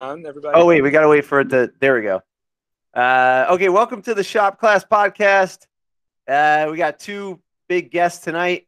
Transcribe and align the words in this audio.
on, 0.00 0.24
everybody? 0.24 0.58
Oh 0.58 0.66
wait, 0.66 0.82
we 0.82 0.90
gotta 0.90 1.08
wait 1.08 1.24
for 1.24 1.40
it 1.40 1.48
to. 1.50 1.72
There 1.80 1.94
we 1.94 2.02
go. 2.02 2.22
Uh, 2.94 3.46
okay, 3.50 3.68
welcome 3.68 4.02
to 4.02 4.14
the 4.14 4.24
Shop 4.24 4.58
Class 4.58 4.84
Podcast. 4.84 5.66
Uh, 6.26 6.68
we 6.70 6.76
got 6.76 6.98
two 6.98 7.40
big 7.68 7.90
guests 7.90 8.24
tonight. 8.24 8.66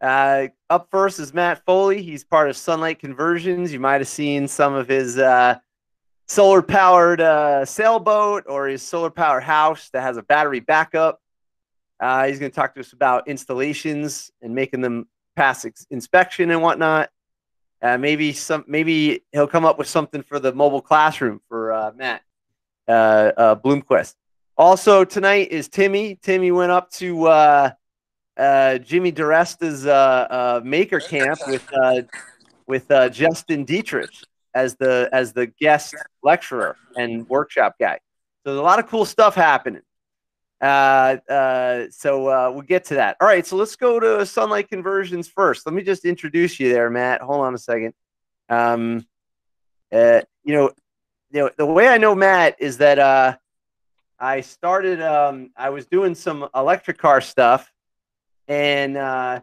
Uh, 0.00 0.48
up 0.68 0.88
first 0.90 1.18
is 1.18 1.34
Matt 1.34 1.64
Foley. 1.64 2.02
He's 2.02 2.24
part 2.24 2.48
of 2.48 2.56
Sunlight 2.56 2.98
Conversions. 2.98 3.72
You 3.72 3.80
might 3.80 4.00
have 4.00 4.08
seen 4.08 4.48
some 4.48 4.74
of 4.74 4.88
his 4.88 5.18
uh, 5.18 5.56
solar 6.28 6.62
powered 6.62 7.20
uh, 7.20 7.64
sailboat 7.64 8.44
or 8.46 8.68
his 8.68 8.82
solar 8.82 9.10
powered 9.10 9.42
house 9.42 9.90
that 9.90 10.02
has 10.02 10.16
a 10.16 10.22
battery 10.22 10.60
backup. 10.60 11.20
Uh, 11.98 12.26
he's 12.28 12.38
going 12.38 12.50
to 12.50 12.54
talk 12.54 12.74
to 12.74 12.80
us 12.80 12.92
about 12.92 13.28
installations 13.28 14.30
and 14.40 14.54
making 14.54 14.80
them 14.80 15.06
pass 15.36 15.64
ex- 15.66 15.86
inspection 15.90 16.50
and 16.50 16.62
whatnot. 16.62 17.10
Uh, 17.82 17.96
maybe 17.96 18.32
some, 18.32 18.64
maybe 18.66 19.24
he'll 19.32 19.46
come 19.46 19.64
up 19.64 19.78
with 19.78 19.88
something 19.88 20.22
for 20.22 20.38
the 20.38 20.52
mobile 20.52 20.82
classroom 20.82 21.40
for 21.48 21.72
uh, 21.72 21.92
Matt 21.96 22.22
uh, 22.88 23.32
uh, 23.36 23.54
Bloomquist. 23.56 24.14
Also 24.56 25.04
tonight 25.04 25.48
is 25.50 25.68
Timmy. 25.68 26.18
Timmy 26.20 26.50
went 26.50 26.70
up 26.70 26.90
to 26.92 27.26
uh, 27.26 27.70
uh, 28.36 28.78
Jimmy 28.78 29.12
DiResta's 29.12 29.86
uh, 29.86 30.60
maker 30.64 31.00
camp 31.00 31.38
with 31.46 31.66
with 32.66 32.88
Justin 33.12 33.64
Dietrich 33.64 34.10
as 34.54 34.76
the 34.76 35.08
as 35.12 35.32
the 35.32 35.46
guest 35.46 35.94
lecturer 36.22 36.76
and 36.96 37.28
workshop 37.28 37.76
guy. 37.80 37.98
So 38.44 38.50
there's 38.50 38.58
a 38.58 38.62
lot 38.62 38.78
of 38.78 38.88
cool 38.88 39.04
stuff 39.04 39.34
happening. 39.34 39.82
Uh, 40.60 41.16
uh, 41.28 41.86
so 41.90 42.28
uh, 42.28 42.50
we'll 42.52 42.62
get 42.62 42.84
to 42.84 42.94
that. 42.94 43.16
All 43.20 43.26
right, 43.26 43.46
so 43.46 43.56
let's 43.56 43.76
go 43.76 43.98
to 43.98 44.26
sunlight 44.26 44.68
conversions 44.68 45.26
first. 45.26 45.64
Let 45.64 45.74
me 45.74 45.82
just 45.82 46.04
introduce 46.04 46.60
you 46.60 46.70
there, 46.70 46.90
Matt. 46.90 47.22
Hold 47.22 47.40
on 47.40 47.54
a 47.54 47.58
second. 47.58 47.94
Um, 48.48 49.06
uh, 49.92 50.20
you 50.44 50.54
know, 50.54 50.70
you 51.32 51.40
know, 51.40 51.50
the 51.56 51.66
way 51.66 51.88
I 51.88 51.98
know 51.98 52.14
Matt 52.14 52.56
is 52.60 52.78
that 52.78 52.98
uh, 52.98 53.36
I 54.18 54.42
started. 54.42 55.00
Um, 55.00 55.50
I 55.56 55.70
was 55.70 55.86
doing 55.86 56.14
some 56.14 56.48
electric 56.54 56.98
car 56.98 57.20
stuff, 57.20 57.72
and 58.46 58.96
uh, 58.96 59.40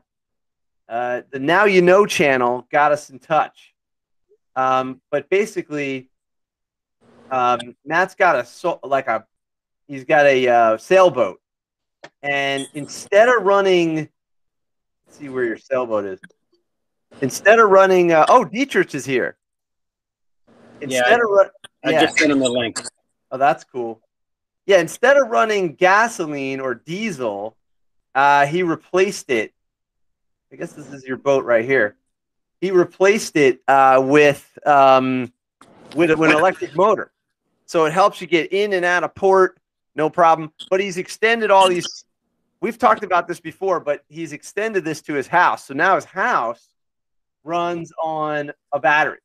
uh, 0.87 1.21
the 1.31 1.39
Now 1.39 1.65
You 1.65 1.81
Know 1.81 2.05
channel 2.05 2.67
got 2.71 2.91
us 2.91 3.09
in 3.09 3.19
touch. 3.19 3.73
Um, 4.55 5.01
but 5.11 5.29
basically, 5.29 6.09
um, 7.31 7.75
Matt's 7.85 8.15
got 8.15 8.35
a 8.35 8.45
so, 8.45 8.79
like 8.83 9.07
a 9.07 9.25
he's 9.87 10.03
got 10.03 10.25
a 10.25 10.47
uh, 10.47 10.77
sailboat, 10.77 11.39
and 12.21 12.67
instead 12.73 13.29
of 13.29 13.43
running, 13.43 13.95
let's 13.95 14.09
see 15.17 15.29
where 15.29 15.45
your 15.45 15.57
sailboat 15.57 16.05
is. 16.05 16.19
Instead 17.21 17.59
of 17.59 17.69
running, 17.69 18.11
uh, 18.11 18.25
oh, 18.29 18.45
Dietrich 18.45 18.93
is 18.93 19.05
here. 19.05 19.37
Instead 20.81 21.09
Yeah, 21.09 21.15
of 21.15 21.21
run, 21.29 21.49
I 21.83 21.91
yeah. 21.91 22.05
just 22.05 22.17
sent 22.17 22.31
him 22.31 22.39
the 22.39 22.49
link. 22.49 22.79
Oh, 23.31 23.37
that's 23.37 23.63
cool. 23.63 24.01
Yeah, 24.67 24.79
instead 24.79 25.17
of 25.17 25.29
running 25.29 25.73
gasoline 25.73 26.59
or 26.59 26.75
diesel, 26.75 27.55
uh, 28.13 28.45
he 28.45 28.63
replaced 28.63 29.29
it. 29.29 29.53
I 30.51 30.55
guess 30.55 30.73
this 30.73 30.91
is 30.93 31.03
your 31.05 31.17
boat 31.17 31.45
right 31.45 31.65
here. 31.65 31.95
He 32.61 32.71
replaced 32.71 33.35
it 33.35 33.61
uh, 33.67 34.01
with 34.03 34.57
um, 34.65 35.31
with, 35.95 36.11
a- 36.11 36.17
with 36.17 36.31
an 36.31 36.37
electric 36.37 36.75
motor, 36.75 37.11
so 37.65 37.85
it 37.85 37.93
helps 37.93 38.21
you 38.21 38.27
get 38.27 38.51
in 38.51 38.73
and 38.73 38.85
out 38.85 39.03
of 39.03 39.15
port, 39.15 39.56
no 39.97 40.09
problem. 40.09 40.53
But 40.69 40.79
he's 40.79 40.97
extended 40.97 41.51
all 41.51 41.67
these. 41.67 42.05
We've 42.61 42.77
talked 42.77 43.03
about 43.03 43.27
this 43.27 43.39
before, 43.39 43.79
but 43.79 44.03
he's 44.07 44.31
extended 44.31 44.85
this 44.85 45.01
to 45.01 45.13
his 45.13 45.27
house. 45.27 45.65
So 45.65 45.73
now 45.73 45.95
his 45.95 46.05
house 46.05 46.73
runs 47.43 47.91
on 48.01 48.51
a 48.71 48.79
battery 48.79 49.19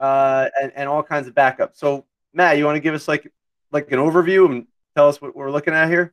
uh, 0.00 0.48
and, 0.60 0.72
and 0.74 0.88
all 0.88 1.02
kinds 1.02 1.26
of 1.26 1.34
backup. 1.34 1.76
So 1.76 2.06
Matt, 2.32 2.56
you 2.58 2.64
want 2.64 2.76
to 2.76 2.80
give 2.80 2.94
us 2.94 3.06
like 3.06 3.30
like 3.70 3.90
an 3.92 3.98
overview 3.98 4.46
and 4.46 4.66
tell 4.96 5.08
us 5.08 5.20
what 5.20 5.34
we're 5.36 5.50
looking 5.50 5.74
at 5.74 5.88
here? 5.88 6.12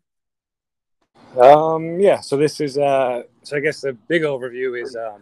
Um, 1.40 2.00
yeah, 2.00 2.20
so 2.20 2.36
this 2.36 2.59
is 2.59 2.78
uh, 2.78 3.24
so 3.44 3.58
I 3.58 3.59
guess 3.59 3.81
the 3.81 3.94
big 3.94 4.24
overview 4.24 4.81
is 4.81 4.96
um, 4.96 5.22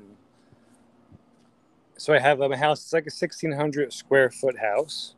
so 1.97 2.13
I 2.13 2.19
have 2.19 2.41
um, 2.41 2.51
a 2.51 2.57
house. 2.57 2.81
It's 2.83 2.93
like 2.93 3.07
a 3.07 3.11
sixteen 3.11 3.51
hundred 3.51 3.93
square 3.93 4.29
foot 4.29 4.57
house. 4.57 5.15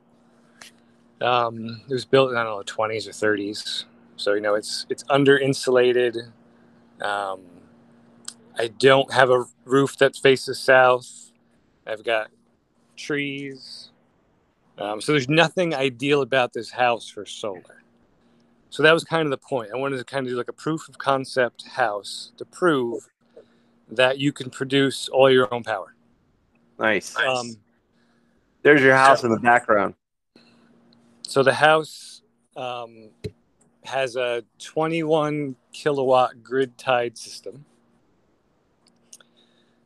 Um, 1.21 1.81
it 1.87 1.93
was 1.93 2.05
built 2.05 2.31
in 2.31 2.37
I 2.37 2.43
don't 2.43 2.57
know 2.57 2.63
twenties 2.65 3.07
or 3.07 3.11
thirties, 3.11 3.85
so 4.15 4.33
you 4.33 4.41
know 4.41 4.55
it's 4.55 4.85
it's 4.89 5.03
under 5.09 5.37
insulated. 5.37 6.17
Um, 7.01 7.41
I 8.57 8.67
don't 8.67 9.11
have 9.13 9.29
a 9.29 9.45
roof 9.65 9.97
that 9.97 10.15
faces 10.15 10.59
south. 10.59 11.31
I've 11.87 12.03
got 12.03 12.29
trees. 12.95 13.89
Um, 14.77 15.01
so 15.01 15.11
there's 15.11 15.29
nothing 15.29 15.73
ideal 15.75 16.21
about 16.21 16.53
this 16.53 16.71
house 16.71 17.07
for 17.07 17.25
solar. 17.25 17.83
So 18.69 18.83
that 18.83 18.93
was 18.93 19.03
kind 19.03 19.25
of 19.25 19.31
the 19.31 19.37
point. 19.37 19.71
I 19.73 19.77
wanted 19.77 19.97
to 19.97 20.03
kind 20.03 20.25
of 20.25 20.31
do 20.31 20.37
like 20.37 20.47
a 20.47 20.53
proof 20.53 20.87
of 20.87 20.97
concept 20.97 21.67
house 21.67 22.31
to 22.37 22.45
prove 22.45 23.07
that 23.91 24.17
you 24.17 24.31
can 24.31 24.49
produce 24.49 25.09
all 25.09 25.29
your 25.29 25.53
own 25.53 25.63
power. 25.63 25.93
Nice. 26.79 27.15
Um, 27.17 27.57
There's 28.63 28.81
your 28.81 28.95
house 28.95 29.23
in 29.23 29.31
the 29.31 29.39
background. 29.39 29.93
So 31.31 31.43
the 31.43 31.53
house 31.53 32.23
um, 32.57 33.09
has 33.85 34.17
a 34.17 34.43
21 34.59 35.55
kilowatt 35.71 36.43
grid 36.43 36.77
tied 36.77 37.17
system. 37.17 37.63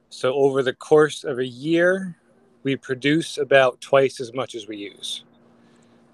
So 0.09 0.33
over 0.33 0.63
the 0.63 0.73
course 0.73 1.23
of 1.23 1.37
a 1.37 1.45
year, 1.45 2.17
we 2.63 2.75
produce 2.75 3.37
about 3.37 3.79
twice 3.79 4.19
as 4.19 4.33
much 4.33 4.55
as 4.55 4.67
we 4.67 4.77
use. 4.77 5.23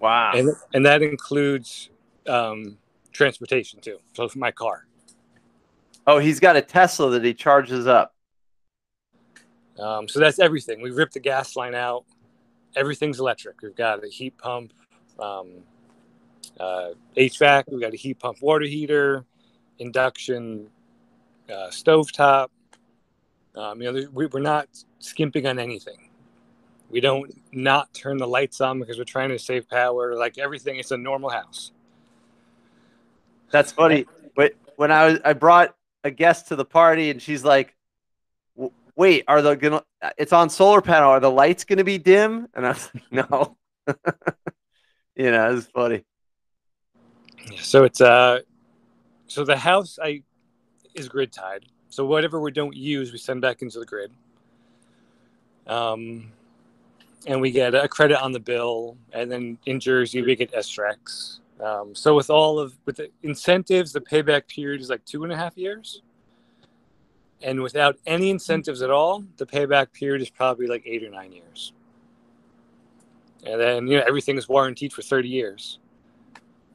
Wow. 0.01 0.33
and 0.35 0.49
and 0.73 0.85
that 0.85 1.01
includes 1.01 1.91
um, 2.27 2.77
transportation 3.13 3.79
too. 3.79 3.99
So 4.11 4.27
for 4.27 4.37
my 4.37 4.51
car, 4.51 4.85
oh, 6.07 6.17
he's 6.19 6.41
got 6.41 6.57
a 6.57 6.61
Tesla 6.61 7.09
that 7.11 7.23
he 7.23 7.33
charges 7.33 7.87
up. 7.87 8.13
um, 9.79 10.09
so 10.09 10.19
that's 10.19 10.39
everything. 10.39 10.81
We 10.81 10.91
ripped 10.91 11.13
the 11.13 11.21
gas 11.21 11.55
line 11.55 11.73
out. 11.73 12.03
Everything's 12.75 13.21
electric. 13.21 13.61
We've 13.61 13.75
got 13.75 14.03
a 14.03 14.09
heat 14.09 14.37
pump, 14.37 14.73
um, 15.19 15.63
uh, 16.59 16.89
HVAC. 17.17 17.65
We've 17.71 17.81
got 17.81 17.93
a 17.93 17.97
heat 17.97 18.19
pump 18.19 18.41
water 18.41 18.65
heater, 18.65 19.25
induction 19.79 20.69
uh, 21.49 21.69
stovetop. 21.69 22.47
Um, 23.55 23.81
you 23.81 23.91
know, 23.91 24.07
we, 24.13 24.27
we're 24.27 24.39
not 24.39 24.67
skimping 24.99 25.45
on 25.47 25.59
anything. 25.59 26.09
We 26.89 26.99
don't 26.99 27.31
not 27.53 27.93
turn 27.93 28.17
the 28.17 28.27
lights 28.27 28.61
on 28.61 28.79
because 28.79 28.97
we're 28.97 29.05
trying 29.05 29.29
to 29.29 29.39
save 29.39 29.69
power. 29.69 30.15
Like 30.15 30.37
everything, 30.37 30.77
it's 30.77 30.91
a 30.91 30.97
normal 30.97 31.29
house. 31.29 31.71
That's 33.51 33.71
funny. 33.71 34.05
But 34.35 34.53
when 34.75 34.91
I 34.91 35.05
was, 35.07 35.19
I 35.23 35.33
brought 35.33 35.75
a 36.03 36.11
guest 36.11 36.47
to 36.49 36.55
the 36.55 36.65
party, 36.65 37.09
and 37.09 37.21
she's 37.21 37.43
like, 37.43 37.75
"Wait, 38.95 39.23
are 39.27 39.41
the 39.41 39.55
gonna? 39.55 39.83
It's 40.17 40.33
on 40.33 40.49
solar 40.49 40.81
panel. 40.81 41.09
Are 41.09 41.19
the 41.19 41.31
lights 41.31 41.63
gonna 41.63 41.83
be 41.83 41.97
dim?" 41.97 42.47
And 42.53 42.65
I 42.65 42.69
was 42.69 42.89
like, 42.93 43.29
"No." 43.31 43.57
you 45.21 45.29
know, 45.29 45.55
it's 45.55 45.67
funny. 45.67 46.03
So 47.59 47.83
it's 47.83 48.01
uh 48.01 48.39
so 49.27 49.45
the 49.45 49.55
house 49.55 49.99
I 50.01 50.23
is 50.95 51.07
grid 51.07 51.31
tied. 51.31 51.65
So 51.89 52.05
whatever 52.05 52.39
we 52.39 52.51
don't 52.51 52.75
use, 52.75 53.11
we 53.11 53.19
send 53.19 53.41
back 53.41 53.61
into 53.61 53.79
the 53.79 53.85
grid. 53.85 54.11
Um, 55.67 56.31
and 57.27 57.39
we 57.39 57.51
get 57.51 57.75
a 57.75 57.87
credit 57.87 58.19
on 58.19 58.31
the 58.31 58.39
bill, 58.39 58.97
and 59.13 59.31
then 59.31 59.59
in 59.67 59.79
Jersey 59.79 60.23
we 60.23 60.35
get 60.35 60.51
SRECs. 60.53 61.39
Um, 61.59 61.93
so 61.93 62.15
with 62.15 62.31
all 62.31 62.57
of 62.57 62.73
with 62.85 62.95
the 62.95 63.11
incentives, 63.21 63.93
the 63.93 64.01
payback 64.01 64.47
period 64.47 64.81
is 64.81 64.89
like 64.89 65.05
two 65.05 65.23
and 65.23 65.31
a 65.31 65.37
half 65.37 65.55
years. 65.55 66.01
And 67.43 67.61
without 67.61 67.97
any 68.07 68.31
incentives 68.31 68.81
at 68.81 68.89
all, 68.89 69.23
the 69.37 69.45
payback 69.45 69.93
period 69.93 70.21
is 70.21 70.29
probably 70.31 70.65
like 70.65 70.83
eight 70.85 71.03
or 71.03 71.09
nine 71.09 71.31
years. 71.31 71.73
And 73.45 73.59
then 73.59 73.87
you 73.87 73.97
know 73.97 74.03
everything 74.07 74.37
is 74.37 74.47
warranted 74.47 74.93
for 74.93 75.01
thirty 75.01 75.29
years. 75.29 75.79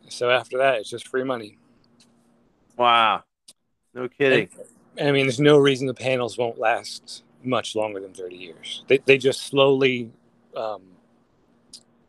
So 0.08 0.30
after 0.30 0.58
that, 0.58 0.78
it's 0.78 0.90
just 0.90 1.08
free 1.08 1.24
money. 1.24 1.58
Wow. 2.76 3.24
No 3.94 4.08
kidding. 4.08 4.48
I 5.00 5.10
mean, 5.12 5.26
there's 5.26 5.40
no 5.40 5.58
reason 5.58 5.86
the 5.86 5.94
panels 5.94 6.38
won't 6.38 6.58
last 6.58 7.22
much 7.42 7.74
longer 7.74 8.00
than 8.00 8.12
30 8.12 8.36
years. 8.36 8.84
They, 8.88 8.98
they 8.98 9.18
just 9.18 9.42
slowly, 9.42 10.10
um, 10.56 10.82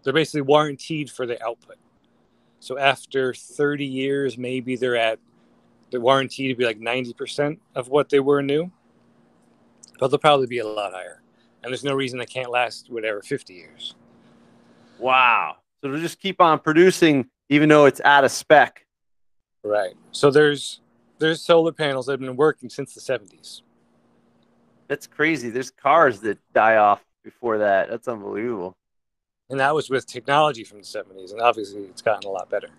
they're 0.03 0.13
basically 0.13 0.41
warranted 0.41 1.09
for 1.09 1.25
the 1.25 1.41
output. 1.43 1.77
So 2.59 2.77
after 2.77 3.33
30 3.33 3.85
years, 3.85 4.37
maybe 4.37 4.75
they're 4.75 4.95
at 4.95 5.19
the 5.91 6.01
warranty 6.01 6.47
to 6.47 6.55
be 6.55 6.65
like 6.65 6.79
90% 6.79 7.59
of 7.75 7.87
what 7.89 8.09
they 8.09 8.19
were 8.19 8.41
new, 8.41 8.71
but 9.99 10.09
they'll 10.09 10.17
probably 10.17 10.47
be 10.47 10.59
a 10.59 10.67
lot 10.67 10.93
higher. 10.93 11.21
And 11.63 11.71
there's 11.71 11.83
no 11.83 11.93
reason 11.93 12.19
they 12.19 12.25
can't 12.25 12.51
last 12.51 12.89
whatever 12.89 13.21
50 13.21 13.53
years. 13.53 13.95
Wow. 14.99 15.57
So 15.81 15.91
they'll 15.91 16.01
just 16.01 16.19
keep 16.19 16.41
on 16.41 16.59
producing, 16.59 17.29
even 17.49 17.69
though 17.69 17.85
it's 17.85 18.01
out 18.03 18.23
of 18.23 18.31
spec. 18.31 18.85
Right. 19.63 19.93
So 20.11 20.31
there's 20.31 20.81
there's 21.19 21.41
solar 21.41 21.71
panels 21.71 22.05
that 22.05 22.13
have 22.13 22.19
been 22.19 22.35
working 22.35 22.69
since 22.69 22.93
the 22.93 23.01
70s. 23.01 23.61
That's 24.87 25.07
crazy. 25.07 25.49
There's 25.49 25.71
cars 25.71 26.19
that 26.21 26.37
die 26.53 26.77
off 26.77 27.03
before 27.23 27.57
that. 27.57 27.89
That's 27.89 28.07
unbelievable. 28.07 28.77
and 29.49 29.59
that 29.59 29.73
was 29.73 29.89
with 29.89 30.05
technology 30.05 30.63
from 30.63 30.79
the 30.79 30.83
70s, 30.83 31.31
and 31.31 31.41
obviously 31.41 31.81
it's 31.83 32.01
gotten 32.01 32.27
a 32.29 32.31
lot 32.31 32.49
better. 32.49 32.69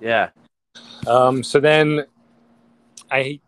Yeah. 0.00 0.30
Um, 1.06 1.42
so 1.42 1.60
then 1.60 2.06
I 3.10 3.40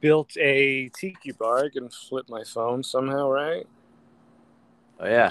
built 0.00 0.36
a 0.36 0.90
tiki 0.96 1.32
bar. 1.32 1.64
I 1.64 1.68
can 1.70 1.88
flip 1.88 2.26
my 2.28 2.42
phone 2.44 2.82
somehow, 2.82 3.30
right? 3.30 3.66
Oh 5.00 5.06
yeah. 5.06 5.30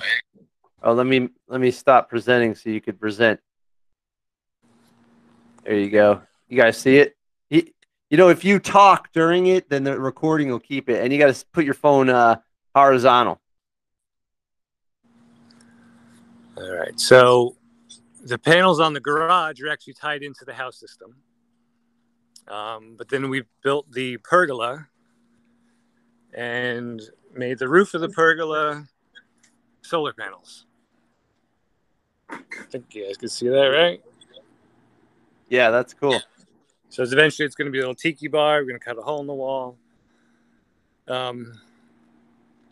Oh, 0.84 0.94
let 0.94 1.06
me 1.06 1.30
let 1.48 1.62
me 1.62 1.72
stop 1.72 2.10
presenting 2.10 2.56
so 2.56 2.70
you 2.70 2.82
could 2.82 3.00
present. 3.00 3.40
There 5.64 5.76
you 5.76 5.90
go. 5.90 6.22
You 6.48 6.58
guys 6.58 6.78
see 6.78 6.98
it? 6.98 7.16
You, 7.50 7.68
you 8.10 8.18
know, 8.18 8.30
if 8.30 8.44
you 8.44 8.58
talk 8.58 9.12
during 9.14 9.48
it, 9.48 9.70
then 9.70 9.84
the 9.84 10.00
recording 10.00 10.50
will 10.50 10.60
keep 10.60 10.90
it, 10.90 11.04
and 11.04 11.14
you 11.14 11.20
got 11.20 11.34
to 11.34 11.46
put 11.54 11.66
your 11.66 11.76
phone 11.76 12.10
uh, 12.10 12.38
horizontal. 12.74 13.40
All 16.58 16.76
right. 16.76 17.00
So 17.00 17.56
the 18.24 18.38
panels 18.38 18.80
on 18.80 18.94
the 18.94 19.00
garage 19.00 19.62
are 19.62 19.70
actually 19.70 19.94
tied 19.94 20.24
into 20.24 20.46
the 20.46 20.54
house 20.54 20.80
system. 20.80 21.16
Um, 22.48 22.96
but 22.98 23.08
then 23.08 23.30
we 23.30 23.44
built 23.64 23.92
the 23.92 24.18
pergola 24.18 24.88
and 26.34 27.02
made 27.34 27.60
the 27.60 27.70
roof 27.70 27.94
of 27.94 28.02
the 28.02 28.10
pergola 28.10 28.88
solar 29.84 30.14
panels. 30.14 30.66
I 32.32 32.64
think 32.70 32.94
you 32.96 33.06
guys 33.06 33.18
can 33.18 33.30
see 33.30 33.48
that, 33.50 33.68
right? 33.68 34.02
Yeah, 35.50 35.70
that's 35.70 35.94
cool. 35.94 36.22
So 36.90 37.04
it's 37.04 37.12
eventually 37.12 37.46
it's 37.46 37.56
going 37.56 37.68
to 37.68 37.72
be 37.72 37.80
a 37.80 37.82
little 37.82 37.96
tiki 37.96 38.28
bar. 38.28 38.60
We're 38.60 38.68
going 38.68 38.80
to 38.80 38.86
cut 38.86 38.98
a 38.98 39.02
hole 39.02 39.22
in 39.22 39.28
the 39.28 39.34
wall. 39.34 39.78
Um, 41.08 41.60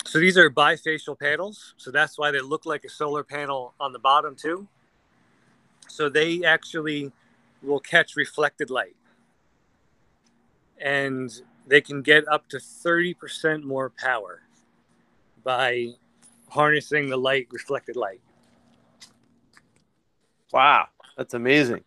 so 0.06 0.20
these 0.20 0.38
are 0.38 0.50
bifacial 0.50 1.20
panels. 1.20 1.74
So 1.78 1.92
that's 1.92 2.18
why 2.18 2.32
they 2.32 2.42
look 2.42 2.66
like 2.66 2.84
a 2.86 2.90
solar 2.90 3.24
panel 3.24 3.74
on 3.80 3.94
the 3.94 4.00
bottom 4.00 4.36
too. 4.36 4.68
So 5.88 6.10
they 6.10 6.44
actually 6.44 7.12
will 7.62 7.80
catch 7.80 8.16
reflected 8.16 8.70
light. 8.70 8.96
And 10.82 11.30
they 11.68 11.82
can 11.82 12.02
get 12.02 12.28
up 12.28 12.48
to 12.50 12.58
30% 12.58 13.64
more 13.64 13.90
power 13.90 14.42
by 15.44 15.90
harnessing 16.50 17.10
the 17.10 17.18
light, 17.18 17.48
reflected 17.52 17.96
light. 17.96 18.22
Wow, 20.52 20.88
that's 21.18 21.34
amazing. 21.34 21.84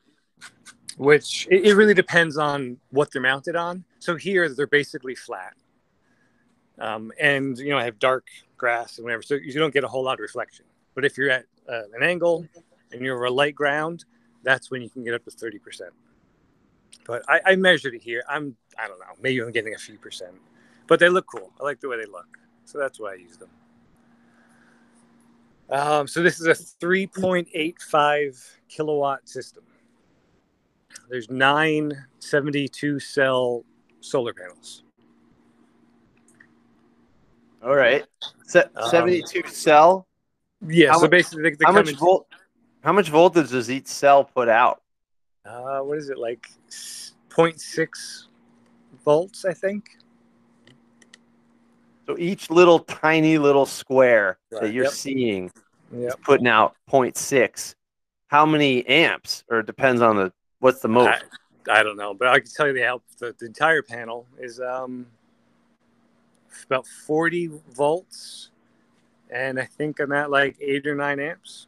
Which 0.96 1.48
it, 1.50 1.66
it 1.66 1.74
really 1.74 1.94
depends 1.94 2.36
on 2.36 2.78
what 2.90 3.10
they're 3.10 3.22
mounted 3.22 3.56
on. 3.56 3.84
So 3.98 4.16
here 4.16 4.48
they're 4.48 4.66
basically 4.66 5.14
flat. 5.14 5.54
Um, 6.78 7.12
and 7.20 7.58
you 7.58 7.70
know, 7.70 7.78
I 7.78 7.84
have 7.84 7.98
dark 7.98 8.26
grass 8.56 8.98
and 8.98 9.04
whatever, 9.04 9.22
so 9.22 9.34
you 9.34 9.52
don't 9.54 9.74
get 9.74 9.84
a 9.84 9.88
whole 9.88 10.04
lot 10.04 10.14
of 10.14 10.20
reflection. 10.20 10.64
But 10.94 11.04
if 11.04 11.16
you're 11.16 11.30
at 11.30 11.46
uh, 11.68 11.82
an 11.94 12.02
angle 12.02 12.46
and 12.92 13.00
you're 13.00 13.24
a 13.24 13.30
light 13.30 13.54
ground, 13.54 14.04
that's 14.42 14.70
when 14.70 14.82
you 14.82 14.90
can 14.90 15.04
get 15.04 15.14
up 15.14 15.24
to 15.24 15.30
30%. 15.30 15.60
But 17.06 17.22
I, 17.28 17.40
I 17.46 17.56
measured 17.56 17.94
it 17.94 18.02
here. 18.02 18.22
I'm, 18.28 18.56
I 18.78 18.86
don't 18.88 18.98
know, 18.98 19.06
maybe 19.20 19.40
I'm 19.40 19.52
getting 19.52 19.74
a 19.74 19.78
few 19.78 19.98
percent, 19.98 20.34
but 20.86 21.00
they 21.00 21.08
look 21.08 21.26
cool. 21.26 21.50
I 21.60 21.64
like 21.64 21.80
the 21.80 21.88
way 21.88 21.96
they 21.96 22.06
look. 22.06 22.38
So 22.64 22.78
that's 22.78 23.00
why 23.00 23.12
I 23.12 23.14
use 23.14 23.36
them. 23.36 23.48
Um, 25.72 26.06
so 26.06 26.22
this 26.22 26.38
is 26.38 26.46
a 26.46 26.52
3.85 26.84 28.50
kilowatt 28.68 29.26
system. 29.28 29.64
There's 31.08 31.30
nine 31.30 31.92
72 32.18 33.00
cell 33.00 33.64
solar 34.00 34.34
panels. 34.34 34.84
All 37.64 37.74
right. 37.74 38.04
Se- 38.44 38.68
Um, 38.76 38.90
72 38.90 39.48
cell. 39.48 40.06
Yeah, 40.66 40.88
How 40.90 40.96
so 40.96 41.00
much- 41.02 41.10
basically, 41.10 41.42
they, 41.44 41.50
they 41.50 41.64
How 41.64 41.72
much 41.72 41.92
volt? 41.96 42.26
How 42.84 42.92
much 42.92 43.08
voltage 43.08 43.50
does 43.50 43.70
each 43.70 43.86
cell 43.86 44.24
put 44.24 44.48
out? 44.48 44.82
uh, 45.44 45.80
what 45.80 45.98
is 45.98 46.08
it, 46.10 46.18
like 46.18 46.48
0.6 46.70 48.26
volts, 49.04 49.44
I 49.44 49.52
think? 49.54 49.96
So 52.06 52.16
each 52.18 52.50
little 52.50 52.80
tiny 52.80 53.38
little 53.38 53.66
square 53.66 54.38
that 54.50 54.72
you're 54.72 54.84
yep. 54.84 54.92
seeing 54.92 55.50
Yep. 55.92 56.08
is 56.08 56.16
putting 56.22 56.46
out 56.46 56.74
0.6. 56.90 57.74
How 58.28 58.46
many 58.46 58.86
amps? 58.86 59.44
Or 59.50 59.60
it 59.60 59.66
depends 59.66 60.00
on 60.00 60.16
the 60.16 60.32
what's 60.60 60.80
the 60.80 60.88
most. 60.88 61.22
I, 61.68 61.80
I 61.80 61.82
don't 61.82 61.96
know, 61.96 62.14
but 62.14 62.28
I 62.28 62.40
can 62.40 62.50
tell 62.50 62.66
you 62.68 62.72
the, 62.74 63.00
the, 63.18 63.34
the 63.38 63.46
entire 63.46 63.82
panel 63.82 64.26
is 64.38 64.60
um, 64.60 65.06
about 66.66 66.86
40 66.86 67.50
volts. 67.74 68.50
And 69.30 69.58
I 69.58 69.64
think 69.64 70.00
I'm 70.00 70.12
at 70.12 70.30
like 70.30 70.56
eight 70.60 70.86
or 70.86 70.94
nine 70.94 71.20
amps. 71.20 71.66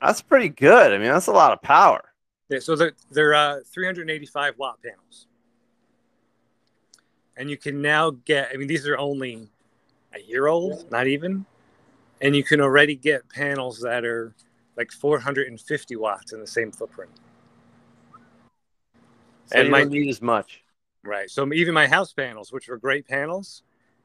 That's 0.00 0.22
pretty 0.22 0.48
good. 0.48 0.92
I 0.92 0.98
mean, 0.98 1.10
that's 1.10 1.26
a 1.26 1.32
lot 1.32 1.52
of 1.52 1.60
power. 1.62 2.02
Yeah, 2.48 2.58
so 2.58 2.74
they're, 2.74 2.92
they're 3.10 3.34
uh, 3.34 3.60
385 3.72 4.58
watt 4.58 4.78
panels. 4.82 5.26
And 7.36 7.48
you 7.48 7.56
can 7.56 7.80
now 7.80 8.10
get, 8.10 8.50
I 8.52 8.56
mean, 8.56 8.66
these 8.66 8.86
are 8.86 8.98
only 8.98 9.48
a 10.12 10.20
year 10.20 10.46
old, 10.46 10.90
not 10.90 11.06
even. 11.06 11.46
And 12.20 12.36
you 12.36 12.44
can 12.44 12.60
already 12.60 12.96
get 12.96 13.28
panels 13.28 13.80
that 13.80 14.04
are 14.04 14.34
like 14.76 14.92
450 14.92 15.96
watts 15.96 16.32
in 16.32 16.40
the 16.40 16.46
same 16.46 16.70
footprint. 16.70 17.10
So 19.46 19.58
And 19.58 19.70
my- 19.70 19.84
need 19.84 20.08
as 20.08 20.22
much. 20.22 20.62
Right. 21.02 21.30
So 21.30 21.50
even 21.52 21.72
my 21.74 21.86
house 21.86 22.12
panels, 22.12 22.52
which 22.52 22.68
were 22.68 22.76
great 22.76 23.06
panels, 23.08 23.62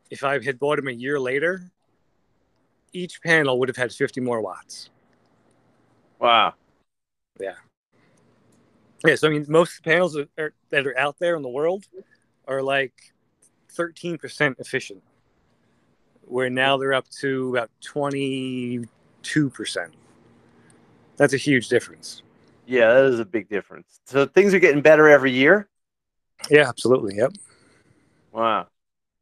if 0.09 0.23
I 0.23 0.41
had 0.41 0.59
bought 0.59 0.77
them 0.77 0.87
a 0.87 0.91
year 0.91 1.19
later, 1.19 1.71
each 2.93 3.21
panel 3.21 3.59
would 3.59 3.67
have 3.67 3.75
had 3.75 3.91
50 3.91 4.21
more 4.21 4.41
watts. 4.41 4.89
Wow. 6.19 6.53
Yeah. 7.39 7.55
Yeah. 9.05 9.15
So 9.15 9.27
I 9.27 9.31
mean, 9.31 9.45
most 9.49 9.83
panels 9.83 10.13
that 10.13 10.29
are, 10.37 10.53
that 10.69 10.87
are 10.87 10.97
out 10.97 11.19
there 11.19 11.35
in 11.35 11.41
the 11.41 11.49
world 11.49 11.85
are 12.47 12.61
like 12.61 13.13
13% 13.73 14.55
efficient, 14.59 15.03
where 16.27 16.49
now 16.49 16.77
they're 16.77 16.93
up 16.93 17.09
to 17.09 17.49
about 17.55 17.69
22%. 17.83 18.87
That's 21.17 21.33
a 21.33 21.37
huge 21.37 21.69
difference. 21.69 22.21
Yeah, 22.65 22.93
that 22.93 23.05
is 23.05 23.19
a 23.19 23.25
big 23.25 23.49
difference. 23.49 23.99
So 24.05 24.25
things 24.25 24.53
are 24.53 24.59
getting 24.59 24.81
better 24.81 25.07
every 25.07 25.31
year. 25.31 25.69
Yeah, 26.49 26.67
absolutely. 26.67 27.15
Yep. 27.15 27.33
Wow. 28.31 28.67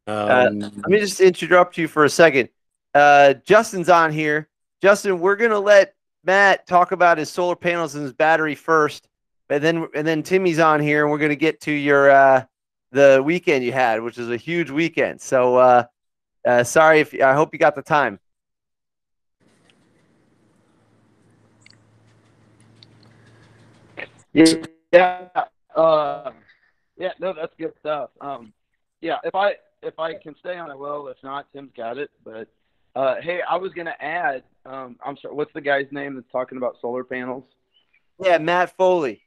Um, 0.07 0.59
Let 0.59 0.87
me 0.87 0.99
just 0.99 1.21
interrupt 1.21 1.77
you 1.77 1.87
for 1.87 2.05
a 2.05 2.09
second. 2.09 2.49
Uh, 2.93 3.35
Justin's 3.45 3.89
on 3.89 4.11
here. 4.11 4.49
Justin, 4.81 5.19
we're 5.19 5.35
gonna 5.35 5.59
let 5.59 5.95
Matt 6.23 6.67
talk 6.67 6.91
about 6.91 7.17
his 7.17 7.29
solar 7.29 7.55
panels 7.55 7.95
and 7.95 8.03
his 8.03 8.13
battery 8.13 8.55
first, 8.55 9.07
and 9.49 9.63
then 9.63 9.87
and 9.95 10.05
then 10.05 10.23
Timmy's 10.23 10.59
on 10.59 10.81
here, 10.81 11.03
and 11.03 11.11
we're 11.11 11.19
gonna 11.19 11.35
get 11.35 11.61
to 11.61 11.71
your 11.71 12.11
uh, 12.11 12.43
the 12.91 13.21
weekend 13.23 13.63
you 13.63 13.71
had, 13.71 14.01
which 14.01 14.17
is 14.17 14.29
a 14.29 14.37
huge 14.37 14.69
weekend. 14.69 15.21
So 15.21 15.57
uh, 16.45 16.63
sorry 16.63 16.99
if 16.99 17.13
I 17.21 17.33
hope 17.33 17.53
you 17.53 17.59
got 17.59 17.75
the 17.75 17.81
time. 17.81 18.19
Yeah, 24.33 25.27
uh, 25.75 26.31
yeah, 26.97 27.11
no, 27.19 27.33
that's 27.33 27.53
good 27.59 27.73
stuff. 27.79 28.09
Um, 28.19 28.53
yeah, 29.01 29.17
if 29.23 29.35
I 29.35 29.55
if 29.81 29.99
I 29.99 30.15
can 30.15 30.35
stay 30.39 30.57
on, 30.57 30.71
I 30.71 30.75
will. 30.75 31.07
If 31.07 31.17
not, 31.23 31.45
Tim's 31.53 31.71
got 31.77 31.97
it. 31.97 32.09
But 32.23 32.47
uh, 32.95 33.15
hey, 33.21 33.41
I 33.47 33.57
was 33.57 33.73
gonna 33.73 33.95
add. 33.99 34.43
Um, 34.65 34.97
I'm 35.05 35.17
sorry. 35.17 35.35
What's 35.35 35.53
the 35.53 35.61
guy's 35.61 35.87
name 35.91 36.15
that's 36.15 36.31
talking 36.31 36.57
about 36.57 36.77
solar 36.81 37.03
panels? 37.03 37.43
Yeah, 38.19 38.37
Matt 38.37 38.75
Foley. 38.75 39.21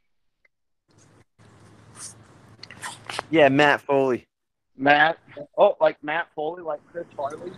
Yeah, 3.29 3.49
Matt 3.49 3.81
Foley. 3.81 4.27
Matt. 4.77 5.17
Oh, 5.57 5.75
like 5.81 6.01
Matt 6.03 6.27
Foley, 6.35 6.61
like 6.63 6.79
Chris 6.91 7.05
Farley. 7.15 7.51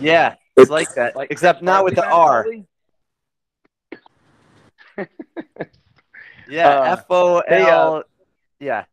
Yeah, 0.00 0.34
it's 0.56 0.70
like 0.70 0.92
that, 0.94 1.14
Like 1.14 1.30
except 1.30 1.62
not 1.62 1.84
with 1.84 1.94
the 1.94 2.02
Farley, 2.02 2.66
R. 4.96 5.08
Yeah, 6.48 6.68
Uh, 6.80 6.82
F 6.98 7.04
O 7.10 7.38
L. 7.40 8.02
Yeah, 8.60 8.84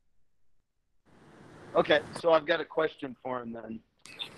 Okay, 1.76 2.02
so 2.20 2.34
I've 2.34 2.46
got 2.46 2.60
a 2.60 2.66
question 2.66 3.16
for 3.24 3.42
him 3.42 3.54
then. 3.54 3.80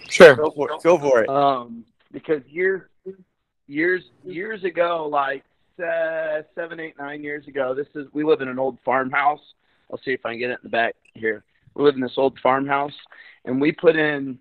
sure. 0.09 0.35
go 0.35 0.51
for 0.51 0.71
it. 0.71 0.83
Go 0.83 0.97
for 0.99 1.23
it. 1.23 1.29
Um, 1.29 1.83
because 2.11 2.43
years, 2.47 2.83
years, 3.67 4.03
years 4.23 4.63
ago, 4.63 5.07
like 5.11 5.43
uh, 5.83 6.43
seven, 6.53 6.79
eight, 6.79 6.93
nine 6.99 7.23
years 7.23 7.47
ago, 7.47 7.73
this 7.73 7.87
is 7.95 8.07
we 8.13 8.23
live 8.23 8.41
in 8.41 8.47
an 8.47 8.59
old 8.59 8.77
farmhouse. 8.85 9.41
I'll 9.91 9.97
see 10.05 10.11
if 10.11 10.25
I 10.25 10.31
can 10.31 10.39
get 10.39 10.49
it 10.51 10.53
in 10.53 10.59
the 10.63 10.69
back 10.69 10.95
here. 11.15 11.43
We 11.75 11.83
live 11.83 11.95
in 11.95 12.01
this 12.01 12.17
old 12.17 12.39
farmhouse, 12.39 12.95
and 13.45 13.59
we 13.59 13.71
put 13.71 13.95
in, 13.95 14.39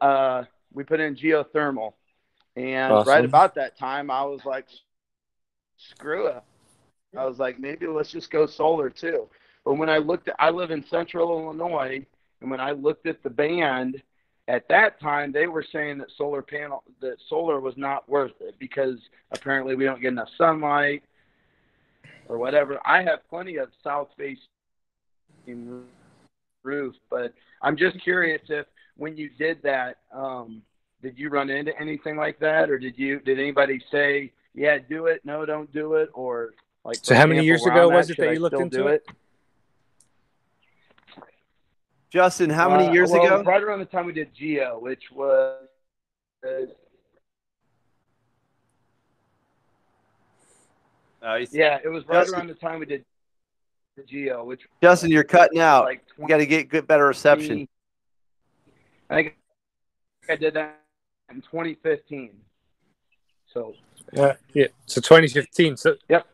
uh, 0.00 0.44
we 0.72 0.84
put 0.84 1.00
in 1.00 1.14
geothermal, 1.14 1.94
and 2.56 2.92
Awesome. 2.92 3.08
right 3.08 3.24
about 3.24 3.54
that 3.54 3.78
time, 3.78 4.10
I 4.10 4.22
was 4.22 4.40
like, 4.44 4.66
screw 5.76 6.26
it. 6.26 6.42
I 7.16 7.24
was 7.24 7.38
like, 7.38 7.58
maybe 7.60 7.86
let's 7.86 8.10
just 8.10 8.30
go 8.30 8.46
solar 8.46 8.90
too. 8.90 9.28
But 9.64 9.74
when 9.74 9.88
I 9.88 9.98
looked 9.98 10.28
at, 10.28 10.36
I 10.38 10.50
live 10.50 10.70
in 10.70 10.84
central 10.84 11.30
Illinois, 11.40 12.04
and 12.40 12.50
when 12.50 12.60
I 12.60 12.72
looked 12.72 13.06
at 13.06 13.22
the 13.22 13.30
band, 13.30 14.02
at 14.48 14.68
that 14.68 15.00
time 15.00 15.32
they 15.32 15.46
were 15.46 15.64
saying 15.72 15.98
that 15.98 16.10
solar 16.16 16.42
panel 16.42 16.82
that 17.00 17.16
solar 17.28 17.60
was 17.60 17.76
not 17.76 18.06
worth 18.08 18.32
it 18.40 18.54
because 18.58 18.98
apparently 19.30 19.74
we 19.74 19.84
don't 19.84 20.02
get 20.02 20.12
enough 20.12 20.28
sunlight 20.36 21.02
or 22.28 22.36
whatever. 22.38 22.78
I 22.84 23.02
have 23.02 23.26
plenty 23.30 23.56
of 23.56 23.70
south 23.82 24.08
facing 24.18 24.46
roof, 26.64 26.96
but 27.10 27.32
I'm 27.62 27.76
just 27.76 28.00
curious 28.02 28.42
if 28.48 28.66
when 28.96 29.16
you 29.16 29.28
did 29.38 29.62
that, 29.62 29.98
um, 30.12 30.62
did 31.02 31.18
you 31.18 31.28
run 31.28 31.50
into 31.50 31.78
anything 31.78 32.16
like 32.16 32.38
that, 32.40 32.70
or 32.70 32.78
did 32.78 32.98
you 32.98 33.20
did 33.20 33.38
anybody 33.38 33.80
say, 33.90 34.32
yeah, 34.54 34.78
do 34.78 35.06
it, 35.06 35.20
no, 35.24 35.44
don't 35.46 35.72
do 35.72 35.94
it, 35.94 36.08
or 36.14 36.54
like? 36.84 36.96
So 36.96 37.14
for 37.14 37.14
how 37.14 37.26
many 37.26 37.44
years 37.44 37.64
ago 37.66 37.88
I'm 37.88 37.94
was 37.94 38.10
it 38.10 38.16
that 38.16 38.22
should 38.24 38.28
I 38.30 38.32
you 38.32 38.40
looked 38.40 38.54
still 38.54 38.62
into 38.62 38.76
do 38.78 38.86
it? 38.88 39.06
Justin, 42.10 42.48
how 42.48 42.70
many 42.70 42.88
Uh, 42.88 42.92
years 42.92 43.10
well, 43.10 43.24
ago? 43.24 43.42
Right 43.42 43.62
around 43.62 43.80
the 43.80 43.84
time 43.86 44.06
we 44.06 44.12
did 44.12 44.32
Geo, 44.34 44.78
which 44.78 45.10
was 45.12 45.58
uh, 51.22 51.36
he's- 51.38 51.52
yeah, 51.52 51.78
it 51.82 51.88
was 51.88 52.06
right 52.06 52.20
Justin- 52.20 52.34
around 52.38 52.46
the 52.48 52.54
time 52.54 52.78
we 52.78 52.86
did 52.86 53.04
the 53.96 54.02
Geo, 54.02 54.44
which 54.44 54.66
Justin, 54.82 55.10
you're 55.10 55.24
cutting 55.24 55.60
out. 55.60 55.84
like 55.84 56.04
You 56.18 56.26
got 56.26 56.38
to 56.38 56.46
get 56.46 56.68
good, 56.68 56.86
better 56.86 57.06
reception. 57.06 57.68
I 59.10 59.14
think 59.16 59.36
I 60.28 60.36
did 60.36 60.54
that 60.54 60.80
in 61.30 61.40
2015. 61.42 62.30
So 63.46 63.74
Uh, 64.16 64.34
yeah. 64.52 64.66
So 64.86 65.00
2015. 65.00 65.76
So 65.76 65.96
Yep. 66.08 66.26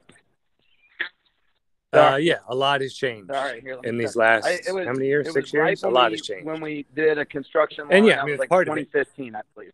uh, 1.92 2.18
yeah, 2.20 2.38
a 2.48 2.54
lot 2.54 2.80
has 2.80 2.94
changed 2.94 3.30
all 3.30 3.44
right, 3.44 3.62
here. 3.62 3.78
in 3.84 3.98
these 3.98 4.16
last 4.16 4.46
I- 4.46 4.72
was- 4.72 4.86
how 4.86 4.92
many 4.92 5.06
years? 5.06 5.26
Six 5.32 5.52
was 5.52 5.54
right 5.60 5.68
years. 5.70 5.82
A 5.82 5.88
lot 5.88 6.10
we- 6.12 6.18
has 6.18 6.26
changed. 6.26 6.46
when 6.46 6.60
we 6.60 6.84
did 6.94 7.18
a 7.18 7.24
construction. 7.26 7.86
And 7.90 8.06
yeah, 8.06 8.22
I 8.22 8.24
mean, 8.24 8.32
was 8.32 8.40
like 8.40 8.48
part 8.48 8.68
of 8.68 8.76
it. 8.76 8.86
2015, 8.90 9.34
I 9.36 9.42
believe. 9.54 9.72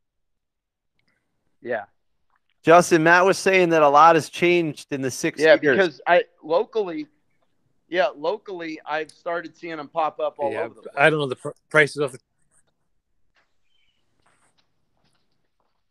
Yeah. 1.63 1.85
Justin, 2.63 3.05
Matt 3.05 3.25
was 3.25 3.39
saying 3.39 3.69
that 3.71 3.83
a 3.83 3.89
lot 3.89 4.17
has 4.17 4.29
changed 4.29 4.93
in 4.93 5.01
the 5.03 5.11
six 5.11 5.41
Yeah, 5.41 5.57
years. 5.63 5.77
because 5.77 6.01
I 6.07 6.25
locally, 6.43 7.07
yeah, 7.89 8.09
locally, 8.17 8.81
I've 8.85 9.11
started 9.11 9.57
seeing 9.57 9.77
them 9.77 9.89
pop 9.89 10.19
up 10.21 10.37
all 10.39 10.53
yeah, 10.53 10.63
over 10.63 10.75
the 10.75 10.83
place. 10.83 10.95
I 10.97 11.11
don't 11.11 11.19
know 11.21 11.27
the 11.27 11.37
pr- 11.37 11.51
prices 11.71 11.99
of 11.99 12.13
the. 12.13 12.19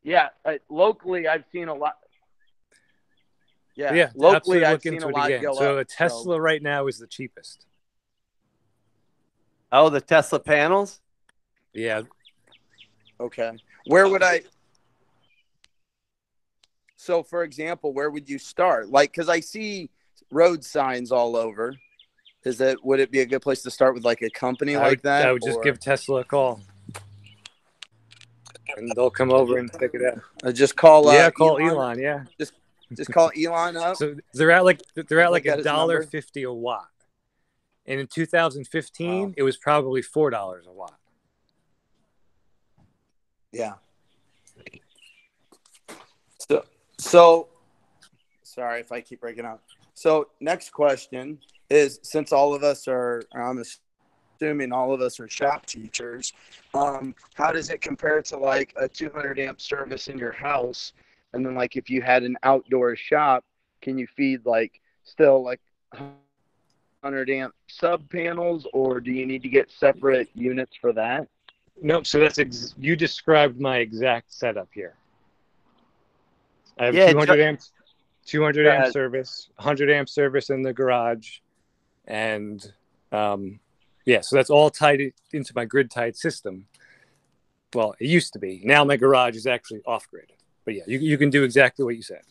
Yeah, 0.04 0.30
uh, 0.44 0.54
locally, 0.70 1.28
I've 1.28 1.46
seen 1.52 1.68
a 1.68 1.74
lot. 1.74 1.98
Yeah, 3.76 3.94
Yeah, 3.94 4.10
locally, 4.16 4.64
I've 4.64 4.74
look 4.74 4.84
seen 4.84 4.94
into 4.94 5.08
a 5.08 5.10
it 5.10 5.14
lot 5.14 5.26
again. 5.28 5.42
go 5.42 5.54
So 5.56 5.74
up. 5.76 5.82
a 5.82 5.86
Tesla 5.86 6.40
right 6.40 6.62
now 6.62 6.88
is 6.88 7.00
the 7.00 7.08
cheapest. 7.08 7.66
oh, 9.72 9.90
the 9.90 10.00
Tesla 10.00 10.40
panels. 10.40 11.02
Yeah, 11.74 12.04
Okay. 13.20 13.52
Where 13.88 14.08
would 14.08 14.24
I? 14.24 14.42
So, 16.98 17.24
for 17.24 17.44
example, 17.44 17.94
where 17.94 18.10
would 18.10 18.30
you 18.30 18.40
start? 18.40 18.90
Like, 18.90 19.12
because 19.12 19.30
I 19.30 19.40
see 19.40 19.90
road 20.32 20.64
signs 20.64 21.12
all 21.12 21.36
over. 21.36 21.76
Is 22.46 22.62
it? 22.62 22.84
Would 22.86 23.00
it 23.00 23.10
be 23.12 23.22
a 23.22 23.26
good 23.26 23.42
place 23.42 23.64
to 23.64 23.72
start 23.72 23.96
with 23.96 24.06
like 24.06 24.22
a 24.22 24.30
company 24.30 24.76
I 24.76 24.80
like 24.80 24.90
would, 24.92 25.02
that? 25.04 25.28
I 25.28 25.32
would 25.34 25.42
just 25.44 25.58
or- 25.58 25.64
give 25.64 25.80
Tesla 25.80 26.22
a 26.22 26.24
call, 26.24 26.62
and 28.78 28.92
they'll 28.96 29.10
come 29.10 29.32
over 29.32 29.58
and 29.58 29.72
pick 29.74 29.96
it 29.96 30.02
up. 30.06 30.20
Uh, 30.44 30.52
just 30.52 30.76
call. 30.76 31.10
Uh, 31.10 31.14
yeah, 31.14 31.32
call 31.32 31.58
Elon. 31.60 31.98
Yeah, 32.00 32.24
Just 32.38 32.54
just 32.94 33.12
call 33.12 33.32
Elon 33.36 33.76
up. 33.78 33.98
so 33.98 34.16
they're 34.34 34.52
at 34.52 34.64
like 34.64 34.82
they're 34.94 35.22
at 35.22 35.32
like 35.32 35.48
a 35.48 35.64
dollar 35.64 36.04
fifty 36.04 36.44
a 36.44 36.54
watt, 36.54 36.88
and 37.88 38.00
in 38.00 38.06
2015 38.06 39.22
Wow. 39.30 39.34
it 39.36 39.42
was 39.44 39.58
probably 39.58 40.04
four 40.04 40.30
dollars 40.30 40.68
a 40.68 40.72
watt. 40.72 40.94
Yeah. 43.52 43.74
So, 46.48 46.64
so 47.00 47.48
sorry 48.44 48.82
if 48.82 48.92
I 48.92 49.02
keep 49.02 49.22
breaking 49.22 49.46
up. 49.46 49.64
So, 49.96 50.28
next 50.40 50.72
question 50.72 51.40
is 51.70 52.00
since 52.04 52.32
all 52.32 52.54
of 52.54 52.64
us 52.64 52.88
are, 52.88 53.24
I'm 53.34 53.64
assuming 54.40 54.72
all 54.72 54.94
of 54.94 55.02
us 55.02 55.20
are 55.20 55.28
shop 55.28 55.66
teachers, 55.66 56.34
um, 56.74 57.16
how 57.34 57.52
does 57.52 57.70
it 57.70 57.82
compare 57.82 58.22
to 58.24 58.38
like 58.38 58.74
a 58.76 58.88
200 58.88 59.40
amp 59.40 59.60
service 59.62 60.08
in 60.08 60.18
your 60.18 60.32
house? 60.32 60.94
And 61.34 61.46
then, 61.46 61.56
like, 61.56 61.76
if 61.76 61.90
you 61.90 62.02
had 62.02 62.24
an 62.24 62.38
outdoor 62.44 62.96
shop, 62.96 63.44
can 63.82 63.98
you 63.98 64.08
feed 64.16 64.46
like 64.46 64.80
still 65.04 65.44
like 65.44 65.60
100 67.02 67.30
amp 67.30 67.54
sub 67.68 68.10
panels, 68.10 68.68
or 68.74 69.00
do 69.00 69.12
you 69.12 69.26
need 69.26 69.42
to 69.44 69.50
get 69.50 69.70
separate 69.72 70.30
units 70.34 70.76
for 70.80 70.94
that? 70.94 71.28
No, 71.82 72.04
so 72.04 72.20
that's 72.20 72.40
ex- 72.40 72.74
you 72.78 72.96
described 72.96 73.60
my 73.60 73.78
exact 73.80 74.34
setup 74.34 74.70
here. 74.74 74.96
I 76.80 76.86
have 76.86 76.96
Yeah, 76.96 77.12
200 77.12 77.36
Ju- 77.36 77.44
amps, 77.44 77.72
200 78.26 78.64
Go 78.64 78.72
amp 78.72 78.94
service, 78.94 79.50
100 79.58 79.92
amp 79.92 80.08
service 80.10 80.50
in 80.50 80.62
the 80.62 80.74
garage, 80.74 81.40
and 82.08 82.72
um, 83.12 83.60
yeah, 84.06 84.22
so 84.22 84.36
that's 84.36 84.50
all 84.50 84.70
tied 84.70 85.02
into 85.34 85.54
my 85.56 85.66
grid 85.66 85.90
tied 85.92 86.16
system. 86.16 86.68
Well, 87.74 87.96
it 88.00 88.08
used 88.08 88.34
to 88.34 88.40
be. 88.40 88.62
Now 88.64 88.84
my 88.84 88.98
garage 88.98 89.36
is 89.36 89.48
actually 89.48 89.82
off 89.86 90.08
grid, 90.10 90.32
but 90.64 90.76
yeah, 90.76 90.84
you 90.88 91.00
you 91.00 91.18
can 91.18 91.30
do 91.30 91.44
exactly 91.44 91.84
what 91.84 91.96
you 91.96 92.02
said. 92.02 92.22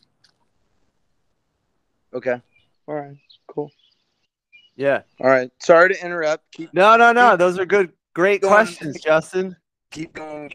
Okay. 2.13 2.41
All 2.87 2.95
right. 2.95 3.17
Cool. 3.47 3.71
Yeah. 4.77 5.03
All 5.21 5.29
right. 5.29 5.51
Sorry 5.61 5.95
to 5.95 6.05
interrupt. 6.05 6.51
Keep 6.53 6.73
No, 6.75 6.97
no, 6.97 7.13
no. 7.13 7.37
Those 7.37 7.59
are 7.59 7.65
good, 7.65 7.93
great 8.15 8.41
Go 8.43 8.49
on. 8.49 8.55
questions, 8.55 9.01
Justin. 9.01 9.57
keep 9.91 10.13
going. 10.13 10.53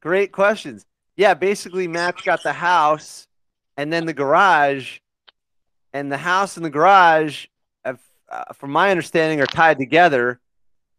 Great 0.00 0.32
questions. 0.32 0.84
Yeah, 1.16 1.34
basically, 1.34 1.86
Matt's 1.86 2.22
got 2.22 2.42
the 2.42 2.52
house 2.52 3.28
and 3.76 3.92
then 3.92 4.04
the 4.06 4.12
garage, 4.12 4.98
and 5.92 6.10
the 6.10 6.16
house 6.18 6.56
and 6.56 6.64
the 6.66 6.70
garage, 6.70 7.46
have, 7.46 7.51
uh, 8.32 8.52
from 8.54 8.70
my 8.70 8.90
understanding, 8.90 9.40
are 9.40 9.46
tied 9.46 9.78
together, 9.78 10.40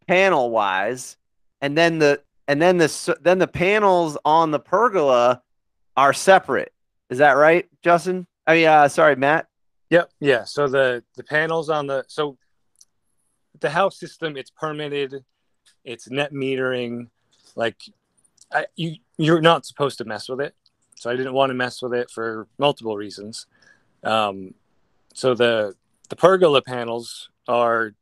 panel 0.08 0.52
wise, 0.52 1.18
and 1.62 1.78
then 1.78 2.00
the 2.00 2.22
and 2.48 2.62
then 2.62 2.78
the 2.78 3.18
then 3.22 3.40
the 3.40 3.48
panels 3.48 4.18
on 4.24 4.52
the 4.52 4.60
pergola 4.60 5.42
are 5.98 6.14
separate. 6.14 6.74
Is 7.10 7.18
that 7.18 7.32
right, 7.32 7.68
Justin? 7.84 8.28
I 8.46 8.56
mean, 8.56 8.68
uh, 8.68 8.88
sorry, 8.88 9.16
Matt. 9.16 9.48
Yep. 9.90 10.12
Yeah. 10.20 10.44
So 10.44 10.68
the 10.68 11.04
the 11.16 11.24
panels 11.24 11.70
on 11.70 11.88
the 11.88 12.04
so 12.08 12.38
the 13.60 13.70
house 13.70 14.00
system 14.00 14.38
it's 14.38 14.50
permitted, 14.50 15.24
it's 15.84 16.10
net 16.10 16.34
metering, 16.34 17.08
like 17.56 17.78
I 18.52 18.66
you 18.76 18.96
you're 19.18 19.42
not 19.42 19.66
supposed 19.66 19.98
to 20.00 20.06
mess 20.06 20.30
with 20.30 20.42
it. 20.42 20.56
So 20.96 21.10
I 21.10 21.16
didn't 21.16 21.34
want 21.34 21.50
to 21.50 21.54
mess 21.54 21.82
with 21.82 21.94
it 21.94 22.10
for 22.10 22.48
multiple 22.58 22.96
reasons. 22.96 23.46
Um, 24.04 24.54
so 25.14 25.34
the 25.34 25.76
the 26.10 26.16
pergola 26.16 26.62
panels 26.62 27.30
are 27.48 27.94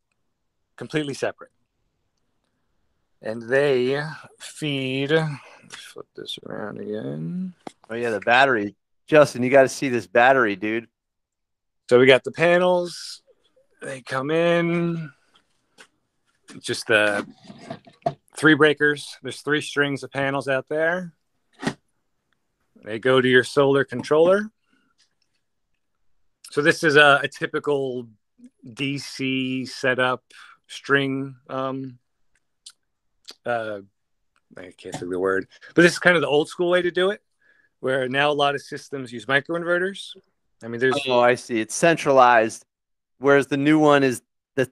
completely 0.75 1.13
separate, 1.13 1.51
and 3.21 3.41
they 3.43 4.01
feed. 4.39 5.11
Flip 5.69 6.07
this 6.15 6.37
around 6.45 6.79
again. 6.79 7.53
Oh 7.89 7.95
yeah, 7.95 8.09
the 8.09 8.19
battery. 8.19 8.75
Justin, 9.07 9.43
you 9.43 9.49
got 9.49 9.63
to 9.63 9.69
see 9.69 9.89
this 9.89 10.07
battery, 10.07 10.55
dude. 10.55 10.87
So 11.89 11.99
we 11.99 12.05
got 12.05 12.23
the 12.23 12.31
panels. 12.31 13.21
They 13.81 14.01
come 14.01 14.31
in. 14.31 15.11
Just 16.59 16.87
the 16.87 17.25
three 18.37 18.55
breakers. 18.55 19.17
There's 19.21 19.41
three 19.41 19.61
strings 19.61 20.03
of 20.03 20.11
panels 20.11 20.47
out 20.47 20.67
there. 20.69 21.13
They 22.83 22.99
go 22.99 23.21
to 23.21 23.27
your 23.27 23.43
solar 23.43 23.83
controller. 23.83 24.49
So 26.51 26.61
this 26.61 26.83
is 26.83 26.97
a, 26.97 27.21
a 27.23 27.29
typical 27.29 28.09
DC 28.67 29.67
setup 29.69 30.21
string. 30.67 31.35
Um, 31.49 31.97
uh, 33.45 33.79
I 34.57 34.61
can't 34.61 34.75
think 34.93 35.03
of 35.03 35.09
the 35.09 35.19
word, 35.19 35.47
but 35.73 35.83
this 35.83 35.93
is 35.93 35.99
kind 35.99 36.17
of 36.17 36.21
the 36.21 36.27
old 36.27 36.49
school 36.49 36.69
way 36.69 36.81
to 36.81 36.91
do 36.91 37.11
it. 37.11 37.21
Where 37.79 38.09
now 38.09 38.31
a 38.31 38.33
lot 38.33 38.53
of 38.53 38.61
systems 38.61 39.13
use 39.13 39.27
microinverters. 39.27 40.09
I 40.61 40.67
mean, 40.67 40.81
there's 40.81 40.99
Oh, 41.07 41.21
I 41.21 41.35
see. 41.35 41.61
It's 41.61 41.73
centralized, 41.73 42.65
whereas 43.17 43.47
the 43.47 43.57
new 43.57 43.79
one 43.79 44.03
is 44.03 44.21
that 44.55 44.69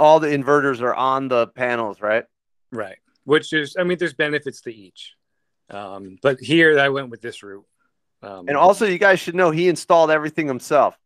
all 0.00 0.18
the 0.18 0.26
inverters 0.26 0.80
are 0.80 0.94
on 0.94 1.28
the 1.28 1.46
panels, 1.46 2.00
right? 2.00 2.24
Right. 2.72 2.98
Which 3.24 3.52
is, 3.52 3.76
I 3.78 3.84
mean, 3.84 3.96
there's 3.96 4.12
benefits 4.12 4.60
to 4.62 4.74
each. 4.74 5.14
Um, 5.70 6.18
but 6.20 6.40
here 6.40 6.78
I 6.80 6.88
went 6.88 7.10
with 7.10 7.22
this 7.22 7.44
route. 7.44 7.64
Um, 8.22 8.48
And 8.48 8.56
also, 8.56 8.86
you 8.86 8.98
guys 8.98 9.20
should 9.20 9.36
know 9.36 9.52
he 9.52 9.68
installed 9.68 10.10
everything 10.10 10.48
himself. 10.48 10.98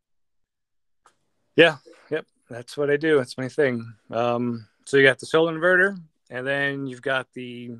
Yep, 1.56 2.26
that's 2.48 2.76
what 2.76 2.90
I 2.90 2.96
do. 2.96 3.16
That's 3.16 3.38
my 3.38 3.48
thing. 3.48 3.92
Um, 4.10 4.66
so 4.84 4.96
you 4.96 5.02
got 5.02 5.18
the 5.18 5.26
solar 5.26 5.52
inverter, 5.52 5.98
and 6.30 6.46
then 6.46 6.86
you've 6.86 7.02
got 7.02 7.26
the, 7.34 7.72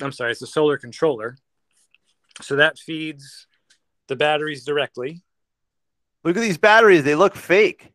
I'm 0.00 0.12
sorry, 0.12 0.30
it's 0.30 0.40
the 0.40 0.46
solar 0.46 0.76
controller. 0.76 1.36
So 2.40 2.56
that 2.56 2.78
feeds 2.78 3.46
the 4.08 4.16
batteries 4.16 4.64
directly. 4.64 5.22
Look 6.24 6.36
at 6.36 6.40
these 6.40 6.58
batteries; 6.58 7.04
they 7.04 7.14
look 7.14 7.34
fake. 7.34 7.92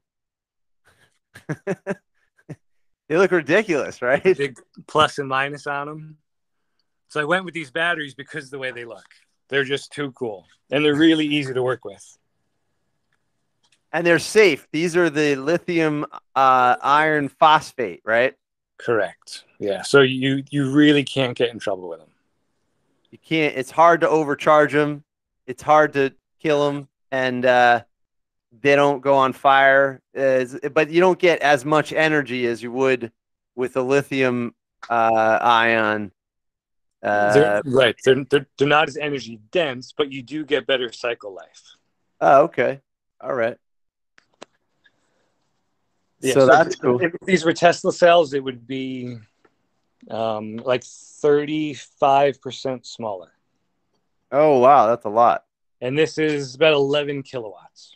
they 1.66 3.18
look 3.18 3.32
ridiculous, 3.32 4.02
right? 4.02 4.22
Big 4.22 4.60
plus 4.86 5.18
and 5.18 5.30
minus 5.30 5.66
on 5.66 5.88
them. 5.88 6.18
So 7.08 7.22
I 7.22 7.24
went 7.24 7.46
with 7.46 7.54
these 7.54 7.72
batteries 7.72 8.16
because 8.16 8.46
of 8.46 8.52
the 8.52 8.60
way 8.60 8.72
they 8.72 8.84
look. 8.84 9.06
They're 9.48 9.64
just 9.64 9.94
too 9.94 10.12
cool, 10.12 10.46
and 10.70 10.84
they're 10.84 10.94
really 10.94 11.26
easy 11.26 11.54
to 11.54 11.64
work 11.64 11.86
with. 11.86 12.18
And 13.98 14.06
they're 14.06 14.20
safe. 14.20 14.68
These 14.72 14.96
are 14.96 15.10
the 15.10 15.36
lithium 15.38 16.06
uh, 16.36 16.76
iron 16.84 17.30
phosphate, 17.30 18.02
right? 18.06 18.36
Correct. 18.78 19.44
Yeah. 19.58 19.82
So 19.82 20.02
you 20.02 20.44
you 20.52 20.72
really 20.72 21.04
can't 21.04 21.36
get 21.36 21.50
in 21.50 21.58
trouble 21.58 21.90
with 21.90 21.98
them. 21.98 22.12
You 23.10 23.18
can't. 23.18 23.58
It's 23.58 23.72
hard 23.72 24.02
to 24.02 24.10
overcharge 24.10 24.72
them. 24.72 25.04
It's 25.48 25.64
hard 25.64 25.94
to 25.94 26.14
kill 26.40 26.68
them, 26.68 26.88
and 27.12 27.44
uh, 27.44 27.86
they 28.62 28.76
don't 28.76 29.02
go 29.02 29.16
on 29.16 29.34
fire. 29.34 30.04
As, 30.14 30.60
but 30.76 30.92
you 30.92 31.00
don't 31.02 31.18
get 31.18 31.42
as 31.42 31.66
much 31.66 31.92
energy 31.92 32.46
as 32.46 32.62
you 32.62 32.72
would 32.72 33.12
with 33.56 33.78
a 33.78 33.82
lithium 33.82 34.54
uh, 34.92 35.40
ion. 35.42 36.12
Uh, 37.02 37.34
They're, 37.34 37.62
right. 37.66 37.96
They're, 38.06 38.24
they're 38.26 38.48
they're 38.60 38.68
not 38.68 38.90
as 38.90 38.98
energy 38.98 39.40
dense, 39.52 39.92
but 39.98 40.12
you 40.12 40.22
do 40.22 40.46
get 40.46 40.68
better 40.68 40.92
cycle 40.92 41.34
life. 41.34 41.64
oh, 42.22 42.44
okay. 42.44 42.82
All 43.20 43.34
right. 43.34 43.58
Yeah, 46.20 46.34
so 46.34 46.46
that's 46.48 46.76
if, 46.76 46.82
cool. 46.82 47.00
If 47.02 47.14
these 47.26 47.46
were 47.46 47.54
Tesla 47.54 47.94
cells, 47.94 48.34
it 48.34 48.44
would 48.44 48.66
be 48.66 49.18
um, 50.10 50.58
like 50.58 50.84
thirty 50.84 51.74
five 51.74 52.42
percent 52.42 52.86
smaller, 52.86 53.32
Oh, 54.32 54.60
wow. 54.60 54.88
That's 54.88 55.06
a 55.06 55.10
lot. 55.10 55.46
and 55.82 55.98
this 55.98 56.18
is 56.18 56.56
about 56.56 56.74
eleven 56.74 57.24
kilowatts. 57.24 57.96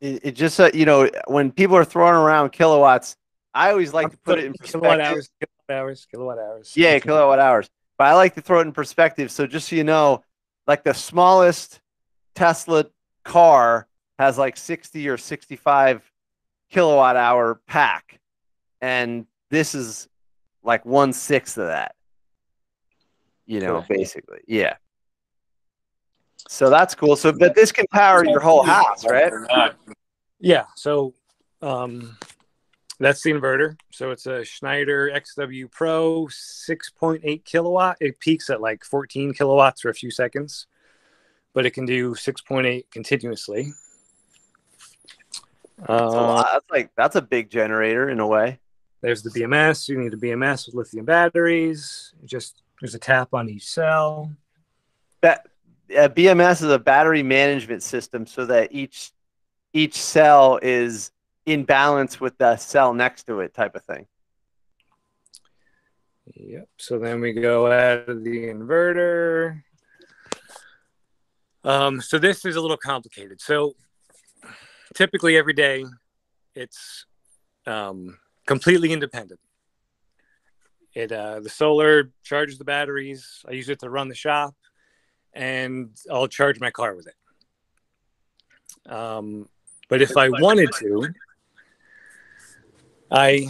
It, 0.00 0.24
it 0.24 0.32
just, 0.32 0.60
uh, 0.60 0.70
you 0.74 0.84
know, 0.84 1.10
when 1.26 1.50
people 1.50 1.76
are 1.76 1.84
throwing 1.84 2.14
around 2.14 2.50
kilowatts, 2.50 3.16
I 3.54 3.70
always 3.70 3.94
like 3.94 4.10
to 4.10 4.18
put 4.18 4.38
it 4.38 4.44
in 4.44 4.52
kilowatt 4.62 5.00
hours, 5.00 5.30
kilowatt 5.40 5.82
hours, 5.82 6.06
kilowatt 6.10 6.38
hours. 6.38 6.72
Yeah, 6.76 6.98
kilowatt 6.98 7.38
hours. 7.38 7.70
But 7.96 8.08
I 8.08 8.14
like 8.14 8.34
to 8.34 8.42
throw 8.42 8.58
it 8.58 8.66
in 8.66 8.72
perspective. 8.72 9.30
So 9.30 9.46
just 9.46 9.68
so 9.68 9.76
you 9.76 9.84
know, 9.84 10.22
like 10.66 10.84
the 10.84 10.92
smallest 10.92 11.80
Tesla 12.34 12.84
car 13.24 13.88
has 14.18 14.36
like 14.36 14.58
60 14.58 15.08
or 15.08 15.16
65 15.16 16.12
kilowatt 16.70 17.16
hour 17.16 17.60
pack. 17.66 18.20
And 18.80 19.26
this 19.50 19.74
is 19.74 20.08
like 20.62 20.84
one 20.84 21.12
sixth 21.12 21.58
of 21.58 21.68
that. 21.68 21.94
You 23.46 23.60
know, 23.60 23.74
Correct. 23.74 23.88
basically. 23.88 24.40
Yeah. 24.46 24.76
So 26.48 26.70
that's 26.70 26.94
cool. 26.94 27.16
So 27.16 27.32
but 27.32 27.54
this 27.54 27.72
can 27.72 27.86
power 27.92 28.24
your 28.24 28.40
whole 28.40 28.62
house, 28.62 29.04
right? 29.04 29.32
Yeah. 30.38 30.64
So 30.74 31.14
um, 31.62 32.16
that's 32.98 33.22
the 33.22 33.32
inverter. 33.32 33.78
So 33.92 34.10
it's 34.10 34.26
a 34.26 34.44
Schneider 34.44 35.10
XW 35.14 35.70
Pro 35.70 36.26
6.8 36.26 37.44
kilowatt. 37.44 37.96
It 38.00 38.18
peaks 38.20 38.50
at 38.50 38.60
like 38.60 38.84
14 38.84 39.34
kilowatts 39.34 39.80
for 39.80 39.90
a 39.90 39.94
few 39.94 40.10
seconds, 40.10 40.66
but 41.52 41.66
it 41.66 41.70
can 41.70 41.84
do 41.84 42.14
6.8 42.14 42.84
continuously. 42.90 43.72
That's, 45.78 45.90
Uh, 45.90 46.44
that's 46.52 46.70
like 46.70 46.90
that's 46.96 47.16
a 47.16 47.22
big 47.22 47.50
generator 47.50 48.08
in 48.08 48.20
a 48.20 48.26
way. 48.26 48.60
there's 49.02 49.22
the 49.22 49.30
BMS. 49.30 49.88
You 49.88 49.98
need 49.98 50.14
a 50.14 50.16
BMS 50.16 50.66
with 50.66 50.74
lithium 50.74 51.04
batteries. 51.04 52.14
Just 52.24 52.62
there's 52.80 52.94
a 52.94 52.98
tap 52.98 53.34
on 53.34 53.48
each 53.48 53.66
cell. 53.66 54.32
That 55.20 55.46
uh, 55.96 56.08
BMS 56.08 56.62
is 56.62 56.70
a 56.70 56.78
battery 56.78 57.22
management 57.22 57.82
system 57.82 58.26
so 58.26 58.46
that 58.46 58.72
each 58.72 59.12
each 59.72 59.94
cell 59.94 60.58
is 60.62 61.12
in 61.44 61.64
balance 61.64 62.20
with 62.20 62.36
the 62.38 62.56
cell 62.56 62.94
next 62.94 63.24
to 63.24 63.40
it 63.40 63.54
type 63.54 63.74
of 63.74 63.84
thing. 63.84 64.06
Yep. 66.34 66.68
So 66.78 66.98
then 66.98 67.20
we 67.20 67.32
go 67.32 67.70
out 67.70 68.08
of 68.08 68.24
the 68.24 68.46
inverter. 68.48 69.62
Um, 71.62 72.00
so 72.00 72.18
this 72.18 72.44
is 72.44 72.56
a 72.56 72.60
little 72.60 72.76
complicated. 72.76 73.40
So 73.40 73.74
typically 74.96 75.36
every 75.36 75.52
day 75.52 75.84
it's 76.54 77.04
um, 77.66 78.18
completely 78.46 78.92
independent. 78.92 79.40
It 80.94 81.12
uh, 81.12 81.40
the 81.40 81.50
solar 81.50 82.10
charges 82.24 82.58
the 82.58 82.64
batteries. 82.64 83.44
I 83.46 83.52
use 83.52 83.68
it 83.68 83.80
to 83.80 83.90
run 83.90 84.08
the 84.08 84.14
shop, 84.14 84.54
and 85.34 85.90
I'll 86.10 86.26
charge 86.26 86.58
my 86.58 86.70
car 86.70 86.96
with 86.96 87.06
it. 87.06 88.90
Um, 88.90 89.48
but 89.88 90.00
if 90.00 90.16
I 90.16 90.30
wanted 90.30 90.70
to, 90.78 91.08
I 93.10 93.46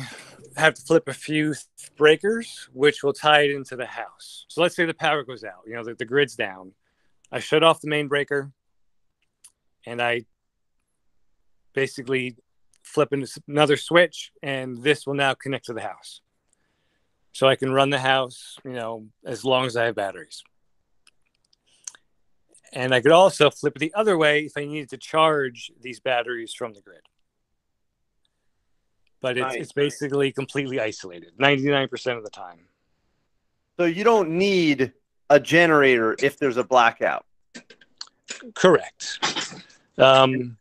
have 0.57 0.75
to 0.75 0.83
flip 0.83 1.07
a 1.07 1.13
few 1.13 1.55
breakers, 1.97 2.69
which 2.73 3.05
will 3.05 3.13
tie 3.13 3.43
it 3.43 3.53
into 3.53 3.77
the 3.77 3.87
house. 3.87 4.47
So 4.49 4.63
let's 4.63 4.75
say 4.75 4.85
the 4.85 4.95
power 4.95 5.23
goes 5.23 5.45
out, 5.45 5.63
you 5.67 5.75
know, 5.75 5.85
the, 5.85 5.95
the 5.95 6.05
grid's 6.05 6.35
down. 6.35 6.73
I 7.31 7.39
shut 7.39 7.63
off 7.63 7.81
the 7.81 7.89
main 7.89 8.09
breaker 8.09 8.53
and 9.87 10.01
I 10.01 10.25
basically 11.77 12.37
flipping 12.83 13.25
another 13.47 13.77
switch, 13.77 14.33
and 14.43 14.83
this 14.83 15.07
will 15.07 15.15
now 15.15 15.35
connect 15.35 15.67
to 15.67 15.73
the 15.73 15.81
house. 15.81 16.21
So 17.33 17.47
I 17.47 17.55
can 17.55 17.73
run 17.73 17.91
the 17.91 18.01
house, 18.01 18.57
you 18.65 18.73
know, 18.73 19.07
as 19.25 19.45
long 19.45 19.67
as 19.67 19.77
I 19.77 19.85
have 19.85 19.95
batteries. 19.95 20.43
And 22.73 22.93
I 22.93 23.01
could 23.01 23.13
also 23.13 23.51
flip 23.51 23.77
it 23.77 23.79
the 23.79 23.95
other 23.95 24.19
way 24.19 24.41
if 24.41 24.53
I 24.57 24.65
needed 24.65 24.91
to 24.91 24.97
charge 24.97 25.71
these 25.81 26.01
batteries 26.01 26.53
from 26.53 26.73
the 26.73 26.81
grid 26.81 27.03
but 29.27 29.37
it's, 29.37 29.55
Nice. 29.55 29.57
it's 29.57 29.73
basically 29.73 30.31
completely 30.33 30.81
isolated 30.81 31.33
99% 31.39 32.17
of 32.17 32.25
the 32.25 32.31
time 32.31 32.61
So 33.77 33.85
you 33.85 34.05
don't 34.05 34.31
need 34.31 34.93
a 35.31 35.41
generator 35.41 36.15
if 36.23 36.39
there's 36.39 36.57
a 36.57 36.65
blackout. 36.65 37.27
correct 38.55 39.19
um, 39.99 40.57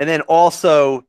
And 0.00 0.08
then 0.08 0.22
also 0.22 1.04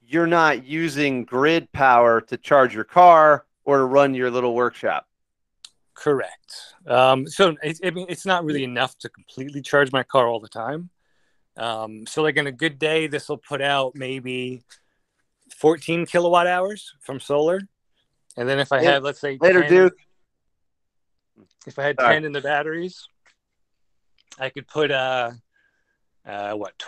you're 0.00 0.26
not 0.26 0.64
using 0.64 1.24
grid 1.24 1.70
power 1.72 2.20
to 2.22 2.36
charge 2.36 2.74
your 2.74 2.84
car 2.84 3.44
or 3.64 3.78
to 3.78 3.84
run 3.84 4.14
your 4.14 4.30
little 4.30 4.54
workshop. 4.54 5.06
correct 5.94 6.54
um, 6.86 7.26
so 7.26 7.56
it, 7.62 7.78
I 7.84 7.90
mean, 7.90 8.06
it's 8.08 8.24
not 8.24 8.44
really 8.44 8.64
enough 8.64 8.96
to 8.98 9.08
completely 9.08 9.60
charge 9.60 9.90
my 9.92 10.02
car 10.04 10.26
all 10.28 10.40
the 10.40 10.48
time 10.48 10.90
um, 11.56 12.06
so 12.06 12.22
like 12.22 12.36
in 12.36 12.46
a 12.46 12.52
good 12.52 12.78
day 12.78 13.06
this 13.08 13.28
will 13.28 13.36
put 13.38 13.60
out 13.60 13.92
maybe 13.94 14.62
14 15.56 16.06
kilowatt 16.06 16.46
hours 16.46 16.94
from 17.00 17.18
solar 17.20 17.60
and 18.36 18.48
then 18.48 18.58
if 18.60 18.70
i 18.72 18.80
Yeah. 18.80 18.92
had 18.92 19.02
let's 19.02 19.20
say 19.20 19.38
Later, 19.38 19.62
10 19.62 19.68
Duke. 19.68 19.94
if 21.66 21.78
I 21.78 21.82
had 21.82 21.98
Sorry. 21.98 22.14
10 22.14 22.24
in 22.24 22.32
the 22.32 22.40
batteries, 22.40 23.08
I 24.38 24.48
could 24.50 24.66
put 24.66 24.90
uh, 24.90 25.32
uh 26.26 26.52
what 26.52 26.78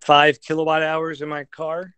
25 0.00 0.40
kilowatt 0.40 0.82
hours 0.82 1.22
in 1.22 1.28
my 1.28 1.44
car. 1.44 1.94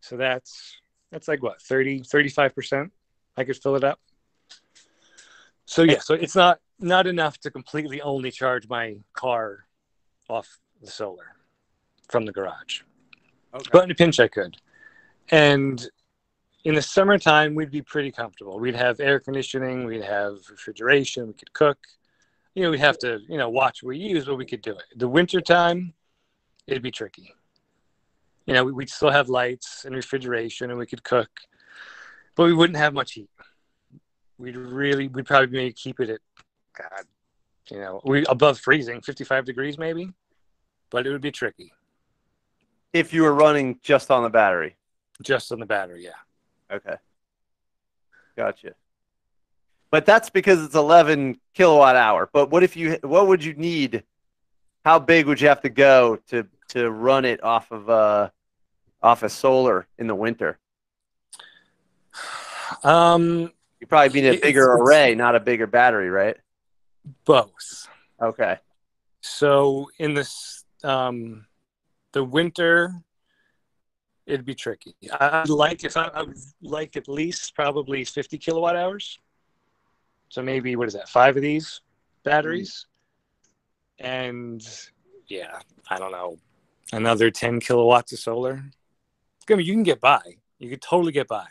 So 0.00 0.16
that's 0.16 0.76
that's 1.10 1.28
like 1.28 1.42
what 1.42 1.60
30 1.62 2.00
35%. 2.00 2.90
I 3.36 3.44
could 3.44 3.56
fill 3.56 3.76
it 3.76 3.84
up. 3.84 4.00
So 5.64 5.82
yeah, 5.82 5.98
so 5.98 6.14
it's 6.14 6.36
not 6.36 6.60
not 6.78 7.06
enough 7.06 7.38
to 7.40 7.50
completely 7.50 8.00
only 8.02 8.30
charge 8.30 8.68
my 8.68 8.96
car 9.14 9.66
off 10.28 10.58
the 10.80 10.90
solar 10.90 11.36
from 12.08 12.24
the 12.24 12.32
garage. 12.32 12.82
Okay. 13.54 13.70
But 13.72 13.84
in 13.84 13.90
a 13.90 13.94
pinch 13.94 14.20
I 14.20 14.28
could. 14.28 14.56
And 15.30 15.84
in 16.64 16.74
the 16.74 16.82
summertime, 16.82 17.54
we'd 17.54 17.70
be 17.70 17.82
pretty 17.82 18.10
comfortable. 18.10 18.58
We'd 18.58 18.74
have 18.74 19.00
air 19.00 19.18
conditioning, 19.20 19.86
we'd 19.86 20.04
have 20.04 20.38
refrigeration, 20.50 21.28
we 21.28 21.32
could 21.32 21.52
cook. 21.52 21.78
You 22.54 22.62
know, 22.62 22.70
we'd 22.70 22.80
have 22.80 22.98
to, 23.00 23.20
you 23.28 23.38
know, 23.38 23.48
watch 23.48 23.82
what 23.82 23.90
we 23.90 23.98
use, 23.98 24.24
but 24.24 24.36
we 24.36 24.46
could 24.46 24.62
do 24.62 24.72
it. 24.72 24.84
The 24.96 25.08
wintertime, 25.08 25.94
it'd 26.66 26.82
be 26.82 26.90
tricky. 26.90 27.34
You 28.46 28.54
know, 28.54 28.64
we- 28.64 28.72
we'd 28.72 28.90
still 28.90 29.10
have 29.10 29.28
lights 29.28 29.84
and 29.84 29.94
refrigeration 29.94 30.70
and 30.70 30.78
we 30.78 30.86
could 30.86 31.02
cook, 31.02 31.30
but 32.34 32.44
we 32.44 32.52
wouldn't 32.54 32.76
have 32.78 32.94
much 32.94 33.12
heat. 33.12 33.30
We'd 34.38 34.56
really, 34.56 35.08
we'd 35.08 35.26
probably 35.26 35.48
maybe 35.48 35.72
keep 35.72 35.98
it 36.00 36.10
at, 36.10 36.20
God, 36.78 37.06
you 37.70 37.78
know, 37.78 38.00
we 38.04 38.24
above 38.26 38.58
freezing, 38.58 39.00
55 39.00 39.44
degrees 39.44 39.78
maybe, 39.78 40.12
but 40.90 41.06
it 41.06 41.10
would 41.10 41.22
be 41.22 41.32
tricky 41.32 41.72
If 42.92 43.12
you 43.12 43.22
were 43.22 43.34
running 43.34 43.80
just 43.82 44.10
on 44.10 44.22
the 44.22 44.30
battery. 44.30 44.76
just 45.22 45.50
on 45.52 45.58
the 45.58 45.66
battery. 45.66 46.04
Yeah. 46.04 46.74
Okay. 46.76 46.96
Gotcha. 48.36 48.74
But 49.90 50.04
that's 50.04 50.28
because 50.30 50.62
it's 50.64 50.74
11 50.74 51.40
kilowatt 51.54 51.96
hour. 51.96 52.28
But 52.32 52.50
what 52.50 52.62
if 52.62 52.76
you, 52.76 52.98
what 53.02 53.26
would 53.28 53.42
you 53.42 53.54
need? 53.54 54.04
How 54.86 55.00
big 55.00 55.26
would 55.26 55.40
you 55.40 55.48
have 55.48 55.62
to 55.62 55.68
go 55.68 56.14
to, 56.28 56.46
to 56.68 56.88
run 56.92 57.24
it 57.24 57.42
off 57.42 57.72
of, 57.72 57.90
uh, 57.90 58.30
off 59.02 59.24
of 59.24 59.32
solar 59.32 59.88
in 59.98 60.06
the 60.06 60.14
winter? 60.14 60.60
Um, 62.84 63.50
You 63.80 63.88
probably 63.88 64.22
need 64.22 64.28
a 64.28 64.38
bigger 64.40 64.74
it's- 64.74 64.80
array, 64.80 65.16
not 65.16 65.34
a 65.34 65.40
bigger 65.40 65.66
battery, 65.66 66.08
right? 66.08 66.36
both. 67.24 67.88
Okay. 68.22 68.58
So 69.22 69.90
in 69.98 70.14
this 70.14 70.64
um, 70.84 71.46
the 72.12 72.22
winter, 72.22 72.92
it'd 74.24 74.46
be 74.46 74.54
tricky. 74.54 74.94
I'd 75.20 75.48
like 75.48 75.82
if 75.82 75.96
I, 75.96 76.04
I 76.14 76.22
would 76.22 76.38
like 76.62 76.96
at 76.96 77.08
least 77.08 77.56
probably 77.56 78.04
50 78.04 78.38
kilowatt 78.38 78.76
hours. 78.76 79.18
So 80.28 80.42
maybe 80.42 80.76
what 80.76 80.86
is 80.86 80.94
that? 80.94 81.08
Five 81.08 81.34
of 81.36 81.42
these 81.42 81.80
batteries, 82.22 82.86
and 83.98 84.66
yeah, 85.28 85.60
I 85.88 85.98
don't 85.98 86.12
know, 86.12 86.38
another 86.92 87.30
10 87.30 87.60
kilowatts 87.60 88.12
of 88.12 88.18
solar. 88.18 88.64
I 89.48 89.54
mean, 89.54 89.66
you 89.66 89.72
can 89.72 89.82
get 89.82 90.00
by. 90.00 90.20
You 90.58 90.70
could 90.70 90.82
totally 90.82 91.12
get 91.12 91.28
by, 91.28 91.46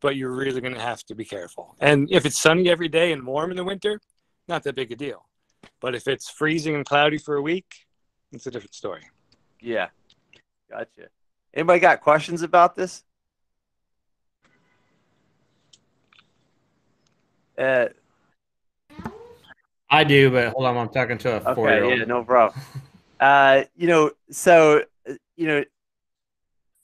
but 0.00 0.16
you're 0.16 0.30
really 0.30 0.60
going 0.60 0.74
to 0.74 0.80
have 0.80 1.02
to 1.04 1.14
be 1.14 1.24
careful. 1.24 1.76
And 1.80 2.08
if 2.10 2.24
it's 2.24 2.38
sunny 2.38 2.68
every 2.70 2.88
day 2.88 3.12
and 3.12 3.26
warm 3.26 3.50
in 3.50 3.56
the 3.56 3.64
winter, 3.64 4.00
not 4.46 4.62
that 4.64 4.74
big 4.74 4.92
a 4.92 4.96
deal. 4.96 5.26
But 5.80 5.94
if 5.94 6.06
it's 6.06 6.30
freezing 6.30 6.74
and 6.74 6.84
cloudy 6.84 7.18
for 7.18 7.36
a 7.36 7.42
week, 7.42 7.86
it's 8.32 8.46
a 8.46 8.50
different 8.50 8.74
story. 8.74 9.02
Yeah. 9.60 9.88
Gotcha. 10.70 11.08
Anybody 11.52 11.80
got 11.80 12.00
questions 12.00 12.42
about 12.42 12.76
this? 12.76 13.02
Uh, 17.56 17.86
I 19.90 20.04
do, 20.04 20.30
but 20.30 20.52
hold 20.52 20.66
on, 20.66 20.76
I'm 20.76 20.88
talking 20.88 21.18
to 21.18 21.32
a 21.32 21.36
okay, 21.36 21.54
four-year-old. 21.54 21.98
yeah, 21.98 22.04
no 22.04 22.22
problem. 22.24 22.60
Uh, 23.18 23.64
you 23.76 23.86
know, 23.86 24.10
so 24.30 24.84
uh, 25.08 25.14
you 25.36 25.46
know, 25.46 25.64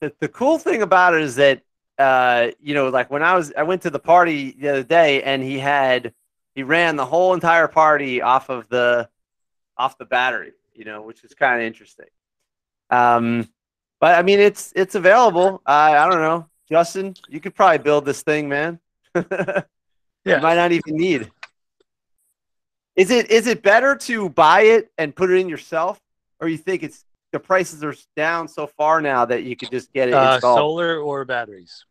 the 0.00 0.12
the 0.20 0.28
cool 0.28 0.58
thing 0.58 0.82
about 0.82 1.14
it 1.14 1.22
is 1.22 1.36
that 1.36 1.62
uh, 1.98 2.48
you 2.60 2.74
know, 2.74 2.88
like 2.88 3.10
when 3.10 3.22
I 3.22 3.34
was, 3.36 3.52
I 3.56 3.62
went 3.62 3.82
to 3.82 3.90
the 3.90 3.98
party 3.98 4.56
the 4.58 4.68
other 4.68 4.82
day, 4.82 5.22
and 5.22 5.42
he 5.42 5.58
had 5.58 6.14
he 6.54 6.62
ran 6.62 6.96
the 6.96 7.06
whole 7.06 7.34
entire 7.34 7.68
party 7.68 8.22
off 8.22 8.48
of 8.48 8.68
the 8.68 9.08
off 9.76 9.98
the 9.98 10.06
battery, 10.06 10.52
you 10.74 10.84
know, 10.84 11.02
which 11.02 11.22
is 11.24 11.34
kind 11.34 11.60
of 11.60 11.66
interesting. 11.66 12.06
Um, 12.90 13.48
but 14.00 14.18
I 14.18 14.22
mean, 14.22 14.40
it's 14.40 14.72
it's 14.74 14.94
available. 14.94 15.62
Uh, 15.66 15.70
I 15.70 16.08
don't 16.08 16.22
know, 16.22 16.48
Justin, 16.70 17.14
you 17.28 17.38
could 17.40 17.54
probably 17.54 17.78
build 17.78 18.06
this 18.06 18.22
thing, 18.22 18.48
man. 18.48 18.80
Yeah. 20.24 20.36
You 20.36 20.42
might 20.42 20.54
not 20.54 20.72
even 20.72 20.96
need. 20.96 21.30
Is 22.96 23.10
it 23.10 23.30
is 23.30 23.46
it 23.46 23.62
better 23.62 23.96
to 23.96 24.28
buy 24.28 24.62
it 24.62 24.90
and 24.98 25.14
put 25.14 25.30
it 25.30 25.34
in 25.40 25.48
yourself, 25.48 26.00
or 26.40 26.48
you 26.48 26.56
think 26.58 26.82
it's 26.82 27.04
the 27.32 27.40
prices 27.40 27.82
are 27.82 27.94
down 28.14 28.46
so 28.46 28.66
far 28.66 29.00
now 29.00 29.24
that 29.24 29.42
you 29.42 29.56
could 29.56 29.70
just 29.70 29.92
get 29.92 30.08
it 30.08 30.14
Uh, 30.14 30.34
installed? 30.34 30.58
solar 30.58 30.98
or 31.00 31.24
batteries? 31.24 31.84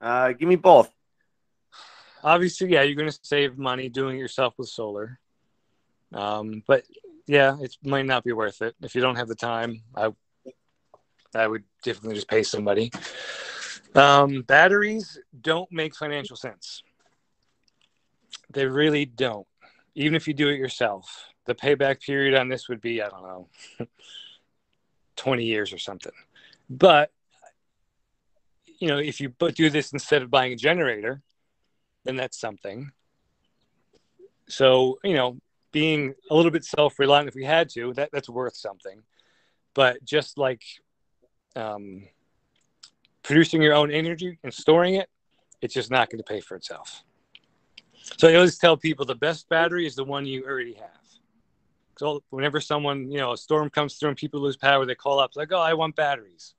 Uh, 0.00 0.32
give 0.32 0.48
me 0.48 0.56
both. 0.56 0.90
Obviously, 2.22 2.68
yeah, 2.72 2.82
you're 2.82 2.96
going 2.96 3.10
to 3.10 3.18
save 3.22 3.56
money 3.56 3.88
doing 3.88 4.16
it 4.16 4.20
yourself 4.20 4.54
with 4.58 4.68
solar. 4.68 5.18
Um, 6.12 6.62
but 6.66 6.84
yeah, 7.26 7.56
it 7.60 7.74
might 7.82 8.04
not 8.06 8.24
be 8.24 8.32
worth 8.32 8.60
it 8.60 8.74
if 8.82 8.94
you 8.94 9.00
don't 9.00 9.16
have 9.16 9.28
the 9.28 9.34
time. 9.34 9.82
I 9.94 10.10
I 11.34 11.46
would 11.46 11.64
definitely 11.82 12.14
just 12.16 12.28
pay 12.28 12.42
somebody. 12.42 12.92
Um, 13.94 14.42
batteries 14.42 15.18
don't 15.40 15.70
make 15.72 15.94
financial 15.96 16.36
sense. 16.36 16.82
They 18.54 18.66
really 18.66 19.04
don't. 19.04 19.46
Even 19.94 20.14
if 20.14 20.26
you 20.26 20.34
do 20.34 20.48
it 20.48 20.58
yourself, 20.58 21.26
the 21.46 21.54
payback 21.54 22.00
period 22.00 22.34
on 22.34 22.48
this 22.48 22.68
would 22.68 22.80
be 22.80 23.02
I 23.02 23.08
don't 23.08 23.22
know, 23.22 23.48
twenty 25.16 25.44
years 25.44 25.72
or 25.72 25.78
something. 25.78 26.12
But 26.70 27.10
you 28.78 28.88
know, 28.88 28.98
if 28.98 29.20
you 29.20 29.32
do 29.54 29.70
this 29.70 29.92
instead 29.92 30.22
of 30.22 30.30
buying 30.30 30.52
a 30.52 30.56
generator, 30.56 31.20
then 32.04 32.16
that's 32.16 32.38
something. 32.40 32.90
So 34.48 34.98
you 35.04 35.14
know, 35.14 35.38
being 35.72 36.14
a 36.30 36.34
little 36.34 36.52
bit 36.52 36.64
self-reliant 36.64 37.28
if 37.28 37.34
we 37.34 37.44
had 37.44 37.68
to, 37.70 37.92
that 37.94 38.10
that's 38.12 38.28
worth 38.28 38.56
something. 38.56 39.02
But 39.74 40.04
just 40.04 40.38
like 40.38 40.62
um, 41.56 42.04
producing 43.24 43.60
your 43.60 43.74
own 43.74 43.90
energy 43.90 44.38
and 44.44 44.54
storing 44.54 44.94
it, 44.94 45.08
it's 45.60 45.74
just 45.74 45.90
not 45.90 46.10
going 46.10 46.22
to 46.22 46.24
pay 46.24 46.40
for 46.40 46.56
itself. 46.56 47.02
So 48.18 48.28
I 48.28 48.34
always 48.34 48.58
tell 48.58 48.76
people 48.76 49.04
the 49.06 49.14
best 49.14 49.48
battery 49.48 49.86
is 49.86 49.94
the 49.94 50.04
one 50.04 50.26
you 50.26 50.44
already 50.44 50.74
have. 50.74 50.90
So 51.96 52.22
whenever 52.30 52.60
someone, 52.60 53.10
you 53.10 53.18
know, 53.18 53.32
a 53.32 53.36
storm 53.36 53.70
comes 53.70 53.94
through 53.94 54.10
and 54.10 54.18
people 54.18 54.40
lose 54.40 54.56
power, 54.56 54.84
they 54.84 54.94
call 54.94 55.18
up 55.18 55.36
like, 55.36 55.52
"Oh, 55.52 55.60
I 55.60 55.74
want 55.74 55.96
batteries." 55.96 56.54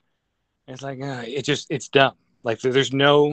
And 0.66 0.74
it's 0.74 0.82
like, 0.82 1.00
uh, 1.00 1.22
it 1.26 1.42
just 1.42 1.66
it's 1.70 1.88
dumb. 1.88 2.14
Like 2.42 2.60
there's 2.60 2.92
no, 2.92 3.28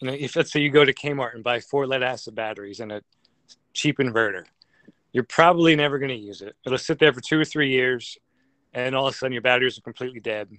you 0.00 0.08
know, 0.08 0.12
if 0.12 0.36
let's 0.36 0.52
say 0.52 0.60
you 0.60 0.70
go 0.70 0.84
to 0.84 0.92
Kmart 0.92 1.34
and 1.34 1.44
buy 1.44 1.60
four 1.60 1.86
lead 1.86 2.02
acid 2.02 2.34
batteries 2.34 2.80
and 2.80 2.92
a 2.92 3.02
cheap 3.72 3.98
inverter, 3.98 4.44
you're 5.12 5.24
probably 5.24 5.76
never 5.76 5.98
going 5.98 6.10
to 6.10 6.16
use 6.16 6.42
it. 6.42 6.54
It'll 6.66 6.78
sit 6.78 6.98
there 6.98 7.12
for 7.12 7.20
two 7.20 7.40
or 7.40 7.44
three 7.44 7.70
years, 7.70 8.18
and 8.74 8.94
all 8.94 9.06
of 9.06 9.14
a 9.14 9.16
sudden 9.16 9.32
your 9.32 9.42
batteries 9.42 9.78
are 9.78 9.82
completely 9.82 10.20
dead, 10.20 10.50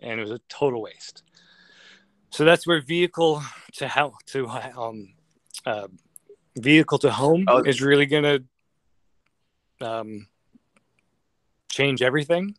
and 0.00 0.18
it 0.18 0.22
was 0.22 0.32
a 0.32 0.40
total 0.48 0.82
waste. 0.82 1.22
So 2.30 2.44
that's 2.44 2.66
where 2.66 2.80
vehicle 2.80 3.42
to 3.74 3.88
how 3.88 4.14
to 4.26 4.48
um, 4.48 5.14
uh, 5.66 5.88
vehicle 6.56 6.98
to 6.98 7.10
home 7.10 7.44
Oh. 7.48 7.58
is 7.62 7.80
really 7.80 8.06
going 8.06 8.22
to 9.80 9.86
um, 9.86 10.26
change 11.70 12.02
everything. 12.02 12.56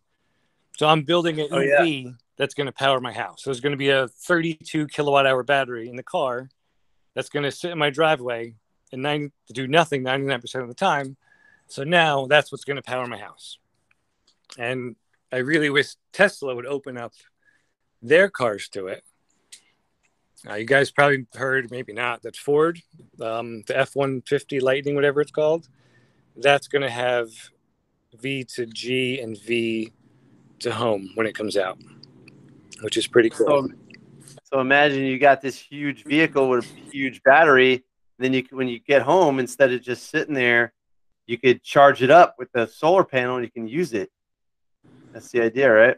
So 0.78 0.88
I'm 0.88 1.04
building 1.04 1.40
an 1.40 1.48
Oh, 1.52 1.60
EV 1.60 1.88
yeah. 1.88 2.12
that's 2.38 2.54
going 2.54 2.66
to 2.68 2.72
power 2.72 3.00
my 3.00 3.12
house. 3.14 3.44
So 3.44 3.50
there's 3.50 3.60
going 3.60 3.72
to 3.72 3.78
be 3.78 3.90
a 3.90 4.08
32 4.08 4.88
kilowatt 4.88 5.28
hour 5.28 5.44
battery 5.44 5.90
in 5.90 5.96
the 5.96 6.04
car 6.04 6.50
that's 7.14 7.30
going 7.30 7.44
to 7.44 7.52
sit 7.52 7.72
in 7.72 7.78
my 7.78 7.90
driveway 7.90 8.56
and 8.92 9.02
90, 9.02 9.32
do 9.54 9.68
nothing 9.68 10.04
99% 10.04 10.62
of 10.62 10.68
the 10.68 10.74
time. 10.74 11.18
So 11.68 11.84
now 11.84 12.26
that's 12.28 12.52
what's 12.52 12.64
going 12.64 12.78
to 12.78 12.82
power 12.82 13.06
my 13.08 13.18
house. 13.18 13.58
And 14.58 14.96
I 15.32 15.38
really 15.38 15.70
wish 15.70 15.96
Tesla 16.12 16.56
would 16.56 16.66
open 16.66 16.98
up 16.98 17.14
their 18.02 18.30
cars 18.30 18.68
to 18.70 18.88
it. 18.88 19.04
Uh, 20.50 20.56
you 20.56 20.66
guys 20.66 20.92
probably 20.92 21.26
heard, 21.36 21.70
maybe 21.70 21.94
not, 21.94 22.24
that 22.24 22.36
Ford, 22.36 22.82
um, 23.22 23.64
the 23.68 23.78
F 23.78 23.96
150 23.96 24.60
Lightning, 24.60 24.96
whatever 24.96 25.22
it's 25.22 25.32
called, 25.32 25.68
that's 26.36 26.68
going 26.68 26.82
to 26.82 26.90
have 26.90 27.30
V 28.20 28.44
to 28.56 28.66
G 28.66 29.20
and 29.20 29.38
V 29.38 29.92
to 30.60 30.72
home 30.72 31.12
when 31.16 31.28
it 31.28 31.36
comes 31.36 31.58
out, 31.58 31.78
which 32.82 32.98
is 32.98 33.08
pretty 33.08 33.30
cool. 33.30 33.48
So, 33.48 33.70
so 34.44 34.60
imagine 34.60 35.04
you 35.04 35.20
got 35.20 35.42
this 35.42 35.58
huge 35.60 36.04
vehicle 36.04 36.50
with 36.50 36.66
a 36.66 36.92
huge 36.92 37.22
battery. 37.24 37.84
Then 38.18 38.34
you, 38.34 38.44
when 38.52 38.68
you 38.68 38.80
get 38.80 39.02
home, 39.02 39.40
instead 39.40 39.72
of 39.72 39.82
just 39.82 40.10
sitting 40.10 40.34
there, 40.34 40.74
you 41.28 41.38
could 41.38 41.64
charge 41.64 42.02
it 42.02 42.12
up 42.12 42.36
with 42.38 42.52
the 42.52 42.68
solar 42.68 43.04
panel 43.04 43.38
and 43.38 43.46
you 43.46 43.52
can 43.52 43.68
use 43.68 43.94
it. 43.94 44.12
That's 45.14 45.30
the 45.30 45.42
idea, 45.42 45.72
right? 45.72 45.98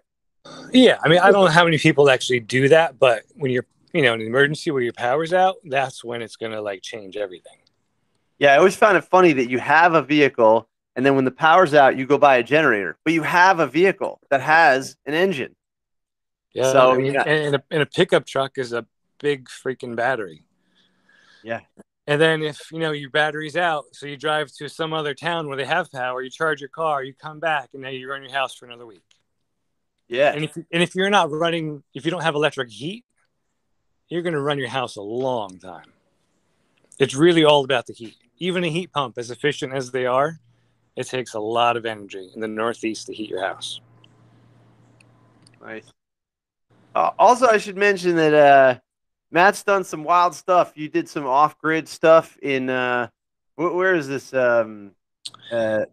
Yeah, 0.72 1.00
I 1.04 1.10
mean, 1.10 1.20
I 1.20 1.32
don't 1.32 1.46
know 1.46 1.52
how 1.52 1.64
many 1.64 1.78
people 1.78 2.10
actually 2.10 2.42
do 2.42 2.68
that, 2.70 3.00
but 3.00 3.24
when 3.36 3.52
you're, 3.52 3.66
you 3.94 4.02
know, 4.02 4.14
in 4.14 4.22
an 4.22 4.28
emergency 4.28 4.72
where 4.72 4.82
your 4.82 4.94
power's 4.94 5.34
out, 5.34 5.56
that's 5.64 6.04
when 6.04 6.22
it's 6.22 6.36
gonna 6.36 6.62
like 6.62 6.82
change 6.82 7.16
everything. 7.16 7.58
Yeah, 8.40 8.54
I 8.54 8.58
always 8.58 8.76
found 8.76 8.98
it 8.98 9.04
funny 9.06 9.34
that 9.34 9.50
you 9.50 9.60
have 9.60 9.94
a 9.94 10.02
vehicle 10.02 10.68
and 10.96 11.06
then 11.06 11.16
when 11.16 11.26
the 11.26 11.32
power's 11.32 11.74
out, 11.74 11.98
you 11.98 12.06
go 12.06 12.18
buy 12.18 12.38
a 12.38 12.44
generator, 12.44 12.98
but 13.04 13.14
you 13.14 13.24
have 13.24 13.60
a 13.60 13.68
vehicle 13.68 14.20
that 14.30 14.42
has 14.42 14.96
an 15.06 15.14
engine. 15.14 15.56
Yeah. 16.54 16.72
So, 16.72 16.92
I 16.92 16.98
mean, 16.98 17.14
yeah. 17.14 17.24
and, 17.26 17.46
and 17.46 17.56
a, 17.56 17.64
and 17.72 17.82
a 17.82 17.86
pickup 17.86 18.26
truck 18.26 18.58
is 18.58 18.74
a 18.74 18.86
big 19.20 19.48
freaking 19.50 19.96
battery. 19.96 20.46
Yeah. 21.44 21.62
And 22.06 22.22
then 22.22 22.44
if 22.44 22.72
you 22.72 22.80
know 22.80 22.92
your 22.92 23.10
battery's 23.10 23.56
out, 23.56 23.86
so 23.94 24.06
you 24.06 24.18
drive 24.18 24.52
to 24.58 24.70
some 24.70 24.94
other 24.94 25.16
town 25.16 25.48
where 25.48 25.58
they 25.58 25.66
have 25.66 25.92
power, 25.92 26.22
you 26.22 26.30
charge 26.30 26.60
your 26.60 26.70
car, 26.70 27.02
you 27.02 27.14
come 27.14 27.40
back, 27.40 27.70
and 27.74 27.82
now 27.82 27.90
you 27.90 28.10
run 28.10 28.22
your 28.22 28.32
house 28.32 28.54
for 28.54 28.66
another 28.66 28.86
week. 28.86 29.06
Yeah. 30.10 30.34
And 30.34 30.44
if 30.44 30.56
and 30.56 30.84
if 30.84 30.96
you're 30.96 31.10
not 31.10 31.32
running, 31.32 31.82
if 31.96 32.06
you 32.06 32.12
don't 32.12 32.22
have 32.22 32.36
electric 32.36 32.70
heat, 32.70 33.06
you're 34.14 34.22
going 34.22 34.34
to 34.34 34.42
run 34.42 34.60
your 34.60 34.70
house 34.70 34.96
a 34.96 35.02
long 35.02 35.58
time. 35.58 35.92
It's 37.00 37.16
really 37.16 37.44
all 37.44 37.64
about 37.64 37.88
the 37.88 37.94
heat. 37.94 38.16
Even 38.38 38.64
a 38.64 38.70
heat 38.70 38.92
pump, 38.92 39.18
as 39.18 39.32
efficient 39.32 39.74
as 39.74 39.92
they 39.92 40.06
are, 40.06 40.40
it 40.96 41.08
takes 41.08 41.34
a 41.34 41.40
lot 41.40 41.76
of 41.78 41.86
energy 41.86 42.30
in 42.36 42.40
the 42.40 42.48
Northeast 42.48 43.08
to 43.08 43.14
heat 43.14 43.30
your 43.30 43.42
house. 43.42 43.82
Nice. 45.62 45.92
Uh, 46.94 47.10
also, 47.18 47.48
I 47.48 47.58
should 47.58 47.78
mention 47.78 48.16
that 48.18 48.34
uh, 48.34 48.80
Matt's 49.32 49.64
done 49.64 49.84
some 49.84 50.04
wild 50.04 50.36
stuff. 50.36 50.74
You 50.76 50.90
did 50.90 51.10
some 51.10 51.26
off-grid 51.26 51.88
stuff 51.88 52.38
in 52.42 52.70
uh, 52.70 53.08
wh- 53.56 53.74
where 53.74 53.96
is 53.96 54.08
this? 54.08 54.34
Um, 54.34 54.92
uh, 55.52 55.86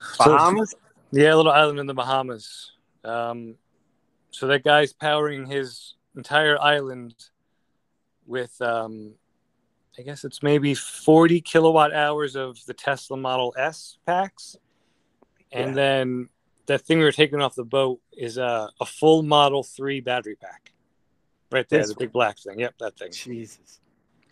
So- 0.00 0.32
Bahamas. 0.32 0.74
Yeah, 1.12 1.34
a 1.34 1.36
little 1.36 1.52
island 1.52 1.80
in 1.80 1.86
the 1.86 1.94
Bahamas. 1.94 2.70
Um, 3.04 3.56
so 4.30 4.46
that 4.46 4.62
guy's 4.62 4.92
powering 4.92 5.44
his 5.44 5.94
entire 6.16 6.56
island 6.60 7.14
with, 8.30 8.60
um, 8.62 9.12
I 9.98 10.02
guess 10.02 10.24
it's 10.24 10.42
maybe 10.42 10.72
40 10.74 11.40
kilowatt 11.40 11.92
hours 11.92 12.36
of 12.36 12.64
the 12.64 12.72
Tesla 12.72 13.16
Model 13.16 13.52
S 13.58 13.98
packs. 14.06 14.56
And 15.52 15.70
Yeah. 15.70 15.74
then 15.74 16.28
that 16.66 16.82
thing 16.82 16.98
we 16.98 17.04
were 17.04 17.12
taking 17.12 17.42
off 17.42 17.56
the 17.56 17.64
boat 17.64 18.00
is 18.12 18.38
a, 18.38 18.70
a 18.80 18.86
full 18.86 19.22
Model 19.24 19.64
3 19.64 20.00
battery 20.00 20.36
pack. 20.36 20.72
Right 21.50 21.68
there, 21.68 21.80
This 21.80 21.88
the 21.88 21.96
big 21.96 22.12
black 22.12 22.38
thing. 22.38 22.60
Yep, 22.60 22.74
that 22.78 22.96
thing. 22.96 23.10
Jesus, 23.10 23.80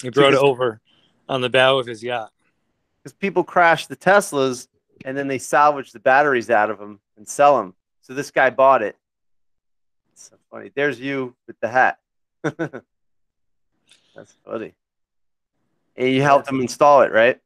He 0.00 0.10
brought 0.10 0.32
it 0.34 0.38
over 0.38 0.80
on 1.28 1.40
the 1.40 1.50
bow 1.50 1.78
of 1.80 1.86
his 1.86 2.02
yacht. 2.02 2.32
because 3.02 3.12
people 3.16 3.42
crash 3.42 3.86
the 3.88 3.96
Teslas 3.96 4.68
and 5.04 5.16
then 5.18 5.26
they 5.26 5.38
salvage 5.38 5.90
the 5.90 5.98
batteries 5.98 6.50
out 6.50 6.70
of 6.70 6.78
them 6.78 7.00
and 7.16 7.28
sell 7.28 7.56
them. 7.58 7.74
So 8.02 8.14
this 8.14 8.30
guy 8.30 8.50
bought 8.50 8.82
it. 8.82 8.96
It's 10.12 10.30
so 10.30 10.36
funny. 10.50 10.70
There's 10.74 11.00
you 11.00 11.34
with 11.48 11.58
the 11.60 11.68
hat. 11.68 11.98
That's 14.18 14.34
funny. 14.44 14.74
and 15.96 16.08
you 16.08 16.22
helped 16.22 16.48
him 16.48 16.60
install 16.60 17.02
it, 17.02 17.12
right? 17.12 17.38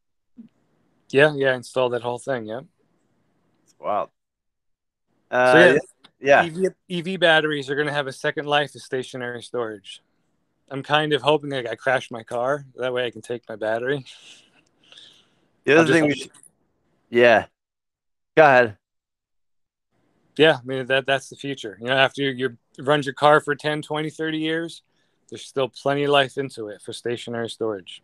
Yeah, 1.11 1.35
yeah, 1.35 1.55
install 1.55 1.91
that 1.91 2.01
whole 2.03 2.19
thing. 2.19 2.47
Yeah. 2.47 2.61
It's 3.65 3.75
wild. 3.79 4.09
Uh, 5.31 5.53
So, 5.53 5.79
yeah. 6.21 6.45
yeah. 6.45 6.69
EV, 6.91 7.07
EV 7.09 7.21
batteries 7.21 7.69
are 7.69 7.75
going 7.75 7.89
to 7.89 7.93
have 7.93 8.07
a 8.07 8.13
second 8.13 8.47
life 8.47 8.75
as 8.75 8.85
stationary 8.85 9.43
storage. 9.43 10.01
I'm 10.71 10.83
kind 10.83 11.13
of 11.13 11.21
hoping 11.21 11.51
like 11.51 11.69
I 11.69 11.75
crash 11.75 12.11
my 12.11 12.23
car. 12.23 12.65
That 12.77 12.95
way 12.95 13.05
I 13.05 13.11
can 13.11 13.21
take 13.21 13.43
my 13.51 13.57
battery. 13.57 14.07
The 15.65 15.79
other 15.79 15.93
thing 15.93 16.07
we 16.07 16.15
should, 16.15 16.31
yeah. 17.11 17.47
Go 18.35 18.45
ahead. 18.45 18.79
Yeah, 20.39 20.57
I 20.63 20.65
mean, 20.65 20.87
that 20.87 21.05
that's 21.05 21.29
the 21.29 21.37
future. 21.37 21.77
You 21.79 21.89
know, 21.89 21.93
after 21.97 22.23
you, 22.23 22.31
you 22.31 22.83
run 22.83 23.03
your 23.03 23.13
car 23.13 23.41
for 23.41 23.55
10, 23.55 23.83
20, 23.83 24.09
30 24.09 24.39
years, 24.39 24.83
there's 25.33 25.47
still 25.47 25.71
plenty 25.71 26.05
of 26.05 26.11
life 26.11 26.37
into 26.37 26.68
it 26.68 26.83
for 26.83 26.92
stationary 26.92 27.49
storage. 27.49 28.03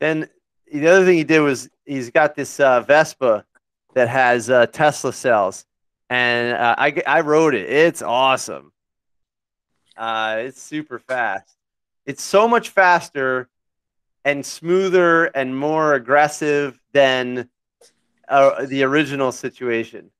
Then 0.00 0.28
the 0.66 0.88
other 0.88 1.04
thing 1.04 1.16
he 1.16 1.22
did 1.22 1.38
was 1.38 1.70
he's 1.84 2.10
got 2.10 2.34
this 2.34 2.58
uh, 2.58 2.80
Vespa 2.80 3.44
that 3.94 4.08
has 4.08 4.50
uh, 4.50 4.66
Tesla 4.66 5.12
cells, 5.12 5.64
and 6.10 6.56
uh, 6.56 6.74
I 6.76 7.00
I 7.06 7.20
rode 7.20 7.54
it. 7.54 7.70
It's 7.70 8.02
awesome. 8.02 8.72
Uh, 9.96 10.38
it's 10.40 10.60
super 10.60 10.98
fast. 10.98 11.54
It's 12.04 12.22
so 12.24 12.48
much 12.48 12.70
faster 12.70 13.48
and 14.24 14.44
smoother 14.44 15.26
and 15.26 15.56
more 15.56 15.94
aggressive 15.94 16.80
than 16.92 17.48
uh, 18.28 18.66
the 18.66 18.82
original 18.82 19.30
situation. 19.30 20.10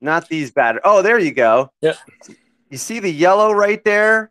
Not 0.00 0.30
these 0.30 0.50
batteries. 0.50 0.82
Oh, 0.86 1.02
there 1.02 1.18
you 1.18 1.32
go. 1.32 1.70
Yep. 1.82 1.98
You 2.70 2.78
see 2.78 3.00
the 3.00 3.10
yellow 3.10 3.52
right 3.52 3.84
there? 3.84 4.30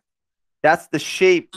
That's 0.64 0.86
the 0.88 0.98
shape 0.98 1.54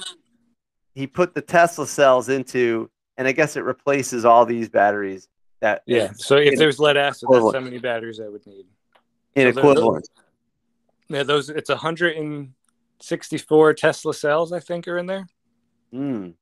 he 0.94 1.08
put 1.08 1.34
the 1.34 1.42
Tesla 1.42 1.88
cells 1.88 2.28
into, 2.28 2.90
and 3.18 3.26
I 3.26 3.32
guess 3.32 3.56
it 3.56 3.64
replaces 3.64 4.26
all 4.26 4.46
these 4.46 4.68
batteries 4.68 5.30
that 5.62 5.82
Yeah. 5.86 6.12
So 6.18 6.36
if 6.36 6.60
there's 6.60 6.78
lead 6.78 6.98
acid, 6.98 7.30
that's 7.30 7.38
equivalent. 7.38 7.56
how 7.56 7.62
many 7.62 7.78
batteries 7.80 8.20
I 8.20 8.28
would 8.28 8.46
need. 8.46 8.66
in 9.36 9.54
So 9.54 9.60
equivalent. 9.60 10.10
Yeah, 11.08 11.24
those 11.24 11.50
it's 11.50 11.70
164 11.70 13.74
Tesla 13.76 14.14
cells, 14.14 14.52
I 14.52 14.60
think, 14.60 14.90
are 14.90 14.98
in 14.98 15.06
there. 15.06 15.26
Mm, 15.94 16.26
And 16.26 16.34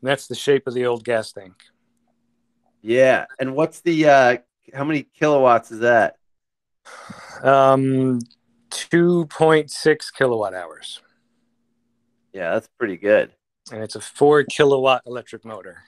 that's 0.00 0.26
the 0.26 0.34
shape 0.34 0.66
of 0.66 0.72
the 0.72 0.86
old 0.86 1.04
gas 1.04 1.32
tank. 1.32 1.52
yeah. 2.80 3.26
And 3.38 3.54
what's 3.54 3.80
the 3.82 4.08
uh 4.08 4.36
how 4.72 4.84
many 4.84 5.02
kilowatts 5.02 5.70
is 5.70 5.80
that? 5.80 6.16
Um, 7.42 8.20
2.6 8.70 10.12
kilowatt 10.16 10.54
hours, 10.54 11.02
Yeah, 12.32 12.52
that's 12.54 12.68
pretty 12.78 12.96
good. 12.96 13.32
and 13.70 13.82
it's 13.82 13.94
a 13.94 14.00
four 14.00 14.42
kilowatt 14.44 15.02
electric 15.06 15.44
motor. 15.44 15.82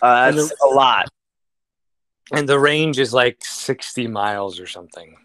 Uh, 0.00 0.30
that's 0.30 0.48
the- 0.50 0.56
a 0.64 0.68
lot. 0.68 1.08
And 2.32 2.48
the 2.48 2.58
range 2.58 2.98
is 2.98 3.12
like 3.12 3.44
60 3.44 4.06
miles 4.06 4.58
or 4.58 4.66
something. 4.66 5.16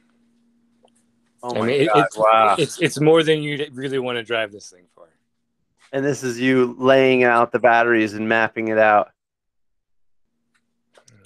Oh 1.42 1.56
I 1.56 1.60
my 1.60 1.66
mean, 1.68 1.82
it- 1.82 1.88
god! 1.94 2.06
it's, 2.06 2.18
wow. 2.18 2.56
it's 2.60 2.82
it's 2.82 3.00
more 3.00 3.24
than 3.24 3.42
you 3.42 3.66
really 3.72 4.00
want 4.00 4.18
to 4.18 4.24
drive 4.24 4.52
this 4.52 4.70
thing 4.70 4.86
for. 4.94 5.08
and 5.94 6.04
this 6.04 6.24
is 6.24 6.40
you 6.40 6.76
laying 6.78 7.24
out 7.24 7.52
the 7.54 7.60
batteries 7.60 8.14
and 8.14 8.28
mapping 8.28 8.68
it 8.68 8.78
out. 8.78 9.12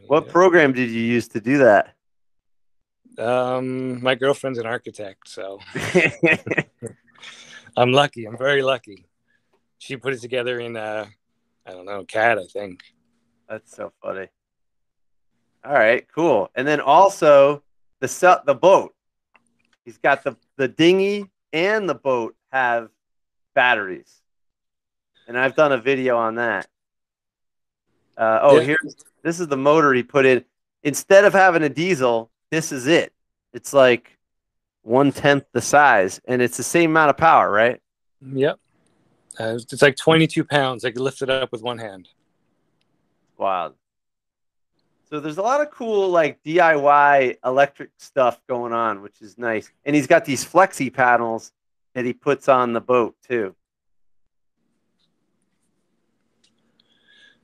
What 0.07 0.25
Yeah. 0.27 0.31
program 0.31 0.73
did 0.73 0.91
you 0.91 1.01
use 1.01 1.27
to 1.29 1.41
do 1.41 1.57
that? 1.59 1.95
Um, 3.17 4.01
my 4.03 4.15
girlfriend's 4.15 4.59
an 4.59 4.65
architect, 4.67 5.27
so 5.27 5.59
I'm 7.75 7.91
lucky. 7.91 8.25
I'm 8.25 8.37
very 8.37 8.61
lucky. 8.61 9.05
She 9.79 9.97
put 9.97 10.13
it 10.13 10.21
together 10.21 10.59
in 10.59 10.75
uh, 10.77 11.05
I 11.65 11.71
don't 11.71 11.85
know, 11.85 12.03
CAD, 12.05 12.37
I 12.39 12.45
think. 12.45 12.81
That's 13.49 13.75
so 13.75 13.91
funny. 14.01 14.27
All 15.65 15.73
right, 15.73 16.05
cool. 16.13 16.49
And 16.55 16.67
then 16.67 16.79
also 16.81 17.63
the 17.99 18.07
se- 18.07 18.41
the 18.45 18.55
boat. 18.55 18.93
He's 19.85 19.97
got 19.97 20.23
the 20.23 20.35
the 20.57 20.67
dinghy 20.67 21.25
and 21.51 21.89
the 21.89 21.95
boat 21.95 22.35
have 22.51 22.89
batteries, 23.53 24.21
and 25.27 25.37
I've 25.37 25.55
done 25.55 25.71
a 25.71 25.77
video 25.77 26.17
on 26.17 26.35
that. 26.35 26.67
Uh, 28.17 28.39
oh, 28.41 28.59
Yeah. 28.59 28.63
here's 28.65 28.95
this 29.23 29.39
is 29.39 29.47
the 29.47 29.57
motor 29.57 29.93
he 29.93 30.03
put 30.03 30.25
in. 30.25 30.43
Instead 30.83 31.23
of 31.25 31.33
having 31.33 31.63
a 31.63 31.69
diesel, 31.69 32.29
this 32.51 32.71
is 32.71 32.87
it. 32.87 33.13
It's 33.53 33.73
like 33.73 34.17
one 34.83 35.11
tenth 35.11 35.45
the 35.53 35.61
size, 35.61 36.21
and 36.25 36.41
it's 36.41 36.57
the 36.57 36.63
same 36.63 36.91
amount 36.91 37.09
of 37.09 37.17
power, 37.17 37.49
right? 37.49 37.81
Yep. 38.21 38.59
Uh, 39.39 39.55
it's 39.55 39.81
like 39.81 39.95
22 39.95 40.43
pounds. 40.43 40.85
I 40.85 40.91
could 40.91 41.01
lift 41.01 41.21
it 41.21 41.29
up 41.29 41.51
with 41.51 41.63
one 41.63 41.79
hand. 41.79 42.07
Wow. 43.37 43.73
So 45.09 45.19
there's 45.19 45.37
a 45.37 45.41
lot 45.41 45.61
of 45.61 45.71
cool 45.71 46.09
like 46.09 46.43
DIY 46.43 47.37
electric 47.45 47.91
stuff 47.97 48.41
going 48.47 48.73
on, 48.73 49.01
which 49.01 49.21
is 49.21 49.37
nice. 49.37 49.71
And 49.85 49.95
he's 49.95 50.07
got 50.07 50.25
these 50.25 50.45
flexi 50.45 50.93
panels 50.93 51.51
that 51.93 52.05
he 52.05 52.13
puts 52.13 52.49
on 52.49 52.73
the 52.73 52.81
boat 52.81 53.15
too. 53.27 53.55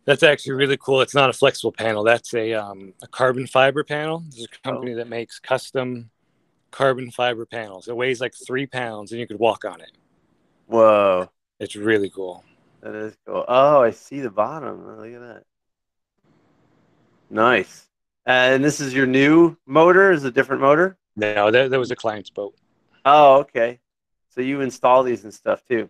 That's 0.05 0.23
actually 0.23 0.53
really 0.53 0.77
cool. 0.77 1.01
It's 1.01 1.13
not 1.13 1.29
a 1.29 1.33
flexible 1.33 1.71
panel. 1.71 2.03
That's 2.03 2.33
a 2.33 2.53
um, 2.53 2.93
a 3.03 3.07
carbon 3.07 3.45
fiber 3.45 3.83
panel. 3.83 4.23
There's 4.29 4.47
a 4.51 4.67
company 4.67 4.93
that 4.93 5.07
makes 5.07 5.39
custom 5.39 6.09
carbon 6.71 7.11
fiber 7.11 7.45
panels. 7.45 7.87
It 7.87 7.95
weighs 7.95 8.21
like 8.21 8.33
three 8.45 8.65
pounds, 8.65 9.11
and 9.11 9.19
you 9.19 9.27
could 9.27 9.39
walk 9.39 9.65
on 9.65 9.81
it. 9.81 9.91
Whoa, 10.67 11.29
It's 11.59 11.75
really 11.75 12.09
cool. 12.09 12.43
that 12.81 12.93
is 12.95 13.17
cool. 13.25 13.43
Oh, 13.47 13.81
I 13.81 13.91
see 13.91 14.19
the 14.19 14.29
bottom. 14.29 14.85
Oh, 14.87 15.01
look 15.01 15.13
at 15.13 15.21
that. 15.21 15.43
Nice. 17.29 17.87
And 18.25 18.63
this 18.63 18.79
is 18.79 18.93
your 18.93 19.07
new 19.07 19.57
motor? 19.65 20.11
Is 20.11 20.23
it 20.23 20.29
a 20.29 20.31
different 20.31 20.61
motor? 20.61 20.97
No, 21.15 21.51
that, 21.51 21.71
that 21.71 21.79
was 21.79 21.91
a 21.91 21.95
client's 21.95 22.29
boat. 22.29 22.55
Oh, 23.05 23.39
okay. 23.39 23.79
So 24.29 24.41
you 24.41 24.61
install 24.61 25.03
these 25.03 25.23
and 25.23 25.33
stuff 25.33 25.63
too. 25.67 25.89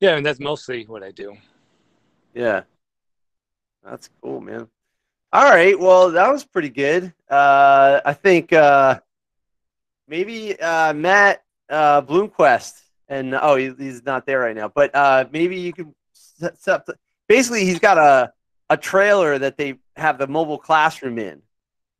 Yeah, 0.00 0.16
and 0.16 0.24
that's 0.24 0.38
mostly 0.40 0.84
what 0.84 1.02
I 1.02 1.10
do. 1.10 1.36
Yeah. 2.34 2.62
That's 3.82 4.08
cool, 4.22 4.40
man. 4.40 4.68
All 5.32 5.44
right. 5.44 5.78
Well, 5.78 6.12
that 6.12 6.30
was 6.32 6.44
pretty 6.44 6.70
good. 6.70 7.12
Uh, 7.28 8.00
I 8.04 8.12
think 8.14 8.52
uh, 8.52 9.00
maybe 10.08 10.58
uh, 10.60 10.92
Matt 10.94 11.42
uh, 11.68 12.02
Bloomquist, 12.02 12.80
and 13.08 13.34
oh, 13.34 13.56
he, 13.56 13.72
he's 13.78 14.04
not 14.04 14.26
there 14.26 14.40
right 14.40 14.56
now, 14.56 14.68
but 14.68 14.94
uh, 14.94 15.26
maybe 15.30 15.56
you 15.56 15.72
can 15.72 15.94
set, 16.12 16.58
set 16.60 16.74
up. 16.74 16.90
Basically, 17.28 17.64
he's 17.64 17.78
got 17.78 17.98
a, 17.98 18.32
a 18.70 18.76
trailer 18.76 19.38
that 19.38 19.56
they 19.56 19.78
have 19.96 20.18
the 20.18 20.26
mobile 20.26 20.58
classroom 20.58 21.18
in 21.18 21.42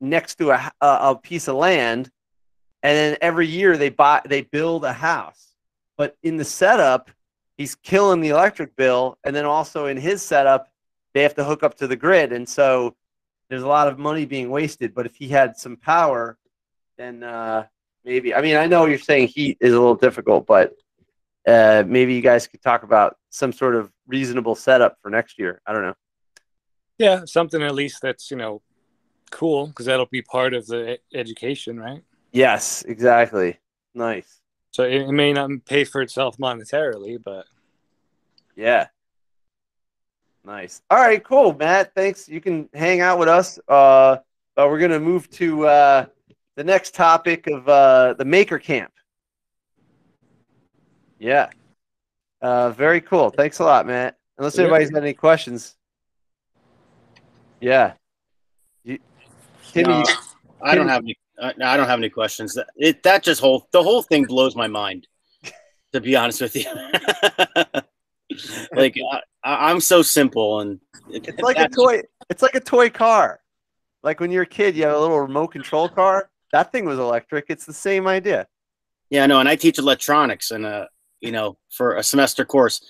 next 0.00 0.36
to 0.36 0.50
a, 0.50 0.72
a, 0.80 0.86
a 0.86 1.16
piece 1.16 1.48
of 1.48 1.56
land. 1.56 2.10
And 2.82 2.96
then 2.96 3.16
every 3.20 3.46
year 3.46 3.76
they 3.76 3.88
buy, 3.88 4.22
they 4.24 4.42
build 4.42 4.84
a 4.84 4.92
house. 4.92 5.48
But 5.96 6.16
in 6.22 6.36
the 6.36 6.44
setup, 6.44 7.10
he's 7.56 7.74
killing 7.74 8.20
the 8.20 8.28
electric 8.28 8.76
bill. 8.76 9.18
And 9.24 9.34
then 9.34 9.44
also 9.44 9.86
in 9.86 9.96
his 9.96 10.22
setup, 10.22 10.68
they 11.12 11.22
have 11.22 11.34
to 11.34 11.44
hook 11.44 11.62
up 11.62 11.76
to 11.78 11.86
the 11.86 11.96
grid. 11.96 12.32
And 12.32 12.48
so 12.48 12.94
there's 13.50 13.62
a 13.62 13.68
lot 13.68 13.88
of 13.88 13.98
money 13.98 14.24
being 14.24 14.50
wasted. 14.50 14.94
But 14.94 15.06
if 15.06 15.16
he 15.16 15.28
had 15.28 15.56
some 15.56 15.76
power, 15.76 16.38
then 16.96 17.24
uh, 17.24 17.66
maybe, 18.08 18.34
I 18.34 18.40
mean, 18.40 18.56
I 18.56 18.66
know 18.66 18.86
you're 18.86 18.98
saying 18.98 19.28
heat 19.28 19.58
is 19.60 19.74
a 19.74 19.78
little 19.78 19.94
difficult, 19.94 20.46
but 20.46 20.74
uh, 21.46 21.84
maybe 21.86 22.14
you 22.14 22.22
guys 22.22 22.46
could 22.46 22.62
talk 22.62 22.82
about 22.82 23.16
some 23.30 23.52
sort 23.52 23.74
of 23.74 23.92
reasonable 24.06 24.54
setup 24.54 24.96
for 25.02 25.10
next 25.10 25.38
year. 25.38 25.60
I 25.66 25.72
don't 25.72 25.82
know. 25.82 25.94
Yeah, 26.96 27.20
something 27.26 27.62
at 27.62 27.74
least 27.74 28.02
that's 28.02 28.30
you 28.30 28.36
know 28.36 28.62
cool 29.30 29.68
because 29.68 29.86
that'll 29.86 30.06
be 30.06 30.22
part 30.22 30.54
of 30.54 30.66
the 30.66 30.98
education, 31.14 31.78
right? 31.78 32.02
Yes, 32.32 32.82
exactly. 32.82 33.58
Nice. 33.94 34.40
So 34.70 34.82
it, 34.84 35.02
it 35.02 35.12
may 35.12 35.32
not 35.32 35.50
pay 35.64 35.84
for 35.84 36.00
itself 36.02 36.38
monetarily, 36.38 37.18
but 37.22 37.46
Yeah. 38.56 38.88
Nice. 40.44 40.80
All 40.90 40.98
right, 40.98 41.22
cool, 41.22 41.52
Matt. 41.52 41.94
Thanks. 41.94 42.28
You 42.28 42.40
can 42.40 42.68
hang 42.72 43.00
out 43.00 43.18
with 43.18 43.28
us. 43.28 43.58
Uh, 43.68 44.16
but 44.56 44.70
we're 44.70 44.78
gonna 44.80 44.98
move 44.98 45.30
to 45.32 45.66
uh, 45.66 46.06
the 46.58 46.64
next 46.64 46.92
topic 46.92 47.46
of 47.46 47.68
uh, 47.68 48.14
the 48.18 48.24
Maker 48.24 48.58
Camp. 48.58 48.90
Yeah. 51.20 51.50
Uh, 52.42 52.70
very 52.70 53.00
cool. 53.00 53.30
Thanks 53.30 53.60
a 53.60 53.64
lot, 53.64 53.86
Matt. 53.86 54.16
Unless 54.38 54.56
Yeah. 54.56 54.62
anybody's 54.64 54.90
got 54.90 55.02
any 55.04 55.14
questions. 55.14 55.76
Yeah. 57.60 57.92
You, 58.82 58.98
Timmy, 59.72 59.88
No, 59.88 60.04
I 60.60 60.74
don't 60.74 60.88
have 60.88 61.02
any. 61.02 61.16
Uh, 61.40 61.52
no, 61.56 61.66
I 61.66 61.76
don't 61.76 61.86
have 61.86 62.00
any 62.00 62.10
questions. 62.10 62.54
That 62.54 62.66
it 62.74 63.04
that 63.04 63.22
just 63.22 63.40
whole 63.40 63.68
the 63.70 63.80
whole 63.82 64.02
thing 64.02 64.24
blows 64.24 64.56
my 64.56 64.66
mind. 64.66 65.06
To 65.92 66.00
be 66.02 66.14
honest 66.16 66.42
with 66.42 66.54
you, 66.54 66.64
like 68.74 68.94
I, 69.12 69.20
I- 69.42 69.70
I'm 69.70 69.80
so 69.80 70.02
simple 70.02 70.60
and 70.60 70.78
it- 71.10 71.28
it's 71.28 71.40
like 71.40 71.56
a 71.56 71.60
that- 71.60 71.72
toy. 71.72 72.02
It's 72.28 72.42
like 72.42 72.56
a 72.56 72.60
toy 72.60 72.90
car. 72.90 73.40
Like 74.02 74.20
when 74.20 74.30
you're 74.30 74.42
a 74.42 74.46
kid, 74.46 74.76
you 74.76 74.82
have 74.82 74.94
a 74.94 74.98
little 75.00 75.18
remote 75.20 75.48
control 75.48 75.88
car. 75.88 76.28
That 76.52 76.72
thing 76.72 76.84
was 76.84 76.98
electric. 76.98 77.46
It's 77.48 77.66
the 77.66 77.72
same 77.72 78.06
idea. 78.06 78.46
Yeah, 79.10 79.26
no, 79.26 79.40
and 79.40 79.48
I 79.48 79.56
teach 79.56 79.78
electronics 79.78 80.50
and 80.50 80.66
uh, 80.66 80.86
you 81.20 81.32
know, 81.32 81.58
for 81.70 81.96
a 81.96 82.02
semester 82.02 82.44
course, 82.44 82.84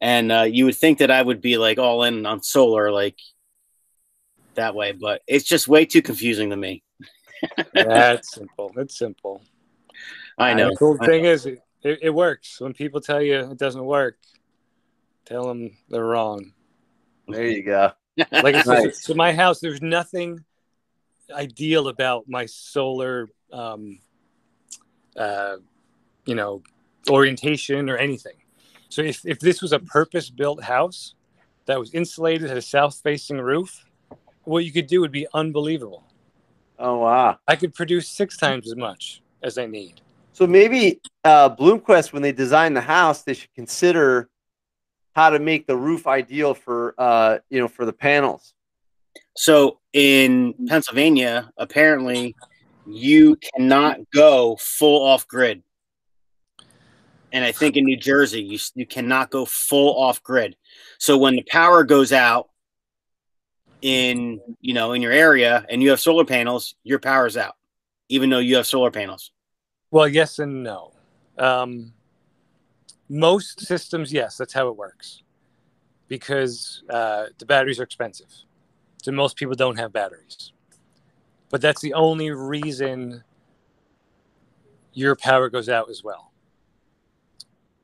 and 0.00 0.32
uh, 0.32 0.42
you 0.42 0.64
would 0.64 0.76
think 0.76 0.98
that 0.98 1.10
I 1.10 1.22
would 1.22 1.40
be 1.40 1.58
like 1.58 1.78
all 1.78 2.04
in 2.04 2.26
on 2.26 2.42
solar 2.42 2.90
like 2.90 3.16
that 4.54 4.74
way, 4.74 4.92
but 4.92 5.22
it's 5.26 5.44
just 5.44 5.68
way 5.68 5.84
too 5.84 6.02
confusing 6.02 6.50
to 6.50 6.56
me. 6.56 6.82
That's 7.72 8.32
simple. 8.34 8.72
It's 8.76 8.98
simple. 8.98 9.42
I 10.38 10.54
know. 10.54 10.70
The 10.70 10.76
cool 10.76 10.98
I 11.00 11.06
thing 11.06 11.24
is, 11.24 11.46
it, 11.46 11.60
it, 11.82 11.98
it 12.02 12.10
works. 12.10 12.60
When 12.60 12.72
people 12.72 13.00
tell 13.00 13.22
you 13.22 13.50
it 13.50 13.58
doesn't 13.58 13.84
work, 13.84 14.16
tell 15.26 15.46
them 15.46 15.76
they're 15.88 16.04
wrong. 16.04 16.52
There 17.28 17.46
you 17.46 17.62
go. 17.62 17.92
Like 18.32 18.54
it's 18.54 18.66
Nice. 18.66 19.04
so 19.04 19.14
my 19.14 19.32
house, 19.32 19.60
there's 19.60 19.80
nothing 19.80 20.44
ideal 21.32 21.88
about 21.88 22.28
my 22.28 22.46
solar, 22.46 23.28
um, 23.52 23.98
uh, 25.16 25.56
you 26.24 26.34
know, 26.34 26.62
orientation 27.08 27.88
or 27.88 27.96
anything. 27.96 28.36
So 28.88 29.02
if, 29.02 29.24
if 29.24 29.38
this 29.38 29.62
was 29.62 29.72
a 29.72 29.78
purpose 29.78 30.30
built 30.30 30.62
house 30.62 31.14
that 31.66 31.78
was 31.78 31.94
insulated, 31.94 32.48
had 32.48 32.58
a 32.58 32.62
south 32.62 33.00
facing 33.02 33.38
roof, 33.38 33.84
what 34.44 34.64
you 34.64 34.72
could 34.72 34.86
do 34.86 35.00
would 35.00 35.12
be 35.12 35.26
unbelievable. 35.32 36.04
Oh 36.78 36.98
wow. 36.98 37.38
I 37.46 37.56
could 37.56 37.74
produce 37.74 38.08
six 38.08 38.36
times 38.36 38.66
as 38.66 38.76
much 38.76 39.22
as 39.42 39.58
I 39.58 39.66
need. 39.66 40.00
So 40.32 40.46
maybe 40.46 41.00
uh, 41.24 41.54
Bloomquist, 41.54 42.12
when 42.12 42.22
they 42.22 42.32
design 42.32 42.74
the 42.74 42.80
house, 42.80 43.22
they 43.22 43.34
should 43.34 43.52
consider 43.54 44.28
how 45.14 45.30
to 45.30 45.38
make 45.38 45.66
the 45.66 45.76
roof 45.76 46.06
ideal 46.06 46.54
for 46.54 46.94
uh, 46.96 47.38
you 47.50 47.60
know 47.60 47.68
for 47.68 47.84
the 47.84 47.92
panels. 47.92 48.54
So 49.36 49.78
in 49.92 50.54
Pennsylvania, 50.66 51.50
apparently, 51.56 52.36
you 52.86 53.36
cannot 53.36 53.98
go 54.12 54.56
full 54.56 55.04
off 55.04 55.26
grid. 55.28 55.62
And 57.32 57.44
I 57.44 57.52
think 57.52 57.76
in 57.76 57.84
New 57.84 57.96
Jersey, 57.96 58.42
you 58.42 58.58
you 58.74 58.86
cannot 58.86 59.30
go 59.30 59.44
full 59.44 60.00
off 60.02 60.22
grid. 60.22 60.56
So 60.98 61.16
when 61.16 61.36
the 61.36 61.44
power 61.48 61.84
goes 61.84 62.12
out 62.12 62.48
in 63.82 64.40
you 64.60 64.74
know 64.74 64.92
in 64.92 65.00
your 65.00 65.12
area 65.12 65.64
and 65.70 65.82
you 65.82 65.90
have 65.90 66.00
solar 66.00 66.24
panels, 66.24 66.74
your 66.82 66.98
power's 66.98 67.36
out, 67.36 67.54
even 68.08 68.30
though 68.30 68.40
you 68.40 68.56
have 68.56 68.66
solar 68.66 68.90
panels. 68.90 69.30
Well, 69.92 70.08
yes 70.08 70.38
and 70.38 70.62
no. 70.64 70.92
Um, 71.38 71.92
most 73.08 73.60
systems, 73.60 74.12
yes, 74.12 74.36
that's 74.36 74.52
how 74.52 74.68
it 74.68 74.76
works, 74.76 75.22
because 76.08 76.82
uh, 76.90 77.26
the 77.38 77.46
batteries 77.46 77.80
are 77.80 77.84
expensive, 77.84 78.32
so 79.02 79.12
most 79.12 79.36
people 79.36 79.54
don't 79.54 79.78
have 79.78 79.92
batteries. 79.92 80.52
But 81.50 81.60
that's 81.60 81.80
the 81.80 81.94
only 81.94 82.30
reason 82.30 83.24
your 84.92 85.16
power 85.16 85.48
goes 85.48 85.68
out 85.68 85.90
as 85.90 86.02
well. 86.04 86.32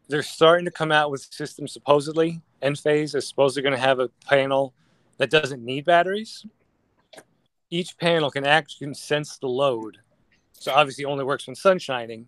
They're 0.09 0.23
starting 0.23 0.65
to 0.67 0.71
come 0.71 0.93
out 0.93 1.11
with 1.11 1.27
systems 1.33 1.73
supposedly. 1.73 2.41
Enphase 2.63 3.15
is 3.15 3.29
supposedly 3.29 3.63
going 3.63 3.75
to 3.75 3.87
have 3.87 3.99
a 3.99 4.09
panel 4.29 4.73
that 5.19 5.31
doesn't 5.31 5.65
need 5.65 5.85
batteries. 5.85 6.47
Each 7.71 7.97
panel 7.99 8.31
can 8.31 8.47
actually 8.47 8.95
sense 8.95 9.39
the 9.39 9.49
load 9.49 9.99
so 10.59 10.73
obviously 10.73 11.05
only 11.05 11.25
works 11.25 11.47
when 11.47 11.55
sun's 11.55 11.83
shining, 11.83 12.27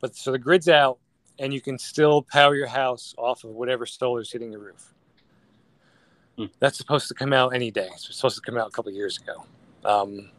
but 0.00 0.14
so 0.14 0.32
the 0.32 0.38
grid's 0.38 0.68
out 0.68 0.98
and 1.38 1.52
you 1.52 1.60
can 1.60 1.78
still 1.78 2.22
power 2.22 2.54
your 2.54 2.66
house 2.66 3.14
off 3.16 3.44
of 3.44 3.50
whatever 3.50 3.86
solar 3.86 4.20
is 4.20 4.30
hitting 4.30 4.52
your 4.52 4.60
roof. 4.60 4.94
Hmm. 6.40 6.46
That's 6.58 6.78
supposed 6.78 7.06
to 7.08 7.14
come 7.14 7.34
out 7.34 7.54
any 7.54 7.70
day. 7.70 7.90
It's 7.92 8.14
supposed 8.14 8.36
to 8.36 8.40
come 8.40 8.56
out 8.56 8.68
a 8.68 8.70
couple 8.70 8.88
of 8.88 8.96
years 8.96 9.18
ago. 9.18 9.44
Um, 9.84 10.30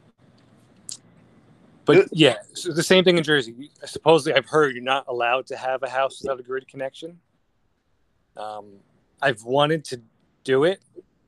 but 1.86 2.08
yeah, 2.12 2.38
so 2.54 2.74
the 2.74 2.82
same 2.82 3.04
thing 3.04 3.18
in 3.20 3.24
Jersey. 3.24 3.70
Supposedly, 3.86 4.34
I've 4.36 4.48
heard 4.48 4.74
you're 4.74 4.84
not 4.84 5.08
allowed 5.08 5.46
to 5.48 5.58
have 5.58 5.84
a 5.84 5.90
house 5.90 6.20
without 6.22 6.40
a 6.40 6.44
grid 6.44 6.68
connection. 6.68 7.20
Um, 8.36 8.78
I've 9.22 9.44
wanted 9.44 9.86
to 9.86 10.02
do 10.44 10.64
it 10.64 10.82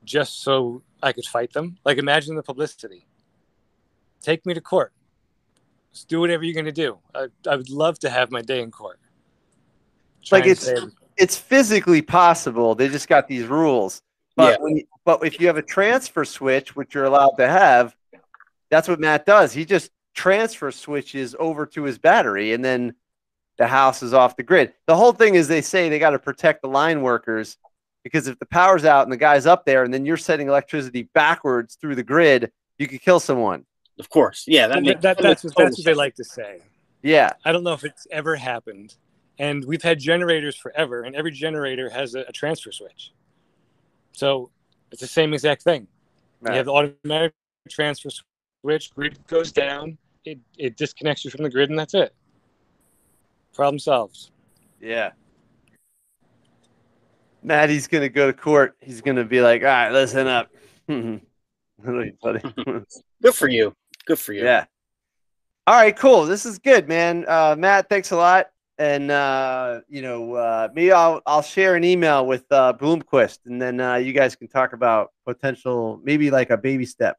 just 0.04 0.42
so 0.42 0.82
I 1.02 1.12
could 1.12 1.26
fight 1.26 1.52
them. 1.52 1.78
Like, 1.84 1.98
imagine 1.98 2.34
the 2.34 2.42
publicity. 2.42 3.06
Take 4.22 4.44
me 4.44 4.54
to 4.54 4.60
court. 4.60 4.92
Just 5.92 6.08
do 6.08 6.18
whatever 6.18 6.42
you're 6.42 6.54
going 6.54 6.64
to 6.64 6.72
do. 6.72 6.98
I, 7.14 7.26
I 7.48 7.54
would 7.54 7.70
love 7.70 8.00
to 8.00 8.10
have 8.10 8.32
my 8.32 8.42
day 8.42 8.60
in 8.60 8.72
court. 8.72 8.98
Like 10.32 10.44
Try 10.44 10.50
it's- 10.50 10.90
It's 11.16 11.36
physically 11.36 12.02
possible. 12.02 12.74
They 12.74 12.88
just 12.88 13.06
got 13.06 13.28
these 13.28 13.46
rules. 13.46 14.00
But 14.36 14.52
Yeah. 14.58 14.64
when 14.64 14.76
you, 14.78 14.84
but 15.04 15.24
if 15.24 15.40
you 15.40 15.46
have 15.46 15.56
a 15.56 15.62
transfer 15.62 16.24
switch, 16.24 16.74
which 16.74 16.94
you're 16.94 17.04
allowed 17.04 17.36
to 17.38 17.46
have, 17.48 17.94
that's 18.70 18.88
what 18.88 18.98
Matt 19.00 19.26
does. 19.26 19.52
He 19.52 19.64
just 19.64 19.90
transfer 20.14 20.70
switches 20.70 21.34
over 21.38 21.66
to 21.66 21.82
his 21.84 21.98
battery, 21.98 22.52
and 22.52 22.64
then 22.64 22.94
the 23.58 23.66
house 23.66 24.02
is 24.02 24.12
off 24.12 24.36
the 24.36 24.42
grid. 24.42 24.72
The 24.86 24.96
whole 24.96 25.12
thing 25.12 25.34
is 25.36 25.46
they 25.46 25.60
say 25.60 25.88
they 25.88 25.98
got 25.98 26.10
to 26.10 26.18
protect 26.18 26.62
the 26.62 26.68
line 26.68 27.02
workers 27.02 27.56
because 28.02 28.26
if 28.26 28.38
the 28.38 28.46
power's 28.46 28.84
out 28.84 29.04
and 29.04 29.12
the 29.12 29.16
guy's 29.16 29.46
up 29.46 29.64
there, 29.64 29.84
and 29.84 29.94
then 29.94 30.04
you're 30.04 30.16
sending 30.16 30.48
electricity 30.48 31.04
backwards 31.14 31.76
through 31.76 31.94
the 31.94 32.02
grid, 32.02 32.50
you 32.78 32.86
could 32.88 33.00
kill 33.00 33.20
someone. 33.20 33.64
Of 34.00 34.10
course, 34.10 34.44
yeah. 34.48 34.66
That, 34.66 34.74
that, 34.74 34.82
makes, 34.82 35.02
that- 35.02 35.16
that 35.18 35.22
that's, 35.22 35.44
what, 35.44 35.54
that's 35.56 35.78
what 35.78 35.84
they 35.84 35.94
like 35.94 36.16
to 36.16 36.24
say. 36.24 36.60
Yeah, 37.02 37.32
I 37.44 37.52
don't 37.52 37.62
know 37.62 37.72
if 37.74 37.84
it's 37.84 38.06
ever 38.10 38.34
happened. 38.34 38.96
And 39.38 39.64
we've 39.64 39.82
had 39.82 39.98
generators 39.98 40.56
forever, 40.56 41.02
and 41.02 41.14
every 41.16 41.32
generator 41.32 41.90
has 41.90 42.14
a, 42.14 42.20
a 42.20 42.32
transfer 42.32 42.70
switch. 42.72 43.12
So 44.14 44.50
it's 44.90 45.00
the 45.00 45.06
same 45.06 45.34
exact 45.34 45.62
thing. 45.62 45.86
You 46.42 46.52
have 46.52 46.66
the 46.66 46.72
automatic 46.72 47.32
transfer 47.68 48.10
switch, 48.60 48.94
grid 48.94 49.18
goes 49.26 49.50
down, 49.50 49.96
it, 50.24 50.38
it 50.58 50.76
disconnects 50.76 51.24
you 51.24 51.30
from 51.30 51.42
the 51.42 51.50
grid, 51.50 51.70
and 51.70 51.78
that's 51.78 51.94
it. 51.94 52.14
Problem 53.54 53.78
solved. 53.78 54.30
Yeah. 54.80 55.12
Maddie's 57.42 57.86
gonna 57.86 58.08
go 58.08 58.26
to 58.26 58.32
court. 58.32 58.76
He's 58.80 59.00
gonna 59.00 59.24
be 59.24 59.40
like, 59.40 59.62
"All 59.62 59.68
right, 59.68 59.90
listen 59.90 60.26
up." 60.26 60.50
That'll. 60.88 61.20
Good 63.22 63.34
for 63.34 63.48
you. 63.48 63.74
Good 64.06 64.18
for 64.18 64.32
you. 64.32 64.44
yeah. 64.44 64.64
All 65.66 65.76
right, 65.76 65.96
cool. 65.96 66.26
This 66.26 66.44
is 66.44 66.58
good, 66.58 66.88
man. 66.88 67.24
Uh, 67.26 67.54
Matt, 67.58 67.88
thanks 67.88 68.10
a 68.10 68.16
lot. 68.16 68.50
And 68.76 69.10
uh, 69.10 69.82
you 69.88 70.02
know, 70.02 70.34
uh, 70.34 70.68
maybe 70.74 70.90
I'll 70.90 71.22
I'll 71.26 71.42
share 71.42 71.76
an 71.76 71.84
email 71.84 72.26
with 72.26 72.44
uh, 72.50 72.72
Bloomquist, 72.72 73.38
and 73.46 73.62
then 73.62 73.78
uh, 73.80 73.94
you 73.96 74.12
guys 74.12 74.34
can 74.34 74.48
talk 74.48 74.72
about 74.72 75.12
potential, 75.24 76.00
maybe 76.02 76.30
like 76.32 76.50
a 76.50 76.56
baby 76.56 76.84
step 76.84 77.16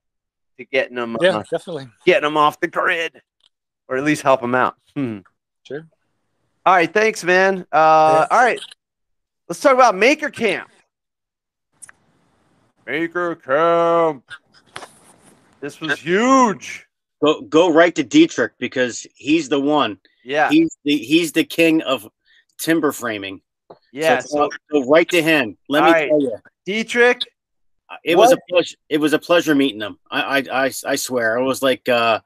to 0.58 0.66
getting 0.66 0.96
them, 0.96 1.16
Yeah, 1.22 1.38
uh, 1.38 1.44
definitely. 1.50 1.88
getting 2.06 2.24
them 2.24 2.36
off 2.36 2.60
the 2.60 2.68
grid, 2.68 3.22
or 3.88 3.96
at 3.96 4.04
least 4.04 4.22
help 4.22 4.42
them 4.42 4.54
out. 4.54 4.76
Hmm. 4.96 5.20
Sure. 5.64 5.88
All 6.66 6.74
right, 6.74 6.94
thanks, 6.94 7.24
man. 7.24 7.66
Uh, 7.72 8.28
all 8.30 8.40
right, 8.44 8.60
let's 9.48 9.62
talk 9.62 9.74
about 9.74 9.96
Maker 9.96 10.30
Camp. 10.30 10.70
Maker 12.86 13.36
Camp. 13.36 14.24
This 15.62 15.80
was 15.80 16.00
huge. 16.00 16.86
Go 17.24 17.42
go 17.42 17.72
right 17.72 17.96
to 17.96 18.04
Dietrich 18.04 18.52
because 18.60 19.08
he's 19.16 19.48
the 19.50 19.60
one. 19.60 20.00
Yeah, 20.26 20.50
He's 20.50 20.76
the 20.84 20.98
he's 20.98 21.32
the 21.34 21.44
king 21.44 21.82
of 21.84 22.08
timber 22.58 22.92
framing. 22.92 23.42
yeah. 23.94 24.20
So 24.20 24.50
So 24.72 24.82
go 24.84 24.90
right 24.90 25.08
to 25.10 25.22
him. 25.22 25.56
Let 25.70 25.84
me 25.84 25.88
All 25.88 25.94
right. 25.94 26.10
tell 26.10 26.20
you, 26.22 26.38
Dietrich, 26.66 27.22
it 28.04 28.18
was 28.18 28.32
a 28.32 28.38
pleasure. 28.50 28.76
It 28.90 28.98
was 28.98 29.14
a 29.14 29.20
pleasure 29.20 29.54
meeting 29.54 29.82
him. 29.82 30.00
I 30.10 30.40
I 30.40 30.66
I, 30.66 30.72
I 30.88 30.96
swear, 30.96 31.38
it 31.38 31.44
was 31.44 31.62
like 31.62 31.88
uh, 31.88 32.20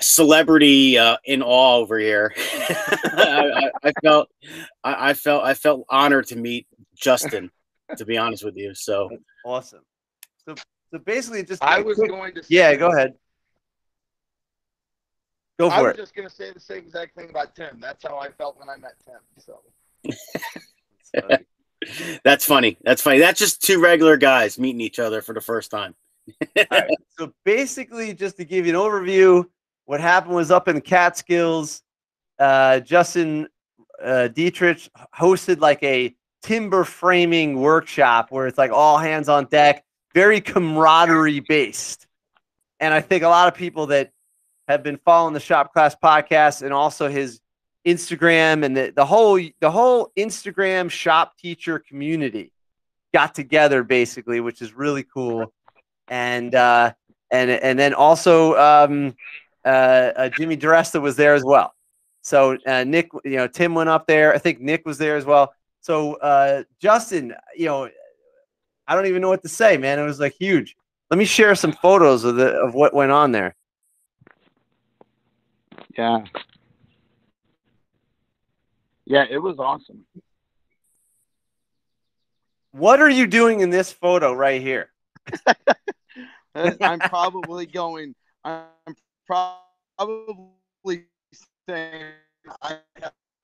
celebrity 0.00 0.96
uh, 0.98 1.16
in 1.24 1.42
awe 1.42 1.76
over 1.76 1.98
here. 1.98 2.32
I, 2.38 3.70
I, 3.84 3.88
I 3.88 3.92
felt 4.02 4.28
I, 4.84 5.10
I 5.10 5.14
felt 5.14 5.44
I 5.44 5.54
felt 5.54 5.84
honored 5.88 6.28
to 6.28 6.36
meet 6.36 6.66
Justin. 6.96 7.50
To 7.96 8.04
be 8.04 8.16
honest 8.16 8.44
with 8.44 8.56
you, 8.56 8.72
so 8.72 9.10
awesome. 9.44 9.80
So, 10.46 10.54
so 10.92 10.98
basically, 11.00 11.42
just 11.42 11.60
I 11.64 11.80
was 11.80 11.96
quick- 11.96 12.08
going 12.10 12.34
to. 12.34 12.42
Yeah, 12.48 12.76
go 12.76 12.92
ahead. 12.92 13.14
Go 15.60 15.68
I 15.68 15.82
was 15.82 15.90
it. 15.92 15.96
just 15.98 16.14
going 16.14 16.26
to 16.26 16.34
say 16.34 16.50
the 16.52 16.58
same 16.58 16.78
exact 16.78 17.14
thing 17.14 17.28
about 17.28 17.54
Tim. 17.54 17.78
That's 17.78 18.02
how 18.02 18.16
I 18.16 18.30
felt 18.30 18.58
when 18.58 18.70
I 18.70 18.76
met 18.76 18.94
Tim. 19.04 19.18
So 19.36 19.60
that's 22.24 22.46
funny. 22.46 22.78
That's 22.82 23.02
funny. 23.02 23.18
That's 23.18 23.38
just 23.38 23.62
two 23.62 23.78
regular 23.78 24.16
guys 24.16 24.58
meeting 24.58 24.80
each 24.80 24.98
other 24.98 25.20
for 25.20 25.34
the 25.34 25.42
first 25.42 25.70
time. 25.70 25.94
So 27.18 27.34
basically, 27.44 28.14
just 28.14 28.38
to 28.38 28.46
give 28.46 28.66
you 28.66 28.72
an 28.72 28.80
overview, 28.80 29.44
what 29.84 30.00
happened 30.00 30.34
was 30.34 30.50
up 30.50 30.68
in 30.68 30.76
the 30.76 30.80
Catskills, 30.80 31.82
uh, 32.38 32.80
Justin 32.80 33.46
uh, 34.02 34.28
Dietrich 34.28 34.88
hosted 35.14 35.60
like 35.60 35.82
a 35.82 36.16
timber 36.42 36.84
framing 36.84 37.60
workshop 37.60 38.28
where 38.30 38.46
it's 38.46 38.56
like 38.56 38.70
all 38.70 38.96
hands 38.96 39.28
on 39.28 39.44
deck, 39.50 39.84
very 40.14 40.40
camaraderie 40.40 41.40
based. 41.40 42.06
And 42.78 42.94
I 42.94 43.02
think 43.02 43.22
a 43.22 43.28
lot 43.28 43.48
of 43.48 43.54
people 43.54 43.88
that 43.88 44.12
have 44.70 44.82
been 44.82 44.98
following 45.04 45.34
the 45.34 45.40
Shop 45.40 45.72
Class 45.72 45.96
podcast 46.02 46.62
and 46.62 46.72
also 46.72 47.08
his 47.08 47.40
Instagram 47.86 48.64
and 48.64 48.76
the, 48.76 48.92
the 48.94 49.04
whole 49.04 49.40
the 49.60 49.70
whole 49.70 50.12
Instagram 50.16 50.90
shop 50.90 51.36
teacher 51.38 51.78
community 51.78 52.52
got 53.12 53.34
together 53.34 53.82
basically, 53.82 54.40
which 54.40 54.62
is 54.62 54.72
really 54.72 55.02
cool. 55.02 55.52
And 56.08 56.54
uh, 56.54 56.92
and 57.30 57.50
and 57.50 57.78
then 57.78 57.94
also 57.94 58.56
um, 58.56 59.14
uh, 59.64 59.68
uh, 59.68 60.28
Jimmy 60.30 60.56
DiResta 60.56 61.00
was 61.00 61.16
there 61.16 61.34
as 61.34 61.44
well. 61.44 61.74
So 62.22 62.58
uh, 62.66 62.84
Nick, 62.84 63.10
you 63.24 63.36
know, 63.36 63.48
Tim 63.48 63.74
went 63.74 63.88
up 63.88 64.06
there. 64.06 64.34
I 64.34 64.38
think 64.38 64.60
Nick 64.60 64.84
was 64.84 64.98
there 64.98 65.16
as 65.16 65.24
well. 65.24 65.52
So, 65.80 66.14
uh, 66.16 66.64
Justin, 66.78 67.34
you 67.56 67.66
know, 67.66 67.88
I 68.86 68.94
don't 68.94 69.06
even 69.06 69.22
know 69.22 69.30
what 69.30 69.42
to 69.42 69.48
say, 69.48 69.76
man. 69.78 69.98
It 69.98 70.04
was 70.04 70.20
like 70.20 70.34
huge. 70.38 70.76
Let 71.10 71.18
me 71.18 71.24
share 71.24 71.54
some 71.54 71.72
photos 71.72 72.24
of 72.24 72.36
the 72.36 72.50
of 72.50 72.74
what 72.74 72.92
went 72.94 73.12
on 73.12 73.32
there. 73.32 73.56
Yeah. 75.96 76.24
Yeah, 79.04 79.24
it 79.28 79.38
was 79.38 79.58
awesome. 79.58 80.04
What 82.72 83.00
are 83.00 83.10
you 83.10 83.26
doing 83.26 83.60
in 83.60 83.70
this 83.70 83.90
photo 83.92 84.32
right 84.32 84.60
here? 84.60 84.90
I'm 86.54 87.00
probably 87.00 87.66
going. 87.66 88.14
I'm 88.44 88.66
probably 89.26 91.06
saying 91.68 92.12
I 92.62 92.78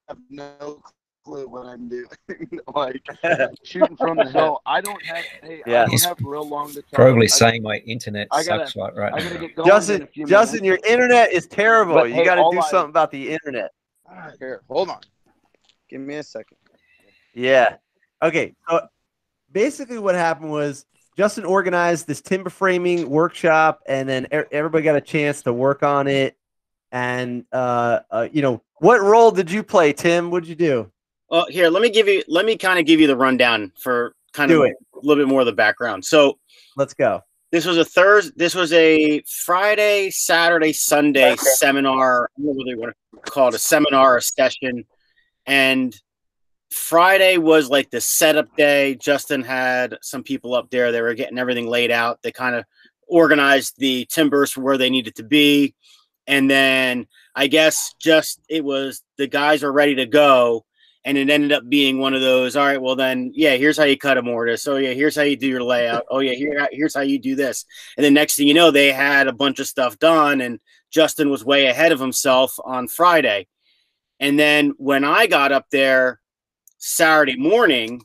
have 0.09 0.18
no 0.30 0.82
clue 1.27 1.49
what 1.49 1.66
I'm 1.66 1.89
doing. 1.89 2.07
like 2.74 3.05
shooting 3.64 3.97
from 3.97 4.16
the 4.16 4.31
hill. 4.31 4.62
I 4.64 4.81
don't 4.81 5.03
have. 5.05 5.24
Hey, 5.43 5.61
Yeah. 5.66 5.79
I 5.79 5.83
don't 5.83 5.91
He's 5.91 6.05
have 6.05 6.18
real 6.20 6.49
long 6.49 6.72
to. 6.72 6.83
Probably 6.93 7.24
I, 7.24 7.29
saying 7.29 7.62
my 7.62 7.79
internet 7.79 8.29
I 8.31 8.45
gotta- 8.45 8.66
sucks 8.66 8.77
right, 8.77 8.95
right 8.95 9.12
I 9.14 9.18
gotta 9.18 9.35
now. 9.35 9.41
get 9.41 9.57
going. 9.57 9.68
in 9.68 9.74
Justin, 9.74 10.03
a 10.03 10.07
few 10.07 10.27
Justin, 10.27 10.62
minutes. 10.62 10.85
your 10.85 10.93
internet 10.93 11.33
is 11.33 11.47
terrible. 11.49 11.95
But, 11.95 12.09
you 12.11 12.14
hey, 12.14 12.24
got 12.24 12.37
to 12.37 12.49
do 12.53 12.61
I- 12.61 12.68
something 12.70 12.91
about 12.91 13.11
the 13.11 13.29
internet. 13.31 13.72
Here, 14.39 14.62
hold 14.68 14.89
on. 14.89 15.01
Give 15.91 16.01
me 16.01 16.14
a 16.14 16.22
second. 16.22 16.57
Yeah. 17.35 17.77
Okay. 18.22 18.55
So 18.68 18.87
basically, 19.51 19.99
what 19.99 20.14
happened 20.14 20.51
was 20.53 20.87
Justin 21.16 21.45
organized 21.45 22.07
this 22.07 22.20
timber 22.22 22.51
framing 22.51 23.11
workshop, 23.11 23.81
and 23.89 24.09
then 24.09 24.27
everybody 24.31 24.85
got 24.85 24.95
a 24.97 25.01
chance 25.01 25.43
to 25.43 25.53
work 25.53 25.83
on 25.83 26.07
it. 26.07 26.37
And 26.93 27.45
uh, 27.53 28.01
uh, 28.11 28.29
you 28.33 28.43
know, 28.43 28.62
what 28.79 29.01
role 29.03 29.33
did 29.33 29.51
you 29.51 29.62
play, 29.64 29.93
Tim? 29.93 30.31
What'd 30.31 30.49
you 30.49 30.55
do? 30.55 30.91
Well, 31.29 31.47
here, 31.49 31.68
let 31.68 31.83
me 31.83 31.91
give 31.91 32.09
you 32.09 32.22
let 32.29 32.45
me 32.45 32.57
kind 32.57 32.79
of 32.79 32.87
give 32.87 33.01
you 33.01 33.07
the 33.07 33.16
rundown 33.16 33.72
for 33.79 34.14
kind 34.33 34.49
Do 34.49 34.62
of 34.64 34.70
it. 34.70 34.77
a 34.95 35.07
little 35.07 35.24
bit 35.24 35.29
more 35.29 35.41
of 35.41 35.47
the 35.47 35.53
background. 35.53 36.05
So 36.05 36.39
Let's 36.77 36.95
go. 36.95 37.22
this 37.53 37.64
was 37.64 37.79
a 37.79 37.85
Thursday. 37.85 38.33
This 38.37 38.55
was 38.55 38.72
a 38.72 39.22
Friday, 39.27 40.11
Saturday, 40.11 40.72
Sunday 40.72 41.35
seminar. 41.37 42.24
I 42.37 42.43
don't 42.43 42.47
know 42.47 42.53
what 42.53 42.66
they 42.66 42.74
want 42.74 42.95
to 43.24 43.31
call 43.31 43.49
it 43.49 43.55
a 43.55 43.59
seminar, 43.59 44.16
a 44.18 44.22
session. 44.22 44.85
And 45.47 45.99
Friday 46.70 47.39
was 47.39 47.70
like 47.70 47.91
the 47.91 48.01
setup 48.01 48.55
day. 48.57 48.95
Justin 48.97 49.43
had 49.43 49.97
some 50.03 50.22
people 50.22 50.55
up 50.55 50.70
there. 50.70 50.93
They 50.93 51.01
were 51.01 51.14
getting 51.14 51.39
everything 51.39 51.66
laid 51.66 51.91
out. 51.91 52.20
They 52.22 52.33
kind 52.33 52.55
of 52.55 52.64
organized 53.09 53.74
the 53.79 54.05
timbers 54.11 54.57
where 54.57 54.77
they 54.77 54.91
needed 54.91 55.14
to 55.16 55.22
be. 55.22 55.74
And 56.27 56.51
then 56.51 57.07
I 57.35 57.47
guess 57.47 57.95
just 58.01 58.41
it 58.49 58.64
was 58.64 59.03
the 59.16 59.29
guys 59.29 59.62
are 59.62 59.72
ready 59.72 59.95
to 59.97 60.07
go. 60.07 60.64
And 61.07 61.16
it 61.16 61.30
ended 61.30 61.52
up 61.52 61.62
being 61.68 61.98
one 61.98 62.14
of 62.14 62.20
those. 62.20 62.57
All 62.57 62.66
right, 62.66 62.82
well 62.82 62.96
then, 62.96 63.30
yeah. 63.32 63.57
Here's 63.57 63.78
how 63.78 63.84
you 63.84 63.96
cut 63.96 64.18
a 64.18 64.22
mortise. 64.22 64.66
Oh 64.66 64.76
yeah, 64.76 64.92
here's 64.92 65.16
how 65.16 65.22
you 65.22 65.36
do 65.36 65.46
your 65.46 65.62
layout. 65.62 66.04
Oh 66.11 66.18
yeah, 66.18 66.34
here 66.34 66.68
here's 66.72 66.94
how 66.94 67.02
you 67.02 67.18
do 67.18 67.36
this. 67.36 67.64
And 67.96 68.04
then 68.04 68.12
next 68.12 68.34
thing 68.36 68.48
you 68.48 68.54
know, 68.54 68.70
they 68.72 68.92
had 68.92 69.28
a 69.28 69.32
bunch 69.32 69.61
of 69.61 69.68
stuff 69.68 69.98
done, 69.98 70.40
and 70.40 70.59
Justin 70.90 71.30
was 71.30 71.44
way 71.44 71.66
ahead 71.66 71.92
of 71.92 72.00
himself 72.00 72.59
on 72.64 72.88
Friday. 72.88 73.46
And 74.20 74.38
then 74.38 74.74
when 74.78 75.04
I 75.04 75.26
got 75.26 75.52
up 75.52 75.66
there 75.70 76.20
Saturday 76.78 77.36
morning, 77.36 78.02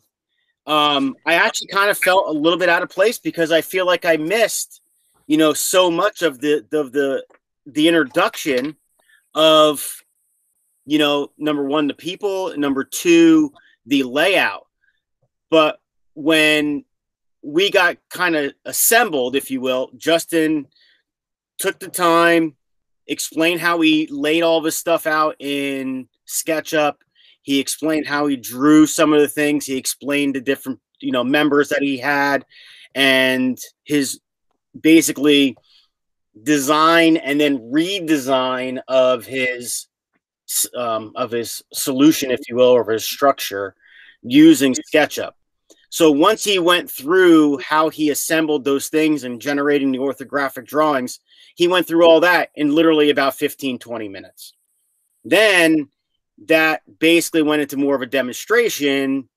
um, 0.67 1.15
I 1.25 1.33
actually 1.33 1.67
kind 1.67 1.89
of 1.89 1.97
felt 1.97 2.27
a 2.27 2.39
little 2.39 2.59
bit 2.59 2.69
out 2.69 2.83
of 2.83 2.89
place 2.89 3.17
because 3.17 3.51
I 3.51 3.61
feel 3.61 3.85
like 3.85 4.05
I 4.05 4.17
missed, 4.17 4.79
you 5.25 5.37
know, 5.37 5.53
so 5.53 5.89
much 5.89 6.21
of 6.21 6.39
the 6.39 6.65
of 6.71 6.91
the 6.91 7.25
the 7.65 7.87
introduction 7.87 8.75
of, 9.33 10.03
you 10.91 10.97
know, 10.97 11.31
number 11.37 11.63
one, 11.63 11.87
the 11.87 11.93
people, 11.93 12.53
number 12.57 12.83
two, 12.83 13.53
the 13.85 14.03
layout. 14.03 14.67
But 15.49 15.79
when 16.15 16.83
we 17.41 17.71
got 17.71 17.95
kind 18.09 18.35
of 18.35 18.53
assembled, 18.65 19.37
if 19.37 19.49
you 19.49 19.61
will, 19.61 19.89
Justin 19.95 20.67
took 21.59 21.79
the 21.79 21.87
time, 21.87 22.57
explained 23.07 23.61
how 23.61 23.79
he 23.79 24.05
laid 24.07 24.41
all 24.41 24.59
this 24.59 24.75
stuff 24.75 25.07
out 25.07 25.37
in 25.39 26.09
SketchUp. 26.27 26.95
He 27.41 27.61
explained 27.61 28.05
how 28.05 28.27
he 28.27 28.35
drew 28.35 28.85
some 28.85 29.13
of 29.13 29.21
the 29.21 29.29
things. 29.29 29.65
He 29.65 29.77
explained 29.77 30.35
the 30.35 30.41
different, 30.41 30.81
you 30.99 31.13
know, 31.13 31.23
members 31.23 31.69
that 31.69 31.81
he 31.81 31.99
had 31.99 32.43
and 32.93 33.57
his 33.85 34.19
basically 34.77 35.55
design 36.43 37.15
and 37.15 37.39
then 37.39 37.59
redesign 37.71 38.81
of 38.89 39.25
his 39.25 39.87
um, 40.75 41.11
of 41.15 41.31
his 41.31 41.63
solution, 41.73 42.31
if 42.31 42.41
you 42.49 42.55
will, 42.55 42.71
or 42.71 42.89
his 42.91 43.05
structure 43.05 43.75
using 44.21 44.73
SketchUp. 44.73 45.31
So 45.89 46.09
once 46.09 46.43
he 46.43 46.57
went 46.57 46.89
through 46.89 47.57
how 47.57 47.89
he 47.89 48.11
assembled 48.11 48.63
those 48.63 48.87
things 48.87 49.25
and 49.25 49.41
generating 49.41 49.91
the 49.91 49.99
orthographic 49.99 50.65
drawings, 50.65 51.19
he 51.55 51.67
went 51.67 51.85
through 51.85 52.05
all 52.05 52.21
that 52.21 52.49
in 52.55 52.73
literally 52.73 53.09
about 53.09 53.35
15, 53.35 53.77
20 53.77 54.07
minutes. 54.07 54.53
Then 55.25 55.89
that 56.47 56.81
basically 56.99 57.41
went 57.41 57.61
into 57.61 57.75
more 57.75 57.95
of 57.95 58.01
a 58.01 58.05
demonstration. 58.07 59.27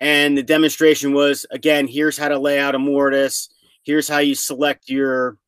And 0.00 0.36
the 0.36 0.42
demonstration 0.42 1.12
was 1.12 1.46
again, 1.50 1.86
here's 1.86 2.18
how 2.18 2.28
to 2.28 2.38
lay 2.38 2.58
out 2.58 2.74
a 2.74 2.78
mortise, 2.78 3.48
here's 3.82 4.08
how 4.08 4.18
you 4.18 4.34
select 4.34 4.88
your, 4.88 5.38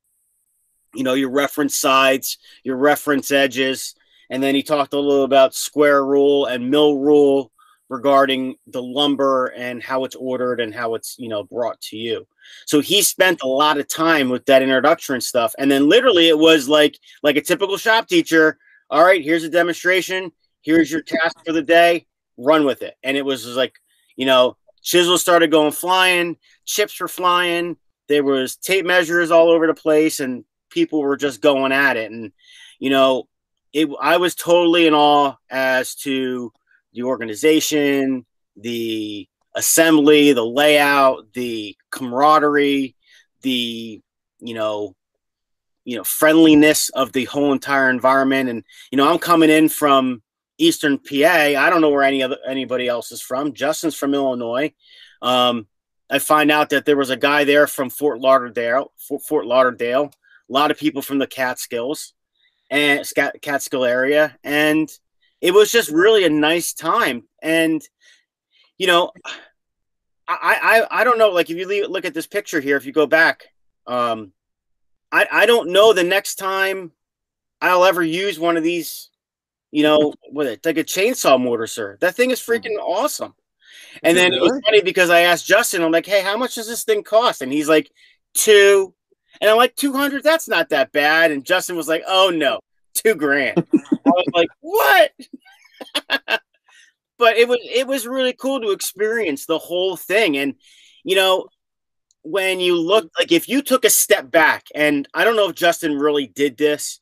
you 0.94 1.02
know, 1.02 1.14
your 1.14 1.30
reference 1.30 1.76
sides, 1.76 2.38
your 2.62 2.76
reference 2.76 3.32
edges. 3.32 3.94
And 4.32 4.42
then 4.42 4.54
he 4.54 4.62
talked 4.62 4.94
a 4.94 4.98
little 4.98 5.24
about 5.24 5.54
square 5.54 6.06
rule 6.06 6.46
and 6.46 6.70
mill 6.70 6.96
rule 6.96 7.52
regarding 7.90 8.56
the 8.66 8.82
lumber 8.82 9.48
and 9.48 9.82
how 9.82 10.04
it's 10.04 10.16
ordered 10.16 10.58
and 10.58 10.74
how 10.74 10.94
it's 10.94 11.16
you 11.18 11.28
know 11.28 11.44
brought 11.44 11.78
to 11.82 11.98
you. 11.98 12.26
So 12.64 12.80
he 12.80 13.02
spent 13.02 13.42
a 13.42 13.46
lot 13.46 13.76
of 13.76 13.86
time 13.88 14.30
with 14.30 14.46
that 14.46 14.62
introduction 14.62 15.20
stuff. 15.20 15.54
And 15.58 15.70
then 15.70 15.86
literally 15.86 16.28
it 16.28 16.38
was 16.38 16.66
like 16.66 16.98
like 17.22 17.36
a 17.36 17.42
typical 17.42 17.76
shop 17.76 18.08
teacher. 18.08 18.58
All 18.88 19.04
right 19.04 19.22
here's 19.22 19.44
a 19.44 19.50
demonstration. 19.50 20.32
Here's 20.62 20.90
your 20.90 21.02
task 21.02 21.36
for 21.44 21.52
the 21.52 21.60
day. 21.60 22.06
Run 22.38 22.64
with 22.64 22.80
it. 22.80 22.94
And 23.02 23.18
it 23.18 23.26
was 23.26 23.46
like 23.54 23.74
you 24.16 24.24
know 24.24 24.56
chisels 24.80 25.20
started 25.20 25.50
going 25.50 25.72
flying 25.72 26.38
chips 26.64 26.98
were 26.98 27.08
flying. 27.08 27.76
There 28.08 28.24
was 28.24 28.56
tape 28.56 28.86
measures 28.86 29.30
all 29.30 29.50
over 29.50 29.66
the 29.66 29.74
place 29.74 30.20
and 30.20 30.46
people 30.70 31.02
were 31.02 31.18
just 31.18 31.42
going 31.42 31.72
at 31.72 31.98
it. 31.98 32.10
And 32.10 32.32
you 32.78 32.88
know 32.88 33.28
it 33.72 33.88
i 34.00 34.16
was 34.16 34.34
totally 34.34 34.86
in 34.86 34.94
awe 34.94 35.34
as 35.50 35.94
to 35.94 36.52
the 36.92 37.02
organization, 37.02 38.26
the 38.56 39.28
assembly, 39.54 40.32
the 40.32 40.44
layout, 40.44 41.32
the 41.32 41.76
camaraderie, 41.90 42.94
the 43.42 44.00
you 44.40 44.54
know, 44.54 44.94
you 45.84 45.96
know, 45.96 46.04
friendliness 46.04 46.88
of 46.90 47.12
the 47.12 47.24
whole 47.24 47.52
entire 47.52 47.90
environment. 47.90 48.48
And 48.50 48.64
you 48.90 48.96
know, 48.96 49.10
I'm 49.10 49.18
coming 49.18 49.50
in 49.50 49.68
from 49.68 50.22
Eastern 50.58 50.98
PA. 50.98 51.14
I 51.24 51.70
don't 51.70 51.80
know 51.80 51.90
where 51.90 52.02
any 52.02 52.22
other 52.22 52.38
anybody 52.46 52.88
else 52.88 53.12
is 53.12 53.22
from. 53.22 53.52
Justin's 53.52 53.94
from 53.94 54.14
Illinois. 54.14 54.72
Um, 55.20 55.66
I 56.10 56.18
find 56.18 56.50
out 56.50 56.70
that 56.70 56.84
there 56.84 56.96
was 56.96 57.10
a 57.10 57.16
guy 57.16 57.44
there 57.44 57.66
from 57.66 57.88
Fort 57.88 58.20
Lauderdale, 58.20 58.92
Fort, 58.98 59.22
Fort 59.22 59.46
Lauderdale. 59.46 60.12
A 60.50 60.52
lot 60.52 60.70
of 60.70 60.78
people 60.78 61.00
from 61.00 61.18
the 61.18 61.26
Catskills 61.26 62.12
and 62.72 63.06
Catskill 63.42 63.84
area, 63.84 64.36
and 64.42 64.90
it 65.40 65.52
was 65.52 65.70
just 65.70 65.90
really 65.90 66.24
a 66.24 66.30
nice 66.30 66.72
time. 66.72 67.28
And 67.40 67.82
you 68.82 68.88
know 68.88 69.12
i 70.26 70.84
i 70.90 71.00
i 71.00 71.04
don't 71.04 71.18
know 71.18 71.30
like 71.30 71.48
if 71.48 71.56
you 71.56 71.68
leave, 71.68 71.88
look 71.88 72.04
at 72.04 72.14
this 72.14 72.26
picture 72.26 72.60
here 72.60 72.76
if 72.76 72.84
you 72.84 72.90
go 72.90 73.06
back 73.06 73.44
um 73.86 74.32
i 75.12 75.24
i 75.30 75.46
don't 75.46 75.70
know 75.70 75.92
the 75.92 76.02
next 76.02 76.34
time 76.34 76.90
i'll 77.60 77.84
ever 77.84 78.02
use 78.02 78.40
one 78.40 78.56
of 78.56 78.64
these 78.64 79.10
you 79.70 79.84
know 79.84 80.12
with 80.32 80.48
it 80.48 80.66
like 80.66 80.78
a 80.78 80.84
chainsaw 80.84 81.38
mortiser. 81.38 81.98
That 82.00 82.16
thing 82.16 82.32
is 82.32 82.40
freaking 82.40 82.76
awesome. 82.80 83.34
And 84.02 84.16
then 84.16 84.32
it 84.32 84.40
was 84.40 84.60
funny 84.64 84.82
because 84.82 85.10
i 85.10 85.20
asked 85.20 85.46
justin 85.46 85.82
i'm 85.82 85.92
like 85.92 86.06
hey 86.06 86.22
how 86.22 86.36
much 86.36 86.56
does 86.56 86.66
this 86.66 86.82
thing 86.82 87.04
cost? 87.04 87.40
And 87.40 87.52
he's 87.52 87.68
like 87.68 87.90
two 88.34 88.94
and 89.42 89.50
i'm 89.50 89.58
like 89.58 89.76
200 89.76 90.22
that's 90.22 90.48
not 90.48 90.70
that 90.70 90.92
bad. 90.92 91.30
And 91.30 91.44
justin 91.44 91.76
was 91.76 91.88
like 91.88 92.04
oh 92.06 92.30
no 92.34 92.60
two 92.94 93.14
grand. 93.14 93.58
I 93.58 94.10
was 94.10 94.26
like 94.32 94.48
what? 94.60 95.12
But 97.18 97.36
it 97.36 97.46
was 97.46 97.58
it 97.62 97.86
was 97.86 98.04
really 98.04 98.32
cool 98.32 98.60
to 98.60 98.70
experience 98.72 99.46
the 99.46 99.58
whole 99.58 99.96
thing. 99.96 100.36
And 100.36 100.54
you 101.04 101.14
know 101.14 101.46
when 102.22 102.60
you 102.60 102.80
look 102.80 103.10
like 103.18 103.32
if 103.32 103.48
you 103.48 103.62
took 103.62 103.84
a 103.84 103.90
step 103.90 104.30
back 104.30 104.66
and 104.74 105.08
i 105.12 105.24
don't 105.24 105.34
know 105.34 105.48
if 105.48 105.56
justin 105.56 105.98
really 105.98 106.28
did 106.28 106.56
this 106.56 107.00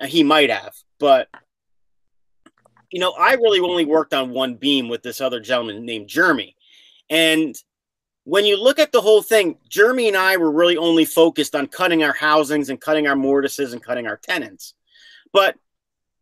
uh, 0.00 0.06
he 0.06 0.22
might 0.22 0.48
have 0.48 0.74
but 0.98 1.28
you 2.90 2.98
know 2.98 3.12
i 3.12 3.34
really 3.34 3.60
only 3.60 3.84
worked 3.84 4.14
on 4.14 4.30
one 4.30 4.54
beam 4.54 4.88
with 4.88 5.02
this 5.02 5.20
other 5.20 5.40
gentleman 5.40 5.84
named 5.84 6.08
jeremy. 6.08 6.56
And 7.10 7.54
when 8.24 8.44
you 8.44 8.62
look 8.62 8.78
at 8.78 8.92
the 8.92 9.00
whole 9.00 9.22
thing 9.22 9.56
jeremy 9.68 10.08
and 10.08 10.16
i 10.16 10.36
were 10.36 10.50
really 10.50 10.76
only 10.76 11.04
focused 11.04 11.54
on 11.54 11.66
cutting 11.66 12.02
our 12.02 12.14
housings 12.14 12.68
and 12.70 12.80
cutting 12.80 13.06
our 13.06 13.16
mortises 13.16 13.72
and 13.72 13.82
cutting 13.82 14.06
our 14.06 14.16
tenons 14.16 14.74
but 15.32 15.56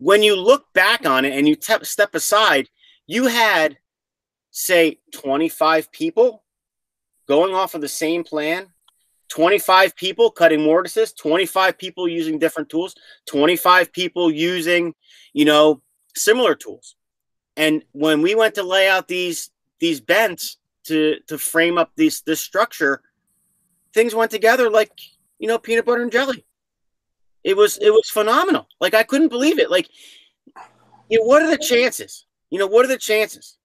when 0.02 0.22
you 0.24 0.34
look 0.34 0.72
back 0.72 1.06
on 1.06 1.24
it 1.24 1.32
and 1.32 1.46
you 1.46 1.54
te- 1.54 1.84
step 1.84 2.16
aside, 2.16 2.68
you 3.06 3.28
had 3.28 3.78
say 4.50 4.98
25 5.12 5.92
people 5.92 6.42
going 7.28 7.54
off 7.54 7.74
of 7.74 7.80
the 7.80 7.88
same 7.88 8.22
plan 8.22 8.66
25 9.28 9.96
people 9.96 10.30
cutting 10.30 10.60
mortises 10.60 11.12
25 11.14 11.78
people 11.78 12.06
using 12.06 12.38
different 12.38 12.68
tools 12.68 12.94
25 13.26 13.92
people 13.92 14.30
using 14.30 14.92
you 15.32 15.44
know 15.46 15.80
similar 16.14 16.54
tools. 16.54 16.96
And 17.56 17.82
when 17.92 18.20
we 18.20 18.34
went 18.34 18.56
to 18.56 18.62
lay 18.62 18.88
out 18.88 19.08
these 19.08 19.50
these 19.78 20.00
bents 20.00 20.58
to 20.84 21.16
to 21.26 21.38
frame 21.38 21.78
up 21.78 21.90
these 21.96 22.20
this 22.22 22.40
structure 22.40 23.02
things 23.94 24.14
went 24.14 24.30
together 24.30 24.70
like 24.70 24.92
you 25.38 25.46
know 25.48 25.58
peanut 25.58 25.84
butter 25.84 26.02
and 26.02 26.12
jelly 26.12 26.44
it 27.44 27.56
was 27.56 27.78
it 27.78 27.90
was 27.90 28.08
phenomenal 28.10 28.66
like 28.80 28.94
i 28.94 29.02
couldn't 29.02 29.28
believe 29.28 29.58
it 29.58 29.70
like 29.70 29.88
you 31.08 31.18
know, 31.18 31.24
what 31.26 31.42
are 31.42 31.50
the 31.50 31.58
chances 31.58 32.26
you 32.50 32.58
know 32.58 32.66
what 32.66 32.84
are 32.84 32.88
the 32.88 32.98
chances 32.98 33.58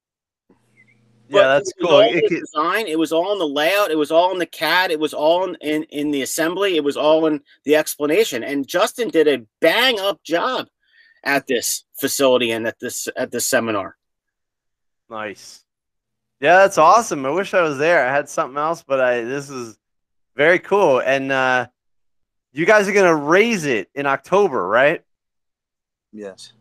Yeah, 1.29 1.41
but 1.41 1.53
that's 1.53 1.69
it 1.71 1.75
cool. 1.83 1.99
It 1.99 2.23
could- 2.29 2.39
design. 2.39 2.87
It 2.87 2.97
was 2.97 3.11
all 3.11 3.33
in 3.33 3.39
the 3.39 3.47
layout. 3.59 3.91
It 3.91 3.97
was 3.97 4.11
all 4.11 4.31
in 4.31 4.39
the 4.39 4.45
CAD. 4.45 4.91
It 4.91 4.99
was 4.99 5.13
all 5.13 5.43
in, 5.43 5.55
in 5.59 5.83
in 5.99 6.11
the 6.11 6.21
assembly. 6.21 6.77
It 6.77 6.85
was 6.85 6.95
all 6.95 7.25
in 7.27 7.41
the 7.65 7.75
explanation. 7.75 8.43
And 8.45 8.65
Justin 8.65 9.09
did 9.09 9.27
a 9.27 9.43
bang 9.59 9.99
up 9.99 10.23
job 10.23 10.67
at 11.25 11.45
this 11.45 11.83
facility 11.99 12.51
and 12.51 12.65
at 12.65 12.79
this 12.79 13.09
at 13.17 13.31
this 13.31 13.45
seminar. 13.45 13.97
Nice. 15.09 15.66
Yeah, 16.39 16.57
that's 16.57 16.77
awesome. 16.77 17.25
I 17.25 17.31
wish 17.31 17.53
I 17.53 17.61
was 17.61 17.77
there. 17.77 18.07
I 18.07 18.13
had 18.13 18.29
something 18.29 18.57
else, 18.57 18.83
but 18.83 19.01
I 19.01 19.23
this 19.23 19.49
is 19.49 19.77
very 20.35 20.59
cool. 20.59 20.99
And 20.99 21.31
uh 21.31 21.67
you 22.51 22.65
guys 22.65 22.87
are 22.87 22.93
gonna 22.93 23.15
raise 23.15 23.65
it 23.65 23.89
in 23.95 24.05
October, 24.05 24.67
right? 24.67 25.03
Yes. 26.11 26.53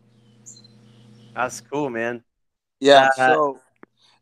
That's 1.35 1.61
cool, 1.61 1.91
man. 1.91 2.25
Yeah. 2.81 3.11
Uh, 3.19 3.27
so 3.27 3.61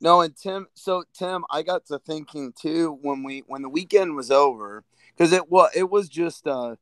no, 0.00 0.20
and 0.20 0.36
Tim. 0.36 0.66
So 0.74 1.04
Tim, 1.14 1.44
I 1.50 1.62
got 1.62 1.86
to 1.86 1.98
thinking 1.98 2.52
too 2.52 2.98
when 3.02 3.22
we 3.22 3.44
when 3.46 3.62
the 3.62 3.68
weekend 3.68 4.16
was 4.16 4.30
over 4.30 4.84
because 5.16 5.32
it 5.32 5.50
was 5.50 5.70
it 5.74 5.88
was 5.88 6.08
just 6.08 6.46
uh 6.46 6.76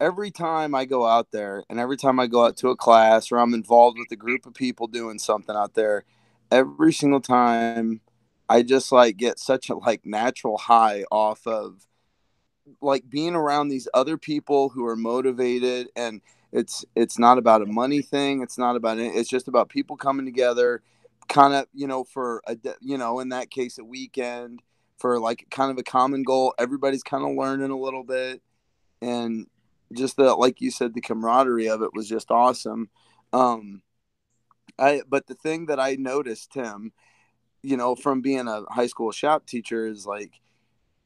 every 0.00 0.30
time 0.30 0.74
I 0.74 0.84
go 0.84 1.06
out 1.06 1.30
there 1.30 1.62
and 1.70 1.78
every 1.78 1.96
time 1.96 2.18
I 2.18 2.26
go 2.26 2.44
out 2.44 2.56
to 2.58 2.70
a 2.70 2.76
class 2.76 3.30
or 3.30 3.38
I'm 3.38 3.54
involved 3.54 3.98
with 3.98 4.10
a 4.10 4.16
group 4.16 4.46
of 4.46 4.54
people 4.54 4.86
doing 4.86 5.18
something 5.18 5.54
out 5.54 5.74
there, 5.74 6.04
every 6.50 6.92
single 6.92 7.20
time 7.20 8.00
I 8.48 8.62
just 8.62 8.92
like 8.92 9.16
get 9.16 9.38
such 9.38 9.70
a 9.70 9.76
like 9.76 10.04
natural 10.04 10.58
high 10.58 11.04
off 11.10 11.46
of 11.46 11.86
like 12.80 13.08
being 13.08 13.34
around 13.34 13.68
these 13.68 13.88
other 13.94 14.16
people 14.16 14.68
who 14.68 14.86
are 14.86 14.96
motivated 14.96 15.88
and 15.96 16.20
it's 16.52 16.84
it's 16.94 17.18
not 17.18 17.38
about 17.38 17.62
a 17.62 17.66
money 17.66 18.02
thing 18.02 18.42
it's 18.42 18.58
not 18.58 18.76
about 18.76 18.98
it 18.98 19.14
it's 19.14 19.28
just 19.30 19.48
about 19.48 19.68
people 19.68 19.96
coming 19.96 20.26
together 20.26 20.82
kind 21.28 21.54
of 21.54 21.66
you 21.72 21.86
know 21.86 22.04
for 22.04 22.42
a 22.46 22.56
you 22.80 22.98
know 22.98 23.20
in 23.20 23.30
that 23.30 23.50
case 23.50 23.78
a 23.78 23.84
weekend 23.84 24.60
for 25.00 25.18
like 25.18 25.46
kind 25.50 25.70
of 25.70 25.78
a 25.78 25.82
common 25.82 26.22
goal. 26.22 26.54
Everybody's 26.58 27.02
kind 27.02 27.24
of 27.24 27.36
learning 27.36 27.70
a 27.70 27.78
little 27.78 28.04
bit 28.04 28.42
and 29.00 29.46
just 29.92 30.16
the 30.16 30.34
like 30.34 30.60
you 30.60 30.70
said 30.70 30.94
the 30.94 31.00
camaraderie 31.00 31.68
of 31.68 31.82
it 31.82 31.94
was 31.94 32.08
just 32.08 32.30
awesome. 32.30 32.90
Um 33.32 33.82
i 34.78 35.02
but 35.08 35.26
the 35.26 35.34
thing 35.34 35.66
that 35.66 35.80
i 35.80 35.94
noticed 35.94 36.52
tim 36.52 36.92
you 37.62 37.76
know 37.76 37.94
from 37.94 38.20
being 38.20 38.48
a 38.48 38.62
high 38.70 38.86
school 38.86 39.12
shop 39.12 39.46
teacher 39.46 39.86
is 39.86 40.06
like 40.06 40.40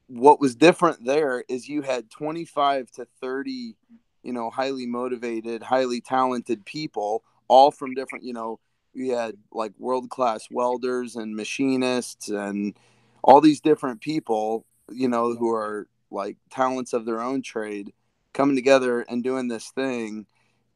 what 0.06 0.40
was 0.40 0.54
different 0.54 1.04
there 1.04 1.44
is 1.48 1.68
you 1.68 1.82
had 1.82 2.10
25 2.10 2.90
to 2.90 3.06
30 3.20 3.76
you 4.22 4.32
know 4.32 4.50
highly 4.50 4.86
motivated 4.86 5.62
highly 5.62 6.00
talented 6.00 6.64
people 6.64 7.22
all 7.48 7.70
from 7.70 7.94
different 7.94 8.24
you 8.24 8.32
know 8.32 8.58
we 8.94 9.08
had 9.08 9.34
like 9.50 9.72
world 9.78 10.08
class 10.10 10.46
welders 10.50 11.16
and 11.16 11.34
machinists 11.34 12.28
and 12.28 12.76
all 13.22 13.40
these 13.40 13.60
different 13.60 14.00
people 14.00 14.64
you 14.90 15.08
know 15.08 15.34
who 15.34 15.50
are 15.50 15.88
like 16.10 16.36
talents 16.50 16.92
of 16.92 17.04
their 17.06 17.20
own 17.20 17.42
trade 17.42 17.92
coming 18.34 18.56
together 18.56 19.00
and 19.02 19.24
doing 19.24 19.48
this 19.48 19.70
thing. 19.70 20.26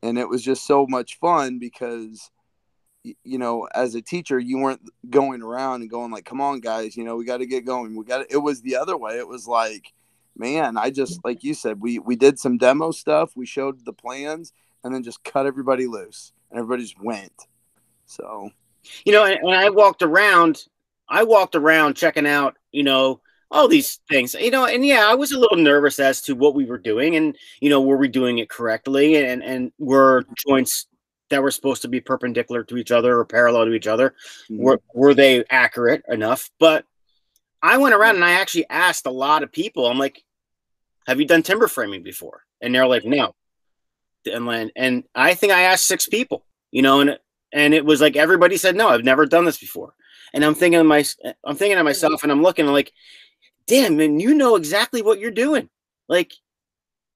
And 0.03 0.17
it 0.17 0.29
was 0.29 0.43
just 0.43 0.67
so 0.67 0.87
much 0.87 1.19
fun 1.19 1.59
because 1.59 2.31
you 3.05 3.39
know 3.39 3.69
as 3.75 3.95
a 3.95 4.03
teacher 4.03 4.39
you 4.39 4.59
weren't 4.59 4.83
going 5.09 5.43
around 5.43 5.81
and 5.81 5.91
going 5.91 6.11
like 6.11 6.25
come 6.25 6.41
on 6.41 6.61
guys 6.61 6.97
you 6.97 7.05
know 7.05 7.17
we 7.17 7.25
got 7.25 7.39
to 7.39 7.47
get 7.47 7.65
going 7.65 7.97
we 7.97 8.05
got 8.05 8.27
it 8.29 8.37
was 8.37 8.61
the 8.61 8.77
other 8.77 8.97
way 8.97 9.17
it 9.19 9.27
was 9.27 9.47
like 9.47 9.93
man 10.37 10.77
i 10.77 10.91
just 10.91 11.15
mm-hmm. 11.15 11.29
like 11.29 11.43
you 11.45 11.55
said 11.55 11.81
we 11.81 11.99
we 12.01 12.17
did 12.17 12.39
some 12.39 12.59
demo 12.59 12.91
stuff 12.91 13.33
we 13.37 13.47
showed 13.47 13.83
the 13.85 13.93
plans 13.93 14.53
and 14.85 14.95
then 14.95 15.03
just 15.03 15.23
cut 15.25 15.47
everybody 15.47 15.87
loose 15.87 16.33
and 16.51 16.59
everybody 16.59 16.83
just 16.83 17.01
went 17.01 17.47
so 18.05 18.51
You 19.05 19.13
know, 19.13 19.25
and, 19.25 19.39
and 19.41 19.55
I 19.55 19.71
walked 19.71 20.03
around. 20.03 20.65
I 21.09 21.25
walked 21.25 21.55
around 21.55 21.97
checking 21.97 22.27
out. 22.27 22.57
You 22.73 22.83
know. 22.83 23.21
All 23.51 23.67
these 23.67 24.01
things, 24.11 24.35
you 24.35 24.51
know, 24.51 24.67
and 24.67 24.85
yeah, 24.85 25.07
I 25.09 25.15
was 25.15 25.33
a 25.33 25.39
little 25.39 25.57
nervous 25.57 25.99
as 25.99 26.21
to 26.21 26.35
what 26.35 26.55
we 26.55 26.67
were 26.67 26.77
doing, 26.77 27.17
and 27.17 27.35
you 27.63 27.71
know, 27.71 27.81
were 27.81 27.97
we 27.97 28.07
doing 28.07 28.37
it 28.41 28.51
correctly, 28.51 29.17
and 29.17 29.43
and 29.43 29.73
were 29.79 30.21
mm-hmm. 30.21 30.33
joints 30.47 30.87
that 31.31 31.43
were 31.43 31.51
supposed 31.51 31.83
to 31.83 31.89
be 31.89 32.01
perpendicular 32.01 32.65
to 32.65 32.77
each 32.77 32.91
other 32.91 33.19
or 33.19 33.25
parallel 33.25 33.67
to 33.67 33.75
each 33.75 33.87
other 33.87 34.15
were 34.51 34.79
mm-hmm. 34.79 34.99
were 34.99 35.15
they 35.15 35.45
accurate 35.51 36.03
enough? 36.09 36.51
But 36.59 36.85
I 37.63 37.79
went 37.79 37.95
around 37.95 38.17
and 38.17 38.25
I 38.25 38.33
actually 38.33 38.69
asked 38.71 39.07
a 39.07 39.11
lot 39.11 39.43
of 39.43 39.53
people. 39.53 39.87
I'm 39.87 39.99
like, 39.99 40.23
"Have 41.07 41.21
you 41.21 41.27
done 41.27 41.43
timber 41.43 41.69
framing 41.69 42.03
before?" 42.03 42.45
And 42.61 42.75
they're 42.75 42.87
like, 42.87 43.05
"No." 43.05 43.35
And 44.31 44.49
then, 44.49 44.71
and 44.77 45.05
I 45.15 45.35
think 45.35 45.53
I 45.53 45.63
asked 45.63 45.87
six 45.87 46.07
people, 46.07 46.45
you 46.71 46.83
know, 46.83 47.01
and 47.01 47.19
and 47.53 47.75
it 47.75 47.85
was 47.85 48.01
like 48.01 48.17
everybody 48.17 48.57
said, 48.57 48.77
"No, 48.77 48.89
I've 48.89 49.05
never 49.05 49.27
done 49.27 49.45
this 49.45 49.59
before." 49.59 49.95
And 50.35 50.45
I'm 50.45 50.55
thinking 50.55 50.81
to 50.81 50.85
my, 50.85 51.05
I'm 51.45 51.57
thinking 51.57 51.79
to 51.79 51.85
myself, 51.85 52.23
and 52.23 52.31
I'm 52.31 52.43
looking 52.43 52.67
I'm 52.67 52.73
like, 52.73 52.93
"Damn, 53.67 53.97
man, 53.97 54.21
you 54.21 54.35
know 54.35 54.57
exactly 54.57 55.03
what 55.03 55.19
you're 55.19 55.31
doing." 55.31 55.69
Like, 56.09 56.33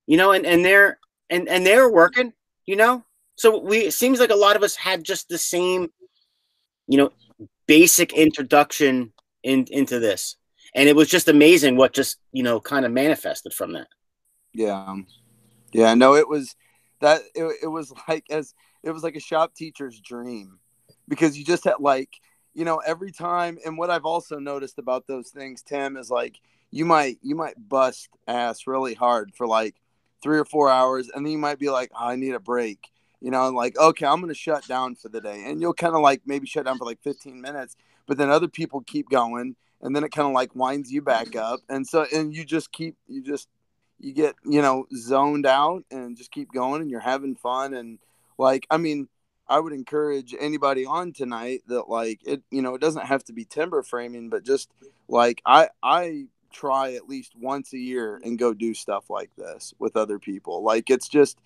you 0.06 0.16
know, 0.16 0.32
and 0.32 0.46
and 0.46 0.64
they're 0.64 0.98
and 1.30 1.48
and 1.48 1.66
they're 1.66 1.90
working, 1.90 2.32
you 2.66 2.76
know. 2.76 3.04
So 3.36 3.58
we 3.58 3.78
it 3.78 3.94
seems 3.94 4.20
like 4.20 4.30
a 4.30 4.36
lot 4.36 4.56
of 4.56 4.62
us 4.62 4.76
had 4.76 5.04
just 5.04 5.28
the 5.28 5.38
same, 5.38 5.88
you 6.86 6.98
know, 6.98 7.10
basic 7.66 8.12
introduction 8.12 9.12
in, 9.42 9.66
into 9.70 9.98
this. 9.98 10.36
And 10.74 10.88
it 10.88 10.96
was 10.96 11.08
just 11.08 11.28
amazing 11.28 11.76
what 11.76 11.92
just, 11.92 12.18
you 12.32 12.42
know, 12.42 12.60
kind 12.60 12.84
of 12.86 12.92
manifested 12.92 13.52
from 13.52 13.72
that. 13.72 13.88
Yeah. 14.54 14.96
Yeah, 15.72 15.94
no, 15.94 16.14
it 16.14 16.28
was 16.28 16.54
that 17.00 17.22
it, 17.34 17.56
it 17.62 17.66
was 17.66 17.92
like 18.08 18.24
as 18.30 18.54
it 18.82 18.90
was 18.90 19.02
like 19.02 19.16
a 19.16 19.20
shop 19.20 19.54
teacher's 19.54 20.00
dream 20.00 20.58
because 21.08 21.38
you 21.38 21.44
just 21.44 21.64
had 21.64 21.76
like, 21.80 22.10
you 22.54 22.64
know, 22.64 22.78
every 22.78 23.10
time 23.12 23.58
and 23.64 23.78
what 23.78 23.90
I've 23.90 24.04
also 24.04 24.38
noticed 24.38 24.78
about 24.78 25.06
those 25.06 25.30
things, 25.30 25.62
Tim, 25.62 25.96
is 25.96 26.10
like 26.10 26.36
you 26.70 26.84
might 26.84 27.18
you 27.22 27.34
might 27.34 27.54
bust 27.68 28.08
ass 28.26 28.66
really 28.66 28.94
hard 28.94 29.32
for 29.34 29.46
like 29.46 29.76
three 30.22 30.38
or 30.38 30.44
four 30.44 30.70
hours 30.70 31.10
and 31.12 31.24
then 31.24 31.32
you 31.32 31.38
might 31.38 31.58
be 31.58 31.70
like, 31.70 31.90
oh, 31.94 32.08
I 32.08 32.16
need 32.16 32.34
a 32.34 32.40
break. 32.40 32.78
You 33.22 33.30
know, 33.30 33.46
and 33.46 33.56
like, 33.56 33.78
okay, 33.78 34.04
I'm 34.04 34.20
gonna 34.20 34.34
shut 34.34 34.66
down 34.66 34.96
for 34.96 35.08
the 35.08 35.20
day. 35.20 35.44
And 35.46 35.60
you'll 35.60 35.74
kind 35.74 35.94
of 35.94 36.02
like 36.02 36.22
maybe 36.26 36.46
shut 36.46 36.64
down 36.66 36.76
for 36.76 36.84
like 36.84 37.02
15 37.02 37.40
minutes, 37.40 37.76
but 38.06 38.18
then 38.18 38.30
other 38.30 38.48
people 38.48 38.82
keep 38.82 39.08
going 39.08 39.56
and 39.80 39.96
then 39.96 40.04
it 40.04 40.12
kind 40.12 40.26
of 40.26 40.34
like 40.34 40.54
winds 40.54 40.92
you 40.92 41.02
back 41.02 41.36
up. 41.36 41.60
And 41.68 41.86
so 41.86 42.06
and 42.12 42.34
you 42.34 42.44
just 42.44 42.72
keep 42.72 42.96
you 43.06 43.22
just 43.22 43.48
you 44.02 44.12
get 44.12 44.34
you 44.44 44.60
know 44.60 44.86
zoned 44.94 45.46
out 45.46 45.84
and 45.90 46.16
just 46.16 46.30
keep 46.30 46.52
going 46.52 46.82
and 46.82 46.90
you're 46.90 47.00
having 47.00 47.36
fun 47.36 47.72
and 47.72 47.98
like 48.36 48.66
i 48.70 48.76
mean 48.76 49.08
i 49.48 49.58
would 49.58 49.72
encourage 49.72 50.34
anybody 50.38 50.84
on 50.84 51.12
tonight 51.12 51.62
that 51.68 51.88
like 51.88 52.20
it 52.26 52.42
you 52.50 52.60
know 52.60 52.74
it 52.74 52.80
doesn't 52.80 53.06
have 53.06 53.22
to 53.24 53.32
be 53.32 53.44
timber 53.44 53.82
framing 53.82 54.28
but 54.28 54.44
just 54.44 54.70
like 55.08 55.40
i 55.46 55.68
i 55.82 56.24
try 56.52 56.92
at 56.94 57.08
least 57.08 57.32
once 57.40 57.72
a 57.72 57.78
year 57.78 58.20
and 58.24 58.38
go 58.38 58.52
do 58.52 58.74
stuff 58.74 59.08
like 59.08 59.30
this 59.36 59.72
with 59.78 59.96
other 59.96 60.18
people 60.18 60.62
like 60.62 60.90
it's 60.90 61.08
just 61.08 61.38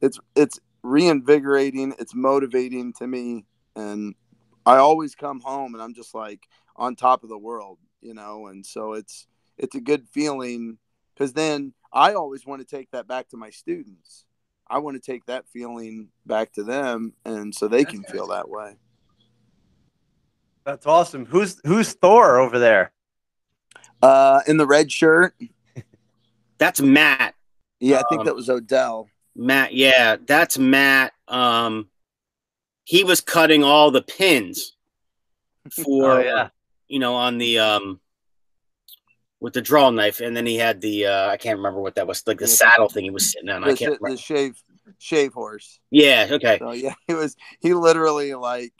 it's 0.00 0.18
it's 0.36 0.58
reinvigorating 0.84 1.94
it's 1.98 2.14
motivating 2.14 2.92
to 2.92 3.06
me 3.06 3.44
and 3.74 4.14
i 4.66 4.76
always 4.76 5.14
come 5.14 5.40
home 5.40 5.74
and 5.74 5.82
i'm 5.82 5.94
just 5.94 6.14
like 6.14 6.46
on 6.76 6.94
top 6.94 7.22
of 7.24 7.30
the 7.30 7.38
world 7.38 7.78
you 8.02 8.12
know 8.14 8.46
and 8.48 8.64
so 8.64 8.92
it's 8.92 9.26
it's 9.58 9.74
a 9.74 9.80
good 9.80 10.06
feeling 10.08 10.78
because 11.14 11.32
then 11.32 11.72
I 11.92 12.14
always 12.14 12.44
want 12.44 12.60
to 12.60 12.76
take 12.76 12.90
that 12.90 13.06
back 13.06 13.28
to 13.28 13.36
my 13.36 13.50
students. 13.50 14.24
I 14.68 14.78
want 14.78 15.00
to 15.00 15.12
take 15.12 15.26
that 15.26 15.44
feeling 15.52 16.08
back 16.26 16.52
to 16.54 16.64
them, 16.64 17.12
and 17.24 17.54
so 17.54 17.68
they 17.68 17.84
can 17.84 18.02
feel 18.02 18.26
that 18.28 18.48
way. 18.48 18.76
That's 20.64 20.86
awesome. 20.86 21.26
Who's 21.26 21.60
who's 21.64 21.92
Thor 21.92 22.40
over 22.40 22.58
there? 22.58 22.92
Uh, 24.02 24.40
in 24.48 24.56
the 24.56 24.66
red 24.66 24.90
shirt, 24.90 25.36
That's 26.58 26.80
Matt. 26.80 27.34
yeah, 27.78 28.00
I 28.00 28.02
think 28.08 28.20
Um, 28.20 28.26
that 28.26 28.34
was 28.34 28.50
Odell. 28.50 29.08
Matt, 29.36 29.74
yeah, 29.74 30.16
that's 30.24 30.58
Matt. 30.58 31.12
Um 31.28 31.88
he 32.84 33.02
was 33.04 33.20
cutting 33.20 33.64
all 33.64 33.90
the 33.90 34.02
pins 34.02 34.76
for 35.70 36.12
Oh 36.12 36.18
yeah. 36.20 36.48
you 36.88 36.98
know, 36.98 37.14
on 37.14 37.38
the 37.38 37.58
um 37.58 38.00
with 39.40 39.52
the 39.52 39.60
draw 39.60 39.90
knife, 39.90 40.20
and 40.20 40.34
then 40.34 40.46
he 40.46 40.56
had 40.56 40.80
the 40.80 41.06
uh 41.06 41.28
I 41.28 41.36
can't 41.36 41.58
remember 41.58 41.80
what 41.80 41.96
that 41.96 42.06
was, 42.06 42.26
like 42.26 42.38
the 42.38 42.46
saddle 42.46 42.88
thing 42.88 43.04
he 43.04 43.10
was 43.10 43.30
sitting 43.30 43.50
on. 43.50 43.62
I 43.64 43.68
can't 43.68 43.78
sh- 43.78 43.82
remember. 44.00 44.10
the 44.10 44.16
shave 44.16 44.62
shave 44.98 45.34
horse. 45.34 45.80
Yeah, 45.90 46.28
okay. 46.32 46.58
So 46.58 46.72
yeah, 46.72 46.94
he 47.06 47.14
was 47.14 47.36
he 47.60 47.74
literally 47.74 48.34
like 48.34 48.72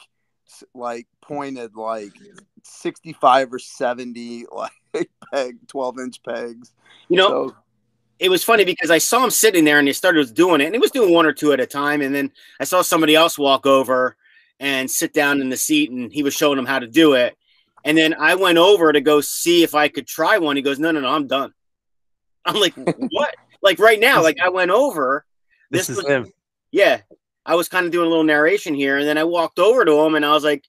like 0.74 1.06
pointed 1.20 1.74
like 1.74 2.12
65 2.62 3.54
or 3.54 3.58
70 3.58 4.46
like 4.52 5.10
peg 5.32 5.56
12 5.68 5.98
inch 5.98 6.22
pegs. 6.22 6.72
You 7.08 7.18
know, 7.18 7.28
So 7.28 7.56
it 8.18 8.28
was 8.28 8.44
funny 8.44 8.64
because 8.64 8.90
I 8.90 8.98
saw 8.98 9.22
him 9.24 9.30
sitting 9.30 9.64
there 9.64 9.78
and 9.78 9.88
he 9.88 9.92
started 9.92 10.32
doing 10.34 10.60
it, 10.60 10.66
and 10.66 10.74
he 10.74 10.78
was 10.78 10.90
doing 10.90 11.12
one 11.12 11.26
or 11.26 11.32
two 11.32 11.52
at 11.52 11.60
a 11.60 11.66
time. 11.66 12.00
And 12.02 12.14
then 12.14 12.30
I 12.60 12.64
saw 12.64 12.82
somebody 12.82 13.14
else 13.14 13.38
walk 13.38 13.66
over 13.66 14.16
and 14.60 14.90
sit 14.90 15.12
down 15.12 15.40
in 15.40 15.48
the 15.48 15.56
seat, 15.56 15.90
and 15.90 16.12
he 16.12 16.22
was 16.22 16.34
showing 16.34 16.58
him 16.58 16.66
how 16.66 16.78
to 16.78 16.86
do 16.86 17.14
it. 17.14 17.36
And 17.84 17.98
then 17.98 18.14
I 18.14 18.34
went 18.34 18.56
over 18.58 18.92
to 18.92 19.00
go 19.00 19.20
see 19.20 19.62
if 19.62 19.74
I 19.74 19.88
could 19.88 20.06
try 20.06 20.38
one. 20.38 20.56
He 20.56 20.62
goes, 20.62 20.78
"No, 20.78 20.90
no, 20.90 21.00
no, 21.00 21.08
I'm 21.08 21.26
done." 21.26 21.52
I'm 22.46 22.56
like, 22.60 22.74
"What?" 22.76 23.34
like 23.62 23.78
right 23.78 24.00
now, 24.00 24.22
like 24.22 24.38
I 24.42 24.48
went 24.48 24.70
over. 24.70 25.24
This, 25.70 25.88
This 25.88 25.98
is 25.98 26.04
was- 26.04 26.12
him. 26.12 26.32
Yeah, 26.72 27.00
I 27.46 27.54
was 27.56 27.68
kind 27.68 27.86
of 27.86 27.92
doing 27.92 28.06
a 28.06 28.08
little 28.10 28.24
narration 28.24 28.74
here, 28.74 28.98
and 28.98 29.06
then 29.06 29.18
I 29.18 29.24
walked 29.24 29.58
over 29.58 29.84
to 29.84 30.00
him 30.00 30.14
and 30.14 30.24
I 30.24 30.32
was 30.32 30.44
like, 30.44 30.64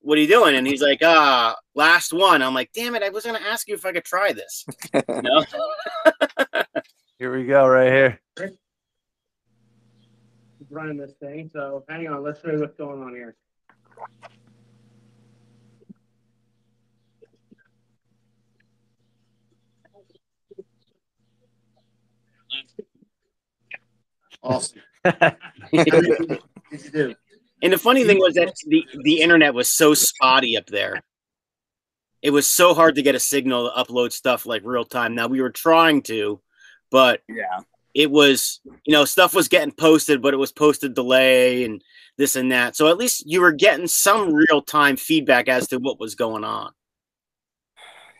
"What 0.00 0.18
are 0.18 0.20
you 0.20 0.26
doing?" 0.28 0.54
And 0.56 0.66
he's 0.66 0.82
like, 0.82 1.00
"Ah, 1.02 1.56
last 1.76 2.12
one." 2.12 2.42
I'm 2.42 2.54
like, 2.54 2.72
"Damn 2.72 2.96
it! 2.96 3.04
I 3.04 3.10
was 3.10 3.24
going 3.24 3.40
to 3.40 3.46
ask 3.46 3.68
you 3.68 3.74
if 3.74 3.86
I 3.86 3.92
could 3.92 4.04
try 4.04 4.32
this." 4.32 4.64
You 4.92 5.22
know? 5.22 5.44
Here 7.18 7.34
we 7.34 7.46
go, 7.46 7.66
right 7.66 7.90
here. 7.90 8.20
running 10.70 10.98
this 10.98 11.12
thing. 11.20 11.50
So 11.52 11.84
hang 11.88 12.08
on, 12.08 12.22
let's 12.22 12.42
see 12.42 12.50
what's 12.56 12.76
going 12.76 13.02
on 13.02 13.14
here. 13.14 13.36
Awesome. 24.42 24.80
Did 25.04 25.86
you 25.86 26.90
do? 26.92 27.14
And 27.62 27.72
the 27.72 27.78
funny 27.78 28.04
thing 28.04 28.18
was 28.18 28.34
that 28.34 28.52
the 28.66 28.84
the 29.02 29.20
internet 29.20 29.54
was 29.54 29.68
so 29.68 29.94
spotty 29.94 30.56
up 30.56 30.66
there. 30.66 31.02
It 32.26 32.32
was 32.32 32.48
so 32.48 32.74
hard 32.74 32.96
to 32.96 33.02
get 33.02 33.14
a 33.14 33.20
signal 33.20 33.70
to 33.70 33.80
upload 33.84 34.10
stuff 34.10 34.46
like 34.46 34.62
real 34.64 34.84
time. 34.84 35.14
Now 35.14 35.28
we 35.28 35.40
were 35.40 35.50
trying 35.52 36.02
to, 36.10 36.40
but 36.90 37.22
yeah. 37.28 37.60
it 37.94 38.10
was 38.10 38.58
you 38.84 38.92
know 38.92 39.04
stuff 39.04 39.32
was 39.32 39.46
getting 39.46 39.70
posted, 39.70 40.20
but 40.20 40.34
it 40.34 40.38
was 40.38 40.50
posted 40.50 40.92
delay 40.94 41.62
and 41.62 41.84
this 42.16 42.34
and 42.34 42.50
that. 42.50 42.74
So 42.74 42.88
at 42.88 42.96
least 42.96 43.30
you 43.30 43.40
were 43.40 43.52
getting 43.52 43.86
some 43.86 44.34
real 44.34 44.60
time 44.60 44.96
feedback 44.96 45.46
as 45.46 45.68
to 45.68 45.76
what 45.78 46.00
was 46.00 46.16
going 46.16 46.42
on. 46.42 46.72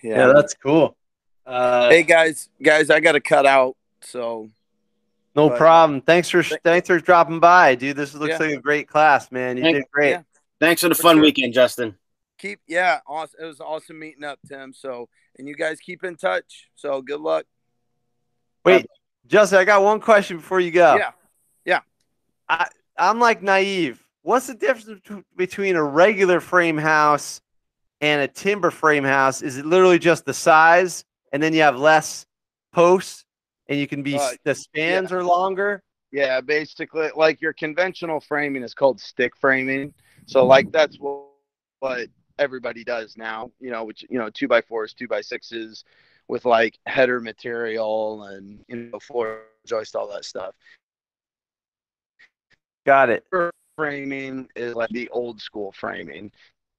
Yeah, 0.05 0.33
that's 0.33 0.55
cool. 0.55 0.97
Uh, 1.45 1.89
Hey 1.91 2.05
guys, 2.05 2.49
guys, 2.63 2.91
I 2.91 3.01
got 3.01 3.13
to 3.13 3.21
cut 3.21 3.45
out. 3.45 3.77
So 4.03 4.51
no 5.35 5.49
but- 5.49 5.59
problem. 5.59 6.01
Thanks 6.01 6.31
for 6.31 6.45
thanks 6.45 6.87
for 6.87 7.01
dropping 7.01 7.41
by, 7.41 7.75
dude. 7.75 7.97
This 7.97 8.15
looks 8.15 8.39
Yeah. 8.39 8.47
like 8.47 8.59
a 8.59 8.61
great 8.61 8.87
class, 8.87 9.33
man. 9.33 9.57
You 9.57 9.65
Thank- 9.65 9.77
did 9.79 9.85
great. 9.91 10.11
yeah. 10.11 10.23
Thanks 10.61 10.83
for 10.83 10.89
the 10.89 10.95
For 10.95 11.03
fun 11.03 11.17
sure. 11.17 11.23
weekend, 11.23 11.55
Justin. 11.55 11.97
Keep 12.39 12.61
yeah, 12.67 13.01
awesome. 13.07 13.41
It 13.43 13.47
was 13.47 13.61
awesome 13.61 13.99
meeting 13.99 14.25
up, 14.25 14.39
Tim. 14.47 14.73
So 14.73 15.09
and 15.39 15.49
you 15.49 15.55
guys 15.55 15.81
keep 15.81 16.05
in 16.05 16.17
touch. 16.17 16.69
So 16.75 17.03
good 17.03 17.21
luck. 17.21 17.45
Wait, 18.65 18.87
Justin, 19.27 19.59
I 19.59 19.65
got 19.65 19.83
one 19.83 20.01
question 20.01 20.39
before 20.39 20.61
you 20.61 20.71
go. 20.71 20.97
Yeah. 20.97 21.11
Yeah. 21.65 21.81
I, 22.49 22.69
I'm 22.99 23.21
like 23.21 23.43
naive. 23.43 24.03
What's 24.23 24.49
the 24.49 24.55
difference 24.55 25.01
between 25.37 25.77
a 25.77 25.83
regular 25.83 26.41
frame 26.41 26.79
house 26.79 27.41
and 28.01 28.23
a 28.23 28.29
timber 28.29 28.71
frame 28.71 29.05
house? 29.05 29.43
Is 29.43 29.57
it 29.57 29.67
literally 29.67 29.99
just 29.99 30.25
the 30.25 30.35
size 30.35 31.05
and 31.33 31.43
then 31.43 31.53
you 31.53 31.63
have 31.63 31.79
less 31.79 32.27
posts 32.73 33.25
and 33.69 33.79
you 33.79 33.87
can 33.87 34.03
be 34.03 34.17
Uh, 34.17 34.31
the 34.45 34.55
spans 34.55 35.13
are 35.13 35.23
longer? 35.23 35.83
Yeah, 36.13 36.41
basically, 36.41 37.11
like 37.15 37.41
your 37.41 37.53
conventional 37.53 38.21
framing 38.21 38.63
is 38.63 38.75
called 38.75 39.01
stick 39.01 39.37
framing. 39.37 39.93
So, 40.27 40.45
like 40.47 40.73
that's 40.73 40.99
what 40.99 41.27
what 41.81 42.09
everybody 42.39 42.85
does 42.85 43.17
now. 43.17 43.51
You 43.61 43.71
know, 43.71 43.85
which 43.85 44.05
you 44.09 44.19
know, 44.19 44.31
two 44.31 44.49
by 44.49 44.61
fours, 44.61 44.95
two 44.95 45.09
by 45.09 45.21
sixes, 45.21 45.85
with 46.29 46.45
like 46.45 46.79
header 46.87 47.21
material 47.21 48.25
and 48.25 48.65
you 48.69 48.77
know 48.77 48.99
floor 48.99 49.43
joist, 49.67 49.97
all 49.97 50.09
that 50.09 50.25
stuff. 50.25 50.55
Got 52.87 53.11
it. 53.11 53.25
Framing 53.77 54.49
is 54.57 54.75
like 54.75 54.89
the 54.91 55.09
old 55.11 55.41
school 55.41 55.73
framing, 55.79 56.31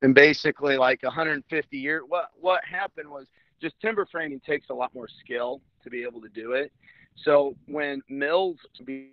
and 0.01 0.15
basically, 0.15 0.77
like 0.77 1.03
150 1.03 1.77
year. 1.77 2.03
What 2.05 2.29
what 2.39 2.63
happened 2.65 3.09
was 3.09 3.27
just 3.61 3.79
timber 3.81 4.05
framing 4.05 4.39
takes 4.39 4.69
a 4.69 4.73
lot 4.73 4.93
more 4.93 5.07
skill 5.23 5.61
to 5.83 5.89
be 5.89 6.03
able 6.03 6.21
to 6.21 6.29
do 6.29 6.53
it. 6.53 6.71
So 7.15 7.55
when 7.67 8.01
mills 8.09 8.57
be 8.85 9.11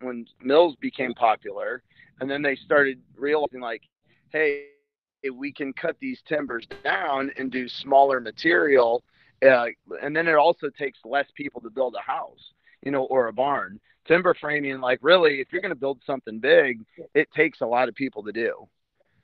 when 0.00 0.26
mills 0.42 0.76
became 0.80 1.14
popular 1.14 1.82
and 2.20 2.30
then 2.30 2.42
they 2.42 2.56
started 2.56 3.00
realizing 3.16 3.60
like 3.60 3.82
hey 4.32 4.66
we 5.32 5.52
can 5.52 5.72
cut 5.72 5.96
these 6.00 6.22
timbers 6.26 6.66
down 6.84 7.30
and 7.36 7.50
do 7.50 7.68
smaller 7.68 8.20
material 8.20 9.02
uh, 9.44 9.66
and 10.02 10.16
then 10.16 10.26
it 10.28 10.34
also 10.34 10.68
takes 10.70 10.98
less 11.04 11.26
people 11.34 11.60
to 11.60 11.70
build 11.70 11.94
a 11.98 12.02
house 12.02 12.52
you 12.82 12.90
know 12.90 13.04
or 13.04 13.26
a 13.28 13.32
barn 13.32 13.80
timber 14.06 14.34
framing 14.34 14.80
like 14.80 14.98
really 15.02 15.40
if 15.40 15.48
you're 15.52 15.60
going 15.60 15.70
to 15.70 15.74
build 15.78 16.00
something 16.06 16.38
big 16.38 16.84
it 17.14 17.30
takes 17.32 17.60
a 17.60 17.66
lot 17.66 17.88
of 17.88 17.94
people 17.94 18.22
to 18.22 18.32
do 18.32 18.68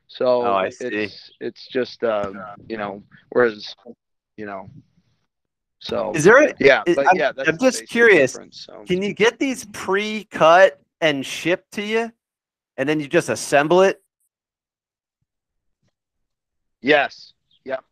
so 0.07 0.43
Oh, 0.43 0.55
I 0.55 0.69
see. 0.69 0.87
it's 0.87 1.31
it's 1.41 1.67
just 1.69 2.03
um, 2.05 2.41
you 2.69 2.77
know 2.77 3.03
whereas 3.31 3.75
you 4.37 4.47
know 4.47 4.69
so 5.81 6.13
Is 6.15 6.25
there 6.25 6.43
a, 6.43 6.55
yeah, 6.61 6.83
Is- 6.87 6.97
but 6.97 7.07
I'm- 7.09 7.17
yeah, 7.17 7.33
that's 7.33 7.49
I'm 7.49 7.59
just 7.59 7.87
curious. 7.89 8.39
so. 8.53 8.85
can 8.87 9.03
you 9.03 9.13
get 9.13 9.39
these 9.39 9.67
pre-cut 9.67 10.81
and 11.03 11.25
shipped 11.27 11.73
to 11.73 11.83
you 11.83 12.11
and 12.79 12.89
then 12.89 13.01
you 13.01 13.07
just 13.07 13.29
assemble 13.29 13.83
it? 13.83 14.03
Yes. 16.85 17.33
Yep. 17.65 17.83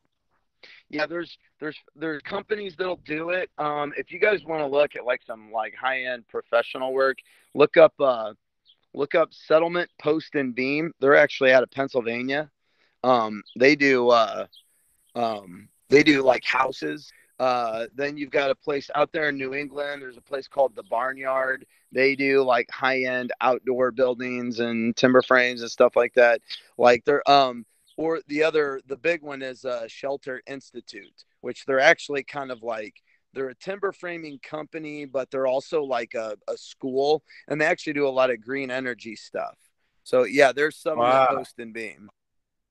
Yeah, 0.91 1.07
there's 1.07 1.39
there's 1.61 1.79
there's 1.97 2.21
companies 2.23 2.75
that'll 2.77 3.01
do 3.07 3.31
it. 3.31 3.51
Um, 3.57 3.95
if 3.97 4.13
you 4.13 4.19
guys 4.19 4.45
want 4.45 4.61
to 4.61 4.67
look 4.67 4.97
at 4.97 5.07
like 5.07 5.23
some 5.27 5.51
like 5.51 5.75
high 5.75 6.05
end 6.05 6.29
professional 6.29 6.93
work, 6.93 7.17
look 7.55 7.79
up 7.79 7.95
uh 7.99 8.35
look 8.93 9.15
up 9.15 9.33
Settlement 9.33 9.89
Post 9.99 10.35
and 10.35 10.55
Beam. 10.55 10.93
They're 11.01 11.17
actually 11.17 11.53
out 11.53 11.63
of 11.63 11.71
Pennsylvania. 11.71 12.51
Um, 13.03 13.43
they 13.59 13.77
do 13.77 14.11
uh 14.11 14.47
um 15.15 15.69
they 15.89 16.03
do 16.03 16.23
like 16.23 16.45
houses. 16.45 17.11
Uh, 17.39 17.87
then 17.95 18.19
you've 18.19 18.31
got 18.31 18.51
a 18.51 18.55
place 18.55 18.91
out 18.95 19.11
there 19.11 19.31
in 19.31 19.37
New 19.39 19.55
England. 19.55 20.03
There's 20.03 20.19
a 20.19 20.23
place 20.23 20.47
called 20.47 20.77
the 20.77 20.83
Barnyard. 20.85 21.65
They 21.93 22.15
do 22.15 22.43
like 22.43 22.71
high 22.71 23.05
end 23.05 23.33
outdoor 23.41 23.91
buildings 23.91 24.61
and 24.61 24.95
timber 24.95 25.23
frames 25.23 25.63
and 25.63 25.71
stuff 25.71 25.97
like 25.97 26.13
that. 26.15 26.43
Like 26.77 27.05
they're 27.07 27.29
um 27.29 27.65
or 27.97 28.21
the 28.29 28.43
other 28.43 28.81
the 28.87 28.97
big 28.97 29.23
one 29.23 29.43
is 29.43 29.65
uh, 29.65 29.87
Shelter 29.89 30.43
Institute, 30.47 31.25
which 31.41 31.65
they're 31.67 31.81
actually 31.81 32.23
kind 32.25 32.51
of 32.51 32.63
like 32.63 32.95
they're 33.35 33.49
a 33.49 33.55
timber 33.55 33.93
framing 33.93 34.39
company, 34.43 35.05
but 35.07 35.31
they're 35.31 35.47
also 35.47 35.83
like 35.83 36.15
a, 36.15 36.37
a 36.49 36.57
school, 36.57 37.23
and 37.49 37.61
they 37.61 37.65
actually 37.65 37.95
do 37.95 38.07
a 38.07 38.11
lot 38.11 38.31
of 38.31 38.41
green 38.43 38.71
energy 38.71 39.17
stuff. 39.17 39.57
So 40.05 40.25
yeah, 40.25 40.53
there's 40.53 40.77
some 40.77 40.99
Wow. 40.99 41.29
post 41.29 41.59
and 41.59 41.73
beam. 41.73 42.11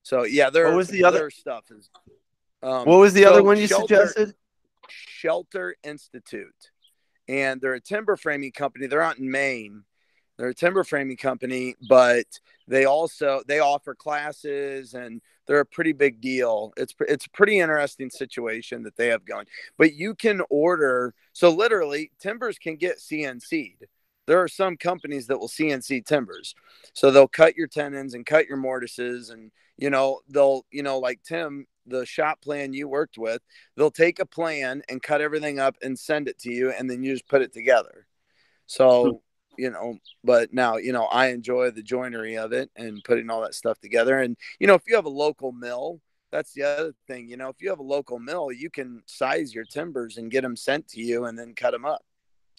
So 0.04 0.24
yeah, 0.24 0.50
their 0.50 0.66
What 0.68 0.76
was 0.78 0.88
the 0.90 1.04
other- 1.04 1.30
stuff 1.30 1.66
is. 1.72 1.90
Um, 2.64 2.86
What 2.86 2.98
was 2.98 3.14
the 3.14 3.24
so 3.24 3.32
other 3.32 3.44
one 3.44 3.58
you 3.58 3.68
Shelter- 3.68 4.08
suggested? 4.08 4.36
Shelter 4.88 5.76
Institute, 5.84 6.72
and 7.28 7.62
they're 7.62 7.74
a 7.76 7.80
timber 7.82 8.16
framing 8.18 8.52
company. 8.52 8.88
They're 8.88 9.02
out 9.02 9.18
in 9.20 9.30
Maine. 9.32 9.84
They're 10.42 10.50
a 10.50 10.56
timber 10.56 10.84
framing 10.84 11.18
company, 11.18 11.76
but 11.88 12.26
they 12.68 12.86
also 12.86 13.44
they 13.48 13.60
offer 13.60 13.94
classes 13.94 14.96
and 14.96 15.22
they're 15.46 15.60
a 15.60 15.66
pretty 15.66 15.94
big 15.94 16.20
deal. 16.20 16.74
It's 16.78 16.96
it's 17.02 17.28
a 17.28 17.30
pretty 17.30 17.60
interesting 17.60 18.10
situation 18.10 18.82
that 18.82 18.96
they 18.96 19.10
have 19.10 19.24
going. 19.24 19.46
But 19.78 19.94
you 19.94 20.16
can 20.16 20.42
order 20.50 21.14
so 21.32 21.52
literally 21.52 22.12
timbers 22.20 22.58
can 22.58 22.78
get 22.78 22.98
CNC'd. 22.98 23.86
There 24.26 24.42
are 24.42 24.48
some 24.48 24.78
companies 24.78 25.28
that 25.28 25.40
will 25.40 25.48
CNC 25.48 26.08
timbers. 26.08 26.56
So 26.94 27.12
they'll 27.12 27.28
cut 27.28 27.56
your 27.56 27.68
tenons 27.68 28.16
and 28.16 28.26
cut 28.26 28.48
your 28.48 28.58
mortises 28.58 29.30
and 29.30 29.52
you 29.78 29.92
know 29.92 30.22
they'll 30.28 30.66
you 30.72 30.82
know 30.82 30.98
like 30.98 31.22
Tim 31.22 31.68
the 31.86 32.04
shop 32.04 32.42
plan 32.42 32.74
you 32.74 32.88
worked 32.88 33.20
with 33.20 33.44
they'll 33.78 33.92
take 33.92 34.18
a 34.18 34.26
plan 34.26 34.82
and 34.90 35.04
cut 35.04 35.22
everything 35.22 35.60
up 35.60 35.76
and 35.84 36.00
send 36.00 36.28
it 36.28 36.40
to 36.40 36.52
you 36.52 36.72
and 36.72 36.90
then 36.90 37.04
you 37.04 37.14
just 37.14 37.28
put 37.28 37.44
it 37.44 37.54
together 37.54 38.08
so 38.66 39.04
hmm. 39.04 39.18
You 39.58 39.70
know 39.70 39.98
but 40.24 40.54
now 40.54 40.78
you 40.78 40.94
know 40.94 41.06
i 41.06 41.28
enjoy 41.28 41.70
the 41.72 41.82
joinery 41.84 42.38
of 42.38 42.54
it 42.54 42.70
and 42.76 43.04
putting 43.04 43.30
all 43.30 43.42
that 43.42 43.54
stuff 43.54 43.80
together 43.80 44.20
and 44.20 44.38
you 44.60 44.68
know 44.68 44.74
if 44.76 44.84
you 44.88 44.96
have 44.96 45.06
a 45.06 45.10
local 45.10 45.52
mill 45.52 46.00
that's 46.32 46.54
the 46.54 46.64
other 46.64 46.94
thing 47.08 47.28
you 47.28 47.36
know 47.38 47.50
if 47.50 47.62
you 47.62 47.70
have 47.70 47.80
a 47.80 47.84
local 47.84 48.18
mill 48.20 48.52
you 48.52 48.70
can 48.70 49.02
size 49.06 49.54
your 49.54 49.66
timbers 49.66 50.18
and 50.18 50.32
get 50.32 50.42
them 50.42 50.56
sent 50.56 50.88
to 50.88 51.02
you 51.02 51.26
and 51.26 51.38
then 51.38 51.54
cut 51.54 51.72
them 51.72 51.86
up 51.86 52.02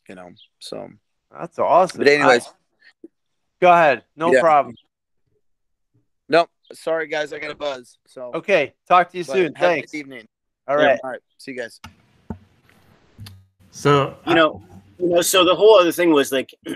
you 0.09 0.14
know 0.14 0.30
so 0.59 0.88
That's 1.30 1.59
awesome. 1.59 1.99
but 1.99 2.09
anyways 2.09 2.47
I- 2.47 2.51
go 3.61 3.72
ahead. 3.72 4.03
No 4.16 4.32
Yeah. 4.32 4.40
problem. 4.40 4.74
nope 6.28 6.51
sorry 6.72 7.07
guys 7.07 7.32
i 7.32 7.38
got 7.38 7.51
a 7.51 7.55
buzz 7.55 7.97
so 8.07 8.30
Okay. 8.34 8.74
Talk 8.88 9.11
to 9.12 9.18
you 9.18 9.24
but 9.24 9.32
soon. 9.34 9.55
have 9.55 9.64
a 9.70 9.74
Thanks. 9.74 9.93
good 9.93 9.99
evening 9.99 10.26
All 10.68 10.76
Yeah, 10.78 10.86
right. 10.88 11.01
all 11.05 11.11
right 11.11 11.20
see 11.38 11.53
you 11.53 11.59
guys 11.59 11.80
So 13.70 14.16
you 14.26 14.34
know, 14.34 14.62
you 15.03 15.09
know. 15.09 15.21
So 15.21 15.45
the 15.45 15.55
whole 15.55 15.79
other 15.79 15.93
thing 15.93 16.13
was 16.13 16.33
like, 16.33 16.55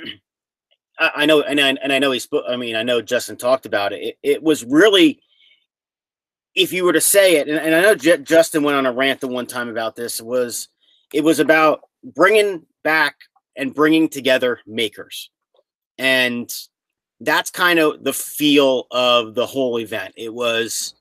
I, 0.99 1.11
I 1.17 1.27
know, 1.27 1.43
and 1.43 1.61
I, 1.61 1.69
and 1.69 1.93
I 1.93 1.99
know 1.99 2.11
he 2.11 2.19
spoke. 2.19 2.45
I 2.49 2.57
mean, 2.57 2.77
I 2.77 2.83
know 2.83 3.01
Justin 3.01 3.37
talked 3.37 3.67
about 3.67 3.93
it. 3.93 4.03
it. 4.03 4.19
It 4.23 4.43
was 4.43 4.65
really 4.65 5.21
if 6.57 6.73
you 6.73 6.85
were 6.85 6.93
to 6.95 7.01
say 7.01 7.37
it, 7.37 7.49
and, 7.49 7.59
and 7.59 7.75
I 7.75 7.83
know 7.83 7.95
J- 7.95 8.19
Justin 8.19 8.63
went 8.63 8.79
on 8.79 8.87
a 8.87 8.93
rant 8.93 9.21
the 9.21 9.29
one 9.29 9.47
time 9.47 9.69
about 9.69 9.95
this, 9.95 10.21
was 10.21 10.69
it 11.13 11.23
was 11.23 11.39
about 11.39 11.83
bringing 12.03 12.65
back 12.83 13.17
and 13.57 13.75
bringing 13.75 14.09
together 14.09 14.61
makers, 14.67 15.31
and 15.99 16.51
that's 17.21 17.51
kind 17.51 17.79
of 17.79 18.03
the 18.03 18.13
feel 18.13 18.87
of 18.91 19.35
the 19.35 19.47
whole 19.47 19.79
event. 19.79 20.15
It 20.17 20.33
was, 20.33 20.95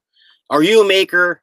are 0.50 0.62
you 0.62 0.82
a 0.82 0.88
maker? 0.88 1.42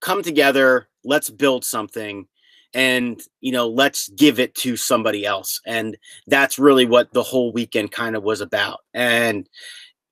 Come 0.00 0.22
together, 0.22 0.88
let's 1.04 1.30
build 1.30 1.64
something 1.64 2.26
and 2.74 3.22
you 3.40 3.52
know 3.52 3.68
let's 3.68 4.08
give 4.10 4.38
it 4.40 4.54
to 4.54 4.76
somebody 4.76 5.26
else 5.26 5.60
and 5.66 5.96
that's 6.26 6.58
really 6.58 6.86
what 6.86 7.12
the 7.12 7.22
whole 7.22 7.52
weekend 7.52 7.90
kind 7.90 8.16
of 8.16 8.22
was 8.22 8.40
about. 8.40 8.80
And 8.94 9.48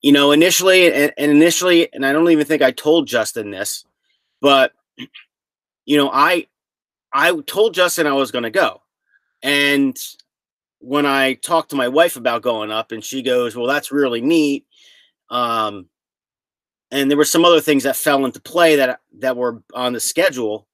you 0.02 0.12
know 0.12 0.32
initially 0.32 0.92
and, 0.92 1.12
and 1.18 1.30
initially 1.30 1.92
and 1.92 2.04
i 2.04 2.12
don't 2.12 2.30
even 2.30 2.46
think 2.46 2.62
i 2.62 2.70
told 2.70 3.06
justin 3.06 3.50
this 3.50 3.84
but 4.40 4.72
you 5.84 5.96
know 5.96 6.10
i 6.12 6.46
i 7.12 7.34
told 7.46 7.74
justin 7.74 8.06
i 8.06 8.12
was 8.12 8.30
going 8.30 8.44
to 8.44 8.50
go. 8.50 8.82
And 9.42 9.96
when 10.80 11.06
i 11.06 11.34
talked 11.34 11.70
to 11.70 11.76
my 11.76 11.88
wife 11.88 12.16
about 12.16 12.42
going 12.42 12.70
up 12.70 12.92
and 12.92 13.04
she 13.04 13.22
goes 13.22 13.54
well 13.54 13.66
that's 13.66 13.92
really 13.92 14.20
neat 14.20 14.66
um 15.30 15.86
and 16.90 17.08
there 17.08 17.18
were 17.18 17.24
some 17.24 17.44
other 17.44 17.60
things 17.60 17.84
that 17.84 17.96
fell 17.96 18.24
into 18.24 18.40
play 18.40 18.76
that 18.76 19.00
that 19.18 19.36
were 19.36 19.62
on 19.74 19.92
the 19.92 20.00
schedule 20.00 20.66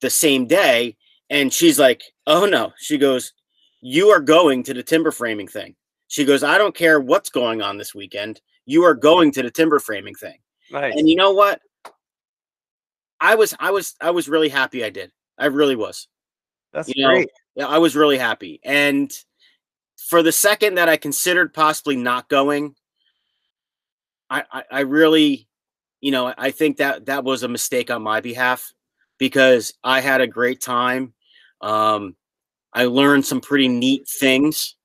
the 0.00 0.10
same 0.10 0.46
day 0.46 0.96
and 1.32 1.52
she's 1.52 1.78
like 1.78 2.02
oh 2.26 2.46
no. 2.46 2.72
She 2.78 2.98
goes 2.98 3.32
you 3.80 4.10
are 4.10 4.20
going 4.20 4.62
to 4.64 4.74
the 4.74 4.82
timber 4.82 5.10
framing 5.10 5.48
thing. 5.48 5.74
She 6.06 6.24
goes 6.24 6.44
i 6.44 6.58
don't 6.58 6.74
care 6.74 7.00
what's 7.00 7.30
going 7.30 7.62
on 7.62 7.78
this 7.78 7.94
weekend. 7.94 8.40
You 8.66 8.84
are 8.84 8.94
going 8.94 9.32
to 9.32 9.42
the 9.42 9.50
timber 9.50 9.80
framing 9.80 10.14
thing. 10.14 10.38
Nice. 10.70 10.94
and 10.96 11.08
you 11.08 11.16
know 11.16 11.32
what? 11.32 11.60
I 13.20 13.34
was 13.34 13.54
i 13.58 13.70
was 13.70 13.94
i 14.00 14.10
was 14.10 14.28
really 14.28 14.48
happy 14.48 14.84
i 14.84 14.90
did. 14.90 15.10
I 15.38 15.46
really 15.46 15.76
was. 15.76 16.06
That's 16.72 16.88
you 16.88 17.02
know, 17.02 17.10
great. 17.10 17.30
yeah 17.56 17.66
i 17.66 17.78
was 17.78 17.96
really 17.96 18.18
happy. 18.18 18.60
And 18.62 19.12
for 19.96 20.22
the 20.22 20.32
second 20.32 20.74
that 20.74 20.88
i 20.88 20.96
considered 20.96 21.54
possibly 21.54 21.96
not 21.96 22.28
going 22.28 22.74
i 24.28 24.42
i, 24.50 24.64
I 24.70 24.80
really 24.80 25.48
you 26.00 26.10
know 26.10 26.32
i 26.36 26.50
think 26.50 26.78
that 26.78 27.06
that 27.06 27.24
was 27.24 27.42
a 27.42 27.48
mistake 27.48 27.90
on 27.90 28.02
my 28.02 28.20
behalf 28.20 28.72
because 29.18 29.74
i 29.84 30.00
had 30.00 30.20
a 30.20 30.26
great 30.26 30.60
time 30.60 31.14
um 31.62 32.14
i 32.74 32.84
learned 32.84 33.24
some 33.24 33.40
pretty 33.40 33.68
neat 33.68 34.06
things 34.08 34.76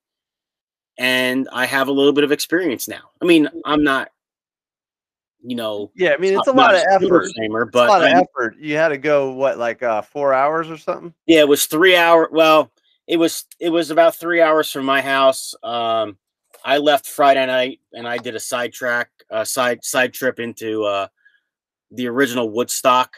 and 0.97 1.47
i 1.51 1.65
have 1.65 1.88
a 1.88 1.91
little 1.91 2.13
bit 2.13 2.23
of 2.23 2.32
experience 2.32 2.88
now 2.88 3.09
i 3.21 3.25
mean 3.25 3.49
i'm 3.65 3.84
not 3.84 4.09
you 5.41 5.55
know 5.55 5.91
Yeah, 5.95 6.13
I 6.13 6.17
mean 6.17 6.38
it's 6.38 6.47
a 6.47 6.51
lot 6.51 6.73
of 6.75 6.82
effort. 6.89 7.25
It's 7.25 7.38
a 7.38 7.78
lot 7.78 8.01
of 8.01 8.07
I'm- 8.07 8.17
effort. 8.23 8.57
You 8.59 8.75
had 8.75 8.89
to 8.89 8.97
go 8.97 9.32
what, 9.34 9.57
like 9.59 9.84
uh, 9.84 10.01
four 10.01 10.34
hours 10.34 10.69
or 10.69 10.78
something? 10.78 11.13
Yeah, 11.28 11.41
it 11.41 11.47
was 11.47 11.67
three 11.67 11.95
hour. 11.95 12.28
Well, 12.32 12.71
it 13.07 13.17
was 13.17 13.45
it 13.59 13.69
was 13.69 13.91
about 13.91 14.15
three 14.15 14.41
hours 14.41 14.71
from 14.71 14.86
my 14.86 14.99
house. 14.99 15.53
Um, 15.63 16.17
I 16.65 16.80
left 16.80 17.05
Friday 17.05 17.45
night 17.45 17.80
and 17.93 18.07
I 18.07 18.17
did 18.17 18.36
a 18.36 18.39
side 18.39 18.73
track, 18.73 19.09
uh, 19.32 19.43
side 19.45 19.86
side 19.86 20.11
trip 20.11 20.39
into 20.39 20.84
uh, 20.84 21.07
the 21.91 22.07
original 22.07 22.49
Woodstock, 22.49 23.15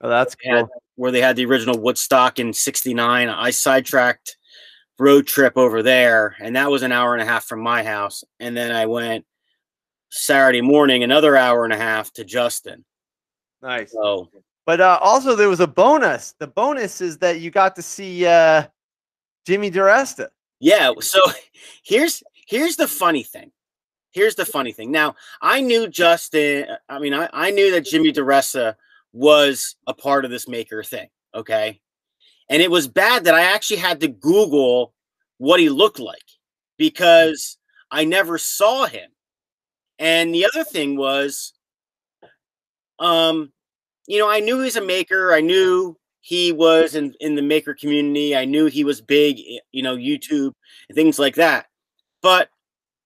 Oh, 0.00 0.08
that's 0.08 0.36
They 0.42 0.50
had- 0.50 0.66
cool. 0.66 0.82
where 0.96 1.10
they 1.12 1.20
had 1.20 1.36
the 1.36 1.44
original 1.46 1.78
Woodstock 1.78 2.38
in 2.38 2.52
'69. 2.52 3.28
I 3.28 3.50
sidetracked 3.50 4.36
road 4.98 5.26
trip 5.26 5.56
over 5.56 5.82
there, 5.82 6.36
and 6.40 6.54
that 6.56 6.70
was 6.70 6.82
an 6.82 6.92
hour 6.92 7.14
and 7.14 7.22
a 7.22 7.24
half 7.26 7.44
from 7.44 7.60
my 7.60 7.82
house. 7.82 8.22
And 8.38 8.56
then 8.56 8.70
I 8.72 8.86
went 8.86 9.24
Saturday 10.10 10.60
morning, 10.60 11.02
another 11.04 11.36
hour 11.36 11.64
and 11.64 11.72
a 11.72 11.76
half 11.78 12.12
to 12.14 12.24
Justin. 12.24 12.84
Nice. 13.62 13.92
So 13.92 14.30
But 14.66 14.80
uh, 14.80 14.98
also 15.02 15.34
there 15.36 15.48
was 15.48 15.60
a 15.60 15.66
bonus. 15.66 16.34
The 16.38 16.46
bonus 16.46 17.00
is 17.00 17.18
that 17.18 17.40
you 17.40 17.50
got 17.50 17.76
to 17.76 17.82
see 17.82 18.26
uh, 18.26 18.64
Jimmy 19.46 19.70
DiResta. 19.70 20.28
Yeah, 20.60 20.92
so 21.00 21.20
here's 21.82 22.22
here's 22.46 22.76
the 22.76 22.88
funny 22.88 23.22
thing. 23.22 23.52
Here's 24.12 24.34
the 24.34 24.44
funny 24.44 24.72
thing. 24.72 24.90
Now, 24.90 25.14
I 25.40 25.60
knew 25.60 25.86
Justin, 25.88 26.66
I 26.88 26.98
mean, 26.98 27.14
I, 27.14 27.28
I 27.32 27.50
knew 27.52 27.70
that 27.70 27.82
Jimmy 27.86 28.12
DiResta 28.12 28.74
was 29.12 29.76
a 29.86 29.94
part 29.94 30.24
of 30.24 30.30
this 30.30 30.48
maker 30.48 30.82
thing, 30.82 31.08
okay? 31.34 31.80
And 32.48 32.62
it 32.62 32.70
was 32.70 32.88
bad 32.88 33.24
that 33.24 33.34
I 33.34 33.42
actually 33.42 33.78
had 33.78 34.00
to 34.00 34.08
Google 34.08 34.92
what 35.38 35.60
he 35.60 35.68
looked 35.68 36.00
like 36.00 36.18
because 36.76 37.56
I 37.90 38.04
never 38.04 38.38
saw 38.38 38.86
him. 38.86 39.10
And 39.98 40.34
the 40.34 40.46
other 40.46 40.64
thing 40.64 40.96
was 40.96 41.52
um 42.98 43.52
you 44.06 44.18
know, 44.18 44.28
I 44.28 44.40
knew 44.40 44.58
he 44.58 44.64
was 44.64 44.76
a 44.76 44.84
maker. 44.84 45.32
I 45.32 45.40
knew 45.40 45.96
he 46.20 46.50
was 46.50 46.96
in, 46.96 47.14
in 47.20 47.36
the 47.36 47.42
maker 47.42 47.74
community. 47.74 48.36
I 48.36 48.44
knew 48.44 48.66
he 48.66 48.82
was 48.82 49.00
big, 49.00 49.38
you 49.70 49.82
know, 49.82 49.96
YouTube 49.96 50.52
things 50.94 51.18
like 51.18 51.36
that. 51.36 51.66
But 52.22 52.50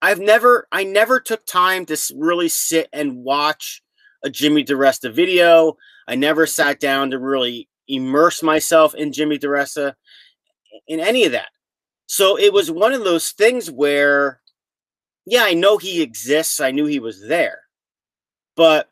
I've 0.01 0.19
never, 0.19 0.67
I 0.73 0.85
never 0.85 1.21
took 1.21 1.45
time 1.47 1.87
to 1.87 2.15
really 2.17 2.49
sit 2.49 2.89
and 2.93 3.23
watch 3.23 3.83
a 4.23 4.31
Jimmy 4.31 4.65
DiResta 4.65 5.15
video. 5.15 5.77
I 6.07 6.15
never 6.15 6.47
sat 6.47 6.81
down 6.81 7.11
to 7.11 7.19
really 7.19 7.69
immerse 7.89 8.43
myself 8.43 8.95
in 8.95 9.13
Jimmy 9.13 9.39
DiResta 9.39 9.95
in 10.89 11.01
any 11.01 11.25
of 11.25 11.33
that. 11.33 11.49
So 12.07 12.39
it 12.39 12.53
was 12.53 12.71
one 12.71 12.93
of 12.93 13.05
those 13.05 13.31
things 13.31 13.71
where, 13.71 14.41
yeah, 15.27 15.45
I 15.45 15.55
know 15.55 15.79
he 15.79 16.03
exists. 16.03 16.61
I 16.61 16.71
knew 16.71 16.87
he 16.87 17.01
was 17.01 17.27
there, 17.27 17.61
but 18.57 18.91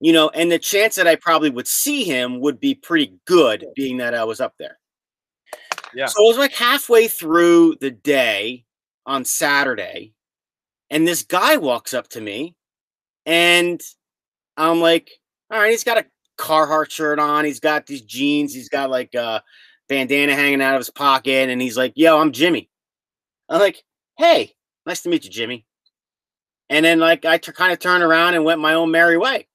you 0.00 0.12
know, 0.12 0.28
and 0.30 0.50
the 0.52 0.58
chance 0.58 0.96
that 0.96 1.06
I 1.06 1.16
probably 1.16 1.50
would 1.50 1.68
see 1.68 2.04
him 2.04 2.40
would 2.40 2.60
be 2.60 2.74
pretty 2.74 3.14
good, 3.26 3.64
being 3.74 3.96
that 3.98 4.14
I 4.14 4.24
was 4.24 4.40
up 4.40 4.54
there. 4.58 4.78
Yeah. 5.94 6.06
So 6.06 6.24
it 6.24 6.28
was 6.28 6.38
like 6.38 6.52
halfway 6.52 7.08
through 7.08 7.76
the 7.80 7.90
day 7.90 8.64
on 9.06 9.24
Saturday, 9.24 10.12
and 10.90 11.06
this 11.06 11.22
guy 11.22 11.56
walks 11.56 11.94
up 11.94 12.08
to 12.08 12.20
me, 12.20 12.54
and 13.24 13.80
I'm 14.56 14.80
like, 14.80 15.10
all 15.50 15.58
right, 15.58 15.70
he's 15.70 15.84
got 15.84 15.98
a 15.98 16.06
Carhartt 16.38 16.90
shirt 16.90 17.18
on, 17.18 17.44
he's 17.44 17.60
got 17.60 17.86
these 17.86 18.02
jeans, 18.02 18.54
he's 18.54 18.68
got 18.68 18.90
like 18.90 19.14
a 19.14 19.42
bandana 19.88 20.34
hanging 20.34 20.62
out 20.62 20.74
of 20.74 20.80
his 20.80 20.90
pocket, 20.90 21.48
and 21.50 21.60
he's 21.60 21.76
like, 21.76 21.92
yo, 21.96 22.18
I'm 22.18 22.32
Jimmy. 22.32 22.70
I'm 23.48 23.60
like, 23.60 23.82
hey, 24.18 24.54
nice 24.86 25.02
to 25.02 25.08
meet 25.08 25.24
you, 25.24 25.30
Jimmy. 25.30 25.66
And 26.70 26.84
then 26.84 26.98
like 26.98 27.24
I 27.24 27.38
kind 27.38 27.72
of 27.72 27.78
turned 27.78 28.02
around 28.02 28.34
and 28.34 28.44
went 28.44 28.60
my 28.60 28.74
own 28.74 28.90
merry 28.90 29.18
way 29.18 29.46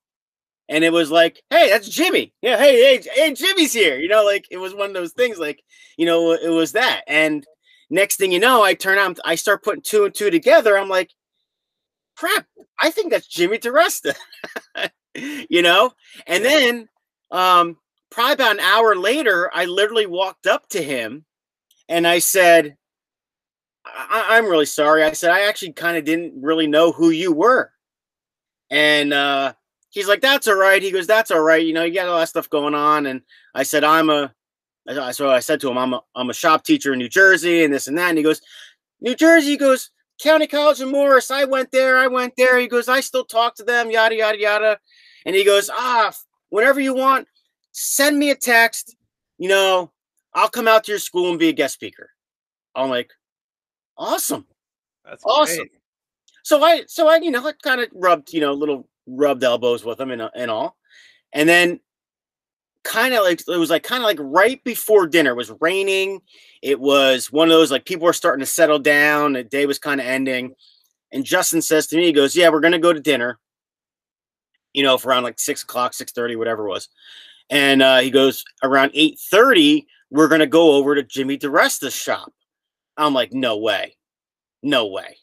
and 0.70 0.84
it 0.84 0.94
was 0.94 1.10
like, 1.10 1.42
hey, 1.50 1.68
that's 1.70 1.90
Jimmy. 1.90 2.32
Yeah, 2.42 2.58
hey, 2.58 2.80
hey, 2.80 3.04
hey, 3.16 3.34
Jimmy's 3.34 3.74
here. 3.74 3.98
You 3.98 4.08
know, 4.08 4.24
like 4.24 4.46
it 4.52 4.58
was 4.58 4.76
one 4.76 4.90
of 4.90 4.94
those 4.94 5.14
things, 5.14 5.40
like, 5.40 5.64
you 5.98 6.06
know, 6.06 6.32
it 6.34 6.50
was 6.50 6.74
that. 6.74 7.02
And 7.08 7.44
next 7.90 8.18
thing 8.18 8.32
you 8.32 8.40
know, 8.40 8.62
I 8.62 8.76
turn 8.76 9.00
on, 9.00 9.16
I 9.26 9.34
start 9.34 9.64
putting 9.64 9.82
two 9.82 10.06
and 10.06 10.14
two 10.14 10.30
together. 10.30 10.78
I'm 10.78 10.88
like, 10.88 11.12
crap, 12.16 12.46
I 12.80 12.92
think 12.92 13.10
that's 13.10 13.28
Jimmy 13.28 13.58
DiResta. 13.58 14.14
you 15.50 15.62
know? 15.62 15.92
And 16.28 16.44
then 16.44 16.90
um 17.32 17.78
probably 18.12 18.34
about 18.34 18.54
an 18.54 18.60
hour 18.62 18.96
later, 18.96 19.50
I 19.54 19.66
literally 19.66 20.08
walked 20.08 20.48
up 20.48 20.68
to 20.70 20.82
him 20.82 21.26
and 21.88 22.08
I 22.08 22.20
said, 22.20 22.78
I- 23.86 24.38
I'm 24.38 24.46
really 24.46 24.66
sorry. 24.66 25.04
I 25.04 25.12
said, 25.14 25.32
I 25.32 25.42
actually 25.42 25.74
kind 25.74 25.98
of 25.98 26.06
didn't 26.06 26.42
really 26.42 26.68
know 26.68 26.92
who 26.92 27.10
you 27.10 27.32
were. 27.32 27.72
And 28.70 29.14
uh 29.14 29.54
he's 29.90 30.08
like, 30.08 30.22
"That's 30.22 30.48
all 30.48 30.56
right." 30.56 30.82
He 30.82 30.92
goes, 30.92 31.08
"That's 31.08 31.32
all 31.32 31.42
right. 31.42 31.66
You 31.66 31.74
know, 31.74 31.84
you 31.84 31.94
got 31.94 32.08
a 32.08 32.12
lot 32.12 32.24
of 32.24 32.30
stuff 32.30 32.50
going 32.50 32.76
on." 32.76 33.06
And 33.08 33.22
I 33.56 33.64
said, 33.64 33.84
"I'm 33.84 34.10
a," 34.10 34.34
so 35.12 35.30
I 35.30 35.40
said 35.40 35.60
to 35.62 35.70
him, 35.70 35.78
"I'm 35.78 35.94
a, 35.94 36.02
I'm 36.16 36.30
a 36.30 36.34
shop 36.34 36.64
teacher 36.64 36.94
in 36.94 37.00
New 37.00 37.10
Jersey, 37.10 37.64
and 37.64 37.74
this 37.74 37.88
and 37.88 37.98
that." 37.98 38.10
And 38.10 38.18
he 38.18 38.24
goes, 38.24 38.42
"New 39.02 39.16
Jersey?" 39.16 39.52
He 39.52 39.58
goes, 39.58 39.90
"County 40.22 40.48
College 40.48 40.82
of 40.82 40.90
Morris. 40.90 41.32
I 41.32 41.46
went 41.46 41.72
there. 41.72 41.98
I 41.98 42.08
went 42.08 42.34
there." 42.38 42.58
He 42.60 42.68
goes, 42.68 42.88
"I 42.88 43.00
still 43.02 43.26
talk 43.26 43.56
to 43.56 43.64
them." 43.64 43.92
Yada 43.92 44.16
yada 44.16 44.40
yada. 44.40 44.80
And 45.26 45.36
he 45.36 45.44
goes, 45.44 45.70
"Ah, 45.72 46.14
whenever 46.50 46.80
you 46.80 46.94
want, 46.94 47.28
send 47.72 48.18
me 48.18 48.32
a 48.32 48.36
text. 48.36 48.96
You 49.38 49.50
know, 49.50 49.92
I'll 50.34 50.50
come 50.50 50.68
out 50.68 50.84
to 50.86 50.92
your 50.92 51.00
school 51.00 51.30
and 51.30 51.40
be 51.40 51.50
a 51.50 51.54
guest 51.54 51.74
speaker." 51.74 52.10
I'm 52.76 52.90
like, 52.90 53.12
"Awesome." 53.98 54.46
That's 55.06 55.24
Awesome. 55.26 55.58
great. 55.58 55.72
So 56.44 56.64
I, 56.64 56.84
so 56.88 57.08
I, 57.08 57.18
you 57.18 57.32
know, 57.32 57.46
I 57.46 57.54
kind 57.64 57.82
of 57.82 57.90
rubbed, 57.94 58.34
you 58.34 58.42
know, 58.42 58.54
little 58.54 58.88
rubbed 59.08 59.44
elbows 59.44 59.84
with 59.84 60.00
him 60.00 60.12
and, 60.12 60.22
uh, 60.22 60.30
and 60.36 60.50
all. 60.50 60.78
And 61.34 61.48
then 61.48 61.80
kind 62.84 63.14
of 63.14 63.24
like, 63.24 63.42
it 63.48 63.58
was 63.58 63.70
like 63.70 63.84
kind 63.84 64.02
of 64.02 64.08
like 64.08 64.18
right 64.20 64.64
before 64.64 65.08
dinner. 65.08 65.32
It 65.32 65.38
was 65.38 65.52
raining. 65.60 66.22
It 66.62 66.80
was 66.80 67.32
one 67.32 67.50
of 67.50 67.52
those 67.52 67.72
like 67.72 67.86
people 67.86 68.06
were 68.06 68.14
starting 68.14 68.40
to 68.40 68.46
settle 68.46 68.80
down. 68.80 69.34
The 69.34 69.44
day 69.44 69.66
was 69.66 69.80
kind 69.80 70.00
of 70.00 70.08
ending. 70.08 70.54
And 71.12 71.26
Justin 71.26 71.62
says 71.62 71.88
to 71.88 71.98
me, 71.98 72.06
he 72.06 72.12
goes, 72.12 72.36
Yeah, 72.36 72.50
we're 72.50 72.62
going 72.62 72.74
to 72.74 72.80
go 72.80 72.94
to 72.94 73.00
dinner, 73.00 73.40
you 74.74 74.84
know, 74.84 74.98
around 75.04 75.24
like 75.24 75.40
six 75.40 75.64
o'clock, 75.64 75.94
6 75.94 76.14
whatever 76.16 76.66
it 76.66 76.70
was. 76.70 76.90
And 77.50 77.82
uh, 77.82 78.00
he 78.00 78.12
goes, 78.12 78.44
Around 78.64 78.92
8 78.94 79.20
we're 80.12 80.28
going 80.28 80.40
to 80.40 80.48
go 80.48 80.72
over 80.74 80.96
to 80.96 81.04
Jimmy 81.04 81.38
DiResta's 81.38 81.96
shop. 81.96 82.32
I'm 82.98 83.14
like, 83.14 83.34
No 83.34 83.58
way. 83.58 83.96
No 84.62 84.88
way. 84.88 85.18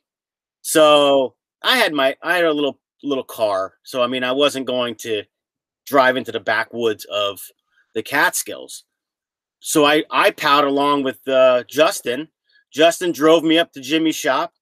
So 0.62 1.34
I 1.62 1.76
had 1.76 1.92
my 1.92 2.16
I 2.22 2.36
had 2.36 2.44
a 2.44 2.52
little 2.52 2.80
little 3.02 3.24
car. 3.24 3.74
So 3.82 4.02
I 4.02 4.06
mean 4.06 4.24
I 4.24 4.32
wasn't 4.32 4.66
going 4.66 4.96
to 4.96 5.22
drive 5.86 6.16
into 6.16 6.32
the 6.32 6.40
backwoods 6.40 7.04
of 7.06 7.40
the 7.94 8.02
Catskills. 8.02 8.84
So 9.60 9.84
I 9.84 10.04
I 10.10 10.30
palled 10.30 10.64
along 10.64 11.04
with 11.04 11.26
uh, 11.28 11.64
Justin. 11.68 12.28
Justin 12.72 13.12
drove 13.12 13.42
me 13.42 13.58
up 13.58 13.72
to 13.72 13.80
Jimmy's 13.80 14.16
shop, 14.16 14.52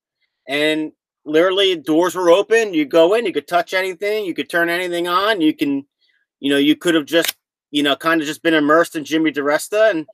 and 0.46 0.92
literally 1.24 1.76
doors 1.76 2.14
were 2.14 2.30
open. 2.30 2.74
You 2.74 2.84
go 2.84 3.14
in, 3.14 3.26
you 3.26 3.32
could 3.32 3.48
touch 3.48 3.74
anything, 3.74 4.24
you 4.24 4.34
could 4.34 4.50
turn 4.50 4.68
anything 4.68 5.08
on. 5.08 5.40
You 5.40 5.54
can, 5.54 5.86
you 6.40 6.50
know, 6.50 6.58
you 6.58 6.76
could 6.76 6.94
have 6.94 7.06
just, 7.06 7.34
you 7.70 7.82
know, 7.82 7.96
kind 7.96 8.20
of 8.20 8.26
just 8.26 8.42
been 8.42 8.54
immersed 8.54 8.96
in 8.96 9.04
Jimmy 9.04 9.32
DiResta, 9.32 9.90
and 9.90 10.06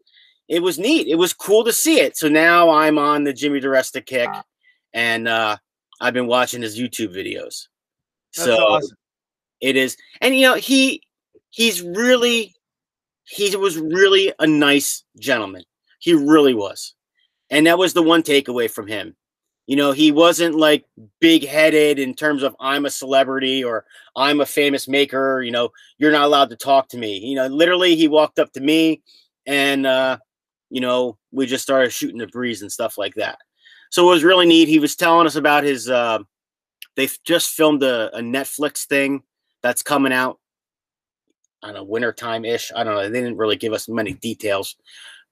it 0.48 0.62
was 0.62 0.78
neat. 0.78 1.06
It 1.06 1.16
was 1.16 1.32
cool 1.32 1.64
to 1.64 1.72
see 1.72 2.00
it. 2.00 2.16
So 2.16 2.28
now 2.28 2.70
I'm 2.70 2.98
on 2.98 3.24
the 3.24 3.32
Jimmy 3.32 3.60
DiResta 3.60 4.04
kick, 4.04 4.30
and 4.92 5.28
uh, 5.28 5.56
I've 6.00 6.14
been 6.14 6.26
watching 6.26 6.62
his 6.62 6.78
YouTube 6.78 7.14
videos. 7.14 7.68
That's 8.34 8.44
so 8.44 8.56
awesome. 8.56 8.96
it 9.60 9.76
is, 9.76 9.96
and 10.20 10.36
you 10.36 10.46
know, 10.46 10.54
he 10.54 11.02
he's 11.50 11.82
really 11.82 12.54
he 13.24 13.54
was 13.56 13.78
really 13.78 14.32
a 14.38 14.46
nice 14.46 15.04
gentleman. 15.18 15.62
He 16.00 16.14
really 16.14 16.54
was. 16.54 16.94
And 17.50 17.66
that 17.66 17.78
was 17.78 17.92
the 17.92 18.02
one 18.02 18.22
takeaway 18.22 18.70
from 18.70 18.86
him. 18.88 19.14
You 19.70 19.76
know, 19.76 19.92
he 19.92 20.10
wasn't 20.10 20.56
like 20.56 20.84
big 21.20 21.46
headed 21.46 22.00
in 22.00 22.12
terms 22.14 22.42
of 22.42 22.56
I'm 22.58 22.86
a 22.86 22.90
celebrity 22.90 23.62
or 23.62 23.84
I'm 24.16 24.40
a 24.40 24.44
famous 24.44 24.88
maker. 24.88 25.42
You 25.42 25.52
know, 25.52 25.68
you're 25.96 26.10
not 26.10 26.24
allowed 26.24 26.50
to 26.50 26.56
talk 26.56 26.88
to 26.88 26.98
me. 26.98 27.18
You 27.18 27.36
know, 27.36 27.46
literally, 27.46 27.94
he 27.94 28.08
walked 28.08 28.40
up 28.40 28.52
to 28.54 28.60
me 28.60 29.00
and, 29.46 29.86
uh, 29.86 30.18
you 30.70 30.80
know, 30.80 31.18
we 31.30 31.46
just 31.46 31.62
started 31.62 31.92
shooting 31.92 32.18
the 32.18 32.26
breeze 32.26 32.62
and 32.62 32.72
stuff 32.72 32.98
like 32.98 33.14
that. 33.14 33.38
So 33.90 34.08
it 34.08 34.10
was 34.10 34.24
really 34.24 34.44
neat. 34.44 34.66
He 34.66 34.80
was 34.80 34.96
telling 34.96 35.28
us 35.28 35.36
about 35.36 35.62
his, 35.62 35.88
uh, 35.88 36.18
they've 36.96 37.16
just 37.24 37.50
filmed 37.52 37.84
a, 37.84 38.12
a 38.16 38.20
Netflix 38.20 38.86
thing 38.86 39.22
that's 39.62 39.84
coming 39.84 40.12
out 40.12 40.40
on 41.62 41.74
don't 41.74 41.84
wintertime 41.84 42.44
ish. 42.44 42.72
I 42.74 42.82
don't 42.82 42.96
know. 42.96 43.08
They 43.08 43.20
didn't 43.20 43.36
really 43.36 43.54
give 43.54 43.72
us 43.72 43.88
many 43.88 44.14
details, 44.14 44.74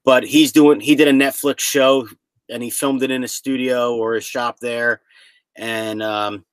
but 0.05 0.23
he's 0.23 0.53
doing, 0.53 0.79
he 0.79 0.95
did 0.95 1.09
a 1.09 1.13
Netflix 1.13 1.59
show 1.59 2.07
and 2.49 2.63
he 2.63 2.71
filmed 2.71 3.03
it 3.03 3.11
in 3.11 3.23
his 3.23 3.33
studio 3.33 3.95
or 3.95 4.15
his 4.15 4.25
shop 4.25 4.59
there. 4.61 5.01
And 5.57 6.03
um, 6.03 6.45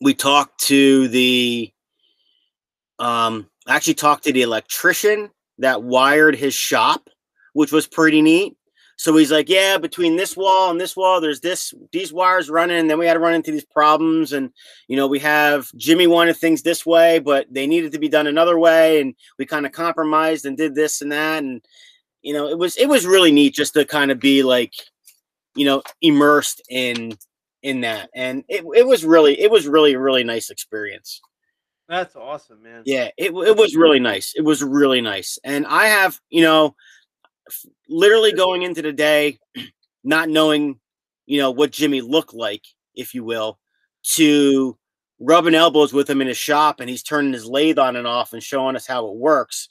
we 0.00 0.14
talked 0.14 0.60
to 0.66 1.08
the, 1.08 1.72
um, 2.98 3.48
actually 3.66 3.94
talked 3.94 4.24
to 4.24 4.32
the 4.32 4.42
electrician 4.42 5.30
that 5.58 5.82
wired 5.82 6.36
his 6.36 6.54
shop, 6.54 7.08
which 7.52 7.72
was 7.72 7.86
pretty 7.86 8.22
neat. 8.22 8.54
So 8.98 9.16
he's 9.16 9.30
like, 9.30 9.48
yeah, 9.48 9.78
between 9.78 10.16
this 10.16 10.36
wall 10.36 10.72
and 10.72 10.80
this 10.80 10.96
wall, 10.96 11.20
there's 11.20 11.40
this 11.40 11.72
these 11.92 12.12
wires 12.12 12.50
running. 12.50 12.78
And 12.78 12.90
then 12.90 12.98
we 12.98 13.06
had 13.06 13.14
to 13.14 13.20
run 13.20 13.34
into 13.34 13.52
these 13.52 13.64
problems, 13.64 14.32
and 14.32 14.50
you 14.88 14.96
know, 14.96 15.06
we 15.06 15.20
have 15.20 15.70
Jimmy 15.76 16.08
wanted 16.08 16.36
things 16.36 16.62
this 16.62 16.84
way, 16.84 17.20
but 17.20 17.46
they 17.48 17.68
needed 17.68 17.92
to 17.92 18.00
be 18.00 18.08
done 18.08 18.26
another 18.26 18.58
way, 18.58 19.00
and 19.00 19.14
we 19.38 19.46
kind 19.46 19.66
of 19.66 19.72
compromised 19.72 20.46
and 20.46 20.56
did 20.56 20.74
this 20.74 21.00
and 21.00 21.12
that, 21.12 21.44
and 21.44 21.64
you 22.22 22.32
know, 22.32 22.48
it 22.48 22.58
was 22.58 22.76
it 22.76 22.88
was 22.88 23.06
really 23.06 23.32
neat 23.32 23.54
just 23.54 23.74
to 23.74 23.84
kind 23.84 24.10
of 24.10 24.18
be 24.18 24.42
like, 24.42 24.72
you 25.54 25.64
know, 25.64 25.82
immersed 26.02 26.62
in 26.70 27.16
in 27.62 27.80
that, 27.82 28.10
and 28.14 28.44
it 28.48 28.64
it 28.74 28.86
was 28.86 29.04
really 29.04 29.40
it 29.40 29.50
was 29.50 29.66
really 29.66 29.96
really 29.96 30.24
nice 30.24 30.50
experience. 30.50 31.20
That's 31.88 32.16
awesome, 32.16 32.62
man. 32.62 32.82
Yeah, 32.84 33.08
it 33.16 33.32
it 33.32 33.56
was 33.56 33.76
really 33.76 34.00
nice. 34.00 34.34
It 34.36 34.42
was 34.42 34.62
really 34.62 35.00
nice, 35.00 35.38
and 35.44 35.66
I 35.66 35.86
have 35.86 36.20
you 36.30 36.42
know 36.42 36.74
literally 37.88 38.32
going 38.32 38.62
into 38.62 38.82
the 38.82 38.92
day, 38.92 39.38
not 40.04 40.28
knowing, 40.28 40.78
you 41.26 41.38
know, 41.38 41.50
what 41.50 41.72
Jimmy 41.72 42.00
looked 42.00 42.34
like, 42.34 42.62
if 42.94 43.14
you 43.14 43.24
will, 43.24 43.58
to 44.14 44.76
rubbing 45.20 45.54
elbows 45.54 45.92
with 45.92 46.08
him 46.08 46.20
in 46.20 46.28
his 46.28 46.38
shop 46.38 46.80
and 46.80 46.88
he's 46.88 47.02
turning 47.02 47.32
his 47.32 47.44
lathe 47.44 47.78
on 47.78 47.96
and 47.96 48.06
off 48.06 48.32
and 48.32 48.42
showing 48.42 48.76
us 48.76 48.86
how 48.86 49.06
it 49.08 49.16
works, 49.16 49.68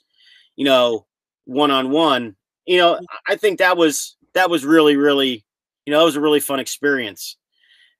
you 0.56 0.64
know, 0.64 1.06
one 1.48 1.70
on 1.70 1.90
one. 1.90 2.36
You 2.66 2.76
know, 2.76 3.00
I 3.26 3.36
think 3.36 3.58
that 3.58 3.76
was 3.76 4.16
that 4.34 4.50
was 4.50 4.64
really, 4.64 4.96
really, 4.96 5.44
you 5.86 5.92
know, 5.92 5.98
that 5.98 6.04
was 6.04 6.16
a 6.16 6.20
really 6.20 6.40
fun 6.40 6.60
experience. 6.60 7.36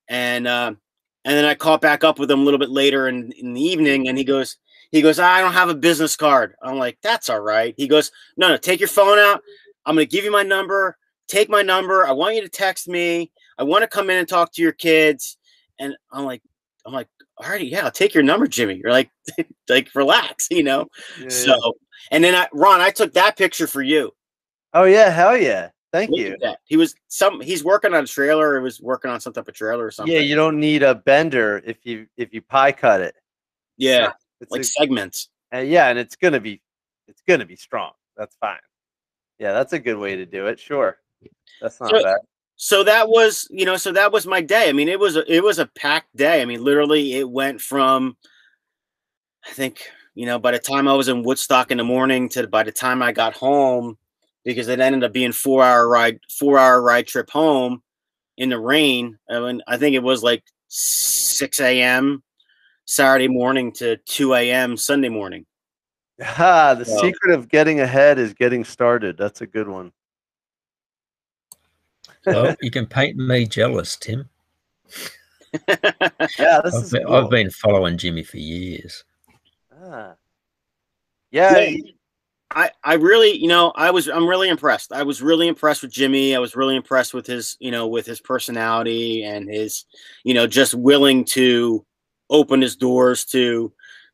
And 0.09 0.47
uh, 0.47 0.75
and 1.25 1.37
then 1.37 1.45
I 1.45 1.55
caught 1.55 1.81
back 1.81 2.05
up 2.05 2.19
with 2.19 2.31
him 2.31 2.41
a 2.41 2.45
little 2.45 2.59
bit 2.59 2.71
later 2.71 3.09
in, 3.09 3.33
in 3.33 3.55
the 3.55 3.63
evening 3.63 4.09
and 4.09 4.17
he 4.17 4.25
goes, 4.25 4.57
he 4.93 5.03
goes, 5.03 5.19
I 5.19 5.41
don't 5.41 5.53
have 5.53 5.69
a 5.69 5.75
business 5.75 6.17
card. 6.17 6.55
I'm 6.63 6.79
like, 6.79 6.99
that's 7.03 7.29
all 7.29 7.41
right. 7.41 7.75
He 7.77 7.89
goes, 7.89 8.11
no, 8.37 8.49
no, 8.49 8.57
take 8.57 8.81
your 8.81 8.89
phone 8.89 9.19
out. 9.19 9.43
I'm 9.85 9.95
going 9.95 10.07
to 10.07 10.11
give 10.11 10.25
you 10.25 10.31
my 10.31 10.43
number. 10.43 10.97
Take 11.27 11.51
my 11.51 11.63
number. 11.63 12.07
I 12.07 12.13
want 12.13 12.37
you 12.37 12.43
to 12.43 12.49
text 12.49 12.89
me. 12.89 13.31
I 13.59 13.65
want 13.65 13.83
to 13.83 13.89
come 13.89 14.09
in 14.09 14.17
and 14.17 14.29
talk 14.29 14.53
to 14.53 14.63
your 14.63 14.73
kids. 14.73 15.37
And 15.79 15.95
I'm 16.11 16.25
like, 16.25 16.43
I'm 16.87 16.93
like, 16.93 17.09
all 17.37 17.49
right, 17.49 17.67
yeah, 17.67 17.85
I'll 17.85 17.91
take 17.91 18.15
your 18.15 18.23
number, 18.23 18.47
Jimmy. 18.47 18.81
You're 18.83 18.93
like, 18.93 19.11
like, 19.69 19.91
relax, 19.95 20.49
you 20.51 20.63
know? 20.63 20.87
Yeah. 21.21 21.29
So, 21.29 21.75
and 22.11 22.23
then 22.23 22.35
I, 22.35 22.49
Ron, 22.53 22.81
I 22.81 22.91
took 22.91 23.13
that 23.15 23.37
picture 23.37 23.67
for 23.67 23.83
you. 23.83 24.13
Oh 24.75 24.85
yeah, 24.85 25.11
hell 25.11 25.37
yeah. 25.37 25.71
Thank 25.93 26.11
Look 26.11 26.21
you. 26.21 26.37
He 26.65 26.77
was 26.77 26.95
some, 27.09 27.41
he's 27.41 27.65
working 27.65 27.95
on 27.95 28.05
a 28.05 28.07
trailer. 28.07 28.59
He 28.59 28.63
was 28.63 28.79
working 28.81 29.11
on 29.11 29.21
some 29.21 29.33
type 29.33 29.49
of 29.49 29.55
trailer 29.55 29.87
or 29.87 29.91
something. 29.91 30.13
Yeah, 30.15 30.21
you 30.21 30.35
don't 30.37 30.61
need 30.61 30.83
a 30.83 30.95
bender 30.95 31.63
if 31.65 31.79
you 31.87 32.07
if 32.19 32.35
you 32.35 32.43
pie 32.43 32.73
cut 32.73 33.01
it. 33.01 33.15
Yeah. 33.79 34.13
It's 34.41 34.53
Like 34.53 34.61
a- 34.61 34.65
segments. 34.65 35.31
uh, 35.55 35.59
yeah, 35.59 35.89
and 35.89 35.99
it's 35.99 36.15
gonna 36.17 36.41
be 36.41 36.61
it's 37.07 37.23
gonna 37.27 37.47
be 37.47 37.57
strong. 37.57 37.93
That's 38.17 38.37
fine. 38.37 38.59
Yeah, 39.39 39.53
that's 39.53 39.73
a 39.73 39.79
good 39.79 39.97
way 39.97 40.17
to 40.17 40.27
do 40.27 40.47
it. 40.49 40.59
Sure, 40.61 40.99
that's 41.61 41.81
not 41.81 41.91
So- 41.91 42.03
bad. 42.03 42.19
so 42.57 42.85
that 42.85 43.09
was 43.09 43.47
you 43.51 43.65
know 43.65 43.77
so 43.77 43.93
that 43.93 44.11
was 44.13 44.27
my 44.27 44.41
day 44.41 44.69
i 44.69 44.73
mean 44.73 44.89
it 44.89 44.99
was 44.99 45.15
a, 45.17 45.33
it 45.33 45.45
was 45.45 45.61
a 45.61 45.67
packed 45.67 46.15
day 46.17 46.43
i 46.43 46.45
mean 46.45 46.63
literally 46.65 47.13
it 47.15 47.31
went 47.31 47.61
from 47.61 48.17
i 49.49 49.53
think 49.53 49.89
you 50.19 50.27
know 50.27 50.37
by 50.37 50.51
the 50.51 50.59
time 50.59 50.89
i 50.89 50.93
was 50.93 51.07
in 51.07 51.23
woodstock 51.23 51.71
in 51.71 51.79
the 51.79 51.85
morning 51.85 52.29
to 52.29 52.45
by 52.49 52.65
the 52.65 52.73
time 52.73 53.03
i 53.03 53.13
got 53.13 53.35
home 53.37 53.97
because 54.45 54.67
it 54.67 54.81
ended 54.81 55.05
up 55.05 55.13
being 55.13 55.31
four 55.31 55.63
hour 55.63 55.89
ride 55.89 56.19
four 56.37 56.59
hour 56.59 56.83
ride 56.83 57.07
trip 57.07 57.31
home 57.31 57.81
in 58.37 58.49
the 58.49 58.59
rain 58.59 59.17
i 59.31 59.39
mean 59.39 59.63
i 59.69 59.77
think 59.77 59.95
it 59.95 60.03
was 60.03 60.25
like 60.25 60.43
6 60.67 61.61
a.m 61.61 62.21
saturday 62.85 63.29
morning 63.29 63.71
to 63.71 63.97
2 64.07 64.35
a.m 64.35 64.77
sunday 64.77 65.09
morning 65.09 65.47
Ah, 66.37 66.75
the 66.75 66.85
So- 66.85 66.99
secret 67.01 67.33
of 67.39 67.49
getting 67.49 67.79
ahead 67.79 68.19
is 68.19 68.35
getting 68.35 68.65
started. 68.65 69.17
That's 69.17 69.41
a 69.41 69.47
good 69.47 69.69
one. 69.69 69.93
Well, 72.27 72.57
you 72.61 72.73
can 72.73 72.87
paint 72.87 73.17
me 73.17 73.47
jealous, 73.47 73.95
Tim. 73.95 74.29
Yeah, 75.69 76.61
this 76.65 76.75
I've 76.75 76.83
is 76.83 76.91
been, 76.91 77.05
cool. 77.07 77.15
I've 77.15 77.31
been 77.31 77.51
following 77.51 77.97
Jimmy 77.97 78.25
for 78.25 78.39
years. 78.39 79.05
Ah. 79.81 80.15
Yeah, 81.31 81.59
Yeah. 81.59 81.77
I, 82.51 82.71
I 82.83 82.95
really, 82.95 83.37
you 83.37 83.47
know, 83.49 83.73
I 83.77 83.91
was, 83.91 84.09
I'm 84.09 84.27
really 84.27 84.49
impressed. 84.49 84.91
I 84.93 85.03
was 85.03 85.21
really 85.21 85.49
impressed 85.49 85.83
with 85.83 85.91
Jimmy. 85.93 86.35
I 86.35 86.39
was 86.39 86.57
really 86.57 86.77
impressed 86.77 87.13
with 87.13 87.27
his, 87.27 87.59
you 87.61 87.71
know, 87.71 87.87
with 87.87 88.07
his 88.07 88.21
personality 88.21 89.23
and 89.25 89.47
his, 89.49 89.85
you 90.25 90.33
know, 90.33 90.47
just 90.47 90.73
willing 90.73 91.27
to 91.27 91.85
open 92.31 92.63
his 92.63 92.75
doors 92.75 93.27
to 93.27 93.71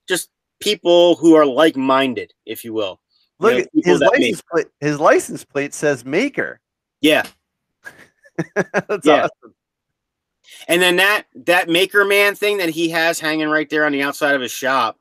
just 0.08 0.30
people 0.58 1.14
who 1.14 1.34
are 1.36 1.46
like-minded, 1.46 2.32
if 2.44 2.64
you 2.64 2.72
will. 2.74 3.00
You 3.38 3.46
look 3.46 3.52
know, 3.58 3.58
at 3.60 3.84
his 3.84 4.00
license 4.00 4.42
plate. 4.50 4.66
His 4.80 4.98
license 4.98 5.44
plate 5.44 5.72
says 5.72 6.04
maker. 6.04 6.60
Yeah. 7.00 7.24
That's 8.56 9.06
Yeah. 9.06 9.28
awesome. 9.28 9.54
And 10.66 10.82
then 10.82 10.96
that, 10.96 11.24
that 11.46 11.68
maker 11.68 12.04
man 12.04 12.34
thing 12.34 12.58
that 12.58 12.70
he 12.70 12.88
has 12.90 13.20
hanging 13.20 13.48
right 13.48 13.70
there 13.70 13.86
on 13.86 13.92
the 13.92 14.02
outside 14.02 14.34
of 14.34 14.40
his 14.40 14.50
shop, 14.52 14.98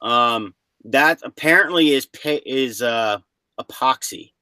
um, 0.00 0.54
that 0.84 1.20
apparently 1.22 1.90
is, 1.90 2.06
pa- 2.06 2.38
is, 2.46 2.82
uh, 2.82 3.18
epoxy. 3.60 4.32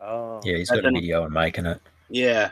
Oh, 0.00 0.40
Yeah, 0.44 0.56
he's 0.58 0.68
That's 0.68 0.80
got 0.80 0.86
a 0.86 0.88
an- 0.88 0.94
video 0.94 1.24
of 1.24 1.32
making 1.32 1.66
it. 1.66 1.80
Yeah. 2.08 2.50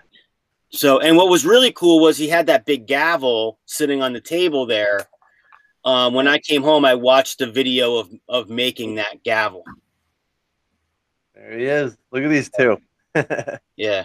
So, 0.70 1.00
and 1.00 1.16
what 1.16 1.28
was 1.28 1.44
really 1.44 1.72
cool 1.72 2.00
was 2.00 2.16
he 2.16 2.28
had 2.28 2.46
that 2.46 2.64
big 2.64 2.86
gavel 2.86 3.58
sitting 3.66 4.02
on 4.02 4.12
the 4.12 4.20
table 4.20 4.64
there. 4.66 5.06
Um, 5.84 6.14
when 6.14 6.26
I 6.28 6.38
came 6.38 6.62
home, 6.62 6.84
I 6.84 6.94
watched 6.94 7.38
the 7.40 7.50
video 7.50 7.96
of 7.96 8.08
of 8.28 8.48
making 8.48 8.94
that 8.94 9.22
gavel. 9.24 9.64
there 11.34 11.58
he 11.58 11.64
is. 11.66 11.96
Look 12.12 12.22
at 12.22 12.28
these 12.30 12.50
two. 12.56 12.78
Yeah, 13.76 14.04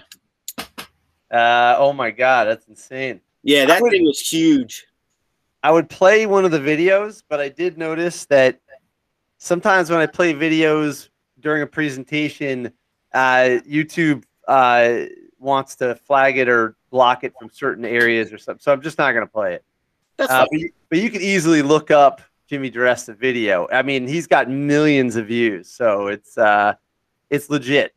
uh, 1.31 1.75
oh 1.77 1.93
my 1.93 2.11
god, 2.11 2.45
that's 2.45 2.67
insane. 2.67 3.21
yeah, 3.43 3.65
that 3.65 3.81
would- 3.81 3.91
thing 3.91 4.03
was 4.05 4.19
huge. 4.19 4.85
I 5.63 5.71
would 5.71 5.89
play 5.89 6.25
one 6.25 6.45
of 6.45 6.51
the 6.51 6.59
videos, 6.59 7.23
but 7.27 7.39
I 7.39 7.49
did 7.49 7.77
notice 7.77 8.25
that 8.25 8.59
sometimes 9.37 9.89
when 9.89 9.99
I 9.99 10.05
play 10.05 10.33
videos 10.33 11.09
during 11.39 11.61
a 11.63 11.67
presentation, 11.67 12.71
uh, 13.13 13.59
YouTube 13.67 14.23
uh, 14.47 15.05
wants 15.39 15.75
to 15.77 15.95
flag 15.95 16.37
it 16.37 16.47
or 16.47 16.75
block 16.89 17.23
it 17.23 17.33
from 17.39 17.49
certain 17.51 17.85
areas 17.85 18.31
or 18.31 18.37
something. 18.37 18.61
So 18.61 18.71
I'm 18.71 18.81
just 18.81 18.97
not 18.97 19.11
going 19.11 19.25
to 19.25 19.31
play 19.31 19.55
it. 19.55 19.63
That's 20.17 20.31
Uh, 20.31 20.45
but, 20.49 20.59
you, 20.59 20.69
but 20.89 20.99
you 20.99 21.09
can 21.09 21.21
easily 21.21 21.61
look 21.61 21.91
up 21.91 22.21
Jimmy 22.47 22.71
DiResta 22.71 23.15
video. 23.17 23.67
I 23.71 23.81
mean, 23.81 24.07
he's 24.07 24.25
got 24.25 24.49
millions 24.49 25.15
of 25.15 25.27
views, 25.27 25.69
so 25.69 26.07
it's 26.07 26.37
uh, 26.37 26.73
it's 27.29 27.49
legit. 27.49 27.93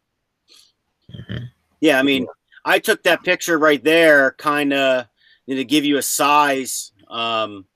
Mhm. 1.10 1.48
yeah. 1.80 1.98
I 1.98 2.02
mean, 2.02 2.26
I 2.64 2.78
took 2.78 3.02
that 3.04 3.22
picture 3.22 3.58
right 3.58 3.82
there, 3.82 4.32
kind 4.32 4.72
of 4.72 5.06
to 5.48 5.64
give 5.64 5.84
you 5.84 5.96
a 5.96 6.02
size, 6.02 6.89
um, 7.10 7.66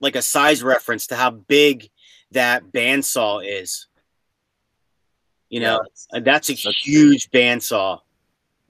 like 0.00 0.14
a 0.16 0.22
size 0.22 0.62
reference 0.62 1.08
to 1.08 1.16
how 1.16 1.30
big 1.30 1.88
that 2.32 2.70
bandsaw 2.72 3.42
is. 3.44 3.86
You 5.48 5.60
know, 5.60 5.80
Yeah, 6.12 6.18
uh, 6.18 6.20
that's 6.20 6.50
a 6.50 6.54
that's- 6.54 6.76
huge 6.82 7.30
bandsaw. 7.30 8.00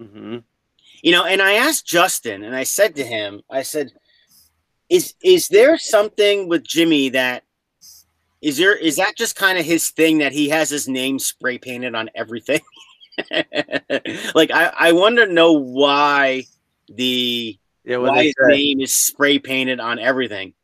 mhm. 0.01 0.45
You 1.03 1.13
know, 1.13 1.25
and 1.25 1.41
I 1.43 1.55
asked 1.55 1.87
Justin, 1.87 2.43
and 2.45 2.55
I 2.57 2.65
said 2.65 2.97
to 2.97 3.05
him, 3.05 3.43
I 3.51 3.63
said, 3.63 3.93
"Is 4.89 5.15
is 5.23 5.49
there 5.49 5.77
something 5.79 6.49
with 6.49 6.65
Jimmy 6.65 7.09
that 7.11 7.45
is 8.41 8.57
there 8.57 8.75
is 8.77 8.97
that 8.97 9.17
just 9.17 9.35
kind 9.37 9.59
of 9.59 9.65
his 9.65 9.91
thing 9.91 10.19
that 10.19 10.33
he 10.33 10.49
has 10.51 10.71
his 10.71 10.89
name 10.89 11.19
spray 11.19 11.59
painted 11.59 11.95
on 11.95 12.11
everything? 12.15 12.61
like 14.35 14.51
I 14.53 14.73
I 14.79 14.93
want 14.93 15.17
to 15.19 15.27
know 15.27 15.53
why 15.53 16.45
the 16.89 17.59
Yeah, 17.89 17.97
what 17.99 18.13
why 18.13 18.25
his 18.25 18.35
say. 18.39 18.49
name 18.57 18.81
is 18.81 18.95
spray 18.95 19.39
painted 19.39 19.81
on 19.81 19.99
everything. 19.99 20.55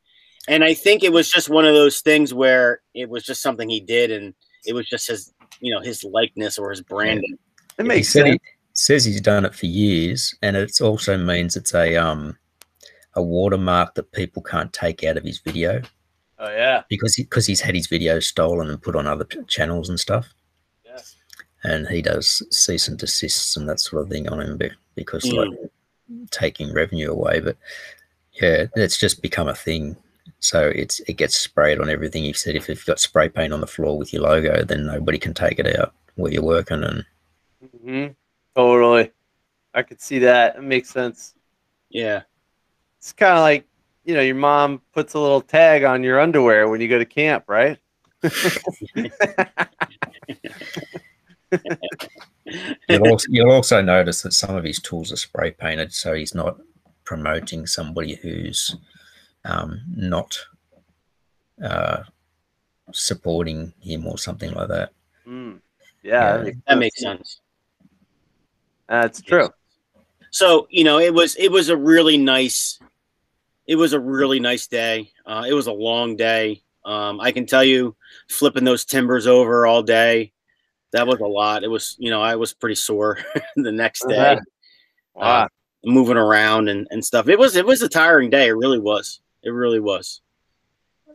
And 0.47 0.63
I 0.63 0.75
think 0.75 1.03
it 1.03 1.13
was 1.13 1.31
just 1.31 1.49
one 1.49 1.65
of 1.65 1.73
those 1.75 2.01
things 2.01 2.35
where 2.35 2.83
it 2.95 3.09
was 3.09 3.25
just 3.25 3.41
something 3.41 3.69
he 3.69 3.81
did, 3.81 4.11
and 4.11 4.35
it 4.67 4.75
was 4.75 4.87
just 4.89 5.09
his, 5.09 5.33
you 5.61 5.75
know, 5.75 5.81
his 5.81 6.05
likeness 6.05 6.59
or 6.59 6.71
his 6.71 6.83
branding. 6.83 7.39
It 7.79 7.83
he 7.83 7.89
makes 7.89 8.11
said 8.11 8.27
sense. 8.27 8.39
he 8.45 8.51
says 8.75 9.05
he's 9.07 9.21
done 9.23 9.45
it 9.47 9.55
for 9.55 9.67
years, 9.67 10.35
and 10.43 10.55
it 10.57 10.81
also 10.83 11.17
means 11.17 11.57
it's 11.57 11.75
a 11.75 11.97
um 11.97 12.37
a 13.15 13.23
watermark 13.23 13.95
that 13.95 14.13
people 14.13 14.43
can't 14.43 14.73
take 14.73 15.03
out 15.05 15.17
of 15.17 15.23
his 15.25 15.39
video 15.39 15.81
Oh 16.41 16.51
yeah. 16.51 16.83
because 16.89 17.15
because 17.17 17.47
he's 17.47 17.61
had 17.61 17.75
his 17.77 17.87
videos 17.87 18.25
stolen 18.25 18.69
and 18.69 18.83
put 18.83 18.97
on 18.97 19.07
other 19.07 19.25
channels 19.47 19.89
and 19.89 19.99
stuff. 19.99 20.29
Yeah. 20.85 20.99
And 21.63 21.87
he 21.89 22.03
does 22.03 22.43
cease 22.51 22.89
and 22.89 22.99
desists 22.99 23.57
and 23.57 23.69
that 23.69 23.81
sort 23.81 24.03
of 24.03 24.09
thing 24.11 24.29
on 24.29 24.41
him 24.41 24.57
be- 24.59 24.73
because 24.97 25.25
like 25.33 25.49
taking 26.31 26.73
revenue 26.73 27.11
away. 27.11 27.41
But 27.41 27.57
yeah, 28.41 28.67
it's 28.75 28.99
just 28.99 29.23
become 29.23 29.49
a 29.49 29.55
thing. 29.55 29.97
So 30.41 30.71
it's 30.75 31.01
it 31.01 31.15
gets 31.15 31.37
sprayed 31.37 31.81
on 31.81 31.89
everything. 31.89 32.25
You 32.25 32.35
said 32.35 32.57
if 32.57 32.69
you've 32.69 32.85
got 32.85 33.01
spray 33.01 33.29
paint 33.29 33.53
on 33.53 33.61
the 33.61 33.67
floor 33.67 33.97
with 33.97 34.13
your 34.13 34.23
logo, 34.23 34.65
then 34.65 34.87
nobody 34.87 35.19
can 35.19 35.35
take 35.35 35.59
it 35.59 35.79
out 35.79 35.95
where 36.17 36.33
you're 36.33 36.43
working. 36.43 36.83
And 36.83 37.05
mm-hmm. 37.65 38.13
Totally. 38.55 39.13
I 39.75 39.83
could 39.83 40.01
see 40.01 40.21
that. 40.21 40.57
It 40.57 40.63
makes 40.63 40.91
sense. 40.91 41.35
Yeah. 41.91 42.23
It's 42.99 43.13
kind 43.13 43.37
of 43.37 43.41
like, 43.41 43.67
you 44.05 44.15
know, 44.15 44.21
your 44.21 44.37
mom 44.37 44.81
puts 44.93 45.15
a 45.15 45.19
little 45.19 45.41
tag 45.41 45.85
on 45.85 46.03
your 46.03 46.21
underwear 46.21 46.69
when 46.69 46.81
you 46.81 46.89
go 46.89 46.99
to 46.99 47.05
camp, 47.05 47.45
right? 47.49 47.79
you'll 52.89 53.09
also, 53.09 53.27
you'll 53.31 53.51
also 53.53 53.81
notice 53.81 54.23
that 54.23 54.33
some 54.33 54.55
of 54.55 54.65
his 54.65 54.81
tools 54.81 55.13
are 55.13 55.17
spray 55.17 55.51
painted, 55.51 55.93
so 55.93 56.15
he's 56.15 56.35
not 56.35 56.59
promoting 57.05 57.67
somebody 57.67 58.15
who's 58.17 58.77
um, 59.45 59.81
not 59.95 60.39
uh, 61.63 62.03
supporting 62.93 63.73
him 63.81 64.07
or 64.07 64.19
something 64.19 64.53
like 64.53 64.69
that. 64.69 64.91
Mm. 65.27 65.61
Yeah, 66.03 66.45
Yeah. 66.45 66.51
That 66.67 66.79
makes 66.79 67.01
sense. 67.01 67.41
That's 68.89 69.23
true. 69.23 69.49
So 70.31 70.67
you 70.71 70.85
know, 70.85 70.99
it 70.99 71.15
was 71.15 71.37
it 71.37 71.51
was 71.51 71.69
a 71.69 71.77
really 71.77 72.19
nice, 72.19 72.79
it 73.67 73.77
was 73.77 73.93
a 73.93 74.01
really 74.01 74.41
nice 74.41 74.67
day. 74.67 75.11
Uh, 75.25 75.47
it 75.49 75.55
was 75.55 75.69
a 75.69 75.73
long 75.73 76.17
day. 76.17 76.63
Um, 76.85 77.19
I 77.21 77.33
can 77.33 77.47
tell 77.47 77.65
you, 77.65 77.97
flipping 78.29 78.65
those 78.65 78.85
timbers 78.85 79.27
over 79.27 79.67
all 79.67 79.83
day, 79.83 80.34
that 80.95 81.07
was 81.07 81.21
a 81.21 81.27
lot. 81.27 81.63
It 81.65 81.69
was 81.69 81.97
you 81.99 82.11
know 82.11 82.23
I 82.23 82.37
was 82.37 82.55
pretty 82.55 82.75
sore 82.77 83.19
the 83.57 83.73
next 83.73 84.07
day, 84.09 84.17
Uh-huh. 84.17 84.41
Wow. 85.15 85.43
uh, 85.45 85.49
moving 85.85 86.17
around 86.17 86.69
and, 86.69 86.87
and 86.91 87.05
stuff. 87.05 87.29
It 87.29 87.39
was 87.39 87.57
it 87.57 87.67
was 87.67 87.83
a 87.83 87.89
tiring 87.89 88.31
day. 88.31 88.49
It 88.49 88.53
really 88.57 88.81
was. 88.81 89.21
It 89.43 89.51
really 89.51 89.81
was. 89.81 90.23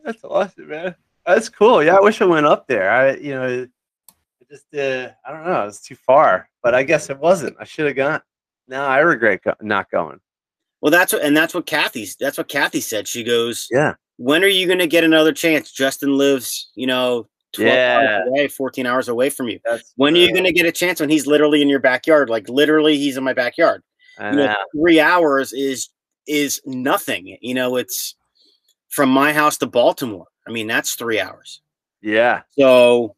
That's 0.06 0.24
awesome, 0.24 0.68
man. 0.70 0.96
That's 1.26 1.50
cool. 1.50 1.84
Yeah, 1.84 1.98
I 1.98 2.02
wish 2.02 2.22
I 2.22 2.26
went 2.26 2.46
up 2.46 2.68
there. 2.68 2.90
I, 2.90 3.16
you 3.16 3.34
know, 3.36 3.48
it 3.48 3.70
just, 4.50 4.66
uh, 4.74 5.10
I 5.26 5.32
don't 5.32 5.46
know, 5.46 5.68
it's 5.68 5.82
too 5.82 5.96
far, 5.96 6.50
but 6.64 6.74
I 6.74 6.84
guess 6.84 7.10
it 7.10 7.20
wasn't. 7.20 7.58
I 7.60 7.66
should 7.66 7.86
have 7.88 7.96
gone. 7.96 8.22
Now 8.68 8.86
I 8.88 9.00
regret 9.00 9.42
go- 9.44 9.54
not 9.62 9.92
going. 9.92 10.20
Well, 10.82 10.92
that's 10.92 11.12
what 11.12 11.22
and 11.24 11.36
that's 11.36 11.54
what 11.54 11.66
Kathy's 11.66 12.16
that's 12.16 12.38
what 12.38 12.48
Kathy 12.48 12.80
said. 12.80 13.08
She 13.08 13.24
goes, 13.24 13.68
Yeah. 13.70 13.96
when 14.18 14.44
are 14.44 14.48
you 14.48 14.66
going 14.68 14.80
to 14.80 14.88
get 14.88 15.04
another 15.04 15.34
chance? 15.34 15.72
Justin 15.72 16.18
lives, 16.18 16.72
you 16.76 16.88
know, 16.88 17.28
12 17.54 17.68
Yeah. 17.68 18.20
hours 18.22 18.28
away, 18.28 18.48
14 18.48 18.86
hours 18.86 19.08
away 19.08 19.30
from 19.30 19.50
you. 19.50 19.60
That's 19.66 19.94
When 19.96 20.14
are 20.16 20.18
you 20.18 20.32
going 20.32 20.44
to 20.46 20.52
get 20.52 20.66
a 20.66 20.72
chance 20.72 21.00
when 21.00 21.10
he's 21.10 21.26
literally 21.28 21.62
in 21.62 21.70
your 21.70 21.80
backyard? 21.80 22.30
Like 22.30 22.48
literally 22.50 22.98
he's 22.98 23.18
in 23.18 23.24
my 23.24 23.34
backyard. 23.34 23.84
Know, 24.20 24.32
know. 24.32 24.56
three 24.76 25.00
hours 25.00 25.54
is 25.54 25.90
is 26.28 26.62
nothing. 26.66 27.38
You 27.42 27.54
know, 27.54 27.78
it's 27.78 28.16
from 28.90 29.10
my 29.10 29.32
house 29.34 29.58
to 29.60 29.66
Baltimore. 29.66 30.28
I 30.48 30.52
mean, 30.52 30.68
that's 30.68 30.96
three 30.96 31.20
hours. 31.20 31.62
Yeah. 32.02 32.42
So 32.58 33.16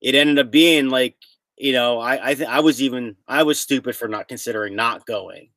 it 0.00 0.14
ended 0.14 0.38
up 0.38 0.50
being 0.50 0.88
like, 0.88 1.16
you 1.58 1.72
know, 1.72 1.98
I 2.00 2.30
I, 2.30 2.34
th- 2.34 2.48
I 2.48 2.60
was 2.60 2.80
even 2.82 3.16
I 3.28 3.42
was 3.42 3.60
stupid 3.60 3.94
for 3.94 4.08
not 4.08 4.28
considering 4.28 4.74
not 4.74 5.04
going. 5.06 5.50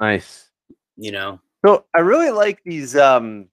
Nice. 0.00 0.50
You 0.96 1.12
know, 1.12 1.40
So 1.64 1.84
I 1.94 2.00
really 2.00 2.30
like 2.32 2.60
these 2.64 2.96
um 2.96 3.46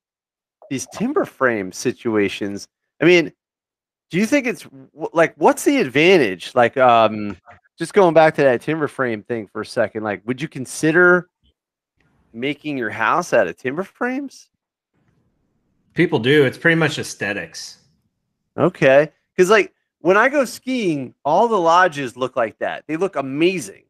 these 0.72 0.88
timber 0.94 1.26
frame 1.26 1.72
situations. 1.72 2.68
I 3.02 3.06
mean, 3.06 3.32
do 4.10 4.18
you 4.18 4.26
think 4.26 4.48
it's 4.48 4.68
like 5.14 5.34
what's 5.38 5.64
the 5.64 5.80
advantage? 5.80 6.54
Like 6.56 6.78
um 6.78 7.38
just 7.78 7.94
going 7.94 8.14
back 8.14 8.36
to 8.36 8.42
that 8.44 8.62
timber 8.62 8.88
frame 8.88 9.24
thing 9.24 9.48
for 9.48 9.62
a 9.62 9.66
second, 9.66 10.04
like 10.04 10.22
would 10.26 10.42
you 10.42 10.48
consider 10.48 11.30
making 12.34 12.78
your 12.78 12.90
house 12.90 13.34
out 13.34 13.48
of 13.48 13.58
timber 13.58 13.84
frames? 13.84 14.50
People 15.94 16.20
do. 16.20 16.46
It's 16.46 16.58
pretty 16.58 16.76
much 16.76 17.00
aesthetics. 17.00 17.80
Okay. 18.58 19.12
Cuz 19.38 19.50
like 19.50 19.74
when 20.02 20.18
I 20.18 20.30
go 20.30 20.46
skiing, 20.46 21.14
all 21.26 21.48
the 21.48 21.60
lodges 21.60 22.16
look 22.18 22.36
like 22.36 22.58
that. 22.60 22.86
They 22.88 22.98
look 22.98 23.16
amazing. 23.16 23.84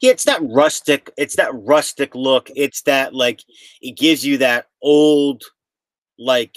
yeah, 0.00 0.10
it's 0.12 0.24
that 0.24 0.40
rustic. 0.42 1.10
It's 1.16 1.36
that 1.36 1.50
rustic 1.54 2.14
look. 2.14 2.50
It's 2.54 2.82
that 2.82 3.14
like 3.14 3.40
it 3.80 3.96
gives 3.96 4.24
you 4.24 4.38
that 4.38 4.66
old, 4.82 5.42
like 6.18 6.56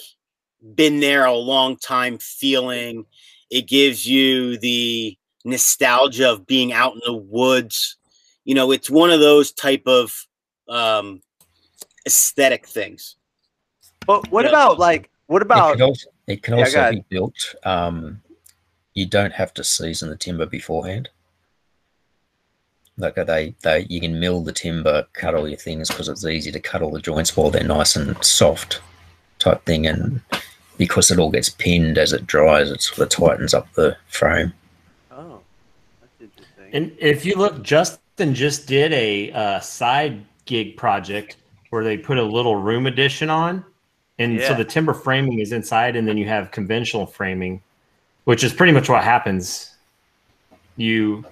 been 0.74 1.00
there 1.00 1.24
a 1.24 1.34
long 1.34 1.76
time 1.76 2.18
feeling. 2.18 3.04
It 3.50 3.68
gives 3.68 4.06
you 4.06 4.58
the 4.58 5.16
nostalgia 5.44 6.30
of 6.30 6.46
being 6.46 6.72
out 6.72 6.94
in 6.94 7.00
the 7.04 7.12
woods. 7.12 7.96
You 8.44 8.54
know, 8.54 8.70
it's 8.72 8.90
one 8.90 9.10
of 9.10 9.20
those 9.20 9.52
type 9.52 9.82
of 9.86 10.26
um 10.68 11.20
aesthetic 12.06 12.66
things. 12.66 13.16
But 14.06 14.30
what 14.30 14.44
Yeah. 14.44 14.50
about 14.50 14.78
like 14.78 15.10
what 15.26 15.42
It 15.42 15.46
about 15.46 15.72
can 15.72 15.82
also, 15.82 16.10
it 16.26 16.42
can 16.42 16.54
also 16.54 16.78
ahead. 16.78 16.94
be 16.94 17.04
built. 17.08 17.54
Um, 17.64 18.22
you 18.94 19.06
don't 19.06 19.32
have 19.32 19.54
to 19.54 19.64
season 19.64 20.10
the 20.10 20.16
timber 20.16 20.46
beforehand. 20.46 21.08
Like 22.98 23.14
they, 23.14 23.54
they, 23.62 23.86
you 23.88 24.00
can 24.00 24.20
mill 24.20 24.42
the 24.42 24.52
timber, 24.52 25.06
cut 25.14 25.34
all 25.34 25.48
your 25.48 25.58
things 25.58 25.88
because 25.88 26.08
it's 26.08 26.26
easy 26.26 26.52
to 26.52 26.60
cut 26.60 26.82
all 26.82 26.90
the 26.90 27.00
joints 27.00 27.36
while 27.36 27.50
they're 27.50 27.64
nice 27.64 27.96
and 27.96 28.22
soft, 28.22 28.80
type 29.38 29.64
thing. 29.64 29.86
And 29.86 30.20
because 30.82 31.12
it 31.12 31.18
all 31.20 31.30
gets 31.30 31.48
pinned 31.48 31.96
as 31.96 32.12
it 32.12 32.26
dries, 32.26 32.68
it 32.68 32.82
sort 32.82 32.98
of 32.98 33.08
tightens 33.08 33.54
up 33.54 33.72
the 33.74 33.96
frame. 34.08 34.52
Oh. 35.12 35.38
That's 36.00 36.12
interesting. 36.20 36.70
And 36.72 36.92
if 36.98 37.24
you 37.24 37.36
look, 37.36 37.62
Justin 37.62 38.34
just 38.34 38.66
did 38.66 38.92
a 38.92 39.30
uh, 39.30 39.60
side 39.60 40.24
gig 40.44 40.76
project 40.76 41.36
where 41.70 41.84
they 41.84 41.96
put 41.96 42.18
a 42.18 42.22
little 42.22 42.56
room 42.56 42.88
addition 42.88 43.30
on. 43.30 43.64
And 44.18 44.40
so 44.40 44.54
the 44.54 44.64
timber 44.64 44.92
framing 44.92 45.38
is 45.38 45.52
inside, 45.52 45.94
and 45.94 46.06
then 46.06 46.16
you 46.16 46.26
have 46.26 46.50
conventional 46.50 47.06
framing, 47.06 47.62
which 48.24 48.42
is 48.42 48.52
pretty 48.52 48.72
much 48.72 48.88
what 48.88 49.04
happens. 49.04 49.76
You 50.76 51.24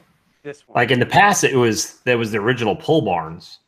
this 0.44 0.66
one. 0.66 0.76
like 0.76 0.92
in 0.92 1.00
the 1.00 1.06
past, 1.06 1.42
it 1.42 1.56
was 1.56 1.94
that 2.04 2.18
was 2.18 2.30
the 2.30 2.38
original 2.38 2.76
pole 2.76 3.02
barns. 3.02 3.58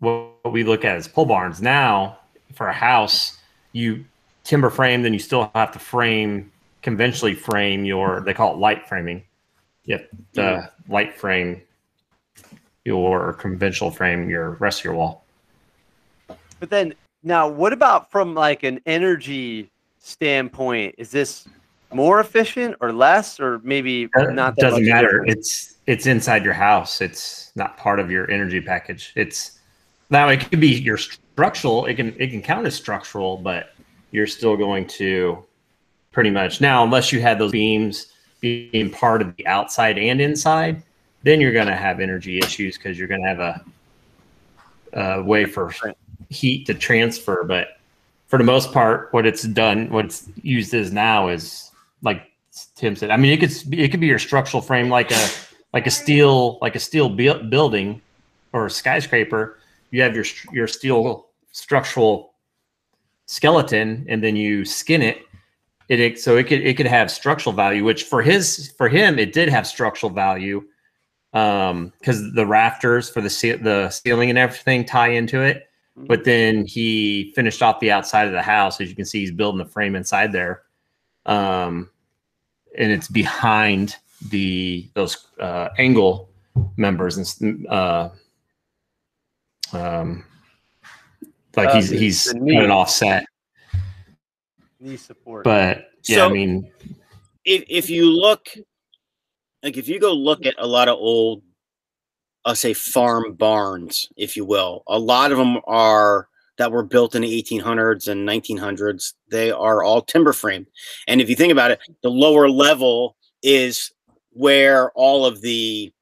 What 0.00 0.50
we 0.50 0.64
look 0.64 0.86
at 0.86 0.96
as 0.96 1.06
pole 1.06 1.26
barns 1.26 1.60
now 1.60 2.18
for 2.54 2.68
a 2.68 2.72
house, 2.72 3.38
you 3.72 4.04
timber 4.44 4.70
frame, 4.70 5.02
then 5.02 5.12
you 5.12 5.18
still 5.18 5.50
have 5.54 5.72
to 5.72 5.78
frame 5.78 6.50
conventionally 6.82 7.34
frame 7.34 7.84
your 7.84 8.22
they 8.22 8.34
call 8.34 8.54
it 8.54 8.58
light 8.58 8.88
framing. 8.88 9.22
You 9.84 9.98
have 9.98 10.06
to 10.34 10.70
light 10.88 11.14
frame 11.14 11.62
your 12.84 13.34
conventional 13.34 13.90
frame 13.90 14.28
your 14.28 14.52
rest 14.52 14.80
of 14.80 14.84
your 14.84 14.94
wall. 14.94 15.24
But 16.60 16.70
then 16.70 16.94
now 17.22 17.48
what 17.48 17.72
about 17.72 18.10
from 18.10 18.34
like 18.34 18.62
an 18.62 18.80
energy 18.86 19.70
standpoint? 19.98 20.96
Is 20.98 21.10
this 21.10 21.46
more 21.94 22.20
efficient 22.20 22.76
or 22.80 22.92
less 22.92 23.38
or 23.40 23.60
maybe 23.62 24.08
uh, 24.16 24.24
not 24.24 24.56
that 24.56 24.62
doesn't 24.62 24.82
much 24.82 24.92
matter. 24.92 25.08
different? 25.08 25.30
It's 25.30 25.76
it's 25.86 26.06
inside 26.06 26.44
your 26.44 26.54
house. 26.54 27.00
It's 27.00 27.52
not 27.54 27.76
part 27.76 28.00
of 28.00 28.10
your 28.10 28.30
energy 28.30 28.60
package. 28.60 29.12
It's 29.16 29.58
now 30.10 30.28
it 30.28 30.48
could 30.48 30.60
be 30.60 30.68
your 30.68 30.96
structural. 30.96 31.86
It 31.86 31.94
can 31.94 32.14
it 32.18 32.30
can 32.30 32.42
count 32.42 32.66
as 32.66 32.74
structural, 32.74 33.36
but 33.36 33.71
you're 34.12 34.26
still 34.26 34.56
going 34.56 34.86
to 34.86 35.44
pretty 36.12 36.30
much 36.30 36.60
now 36.60 36.84
unless 36.84 37.10
you 37.10 37.20
had 37.20 37.38
those 37.38 37.50
beams 37.50 38.12
being 38.42 38.90
part 38.90 39.22
of 39.22 39.34
the 39.36 39.46
outside 39.46 39.96
and 39.96 40.20
inside, 40.20 40.82
then 41.22 41.40
you're 41.40 41.52
going 41.52 41.68
to 41.68 41.76
have 41.76 42.00
energy 42.00 42.38
issues 42.38 42.76
because 42.76 42.98
you're 42.98 43.08
going 43.08 43.22
to 43.22 43.28
have 43.28 43.40
a, 43.40 43.64
a 44.92 45.22
way 45.22 45.46
for 45.46 45.72
heat 46.28 46.66
to 46.66 46.74
transfer. 46.74 47.44
But 47.44 47.78
for 48.26 48.38
the 48.38 48.44
most 48.44 48.72
part, 48.72 49.08
what 49.12 49.24
it's 49.24 49.44
done, 49.44 49.88
what 49.90 50.06
it's 50.06 50.28
used 50.42 50.74
as 50.74 50.92
now 50.92 51.28
is 51.28 51.70
like 52.02 52.22
Tim 52.74 52.96
said. 52.96 53.10
I 53.10 53.16
mean, 53.16 53.32
it 53.32 53.38
could 53.38 53.70
be, 53.70 53.82
it 53.82 53.88
could 53.90 54.00
be 54.00 54.08
your 54.08 54.18
structural 54.18 54.60
frame, 54.60 54.90
like 54.90 55.10
a 55.10 55.28
like 55.72 55.86
a 55.86 55.90
steel 55.90 56.58
like 56.60 56.74
a 56.74 56.80
steel 56.80 57.08
bu- 57.08 57.44
building 57.44 58.02
or 58.52 58.66
a 58.66 58.70
skyscraper. 58.70 59.58
You 59.90 60.02
have 60.02 60.14
your 60.16 60.24
your 60.52 60.66
steel 60.66 61.26
structural 61.52 62.31
skeleton, 63.32 64.04
and 64.10 64.22
then 64.22 64.36
you 64.36 64.62
skin 64.62 65.00
it. 65.00 65.26
It, 65.88 66.00
it 66.00 66.20
so 66.20 66.36
it 66.36 66.46
could 66.46 66.60
it 66.60 66.76
could 66.76 66.86
have 66.86 67.10
structural 67.10 67.54
value, 67.54 67.82
which 67.82 68.04
for 68.04 68.20
his 68.20 68.72
for 68.76 68.88
him 68.88 69.18
it 69.18 69.32
did 69.32 69.48
have 69.48 69.66
structural 69.66 70.12
value, 70.12 70.62
um, 71.32 71.92
because 71.98 72.32
the 72.34 72.46
rafters 72.46 73.08
for 73.08 73.22
the 73.22 73.30
ce- 73.30 73.62
the 73.62 73.88
ceiling 73.90 74.28
and 74.28 74.38
everything 74.38 74.84
tie 74.84 75.08
into 75.08 75.40
it. 75.40 75.68
But 75.94 76.24
then 76.24 76.64
he 76.66 77.32
finished 77.34 77.62
off 77.62 77.80
the 77.80 77.90
outside 77.90 78.26
of 78.26 78.32
the 78.32 78.42
house. 78.42 78.80
As 78.80 78.88
you 78.88 78.96
can 78.96 79.04
see, 79.04 79.20
he's 79.20 79.30
building 79.30 79.58
the 79.58 79.70
frame 79.70 79.94
inside 79.94 80.32
there. 80.32 80.62
Um, 81.26 81.90
and 82.78 82.90
it's 82.90 83.08
behind 83.08 83.96
the 84.30 84.88
those 84.94 85.26
uh, 85.40 85.68
angle 85.78 86.30
members 86.76 87.40
and 87.40 87.66
uh, 87.68 88.08
um, 89.72 90.24
like 91.56 91.68
Uh, 91.68 91.74
he's 91.76 91.90
he's 91.90 92.24
the 92.26 92.34
got 92.34 92.42
knee. 92.42 92.58
it 92.64 92.70
offset. 92.70 93.24
Knee 94.80 94.96
support. 94.96 95.44
But 95.44 95.88
yeah, 96.08 96.16
So- 96.16 96.28
I 96.28 96.32
mean, 96.32 96.70
if 97.44 97.64
if 97.68 97.90
you 97.90 98.10
look 98.10 98.48
like 99.62 99.76
if 99.76 99.88
you 99.88 99.98
go 100.00 100.12
look 100.12 100.44
at 100.46 100.54
a 100.58 100.66
lot 100.66 100.88
of 100.88 100.96
old 100.98 101.42
I'll 102.44 102.56
say 102.56 102.74
farm 102.74 103.34
barns, 103.34 104.08
if 104.16 104.36
you 104.36 104.44
will, 104.44 104.82
a 104.88 104.98
lot 104.98 105.30
of 105.30 105.38
them 105.38 105.58
are 105.68 106.28
that 106.58 106.72
were 106.72 106.82
built 106.82 107.14
in 107.14 107.22
the 107.22 107.40
1800s 107.42 108.08
and 108.08 108.26
1900s. 108.28 109.14
They 109.30 109.52
are 109.52 109.84
all 109.84 110.02
timber 110.02 110.32
framed. 110.32 110.66
And 111.06 111.20
if 111.20 111.30
you 111.30 111.36
think 111.36 111.52
about 111.52 111.70
it, 111.70 111.78
the 112.02 112.10
lower 112.10 112.48
level 112.50 113.16
is 113.44 113.92
where 114.32 114.90
all 114.92 115.24
of 115.24 115.40
the 115.40 115.92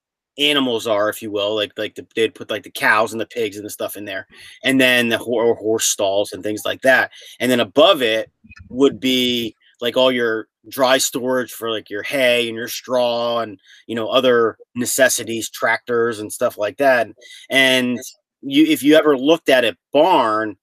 animals 0.41 0.87
are, 0.87 1.09
if 1.09 1.23
you 1.23 1.31
will, 1.31 1.55
like 1.55 1.73
like 1.79 1.95
the, 1.95 2.07
they'd 2.17 2.35
put 2.35 2.51
like 2.51 2.63
the 2.63 2.71
cows 2.71 3.13
and 3.13 3.21
the 3.21 3.27
pigs 3.27 3.57
and 3.57 3.65
the 3.65 3.71
stuff 3.71 3.97
in 3.97 4.05
there, 4.05 4.27
and 4.65 4.81
then 4.81 5.09
the 5.09 5.19
ho- 5.19 5.55
horse 5.55 5.87
stalls 5.87 6.33
and 6.33 6.43
things 6.43 6.63
like 6.65 6.83
that. 6.83 7.13
And 7.39 7.51
then 7.51 7.61
above 7.61 8.03
it 8.03 8.31
would 8.69 8.99
be 9.01 9.55
like 9.81 9.97
all 9.97 10.13
your 10.13 10.49
dry 10.69 10.99
storage 10.99 11.53
for 11.53 11.71
like 11.71 11.89
your 11.89 12.03
hay 12.03 12.47
and 12.49 12.57
your 12.57 12.69
straw 12.69 13.41
and 13.41 13.59
you 13.87 13.95
know 13.95 14.09
other 14.09 14.57
necessities 14.75 15.49
tractors 15.49 16.21
and 16.21 16.33
stuff 16.33 16.59
like 16.59 16.77
that 16.77 17.09
and 17.49 17.99
you 18.43 18.65
if 18.67 18.83
you 18.83 18.95
ever 18.95 19.17
looked 19.17 19.49
at 19.49 19.65
a 19.65 19.77
barn 19.93 20.57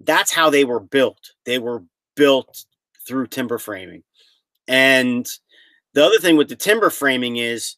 that's 0.00 0.32
how 0.32 0.50
they 0.50 0.64
were 0.64 0.80
built 0.80 1.32
they 1.46 1.58
were 1.58 1.82
built 2.14 2.64
through 3.06 3.26
timber 3.26 3.56
framing 3.56 4.02
and 4.66 5.26
the 5.94 6.04
other 6.04 6.18
thing 6.18 6.36
with 6.36 6.48
the 6.48 6.56
timber 6.56 6.90
framing 6.90 7.38
is 7.38 7.76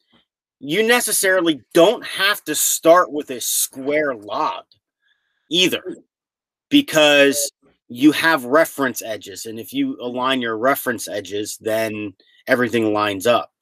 you 0.61 0.87
necessarily 0.87 1.63
don't 1.73 2.05
have 2.05 2.45
to 2.45 2.55
start 2.55 3.11
with 3.11 3.31
a 3.31 3.41
square 3.41 4.15
log 4.15 4.65
either 5.51 5.97
because 6.69 7.51
you 7.89 8.13
have 8.13 8.45
reference 8.45 9.03
edges 9.03 9.47
and 9.47 9.59
if 9.59 9.73
you 9.73 9.97
align 10.01 10.41
your 10.41 10.59
reference 10.59 11.09
edges 11.09 11.57
then 11.61 12.13
everything 12.47 12.93
lines 12.93 13.27
up 13.27 13.53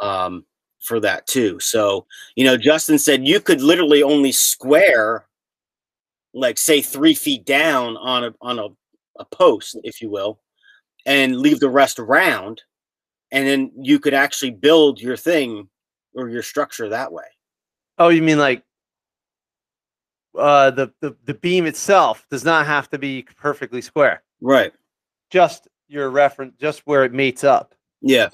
um, 0.00 0.44
for 0.80 1.00
that 1.00 1.26
too. 1.26 1.58
So 1.58 2.06
you 2.36 2.44
know 2.44 2.56
justin 2.56 2.98
said 2.98 3.26
you 3.26 3.40
could 3.40 3.62
literally 3.62 4.02
only 4.02 4.32
square 4.32 5.26
like 6.34 6.58
say 6.58 6.82
three 6.82 7.14
feet 7.14 7.44
down 7.44 7.96
on 7.96 8.24
a 8.24 8.34
on 8.40 8.58
a, 8.58 8.68
a 9.18 9.24
post 9.24 9.78
if 9.82 10.00
you 10.00 10.10
will 10.10 10.38
and 11.06 11.38
leave 11.38 11.58
the 11.58 11.68
rest 11.68 11.98
round 11.98 12.62
and 13.32 13.46
then 13.46 13.72
you 13.76 13.98
could 13.98 14.14
actually 14.14 14.50
build 14.50 15.00
your 15.00 15.16
thing 15.16 15.68
or 16.14 16.28
your 16.28 16.42
structure 16.42 16.88
that 16.88 17.12
way 17.12 17.24
Oh, 17.98 18.08
you 18.08 18.22
mean 18.22 18.38
like 18.38 18.62
uh, 20.36 20.70
the, 20.70 20.90
the 21.00 21.14
the 21.26 21.34
beam 21.34 21.66
itself 21.66 22.26
does 22.30 22.42
not 22.44 22.66
have 22.66 22.88
to 22.90 22.98
be 22.98 23.22
perfectly 23.36 23.82
square. 23.82 24.22
right 24.40 24.72
Just 25.30 25.68
your 25.88 26.08
reference, 26.08 26.54
just 26.58 26.80
where 26.86 27.04
it 27.04 27.12
meets 27.12 27.44
up. 27.44 27.74
yeah 28.00 28.28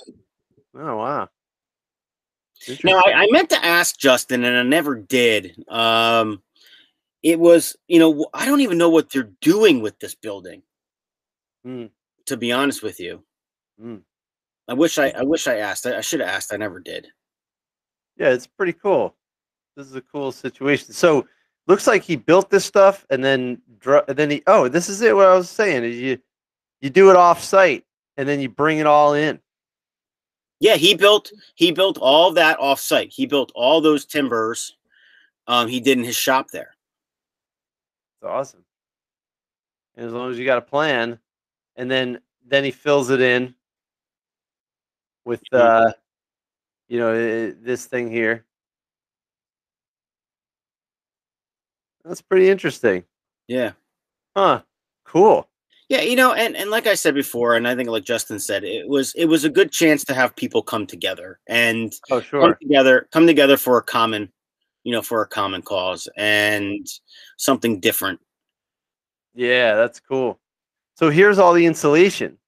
Oh 0.76 0.96
wow. 0.96 1.28
Now, 2.84 3.00
I, 3.06 3.12
I 3.12 3.26
meant 3.30 3.50
to 3.50 3.64
ask 3.64 3.98
Justin, 3.98 4.44
and 4.44 4.56
I 4.56 4.62
never 4.62 4.96
did. 4.96 5.56
Um, 5.68 6.42
it 7.22 7.38
was, 7.38 7.76
you 7.86 7.98
know, 7.98 8.26
I 8.34 8.46
don't 8.46 8.60
even 8.62 8.78
know 8.78 8.90
what 8.90 9.10
they're 9.10 9.30
doing 9.40 9.80
with 9.80 9.98
this 10.00 10.14
building. 10.14 10.62
Hmm. 11.64 11.86
To 12.26 12.36
be 12.36 12.52
honest 12.52 12.82
with 12.82 13.00
you, 13.00 13.24
Hmm. 13.80 13.96
I 14.68 14.74
wish 14.74 14.98
I, 14.98 15.10
I 15.10 15.22
wish 15.22 15.46
I 15.46 15.56
asked. 15.58 15.86
I, 15.86 15.98
I 15.98 16.00
should 16.00 16.20
have 16.20 16.28
asked. 16.28 16.52
I 16.52 16.56
never 16.56 16.78
did. 16.80 17.08
Yeah, 18.18 18.30
it's 18.30 18.46
pretty 18.46 18.72
cool. 18.72 19.14
This 19.76 19.86
is 19.86 19.94
a 19.94 20.00
cool 20.00 20.32
situation. 20.32 20.92
So 20.92 21.26
looks 21.68 21.86
like 21.86 22.02
he 22.02 22.16
built 22.16 22.50
this 22.50 22.64
stuff 22.64 23.06
and 23.10 23.24
then 23.24 23.62
and 23.86 24.16
then 24.16 24.30
he 24.30 24.42
oh 24.46 24.68
this 24.68 24.88
is 24.88 25.00
it. 25.02 25.14
What 25.14 25.26
I 25.26 25.34
was 25.34 25.48
saying 25.48 25.84
is 25.84 25.96
you 25.96 26.18
you 26.80 26.90
do 26.90 27.10
it 27.10 27.16
off 27.16 27.42
site 27.42 27.84
and 28.16 28.28
then 28.28 28.40
you 28.40 28.48
bring 28.48 28.78
it 28.78 28.86
all 28.86 29.14
in. 29.14 29.38
Yeah, 30.60 30.74
he 30.74 30.94
built 30.94 31.30
he 31.54 31.70
built 31.70 31.98
all 31.98 32.32
that 32.32 32.58
off 32.58 32.80
site. 32.80 33.12
He 33.12 33.26
built 33.26 33.52
all 33.54 33.80
those 33.80 34.04
timbers. 34.04 34.76
Um, 35.46 35.68
he 35.68 35.80
did 35.80 35.96
in 35.96 36.04
his 36.04 36.16
shop 36.16 36.48
there. 36.50 36.74
It's 38.16 38.28
awesome. 38.28 38.64
And 39.96 40.06
as 40.06 40.12
long 40.12 40.30
as 40.30 40.38
you 40.38 40.44
got 40.44 40.58
a 40.58 40.62
plan, 40.62 41.18
and 41.76 41.88
then 41.88 42.20
then 42.44 42.64
he 42.64 42.72
fills 42.72 43.10
it 43.10 43.20
in 43.20 43.54
with 45.24 45.42
uh, 45.52 45.92
you 46.88 46.98
know 46.98 47.10
uh, 47.12 47.52
this 47.60 47.86
thing 47.86 48.10
here. 48.10 48.44
That's 52.04 52.22
pretty 52.22 52.48
interesting, 52.48 53.04
Yeah. 53.48 53.72
huh? 54.36 54.62
Cool. 55.04 55.46
Yeah, 55.88 56.02
you 56.02 56.16
know, 56.16 56.32
and, 56.32 56.54
and 56.56 56.70
like 56.70 56.86
I 56.86 56.94
said 56.94 57.14
before, 57.14 57.56
and 57.56 57.66
I 57.66 57.74
think 57.74 57.88
like 57.88 58.04
Justin 58.04 58.38
said, 58.38 58.62
it 58.64 58.88
was 58.88 59.14
it 59.14 59.26
was 59.26 59.44
a 59.44 59.50
good 59.50 59.72
chance 59.72 60.04
to 60.04 60.14
have 60.14 60.36
people 60.36 60.62
come 60.62 60.86
together 60.86 61.40
and 61.46 61.92
Oh 62.10 62.20
come 62.20 62.54
together 62.60 63.08
come 63.12 63.26
together 63.26 63.56
for 63.56 63.78
a 63.78 63.82
common 63.82 64.30
you 64.84 64.92
know 64.92 65.02
for 65.02 65.22
a 65.22 65.26
common 65.26 65.62
cause 65.62 66.08
and 66.16 66.86
something 67.36 67.80
different 67.80 68.20
Yeah, 69.34 69.74
that's 69.76 70.00
cool. 70.00 70.40
So 70.96 71.10
here's 71.10 71.38
all 71.38 71.52
the 71.52 71.64
insulation. 71.64 72.38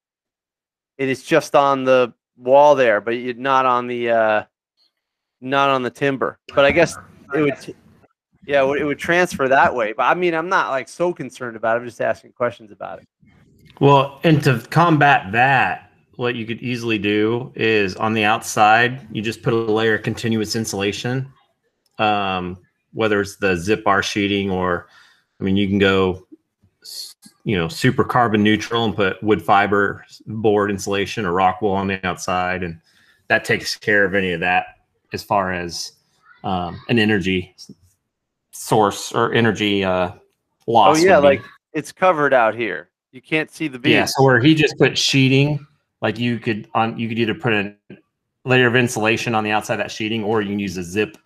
It 0.97 1.09
is 1.09 1.23
just 1.23 1.55
on 1.55 1.83
the 1.83 2.13
wall 2.37 2.75
there, 2.75 3.01
but 3.01 3.11
you're 3.11 3.33
not 3.33 3.65
on 3.65 3.87
the 3.87 4.09
uh, 4.09 4.43
not 5.39 5.69
on 5.69 5.83
the 5.83 5.89
timber. 5.89 6.39
But 6.53 6.65
I 6.65 6.71
guess 6.71 6.97
it 7.33 7.41
would. 7.41 7.75
Yeah, 8.45 8.63
it 8.63 8.83
would- 8.83 8.99
transfer 8.99 9.47
that 9.47 9.73
way. 9.73 9.93
But 9.93 10.03
I 10.03 10.15
mean, 10.15 10.33
I'm 10.33 10.49
not 10.49 10.69
like 10.71 10.89
so 10.89 11.13
concerned 11.13 11.55
about 11.55 11.77
it. 11.77 11.81
I'm 11.81 11.85
just 11.85 12.01
asking 12.01 12.31
questions 12.33 12.71
about 12.71 12.99
it. 12.99 13.07
Well, 13.79 14.19
and 14.23 14.43
to 14.43 14.59
combat 14.69 15.31
that, 15.31 15.91
what 16.15 16.35
you 16.35 16.45
could 16.45 16.61
easily 16.61 16.99
do 16.99 17.51
is 17.55 17.95
on 17.95 18.13
the 18.13 18.23
outside, 18.23 19.07
you 19.11 19.21
just 19.21 19.41
put 19.41 19.53
a 19.53 19.57
layer 19.57 19.95
of 19.95 20.03
continuous 20.03 20.55
insulation, 20.55 21.31
um, 21.97 22.57
whether 22.93 23.21
it's 23.21 23.37
the 23.37 23.55
zip 23.55 23.83
bar 23.83 24.03
sheeting 24.03 24.51
or, 24.51 24.87
I 25.39 25.43
mean, 25.43 25.57
you 25.57 25.67
can 25.67 25.79
go, 25.79 26.27
you 27.43 27.57
know, 27.57 27.67
super 27.67 28.03
carbon 28.03 28.43
neutral 28.43 28.85
and 28.85 28.95
put 28.95 29.21
wood 29.23 29.41
fiber 29.41 30.05
board 30.27 30.69
insulation 30.69 31.25
or 31.25 31.31
rock 31.31 31.61
wool 31.61 31.71
on 31.71 31.87
the 31.87 32.05
outside, 32.05 32.63
and 32.63 32.79
that 33.27 33.45
takes 33.45 33.75
care 33.75 34.05
of 34.05 34.13
any 34.13 34.31
of 34.31 34.39
that 34.39 34.65
as 35.13 35.23
far 35.23 35.51
as 35.51 35.93
um, 36.43 36.79
an 36.89 36.99
energy 36.99 37.55
source 38.51 39.11
or 39.11 39.33
energy 39.33 39.83
uh, 39.83 40.11
Oh 40.67 40.95
yeah, 40.95 41.17
like 41.17 41.41
it's 41.73 41.91
covered 41.91 42.33
out 42.33 42.55
here. 42.55 42.89
You 43.11 43.21
can't 43.21 43.51
see 43.51 43.67
the 43.67 43.79
beam. 43.79 43.93
Yeah, 43.93 44.05
so 44.05 44.23
where 44.23 44.39
he 44.39 44.55
just 44.55 44.77
put 44.77 44.97
sheeting, 44.97 45.65
like 46.01 46.17
you 46.17 46.39
could 46.39 46.67
on 46.73 46.97
you 46.97 47.09
could 47.09 47.19
either 47.19 47.35
put 47.35 47.53
a 47.53 47.75
layer 48.45 48.67
of 48.67 48.75
insulation 48.75 49.35
on 49.35 49.43
the 49.43 49.51
outside 49.51 49.75
of 49.75 49.79
that 49.79 49.91
sheeting, 49.91 50.23
or 50.23 50.41
you 50.41 50.49
can 50.49 50.59
use 50.59 50.77
a 50.77 50.83
zip 50.83 51.17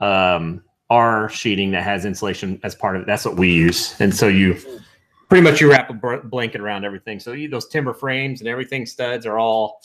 um, 0.00 0.64
R 0.90 1.28
sheeting 1.28 1.70
that 1.72 1.84
has 1.84 2.04
insulation 2.04 2.58
as 2.64 2.74
part 2.74 2.96
of 2.96 3.02
it. 3.02 3.06
That's 3.06 3.24
what 3.24 3.36
we 3.36 3.52
use, 3.52 3.94
and 4.00 4.14
so 4.14 4.28
you 4.28 4.58
pretty 5.32 5.50
much 5.50 5.62
you 5.62 5.70
wrap 5.70 5.88
a 5.88 6.18
blanket 6.18 6.60
around 6.60 6.84
everything. 6.84 7.18
So 7.18 7.32
you, 7.32 7.48
those 7.48 7.66
timber 7.66 7.94
frames 7.94 8.42
and 8.42 8.48
everything 8.50 8.84
studs 8.84 9.24
are 9.24 9.38
all 9.38 9.80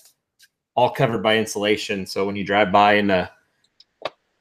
all 0.76 0.90
covered 0.90 1.24
by 1.24 1.38
insulation. 1.38 2.06
So 2.06 2.26
when 2.26 2.36
you 2.36 2.44
drive 2.44 2.70
by 2.70 2.96
in 2.96 3.08
the 3.08 3.30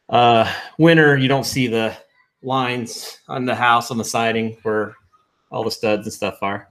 uh, 0.09 0.53
winter, 0.78 1.16
you 1.16 1.28
don't 1.28 1.47
see 1.47 1.69
the 1.69 1.97
lines 2.43 3.20
on 3.28 3.45
the 3.45 3.55
house 3.55 3.93
on 3.93 3.99
the 3.99 4.05
siding 4.05 4.59
where 4.65 4.97
all 5.53 5.62
the 5.62 5.70
studs 5.70 6.09
and 6.09 6.12
stuff 6.12 6.39
are. 6.43 6.70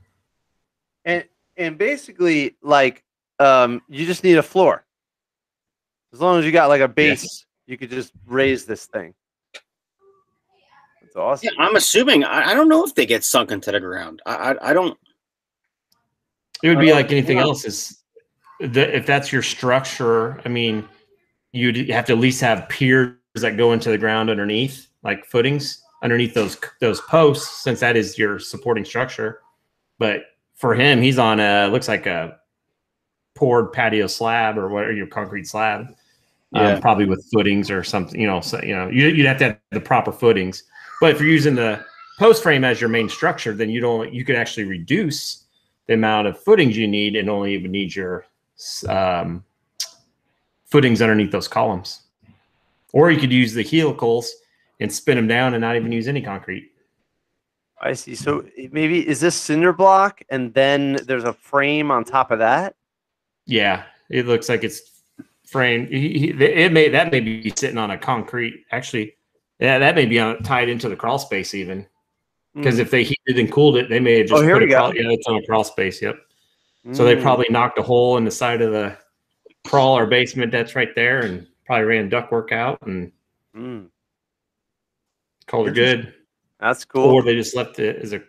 and 1.05 1.23
and 1.55 1.77
basically 1.77 2.57
like 2.61 3.05
um 3.39 3.81
you 3.87 4.05
just 4.05 4.25
need 4.25 4.37
a 4.37 4.43
floor 4.43 4.85
as 6.11 6.19
long 6.19 6.39
as 6.39 6.45
you 6.45 6.51
got 6.51 6.67
like 6.67 6.81
a 6.81 6.87
base 6.89 7.45
you 7.67 7.77
could 7.77 7.89
just 7.89 8.11
raise 8.25 8.65
this 8.65 8.85
thing 8.85 9.13
that's 11.15 11.23
awesome 11.23 11.49
yeah 11.57 11.65
i'm 11.65 11.75
assuming 11.75 12.23
i, 12.23 12.51
I 12.51 12.53
don't 12.53 12.69
know 12.69 12.83
if 12.85 12.93
they 12.95 13.05
get 13.05 13.23
sunk 13.23 13.51
into 13.51 13.71
the 13.71 13.79
ground 13.79 14.21
I, 14.25 14.35
I 14.35 14.69
i 14.69 14.73
don't 14.73 14.97
It 16.63 16.69
would 16.69 16.79
be 16.79 16.91
like 16.93 17.11
anything 17.11 17.37
else. 17.39 17.65
Is 17.65 18.01
the, 18.59 18.95
if 18.95 19.05
that's 19.05 19.31
your 19.31 19.43
structure? 19.43 20.41
I 20.45 20.49
mean, 20.49 20.87
you'd 21.51 21.89
have 21.89 22.05
to 22.05 22.13
at 22.13 22.19
least 22.19 22.41
have 22.41 22.67
piers 22.69 23.13
that 23.35 23.57
go 23.57 23.73
into 23.73 23.89
the 23.89 23.97
ground 23.97 24.29
underneath, 24.29 24.87
like 25.03 25.25
footings 25.25 25.83
underneath 26.01 26.33
those 26.33 26.57
those 26.79 27.01
posts, 27.01 27.63
since 27.63 27.81
that 27.81 27.95
is 27.97 28.17
your 28.17 28.39
supporting 28.39 28.85
structure. 28.85 29.41
But 29.99 30.23
for 30.55 30.73
him, 30.73 31.01
he's 31.01 31.19
on 31.19 31.39
a 31.39 31.67
looks 31.67 31.87
like 31.89 32.05
a 32.07 32.37
poured 33.35 33.73
patio 33.73 34.07
slab 34.07 34.57
or 34.57 34.69
what, 34.69 34.85
or 34.85 34.93
your 34.93 35.07
concrete 35.07 35.45
slab, 35.47 35.93
Yeah. 36.53 36.75
um, 36.75 36.81
probably 36.81 37.05
with 37.05 37.23
footings 37.33 37.69
or 37.69 37.83
something. 37.83 38.19
You 38.19 38.27
know, 38.27 38.39
so 38.41 38.61
you 38.63 38.75
know, 38.75 38.87
you, 38.87 39.07
you'd 39.09 39.27
have 39.27 39.37
to 39.39 39.43
have 39.43 39.59
the 39.71 39.81
proper 39.81 40.13
footings. 40.13 40.63
But 41.01 41.11
if 41.11 41.19
you're 41.19 41.29
using 41.29 41.55
the 41.55 41.85
post 42.17 42.43
frame 42.43 42.63
as 42.63 42.79
your 42.79 42.89
main 42.89 43.09
structure, 43.09 43.53
then 43.53 43.69
you 43.69 43.81
don't. 43.81 44.13
You 44.13 44.23
could 44.25 44.35
actually 44.35 44.65
reduce 44.65 45.43
the 45.87 45.93
amount 45.93 46.27
of 46.27 46.41
footings 46.41 46.77
you 46.77 46.87
need 46.87 47.15
and 47.15 47.29
only 47.29 47.53
even 47.53 47.71
need 47.71 47.95
your 47.95 48.25
um, 48.87 49.43
footings 50.65 51.01
underneath 51.01 51.31
those 51.31 51.47
columns. 51.47 52.01
Or 52.93 53.11
you 53.11 53.19
could 53.19 53.31
use 53.31 53.53
the 53.53 53.63
helicals 53.63 54.29
and 54.79 54.91
spin 54.91 55.17
them 55.17 55.27
down 55.27 55.53
and 55.53 55.61
not 55.61 55.75
even 55.75 55.91
use 55.91 56.07
any 56.07 56.21
concrete. 56.21 56.71
I 57.81 57.93
see. 57.93 58.15
So 58.15 58.45
maybe 58.71 59.07
is 59.07 59.19
this 59.19 59.35
cinder 59.35 59.73
block, 59.73 60.21
and 60.29 60.53
then 60.53 60.99
there's 61.05 61.25
a 61.25 61.33
frame 61.33 61.91
on 61.91 62.03
top 62.03 62.31
of 62.31 62.39
that? 62.39 62.75
Yeah, 63.45 63.83
it 64.09 64.25
looks 64.25 64.49
like 64.49 64.63
it's 64.63 64.81
framed. 65.45 65.89
It 65.91 66.71
may 66.71 66.89
that 66.89 67.11
may 67.11 67.19
be 67.19 67.51
sitting 67.55 67.77
on 67.77 67.91
a 67.91 67.97
concrete. 67.97 68.65
Actually, 68.71 69.17
yeah, 69.59 69.79
that 69.79 69.95
may 69.95 70.05
be 70.05 70.19
on, 70.19 70.41
tied 70.43 70.69
into 70.69 70.89
the 70.89 70.95
crawl 70.95 71.19
space 71.19 71.53
even. 71.53 71.85
Because 72.53 72.79
if 72.79 72.89
they 72.89 73.03
heated 73.03 73.37
and 73.37 73.51
cooled 73.51 73.75
it, 73.75 73.89
they 73.89 73.99
may 73.99 74.19
have 74.19 74.27
just 74.27 74.39
Hmm. 74.41 74.45
Oh, 74.45 74.47
here 74.47 74.55
put 74.55 74.61
we 74.61 74.65
a 74.67 74.69
go. 74.69 74.77
crawl, 74.77 74.95
yeah, 74.95 75.09
it's 75.11 75.27
on 75.27 75.35
a 75.35 75.45
crawl 75.45 75.63
space. 75.65 76.01
Yep. 76.01 76.15
So 76.93 77.03
they 77.03 77.15
Mm. 77.15 77.21
probably 77.21 77.47
knocked 77.49 77.77
a 77.79 77.81
hole 77.83 78.15
in 78.17 78.23
the 78.23 78.31
side 78.31 78.61
of 78.61 78.71
the 78.71 78.97
crawl 79.65 79.97
or 79.97 80.05
basement 80.05 80.51
that's 80.53 80.73
right 80.75 80.93
there, 80.95 81.21
and 81.21 81.47
probably 81.65 81.83
ran 81.85 82.09
ductwork 82.09 82.51
out 82.53 82.79
and 82.83 83.11
Mm. 83.55 83.89
called 85.47 85.67
it 85.67 85.73
good. 85.73 86.13
That's 86.59 86.85
cool. 86.85 87.09
Or 87.09 87.23
they 87.23 87.35
just 87.35 87.55
left 87.55 87.79
it 87.79 87.97
as 87.97 88.13
a. 88.13 88.21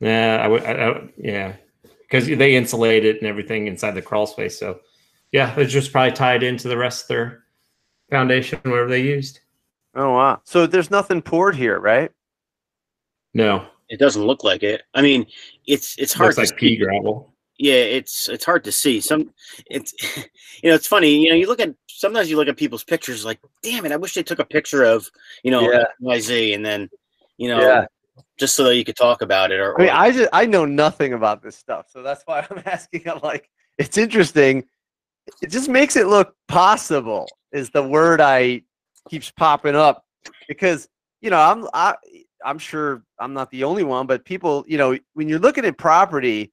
Yeah, 0.00 0.40
I 0.42 0.48
would. 0.48 0.64
I, 0.64 0.72
I, 0.90 1.08
yeah, 1.18 1.56
because 2.00 2.26
they 2.26 2.56
insulate 2.56 3.04
it 3.04 3.18
and 3.18 3.26
everything 3.26 3.66
inside 3.68 3.92
the 3.92 4.02
crawl 4.02 4.26
space. 4.26 4.58
So, 4.58 4.80
yeah, 5.30 5.54
it's 5.58 5.72
just 5.72 5.92
probably 5.92 6.12
tied 6.12 6.42
into 6.42 6.68
the 6.68 6.76
rest 6.76 7.04
of 7.04 7.08
their 7.08 7.44
foundation, 8.10 8.58
whatever 8.64 8.88
they 8.88 9.02
used. 9.02 9.40
Oh 9.94 10.12
wow. 10.14 10.40
So 10.44 10.66
there's 10.66 10.90
nothing 10.90 11.20
poured 11.22 11.56
here, 11.56 11.78
right? 11.80 12.10
No, 13.34 13.64
It 13.88 13.98
doesn't 13.98 14.24
look 14.24 14.44
like 14.44 14.62
it. 14.62 14.82
I 14.94 15.02
mean, 15.02 15.26
it's 15.66 15.96
it's 15.98 16.12
hard 16.12 16.36
looks 16.36 16.48
to 16.50 16.54
like 16.54 16.60
pea 16.60 16.76
gravel. 16.76 17.32
Yeah, 17.58 17.74
it's 17.74 18.28
it's 18.28 18.44
hard 18.44 18.64
to 18.64 18.72
see. 18.72 19.00
Some 19.00 19.32
it's 19.66 19.92
you 20.62 20.68
know 20.70 20.74
it's 20.74 20.86
funny. 20.86 21.22
You 21.24 21.30
know, 21.30 21.36
you 21.36 21.46
look 21.46 21.60
at 21.60 21.74
sometimes 21.88 22.30
you 22.30 22.36
look 22.36 22.48
at 22.48 22.56
people's 22.56 22.84
pictures 22.84 23.24
like, 23.24 23.38
damn 23.62 23.84
it, 23.86 23.92
I 23.92 23.96
wish 23.96 24.14
they 24.14 24.22
took 24.22 24.38
a 24.38 24.44
picture 24.44 24.82
of 24.84 25.08
you 25.44 25.50
know 25.50 25.70
Yeah. 25.70 25.84
YZ 26.02 26.54
and 26.54 26.64
then 26.64 26.88
you 27.36 27.48
know 27.48 27.60
Yeah. 27.60 27.86
just 28.38 28.54
so 28.56 28.64
that 28.64 28.76
you 28.76 28.84
could 28.84 28.96
talk 28.96 29.22
about 29.22 29.52
it. 29.52 29.60
Or, 29.60 29.78
I 29.78 29.82
mean, 29.82 29.90
or- 29.90 29.94
I 29.96 30.10
just 30.10 30.28
I 30.32 30.46
know 30.46 30.64
nothing 30.64 31.12
about 31.12 31.42
this 31.42 31.56
stuff, 31.56 31.86
so 31.90 32.02
that's 32.02 32.22
why 32.26 32.46
I'm 32.50 32.62
asking. 32.66 33.08
I'm 33.08 33.20
like, 33.22 33.48
it's 33.78 33.98
interesting. 33.98 34.64
It 35.42 35.50
just 35.50 35.68
makes 35.68 35.94
it 35.96 36.06
look 36.08 36.34
possible. 36.48 37.26
Is 37.52 37.70
the 37.70 37.82
word 37.86 38.20
I 38.20 38.62
keeps 39.08 39.30
popping 39.30 39.76
up 39.76 40.04
because 40.48 40.88
you 41.20 41.30
know 41.30 41.40
I'm 41.40 41.68
I 41.72 41.94
I'm 42.44 42.58
sure 42.58 43.02
I'm 43.18 43.34
not 43.34 43.50
the 43.50 43.64
only 43.64 43.84
one, 43.84 44.06
but 44.06 44.24
people 44.24 44.64
you 44.68 44.78
know 44.78 44.98
when 45.14 45.28
you're 45.28 45.38
looking 45.38 45.64
at 45.64 45.78
property, 45.78 46.52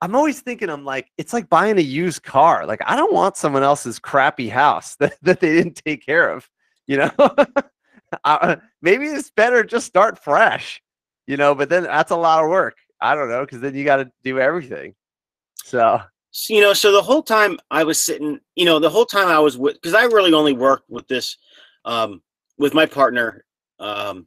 I'm 0.00 0.14
always 0.14 0.40
thinking 0.40 0.70
I'm 0.70 0.84
like 0.84 1.10
it's 1.18 1.32
like 1.32 1.48
buying 1.48 1.78
a 1.78 1.82
used 1.82 2.22
car. 2.22 2.66
Like 2.66 2.80
I 2.86 2.96
don't 2.96 3.12
want 3.12 3.36
someone 3.36 3.62
else's 3.62 3.98
crappy 3.98 4.48
house 4.48 4.96
that, 5.00 5.16
that 5.22 5.40
they 5.40 5.54
didn't 5.54 5.82
take 5.84 6.04
care 6.04 6.30
of. 6.30 6.48
You 6.86 6.98
know, 6.98 7.10
uh, 8.24 8.56
maybe 8.80 9.06
it's 9.06 9.30
better 9.30 9.64
just 9.64 9.86
start 9.86 10.22
fresh 10.22 10.80
you 11.26 11.36
know 11.36 11.54
but 11.54 11.68
then 11.68 11.82
that's 11.82 12.10
a 12.12 12.16
lot 12.16 12.42
of 12.42 12.50
work 12.50 12.76
i 13.00 13.14
don't 13.14 13.28
know 13.28 13.44
because 13.44 13.60
then 13.60 13.74
you 13.74 13.84
got 13.84 13.96
to 13.96 14.10
do 14.22 14.38
everything 14.38 14.94
So, 15.64 16.00
you 16.48 16.60
know 16.60 16.72
so 16.72 16.92
the 16.92 17.02
whole 17.02 17.22
time 17.22 17.58
i 17.70 17.82
was 17.82 18.00
sitting 18.00 18.38
you 18.54 18.64
know 18.64 18.78
the 18.78 18.90
whole 18.90 19.06
time 19.06 19.28
i 19.28 19.38
was 19.38 19.56
with 19.56 19.74
because 19.74 19.94
i 19.94 20.04
really 20.04 20.32
only 20.32 20.52
worked 20.52 20.88
with 20.90 21.06
this 21.08 21.36
um 21.84 22.22
with 22.58 22.74
my 22.74 22.86
partner 22.86 23.44
um 23.78 24.26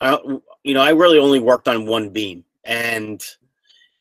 I, 0.00 0.18
you 0.62 0.74
know 0.74 0.80
i 0.80 0.90
really 0.90 1.18
only 1.18 1.40
worked 1.40 1.68
on 1.68 1.86
one 1.86 2.10
beam 2.10 2.44
and 2.64 3.22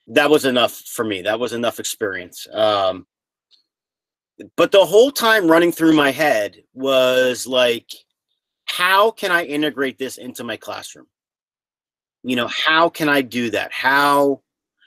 that 0.07 0.29
was 0.29 0.45
enough 0.45 0.73
for 0.73 1.03
me 1.05 1.21
that 1.23 1.39
was 1.39 1.53
enough 1.53 1.79
experience 1.79 2.47
um 2.51 3.05
but 4.55 4.71
the 4.71 4.85
whole 4.85 5.11
time 5.11 5.47
running 5.47 5.71
through 5.71 5.93
my 5.93 6.11
head 6.11 6.63
was 6.73 7.45
like 7.45 7.87
how 8.65 9.11
can 9.11 9.31
i 9.31 9.43
integrate 9.43 9.97
this 9.97 10.17
into 10.17 10.43
my 10.43 10.57
classroom? 10.57 11.05
You 12.23 12.35
know 12.35 12.47
how 12.47 12.89
can 12.89 13.09
i 13.09 13.21
do 13.21 13.51
that? 13.51 13.71
How 13.71 14.41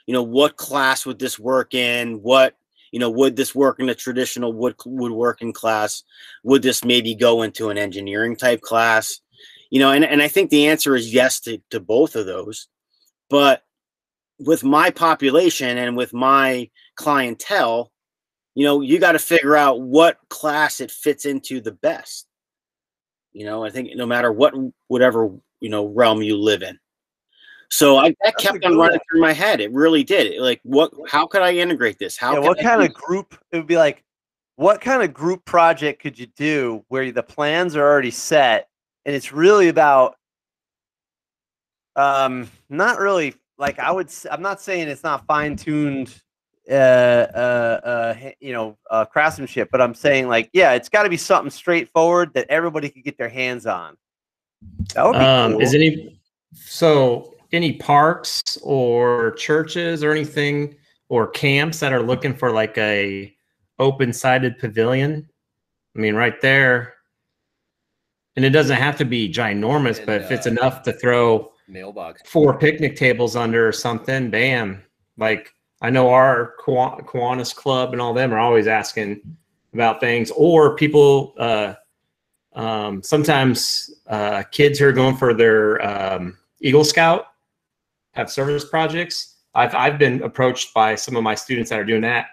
you 0.07 0.13
know 0.13 0.23
what 0.23 0.55
class 0.55 1.05
would 1.05 1.19
this 1.19 1.37
work 1.37 1.73
in? 1.73 2.21
What 2.23 2.55
you 2.91 2.99
know 2.99 3.09
would 3.11 3.35
this 3.35 3.53
work 3.53 3.79
in 3.79 3.89
a 3.89 3.95
traditional 3.95 4.53
wood 4.53 4.75
woodworking 4.85 5.53
class? 5.53 6.03
Would 6.43 6.63
this 6.63 6.83
maybe 6.83 7.13
go 7.13 7.43
into 7.43 7.69
an 7.69 7.77
engineering 7.77 8.35
type 8.35 8.61
class? 8.61 9.19
You 9.69 9.79
know 9.81 9.91
and, 9.91 10.05
and 10.05 10.21
i 10.23 10.29
think 10.29 10.49
the 10.49 10.67
answer 10.67 10.95
is 10.95 11.13
yes 11.13 11.41
to, 11.41 11.61
to 11.69 11.79
both 11.79 12.15
of 12.15 12.25
those. 12.25 12.67
But 13.29 13.63
with 14.39 14.63
my 14.63 14.89
population 14.89 15.77
and 15.77 15.97
with 15.97 16.13
my 16.13 16.69
clientele 16.95 17.91
you 18.55 18.63
know 18.63 18.81
you 18.81 18.99
got 18.99 19.11
to 19.11 19.19
figure 19.19 19.57
out 19.57 19.81
what 19.81 20.19
class 20.29 20.79
it 20.79 20.89
fits 20.89 21.25
into 21.25 21.59
the 21.59 21.73
best. 21.73 22.27
You 23.33 23.45
know 23.45 23.65
i 23.65 23.69
think 23.69 23.89
no 23.95 24.05
matter 24.05 24.31
what 24.31 24.53
whatever 24.87 25.29
you 25.59 25.69
know 25.69 25.85
realm 25.87 26.21
you 26.21 26.37
live 26.37 26.63
in 26.63 26.79
so 27.69 27.97
I, 27.97 28.09
that 28.09 28.17
That's 28.23 28.43
kept 28.43 28.65
on 28.65 28.77
running 28.77 28.91
one. 28.93 28.99
through 29.11 29.21
my 29.21 29.33
head. 29.33 29.59
It 29.59 29.71
really 29.71 30.03
did. 30.03 30.27
It, 30.27 30.41
Like, 30.41 30.61
what? 30.63 30.91
How 31.09 31.27
could 31.27 31.41
I 31.41 31.53
integrate 31.53 31.99
this? 31.99 32.17
How? 32.17 32.33
yeah, 32.33 32.39
what 32.39 32.59
I 32.59 32.63
kind 32.63 32.81
of 32.83 32.93
group 32.93 33.37
it 33.51 33.57
would 33.57 33.67
be 33.67 33.77
like 33.77 34.03
what 34.57 34.81
kind 34.81 35.03
of 35.03 35.13
group 35.13 35.45
project 35.45 36.01
could 36.01 36.17
you 36.17 36.25
do 36.35 36.83
where 36.89 37.11
the 37.11 37.23
plans 37.23 37.75
are 37.75 37.83
already 37.83 38.11
set 38.11 38.67
and 39.05 39.15
it's 39.15 39.31
really 39.31 39.69
about 39.69 40.15
um 41.95 42.49
not 42.69 42.99
really 42.99 43.35
like 43.57 43.77
i 43.79 43.91
would 43.91 44.09
I'm 44.29 44.41
not 44.41 44.59
saying 44.59 44.87
it's 44.87 45.03
not 45.03 45.25
fine-tuned 45.27 46.21
uh 46.69 46.73
uh 46.73 47.79
uh 47.83 48.15
you 48.39 48.51
know 48.51 48.77
uh 48.89 49.05
craftsmanship 49.05 49.69
but 49.71 49.79
i'm 49.79 49.93
saying 49.93 50.27
like 50.27 50.49
yeah 50.53 50.73
it's 50.73 50.89
got 50.89 51.03
to 51.03 51.09
be 51.09 51.17
something 51.17 51.51
straightforward 51.51 52.33
that 52.33 52.47
everybody 52.49 52.89
could 52.89 53.03
get 53.03 53.17
their 53.17 53.29
hands 53.29 53.65
on 53.67 53.95
that 54.95 55.05
would 55.05 55.13
be 55.13 55.19
Um, 55.19 55.51
cool. 55.53 55.61
Is 55.61 55.75
any 55.75 56.19
so 56.53 57.35
any 57.51 57.73
parks 57.73 58.57
or 58.63 59.31
churches 59.31 60.03
or 60.03 60.11
anything 60.11 60.75
or 61.09 61.27
camps 61.27 61.79
that 61.79 61.93
are 61.93 62.01
looking 62.01 62.33
for 62.33 62.51
like 62.51 62.77
a 62.77 63.33
open 63.79 64.13
sided 64.13 64.57
pavilion? 64.57 65.27
I 65.95 65.99
mean, 65.99 66.15
right 66.15 66.39
there. 66.41 66.95
And 68.35 68.45
it 68.45 68.51
doesn't 68.51 68.77
have 68.77 68.97
to 68.97 69.05
be 69.05 69.31
ginormous, 69.31 70.05
but 70.05 70.21
if 70.21 70.31
it's 70.31 70.45
uh, 70.45 70.51
enough 70.51 70.83
to 70.83 70.93
throw 70.93 71.51
Mailbox. 71.67 72.21
four 72.29 72.57
picnic 72.57 72.95
tables 72.95 73.35
under 73.35 73.67
or 73.67 73.71
something, 73.71 74.29
bam. 74.29 74.83
Like 75.17 75.53
I 75.81 75.89
know 75.89 76.09
our 76.09 76.53
Kiwa- 76.63 77.03
Kiwanis 77.05 77.55
Club 77.55 77.93
and 77.93 78.01
all 78.01 78.13
them 78.13 78.31
are 78.33 78.39
always 78.39 78.67
asking 78.67 79.21
about 79.73 79.99
things, 79.99 80.31
or 80.31 80.75
people. 80.75 81.33
Uh, 81.37 81.73
um, 82.53 83.03
sometimes 83.03 83.91
uh, 84.07 84.43
kids 84.51 84.79
who 84.79 84.87
are 84.87 84.91
going 84.91 85.15
for 85.15 85.33
their 85.33 85.83
um, 85.85 86.37
Eagle 86.59 86.83
Scout 86.83 87.27
have 88.17 88.29
service 88.29 88.65
projects. 88.65 89.35
I've 89.55 89.73
I've 89.73 89.97
been 89.97 90.21
approached 90.23 90.73
by 90.73 90.95
some 90.95 91.15
of 91.15 91.23
my 91.23 91.35
students 91.35 91.69
that 91.69 91.79
are 91.79 91.85
doing 91.85 92.01
that 92.01 92.27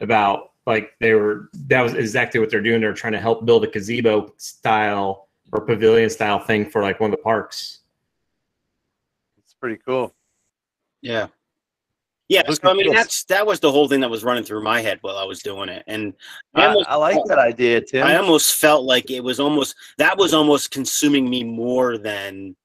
about 0.00 0.52
like 0.66 0.92
they 1.00 1.14
were 1.14 1.48
that 1.66 1.82
was 1.82 1.94
exactly 1.94 2.38
what 2.38 2.50
they're 2.50 2.62
doing. 2.62 2.80
They're 2.80 2.94
trying 2.94 3.14
to 3.14 3.20
help 3.20 3.44
build 3.44 3.64
a 3.64 3.66
gazebo 3.66 4.32
style 4.36 5.28
or 5.52 5.62
pavilion 5.62 6.08
style 6.10 6.38
thing 6.38 6.68
for 6.70 6.82
like 6.82 7.00
one 7.00 7.10
of 7.10 7.16
the 7.16 7.22
parks. 7.22 7.80
it's 9.38 9.54
pretty 9.54 9.78
cool 9.86 10.14
Yeah. 11.00 11.26
Yeah. 12.28 12.48
So, 12.50 12.70
I 12.70 12.72
mean, 12.72 12.86
this. 12.86 12.94
that's 12.94 13.24
that 13.24 13.46
was 13.46 13.60
the 13.60 13.70
whole 13.70 13.88
thing 13.88 14.00
that 14.00 14.10
was 14.10 14.24
running 14.24 14.44
through 14.44 14.62
my 14.62 14.80
head 14.80 14.98
while 15.02 15.18
I 15.18 15.24
was 15.24 15.42
doing 15.42 15.68
it, 15.68 15.82
and 15.86 16.14
I 16.54 16.62
I, 16.62 16.66
almost, 16.68 16.88
I 16.88 16.94
like 16.94 17.18
that 17.26 17.38
idea 17.38 17.82
too. 17.82 17.98
I 17.98 18.16
almost 18.16 18.54
felt 18.54 18.84
like 18.84 19.10
it 19.10 19.22
was 19.22 19.38
almost 19.38 19.74
that 19.98 20.16
was 20.16 20.32
almost 20.32 20.70
consuming 20.70 21.28
me 21.28 21.44
more 21.44 21.98
than 21.98 22.56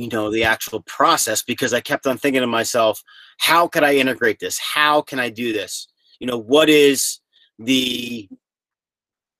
you 0.00 0.08
know 0.08 0.30
the 0.30 0.44
actual 0.44 0.80
process 0.82 1.42
because 1.42 1.72
I 1.72 1.80
kept 1.80 2.06
on 2.06 2.18
thinking 2.18 2.40
to 2.40 2.46
myself, 2.46 3.02
how 3.38 3.68
could 3.68 3.84
I 3.84 3.94
integrate 3.94 4.38
this? 4.38 4.58
How 4.58 5.02
can 5.02 5.18
I 5.18 5.28
do 5.28 5.52
this? 5.52 5.88
You 6.20 6.26
know, 6.26 6.38
what 6.38 6.68
is 6.68 7.20
the 7.58 8.28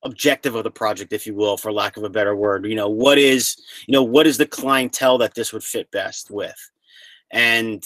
objective 0.04 0.54
of 0.54 0.64
the 0.64 0.70
project, 0.70 1.12
if 1.12 1.26
you 1.26 1.34
will, 1.34 1.56
for 1.56 1.72
lack 1.72 1.96
of 1.96 2.04
a 2.04 2.10
better 2.10 2.36
word? 2.36 2.66
You 2.66 2.76
know, 2.76 2.88
what 2.88 3.18
is 3.18 3.56
you 3.86 3.92
know 3.92 4.02
what 4.02 4.26
is 4.26 4.38
the 4.38 4.46
clientele 4.46 5.18
that 5.18 5.34
this 5.34 5.52
would 5.52 5.64
fit 5.64 5.90
best 5.90 6.30
with? 6.30 6.58
And 7.30 7.84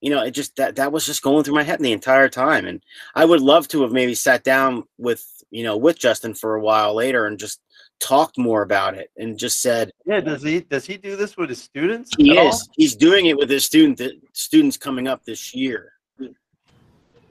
you 0.00 0.10
know, 0.10 0.22
it 0.22 0.32
just 0.32 0.56
that 0.56 0.76
that 0.76 0.92
was 0.92 1.06
just 1.06 1.22
going 1.22 1.44
through 1.44 1.54
my 1.54 1.62
head 1.62 1.78
the 1.80 1.92
entire 1.92 2.28
time, 2.28 2.66
and 2.66 2.82
I 3.14 3.24
would 3.24 3.40
love 3.40 3.68
to 3.68 3.82
have 3.82 3.92
maybe 3.92 4.14
sat 4.14 4.42
down 4.44 4.84
with 4.98 5.24
you 5.50 5.62
know 5.62 5.76
with 5.76 5.98
Justin 5.98 6.34
for 6.34 6.56
a 6.56 6.60
while 6.60 6.94
later 6.94 7.26
and 7.26 7.38
just 7.38 7.60
talked 8.00 8.36
more 8.36 8.62
about 8.62 8.94
it 8.94 9.10
and 9.16 9.38
just 9.38 9.62
said 9.62 9.92
Yeah, 10.04 10.20
does 10.20 10.42
he 10.42 10.60
does 10.60 10.84
he 10.84 10.96
do 10.96 11.16
this 11.16 11.36
with 11.36 11.48
his 11.48 11.62
students? 11.62 12.10
he 12.18 12.32
at 12.32 12.38
all? 12.38 12.48
is 12.48 12.68
he's 12.76 12.96
doing 12.96 13.26
it 13.26 13.36
with 13.36 13.48
his 13.48 13.64
student 13.64 14.00
students 14.32 14.76
coming 14.76 15.06
up 15.06 15.24
this 15.24 15.54
year. 15.54 15.92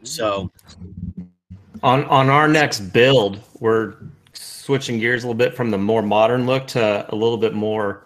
So 0.04 0.52
mm. 0.80 1.28
On 1.84 2.06
on 2.06 2.30
our 2.30 2.48
next 2.48 2.80
build, 2.94 3.40
we're 3.60 3.96
switching 4.34 5.00
gears 5.00 5.24
a 5.24 5.28
little 5.28 5.38
bit 5.38 5.56
from 5.56 5.72
the 5.72 5.78
more 5.78 6.04
modern 6.04 6.46
look 6.46 6.68
to 6.68 7.06
a 7.10 7.16
little 7.16 7.38
bit 7.38 7.54
more 7.54 8.06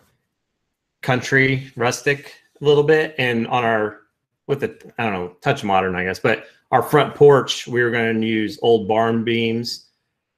country, 1.02 1.72
rustic, 1.76 2.34
a 2.62 2.66
little 2.66 2.84
bit. 2.84 3.16
And 3.18 3.48
on 3.48 3.66
our 3.66 4.02
with 4.48 4.62
the 4.62 4.94
I 4.98 5.04
don't 5.04 5.14
know, 5.14 5.36
touch 5.42 5.64
modern, 5.64 5.96
I 5.96 6.06
guess, 6.06 6.20
but 6.20 6.46
our 6.72 6.82
front 6.82 7.16
porch, 7.16 7.68
we 7.68 7.84
were 7.84 7.92
going 7.92 8.20
to 8.22 8.28
use 8.28 8.58
old 8.62 8.88
barn 8.88 9.24
beams 9.24 9.88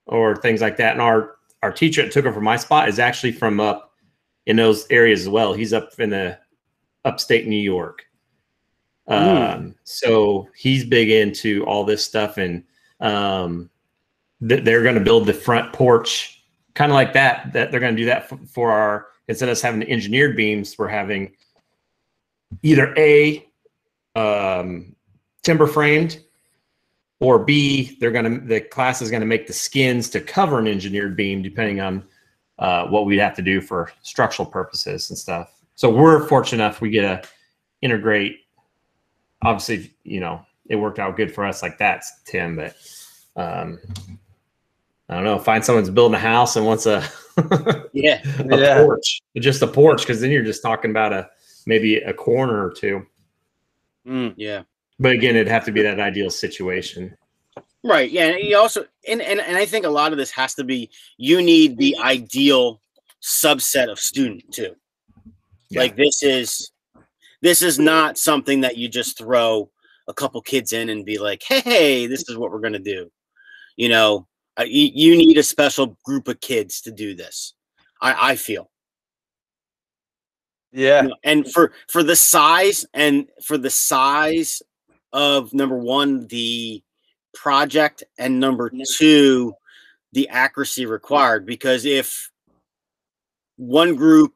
or 0.07 0.35
things 0.35 0.61
like 0.61 0.77
that. 0.77 0.94
And 0.94 1.02
our 1.02 1.36
our 1.64 1.72
teacher 1.72 2.04
that 2.04 2.12
took 2.12 2.26
over 2.26 2.42
my 2.42 2.58
spot 2.58 2.90
is 2.90 3.00
actually 3.00 3.32
from 3.32 3.60
up 3.60 3.94
in 4.46 4.56
those 4.56 4.88
areas 4.90 5.22
as 5.22 5.30
well. 5.30 5.54
He's 5.54 5.74
up 5.74 6.00
in 6.00 6.10
the 6.10 6.38
upstate 7.06 7.48
New 7.48 7.56
York. 7.56 8.06
Um, 9.08 9.76
so 9.86 10.50
he's 10.56 10.84
big 10.84 11.10
into 11.10 11.64
all 11.66 11.86
this 11.86 12.04
stuff 12.04 12.38
and 12.38 12.64
um, 13.00 13.70
th- 14.46 14.64
they're 14.64 14.84
going 14.84 14.96
to 14.96 15.02
build 15.02 15.26
the 15.26 15.34
front 15.34 15.72
porch 15.72 16.44
kind 16.74 16.92
of 16.92 16.96
like 16.96 17.14
that 17.14 17.54
that 17.54 17.72
they're 17.72 17.80
going 17.80 17.96
to 17.96 18.02
do 18.02 18.06
that 18.06 18.32
f- 18.32 18.40
for 18.50 18.72
our 18.72 19.08
instead 19.30 19.48
of 19.48 19.54
us 19.54 19.62
having 19.62 19.80
the 19.80 19.90
engineered 19.90 20.36
beams 20.36 20.78
we're 20.78 20.88
having 20.88 21.32
either 22.64 22.94
a 22.98 23.48
um, 24.16 24.94
timber 25.42 25.68
framed 25.68 26.22
or 27.19 27.39
b 27.39 27.98
they're 27.99 28.11
going 28.11 28.39
to 28.39 28.45
the 28.45 28.61
class 28.61 29.02
is 29.02 29.10
going 29.10 29.22
to 29.22 29.27
make 29.27 29.48
the 29.48 29.53
skins 29.53 30.10
to 30.10 30.19
cover 30.22 30.60
an 30.60 30.68
engineered 30.68 31.15
beam 31.15 31.41
depending 31.41 31.80
on 31.81 32.03
uh, 32.60 32.85
what 32.88 33.06
we'd 33.06 33.18
have 33.19 33.35
to 33.35 33.41
do 33.41 33.61
for 33.61 33.91
structural 34.02 34.45
purposes 34.48 35.10
and 35.10 35.18
stuff 35.18 35.60
so 35.76 35.89
we're 35.89 36.27
fortunate 36.27 36.64
enough 36.64 36.81
we 36.81 36.89
get 36.89 37.02
to 37.23 37.30
integrate 37.81 38.39
obviously 39.44 39.94
you 40.03 40.19
know 40.19 40.41
it 40.69 40.76
worked 40.76 40.99
out 40.99 41.15
good 41.15 41.34
for 41.34 41.45
us 41.45 41.61
like 41.61 41.77
that 41.77 42.03
tim 42.26 42.56
but 42.56 42.76
um 43.35 43.80
i 45.10 45.15
don't 45.15 45.23
know 45.23 45.38
find 45.38 45.64
someone's 45.64 45.89
building 45.89 46.15
a 46.15 46.19
house 46.19 46.56
and 46.56 46.65
wants 46.65 46.85
a 46.88 47.03
yeah, 47.94 48.19
a 48.49 48.57
Yeah. 48.57 48.84
porch 48.84 49.22
just 49.38 49.61
a 49.61 49.68
porch 49.68 50.02
because 50.02 50.19
then 50.22 50.31
you're 50.31 50.44
just 50.44 50.64
talking 50.64 50.89
about 50.91 51.14
a 51.14 51.30
maybe 51.68 51.98
a 51.98 52.14
corner 52.14 52.65
or 52.65 52.72
two 52.72 53.06
Mm. 54.07 54.34
yeah. 54.38 54.64
But 54.99 55.11
again 55.11 55.36
it'd 55.36 55.48
have 55.48 55.65
to 55.65 55.72
be 55.72 55.82
that 55.82 55.99
ideal 55.99 56.30
situation 56.30 57.15
Right. 57.88 58.11
Yeah. 58.11 58.26
And 58.26 58.44
you 58.44 58.57
also 58.57 58.86
and, 59.07 59.22
and 59.22 59.40
and 59.40 59.56
I 59.56 59.65
think 59.65 59.86
a 59.86 59.90
lot 59.90 60.11
of 60.11 60.18
this 60.18 60.32
has 60.32 60.53
to 60.56 60.64
be 60.64 60.90
you 61.18 61.41
need 61.41 61.78
the 61.78 61.95
ideal 61.98 62.82
subset 63.22 63.90
of 63.90 63.99
student 63.99 64.52
too. 64.52 64.76
Yeah. 65.69 65.82
Like 65.82 65.95
this 65.95 66.22
is 66.22 66.72
this 67.41 67.61
is 67.61 67.80
not 67.80 68.18
something 68.18 68.61
that 68.61 68.78
you 68.78 68.90
just 68.90 69.18
throw 69.18 69.69
a 70.07 70.14
couple 70.14 70.41
kids 70.41 70.74
in 70.74 70.90
and 70.90 71.06
be 71.06 71.18
like, 71.18 71.44
hey, 71.44 72.07
this 72.07 72.28
is 72.30 72.38
what 72.38 72.52
we're 72.52 72.60
gonna 72.60 72.80
do. 72.80 73.10
You 73.78 73.90
know, 73.90 74.28
uh, 74.60 74.64
you, 74.64 74.90
you 74.94 75.18
need 75.18 75.38
a 75.38 75.44
special 75.44 75.98
group 76.03 76.28
of 76.28 76.41
kids 76.41 76.82
to 76.82 76.91
do 76.91 77.15
this. 77.15 77.53
I, 78.02 78.32
I 78.32 78.36
feel. 78.36 78.69
Yeah. 80.74 81.03
You 81.03 81.07
know, 81.10 81.15
and 81.24 81.52
for 81.52 81.72
for 81.88 82.03
the 82.03 82.15
size 82.15 82.86
and 82.94 83.28
for 83.45 83.57
the 83.57 83.69
size 83.69 84.61
of 85.14 85.54
number 85.54 85.78
one 85.78 86.28
the 86.28 86.84
project 87.34 88.04
and 88.18 88.40
number 88.40 88.72
two. 88.98 89.54
the 90.14 90.28
accuracy 90.30 90.86
required 90.86 91.46
because 91.46 91.86
if 91.86 92.32
one 93.58 93.96
group 93.96 94.34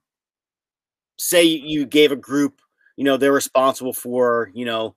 say 1.18 1.44
you 1.44 1.86
gave 1.86 2.12
a 2.12 2.16
group 2.16 2.62
you 2.98 3.04
know 3.04 3.18
they're 3.18 3.32
responsible 3.32 3.94
for 3.94 4.52
you 4.54 4.66
know 4.66 4.96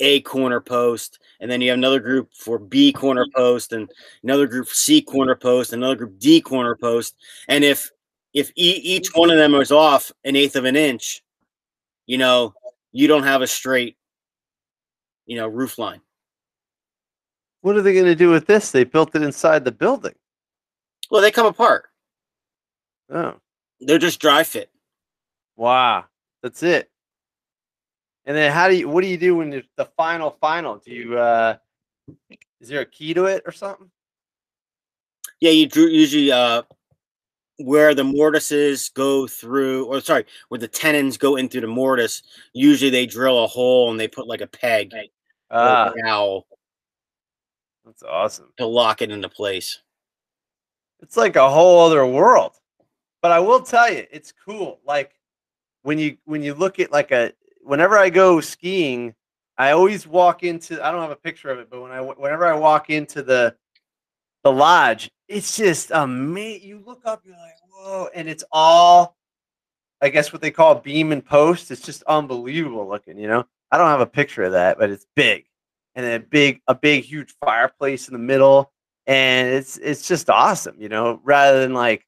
a 0.00 0.20
corner 0.22 0.60
post 0.60 1.18
and 1.40 1.50
then 1.50 1.60
you 1.60 1.68
have 1.70 1.78
another 1.78 2.00
group 2.00 2.30
for 2.34 2.58
b 2.58 2.92
corner 2.92 3.24
mm-hmm. 3.24 3.40
post 3.40 3.72
and 3.72 3.90
another 4.22 4.46
group 4.46 4.66
for 4.66 4.74
c 4.74 5.00
corner 5.00 5.36
post 5.36 5.72
another 5.72 5.96
group 5.96 6.18
d 6.18 6.40
corner 6.40 6.74
post 6.74 7.14
and 7.48 7.62
if 7.62 7.90
if 8.34 8.50
e- 8.56 8.80
each 8.82 9.08
one 9.14 9.30
of 9.30 9.36
them 9.36 9.54
is 9.54 9.70
off 9.70 10.10
an 10.24 10.34
eighth 10.34 10.56
of 10.56 10.64
an 10.64 10.76
inch 10.76 11.22
you 12.06 12.18
know 12.18 12.54
you 12.92 13.06
don't 13.06 13.22
have 13.24 13.42
a 13.42 13.46
straight 13.46 13.96
you 15.26 15.36
know 15.36 15.46
roof 15.48 15.78
line 15.78 16.00
What 17.62 17.76
are 17.76 17.82
they 17.82 17.92
going 17.94 18.06
to 18.06 18.14
do 18.14 18.30
with 18.30 18.46
this? 18.46 18.70
They 18.72 18.84
built 18.84 19.14
it 19.14 19.22
inside 19.22 19.64
the 19.64 19.72
building. 19.72 20.14
well 21.10 21.20
they 21.22 21.30
come 21.30 21.46
apart 21.46 21.86
Oh, 23.10 23.34
they're 23.80 23.98
just 23.98 24.20
dry 24.20 24.42
fit 24.44 24.70
wow. 25.56 26.04
That's 26.42 26.62
it. 26.62 26.90
And 28.24 28.36
then 28.36 28.50
how 28.52 28.68
do 28.68 28.76
you? 28.76 28.88
What 28.88 29.02
do 29.02 29.08
you 29.08 29.16
do 29.18 29.36
when 29.36 29.52
it's 29.52 29.68
the 29.76 29.84
final 29.96 30.30
final? 30.40 30.76
Do 30.78 30.90
you? 30.92 31.18
uh 31.18 31.56
Is 32.60 32.68
there 32.68 32.80
a 32.80 32.86
key 32.86 33.12
to 33.14 33.26
it 33.26 33.42
or 33.46 33.52
something? 33.52 33.90
Yeah, 35.40 35.50
you 35.50 35.68
drew 35.68 35.86
usually 35.86 36.32
uh 36.32 36.62
where 37.58 37.94
the 37.94 38.04
mortises 38.04 38.88
go 38.90 39.26
through, 39.26 39.86
or 39.86 40.00
sorry, 40.00 40.24
where 40.48 40.58
the 40.58 40.68
tenons 40.68 41.16
go 41.16 41.36
in 41.36 41.48
through 41.48 41.60
the 41.62 41.66
mortise. 41.66 42.22
Usually 42.52 42.90
they 42.90 43.06
drill 43.06 43.44
a 43.44 43.46
hole 43.46 43.90
and 43.90 43.98
they 44.00 44.08
put 44.08 44.26
like 44.26 44.40
a 44.40 44.46
peg 44.46 44.92
or 44.94 45.08
Ah, 45.50 45.92
dowel 46.04 46.46
that's 47.84 48.02
awesome. 48.02 48.52
to 48.56 48.66
lock 48.66 49.02
it 49.02 49.10
into 49.10 49.28
place. 49.28 49.80
It's 51.00 51.16
like 51.16 51.36
a 51.36 51.50
whole 51.50 51.80
other 51.86 52.06
world. 52.06 52.52
But 53.20 53.32
I 53.32 53.40
will 53.40 53.60
tell 53.60 53.92
you, 53.92 54.06
it's 54.10 54.32
cool. 54.32 54.80
Like 54.84 55.14
when 55.82 55.98
you 55.98 56.16
when 56.24 56.42
you 56.42 56.54
look 56.54 56.78
at 56.78 56.92
like 56.92 57.10
a 57.12 57.32
whenever 57.62 57.98
I 57.98 58.10
go 58.10 58.40
skiing, 58.40 59.14
I 59.58 59.72
always 59.72 60.06
walk 60.06 60.42
into 60.42 60.84
I 60.84 60.90
don't 60.90 61.02
have 61.02 61.10
a 61.10 61.16
picture 61.16 61.50
of 61.50 61.58
it, 61.58 61.70
but 61.70 61.82
when 61.82 61.92
I 61.92 62.00
whenever 62.00 62.46
I 62.46 62.54
walk 62.54 62.90
into 62.90 63.22
the 63.22 63.54
the 64.42 64.52
lodge, 64.52 65.10
it's 65.28 65.56
just 65.56 65.90
amazing. 65.92 66.68
You 66.68 66.82
look 66.84 67.02
up, 67.04 67.22
you're 67.24 67.36
like, 67.36 67.56
whoa, 67.70 68.08
and 68.14 68.28
it's 68.28 68.44
all 68.52 69.16
I 70.00 70.08
guess 70.08 70.32
what 70.32 70.42
they 70.42 70.50
call 70.50 70.74
beam 70.74 71.12
and 71.12 71.24
post. 71.24 71.70
It's 71.70 71.80
just 71.80 72.02
unbelievable 72.04 72.88
looking, 72.88 73.16
you 73.18 73.28
know. 73.28 73.46
I 73.70 73.78
don't 73.78 73.88
have 73.88 74.00
a 74.00 74.06
picture 74.06 74.42
of 74.42 74.52
that, 74.52 74.76
but 74.76 74.90
it's 74.90 75.06
big. 75.14 75.44
And 75.94 76.04
a 76.04 76.18
big, 76.18 76.60
a 76.66 76.74
big, 76.74 77.04
huge 77.04 77.34
fireplace 77.40 78.08
in 78.08 78.12
the 78.12 78.18
middle 78.18 78.72
and 79.06 79.48
it's 79.48 79.78
it's 79.78 80.06
just 80.06 80.30
awesome, 80.30 80.76
you 80.78 80.88
know, 80.88 81.20
rather 81.24 81.60
than 81.60 81.74
like 81.74 82.06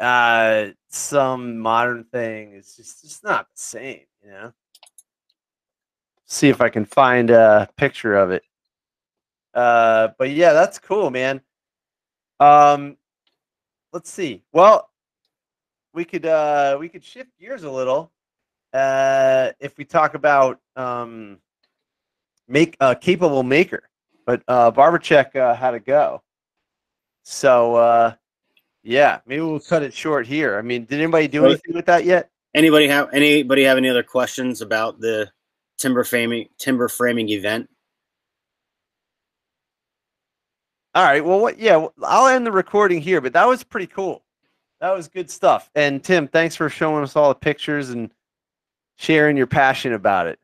uh 0.00 0.66
some 0.88 1.58
modern 1.58 2.04
thing. 2.04 2.52
It's 2.52 2.76
just 2.76 3.04
it's 3.04 3.22
not 3.22 3.46
the 3.46 3.60
same, 3.60 4.02
you 4.24 4.30
know. 4.30 4.52
See 6.26 6.48
if 6.48 6.60
I 6.60 6.68
can 6.68 6.84
find 6.84 7.30
a 7.30 7.68
picture 7.76 8.14
of 8.14 8.30
it. 8.30 8.42
Uh 9.56 10.08
but 10.18 10.30
yeah, 10.30 10.52
that's 10.52 10.78
cool, 10.78 11.10
man. 11.10 11.40
Um 12.38 12.98
let's 13.92 14.10
see. 14.10 14.44
Well, 14.52 14.90
we 15.94 16.04
could 16.04 16.26
uh 16.26 16.76
we 16.78 16.90
could 16.90 17.02
shift 17.02 17.30
gears 17.40 17.64
a 17.64 17.70
little 17.70 18.12
uh 18.74 19.52
if 19.58 19.78
we 19.78 19.86
talk 19.86 20.12
about 20.14 20.60
um 20.76 21.38
make 22.46 22.76
a 22.80 22.94
capable 22.94 23.42
maker 23.42 23.88
but 24.26 24.42
uh 24.46 24.70
Barbercheck 24.70 25.34
uh, 25.34 25.54
had 25.54 25.70
to 25.70 25.80
go. 25.80 26.22
So 27.24 27.76
uh 27.76 28.14
yeah, 28.82 29.20
maybe 29.26 29.40
we'll 29.40 29.58
cut 29.58 29.82
it 29.82 29.94
short 29.94 30.26
here. 30.26 30.58
I 30.58 30.62
mean, 30.62 30.84
did 30.84 31.00
anybody 31.00 31.28
do 31.28 31.44
anything 31.46 31.74
with 31.74 31.86
that 31.86 32.04
yet? 32.04 32.30
Anybody 32.54 32.88
have 32.88 33.08
anybody 33.12 33.64
have 33.64 33.78
any 33.78 33.88
other 33.88 34.02
questions 34.02 34.60
about 34.60 35.00
the 35.00 35.30
timber 35.78 36.04
framing 36.04 36.48
timber 36.58 36.88
framing 36.88 37.30
event? 37.30 37.70
All 40.96 41.04
right. 41.04 41.22
Well, 41.22 41.40
what? 41.40 41.58
Yeah, 41.58 41.86
I'll 42.02 42.28
end 42.28 42.46
the 42.46 42.50
recording 42.52 43.02
here. 43.02 43.20
But 43.20 43.34
that 43.34 43.46
was 43.46 43.62
pretty 43.62 43.86
cool. 43.86 44.24
That 44.80 44.96
was 44.96 45.08
good 45.08 45.30
stuff. 45.30 45.70
And 45.74 46.02
Tim, 46.02 46.26
thanks 46.26 46.56
for 46.56 46.70
showing 46.70 47.02
us 47.02 47.16
all 47.16 47.28
the 47.28 47.34
pictures 47.34 47.90
and 47.90 48.10
sharing 48.96 49.36
your 49.36 49.46
passion 49.46 49.92
about 49.92 50.26
it. 50.26 50.38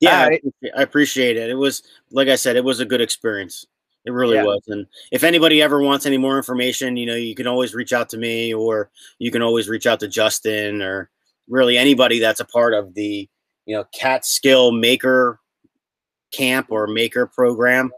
Yeah, 0.00 0.22
I 0.22 0.24
appreciate- 0.32 0.72
I 0.76 0.82
appreciate 0.82 1.36
it. 1.36 1.48
It 1.48 1.54
was 1.54 1.84
like 2.10 2.26
I 2.26 2.34
said, 2.34 2.56
it 2.56 2.64
was 2.64 2.80
a 2.80 2.84
good 2.84 3.00
experience. 3.00 3.66
It 4.04 4.10
really 4.10 4.34
Yeah. 4.34 4.44
was. 4.44 4.62
And 4.66 4.84
if 5.12 5.22
anybody 5.22 5.62
ever 5.62 5.80
wants 5.80 6.06
any 6.06 6.18
more 6.18 6.36
information, 6.36 6.96
you 6.96 7.06
know, 7.06 7.14
you 7.14 7.36
can 7.36 7.46
always 7.46 7.72
reach 7.72 7.92
out 7.92 8.08
to 8.10 8.16
me 8.16 8.52
or 8.52 8.90
you 9.20 9.30
can 9.30 9.42
always 9.42 9.68
reach 9.68 9.86
out 9.86 10.00
to 10.00 10.08
Justin 10.08 10.82
or 10.82 11.08
really 11.48 11.78
anybody 11.78 12.18
that's 12.18 12.40
a 12.40 12.44
part 12.44 12.74
of 12.74 12.94
the, 12.94 13.28
you 13.64 13.76
know, 13.76 13.84
Catskill 13.92 14.72
maker 14.72 15.38
camp 16.32 16.66
or 16.70 16.88
maker 16.88 17.26
program 17.26 17.92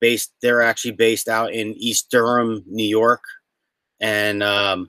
based 0.00 0.32
they're 0.42 0.62
actually 0.62 0.92
based 0.92 1.28
out 1.28 1.52
in 1.52 1.74
East 1.74 2.10
Durham, 2.10 2.62
New 2.66 2.86
York. 2.86 3.22
And 4.00 4.42
um 4.42 4.88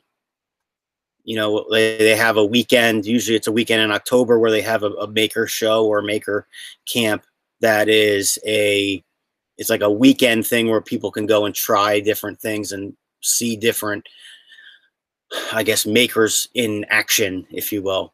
you 1.28 1.36
know 1.36 1.66
they, 1.70 1.98
they 1.98 2.16
have 2.16 2.38
a 2.38 2.46
weekend 2.46 3.06
usually 3.06 3.36
it's 3.36 3.48
a 3.48 3.52
weekend 3.52 3.82
in 3.82 3.92
october 3.92 4.40
where 4.40 4.50
they 4.50 4.62
have 4.62 4.84
a, 4.84 4.92
a 4.92 5.08
maker 5.12 5.46
show 5.46 5.86
or 5.86 6.02
maker 6.02 6.48
camp 6.92 7.24
that 7.60 7.90
is 7.90 8.40
a 8.48 9.04
it's 9.58 9.70
like 9.70 9.82
a 9.82 9.92
weekend 9.92 10.48
thing 10.48 10.70
where 10.70 10.82
people 10.82 11.12
can 11.12 11.26
go 11.26 11.46
and 11.46 11.54
try 11.54 12.00
different 12.00 12.40
things 12.40 12.72
and 12.72 12.96
see 13.22 13.58
different 13.58 14.08
i 15.52 15.62
guess 15.62 15.86
makers 15.86 16.48
in 16.54 16.86
action 16.90 17.46
if 17.52 17.74
you 17.74 17.84
will 17.84 18.14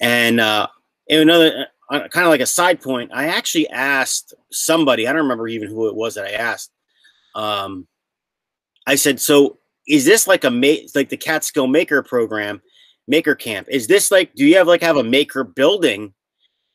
and 0.00 0.38
uh 0.38 0.66
and 1.10 1.20
another 1.20 1.66
uh, 1.90 2.08
kind 2.08 2.26
of 2.26 2.30
like 2.30 2.40
a 2.40 2.46
side 2.46 2.80
point 2.80 3.10
i 3.12 3.26
actually 3.26 3.68
asked 3.70 4.34
somebody 4.50 5.06
i 5.06 5.12
don't 5.12 5.22
remember 5.22 5.48
even 5.48 5.68
who 5.68 5.88
it 5.88 5.94
was 5.94 6.14
that 6.14 6.24
i 6.24 6.30
asked 6.30 6.70
um 7.34 7.86
i 8.86 8.94
said 8.94 9.20
so 9.20 9.58
is 9.88 10.04
this 10.04 10.26
like 10.26 10.44
a 10.44 10.50
ma- 10.50 10.86
like 10.94 11.08
the 11.08 11.16
catskill 11.16 11.66
maker 11.66 12.02
program 12.02 12.60
maker 13.08 13.34
camp 13.34 13.66
is 13.70 13.86
this 13.86 14.10
like 14.10 14.34
do 14.34 14.44
you 14.44 14.56
have 14.56 14.66
like 14.66 14.82
have 14.82 14.96
a 14.96 15.04
maker 15.04 15.44
building? 15.44 16.14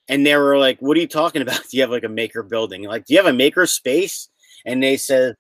And 0.10 0.26
they 0.26 0.36
were 0.36 0.58
like 0.58 0.80
what 0.80 0.98
are 0.98 1.02
you 1.02 1.08
talking 1.08 1.42
about? 1.46 1.62
Do 1.70 1.78
you 1.78 1.82
have 1.82 1.92
like 1.92 2.04
a 2.04 2.10
maker 2.10 2.44
building? 2.44 2.84
Like 2.84 3.06
do 3.06 3.14
you 3.14 3.20
have 3.20 3.34
a 3.34 3.38
maker 3.38 3.66
space? 3.66 4.30
And 4.66 4.82
they 4.82 4.98
said 4.98 5.36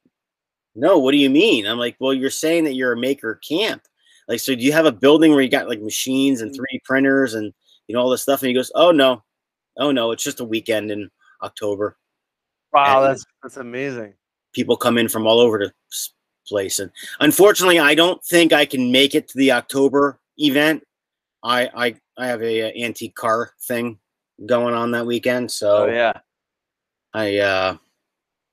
no 0.76 0.98
what 0.98 1.11
do 1.11 1.18
you 1.18 1.30
mean? 1.30 1.65
I'm 1.65 1.77
like 1.77 1.95
well 1.99 2.14
you're 2.14 2.30
saying 2.30 2.65
that 2.65 2.76
you're 2.76 2.94
a 2.94 2.98
maker 2.98 3.39
camp. 3.48 3.84
Like 4.27 4.39
so 4.39 4.56
do 4.56 4.61
you 4.61 4.73
have 4.73 4.85
a 4.85 4.91
building 4.91 5.31
where 5.31 5.41
you 5.41 5.49
got 5.49 5.69
like 5.69 5.81
machines 5.81 6.41
and 6.41 6.52
3d 6.52 6.84
printers 6.84 7.34
and 7.34 7.53
you 7.88 7.95
know 7.95 8.02
all 8.02 8.10
this 8.10 8.23
stuff? 8.23 8.41
And 8.41 8.48
he 8.48 8.53
goes 8.53 8.72
oh 8.76 8.91
no 8.91 9.23
oh 9.79 9.91
no 9.91 10.11
it's 10.11 10.23
just 10.23 10.39
a 10.39 10.45
weekend 10.45 10.91
in 10.91 11.09
october 11.41 11.97
Wow, 12.73 13.01
And- 13.03 13.11
that's 13.11 13.25
that's 13.41 13.57
amazing. 13.57 14.13
people 14.53 14.75
come 14.77 14.97
in 14.97 15.07
from 15.07 15.25
all 15.27 15.39
over 15.39 15.57
the 15.59 15.71
place 16.47 16.79
and 16.79 16.91
unfortunately 17.19 17.79
i 17.79 17.93
don't 17.93 18.23
think 18.23 18.53
i 18.53 18.65
can 18.65 18.91
make 18.91 19.13
it 19.15 19.27
to 19.29 19.37
the 19.37 19.51
october 19.51 20.19
event 20.37 20.81
i 21.43 21.69
i, 21.75 21.95
I 22.17 22.27
have 22.27 22.41
a, 22.41 22.61
uh 22.63 22.85
antique 22.85 23.15
car 23.15 23.51
thing 23.67 23.99
going 24.45 24.73
on 24.73 24.91
that 24.91 25.05
weekend 25.05 25.51
so 25.51 25.83
Oh 25.83 25.85
yeah, 25.87 26.13
i 27.13 27.37
uh 27.37 27.77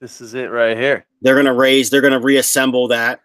this 0.00 0.20
is 0.20 0.34
it 0.34 0.50
right 0.50 0.76
here. 0.76 1.06
they're 1.22 1.36
gonna 1.36 1.54
raise 1.54 1.88
they're 1.88 2.00
gonna 2.00 2.20
reassemble 2.20 2.88
that 2.88 3.20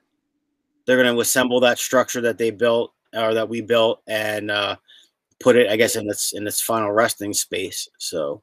they're 0.85 0.97
gonna 1.03 1.17
assemble 1.19 1.59
that 1.61 1.80
structure 1.80 2.21
that 2.21 2.38
they 2.38 2.51
built 2.51 2.93
or 3.15 3.34
that 3.34 3.49
we 3.49 3.61
built 3.61 4.01
and 4.07 4.51
uh 4.51 4.76
put 5.40 5.56
it 5.56 5.70
i 5.70 5.76
guess 5.76 5.95
in 5.95 6.10
its 6.10 6.34
in 6.34 6.45
its 6.48 6.61
final 6.61 6.91
resting 6.91 7.34
space 7.34 7.88
so 7.98 8.41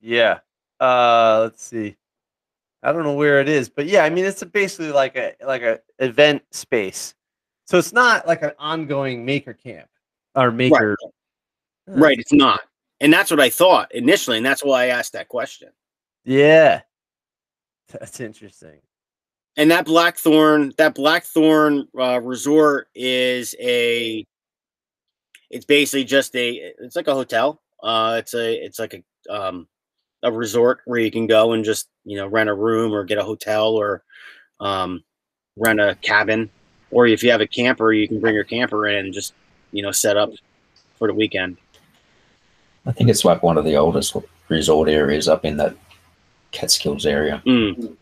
Yeah. 0.00 0.38
Uh, 0.80 1.40
let's 1.42 1.62
see. 1.62 1.96
I 2.82 2.90
don't 2.92 3.02
know 3.02 3.12
where 3.12 3.40
it 3.42 3.48
is, 3.50 3.68
but 3.68 3.84
yeah, 3.86 4.02
I 4.04 4.08
mean 4.10 4.24
it's 4.24 4.40
a 4.40 4.46
basically 4.46 4.90
like 4.92 5.14
a 5.16 5.34
like 5.46 5.60
a 5.62 5.80
event 5.98 6.42
space. 6.52 7.14
So 7.66 7.76
it's 7.76 7.92
not 7.92 8.26
like 8.26 8.42
an 8.42 8.52
ongoing 8.58 9.24
maker 9.26 9.52
camp 9.52 9.88
or 10.34 10.50
maker. 10.50 10.96
right 11.86 12.18
it's 12.18 12.32
not 12.32 12.60
and 13.00 13.12
that's 13.12 13.30
what 13.32 13.40
i 13.40 13.50
thought 13.50 13.92
initially 13.94 14.36
and 14.36 14.46
that's 14.46 14.62
why 14.64 14.84
i 14.84 14.86
asked 14.86 15.12
that 15.12 15.28
question 15.28 15.68
Yeah. 16.24 16.82
That's 17.92 18.20
interesting. 18.20 18.78
and 19.56 19.70
that 19.72 19.84
Blackthorne 19.86 20.72
that 20.78 20.94
Blackthorne 20.94 21.88
uh, 21.98 22.20
resort 22.20 22.88
is 22.94 23.54
a 23.60 24.24
it's 25.50 25.64
basically 25.64 26.04
just 26.04 26.34
a 26.36 26.72
it's 26.78 26.96
like 26.96 27.08
a 27.08 27.14
hotel 27.14 27.60
uh 27.82 28.16
it's 28.18 28.34
a 28.34 28.64
it's 28.64 28.78
like 28.78 28.94
a 28.94 29.34
um 29.34 29.66
a 30.22 30.30
resort 30.30 30.80
where 30.84 31.00
you 31.00 31.10
can 31.10 31.26
go 31.26 31.52
and 31.52 31.64
just 31.64 31.88
you 32.04 32.16
know 32.16 32.26
rent 32.26 32.50
a 32.50 32.54
room 32.54 32.92
or 32.92 33.04
get 33.04 33.18
a 33.18 33.24
hotel 33.24 33.74
or 33.74 34.02
um 34.60 35.02
rent 35.56 35.80
a 35.80 35.96
cabin 36.02 36.48
or 36.90 37.06
if 37.06 37.22
you 37.22 37.30
have 37.30 37.40
a 37.40 37.46
camper 37.46 37.92
you 37.92 38.06
can 38.06 38.20
bring 38.20 38.34
your 38.34 38.44
camper 38.44 38.86
in 38.86 39.06
and 39.06 39.14
just 39.14 39.34
you 39.72 39.82
know 39.82 39.92
set 39.92 40.16
up 40.16 40.30
for 40.98 41.08
the 41.08 41.14
weekend 41.14 41.56
I 42.86 42.92
think 42.92 43.10
it's 43.10 43.24
like 43.24 43.42
one 43.42 43.58
of 43.58 43.64
the 43.64 43.76
oldest 43.76 44.16
resort 44.48 44.88
areas 44.88 45.28
up 45.28 45.44
in 45.44 45.56
that 45.58 45.76
Catskills 46.50 47.06
area. 47.06 47.42
Mm. 47.46 47.96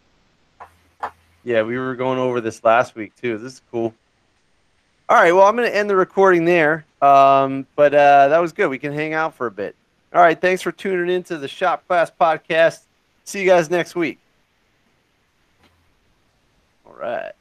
Yeah, 1.45 1.63
we 1.63 1.79
were 1.79 1.95
going 1.95 2.19
over 2.19 2.41
this 2.41 2.63
last 2.65 2.95
week 2.95 3.15
too. 3.17 3.39
This 3.39 3.55
is 3.55 3.63
cool. 3.71 3.95
All 5.09 5.17
right. 5.17 5.33
Well, 5.33 5.47
I'm 5.47 5.57
going 5.57 5.69
to 5.71 5.77
end 5.77 5.89
the 5.89 5.97
recording 5.97 6.45
there. 6.45 6.85
Um, 7.01 7.67
but 7.77 7.95
uh, 7.95 8.29
that 8.29 8.39
was 8.39 8.53
good. 8.53 8.69
We 8.69 8.79
can 8.79 8.93
hang 8.93 9.15
out 9.15 9.35
for 9.35 9.47
a 9.47 9.51
bit. 9.51 9.75
All 10.13 10.21
right. 10.21 10.39
Thanks 10.39 10.63
for 10.63 10.73
tuning 10.73 11.15
in 11.15 11.23
to 11.25 11.39
the 11.39 11.49
Shop 11.49 11.87
Class 11.87 12.11
Podcast. 12.11 12.81
See 13.25 13.41
you 13.41 13.47
guys 13.47 13.71
next 13.71 13.95
week. 13.95 14.19
All 16.87 16.95
right. 16.95 17.33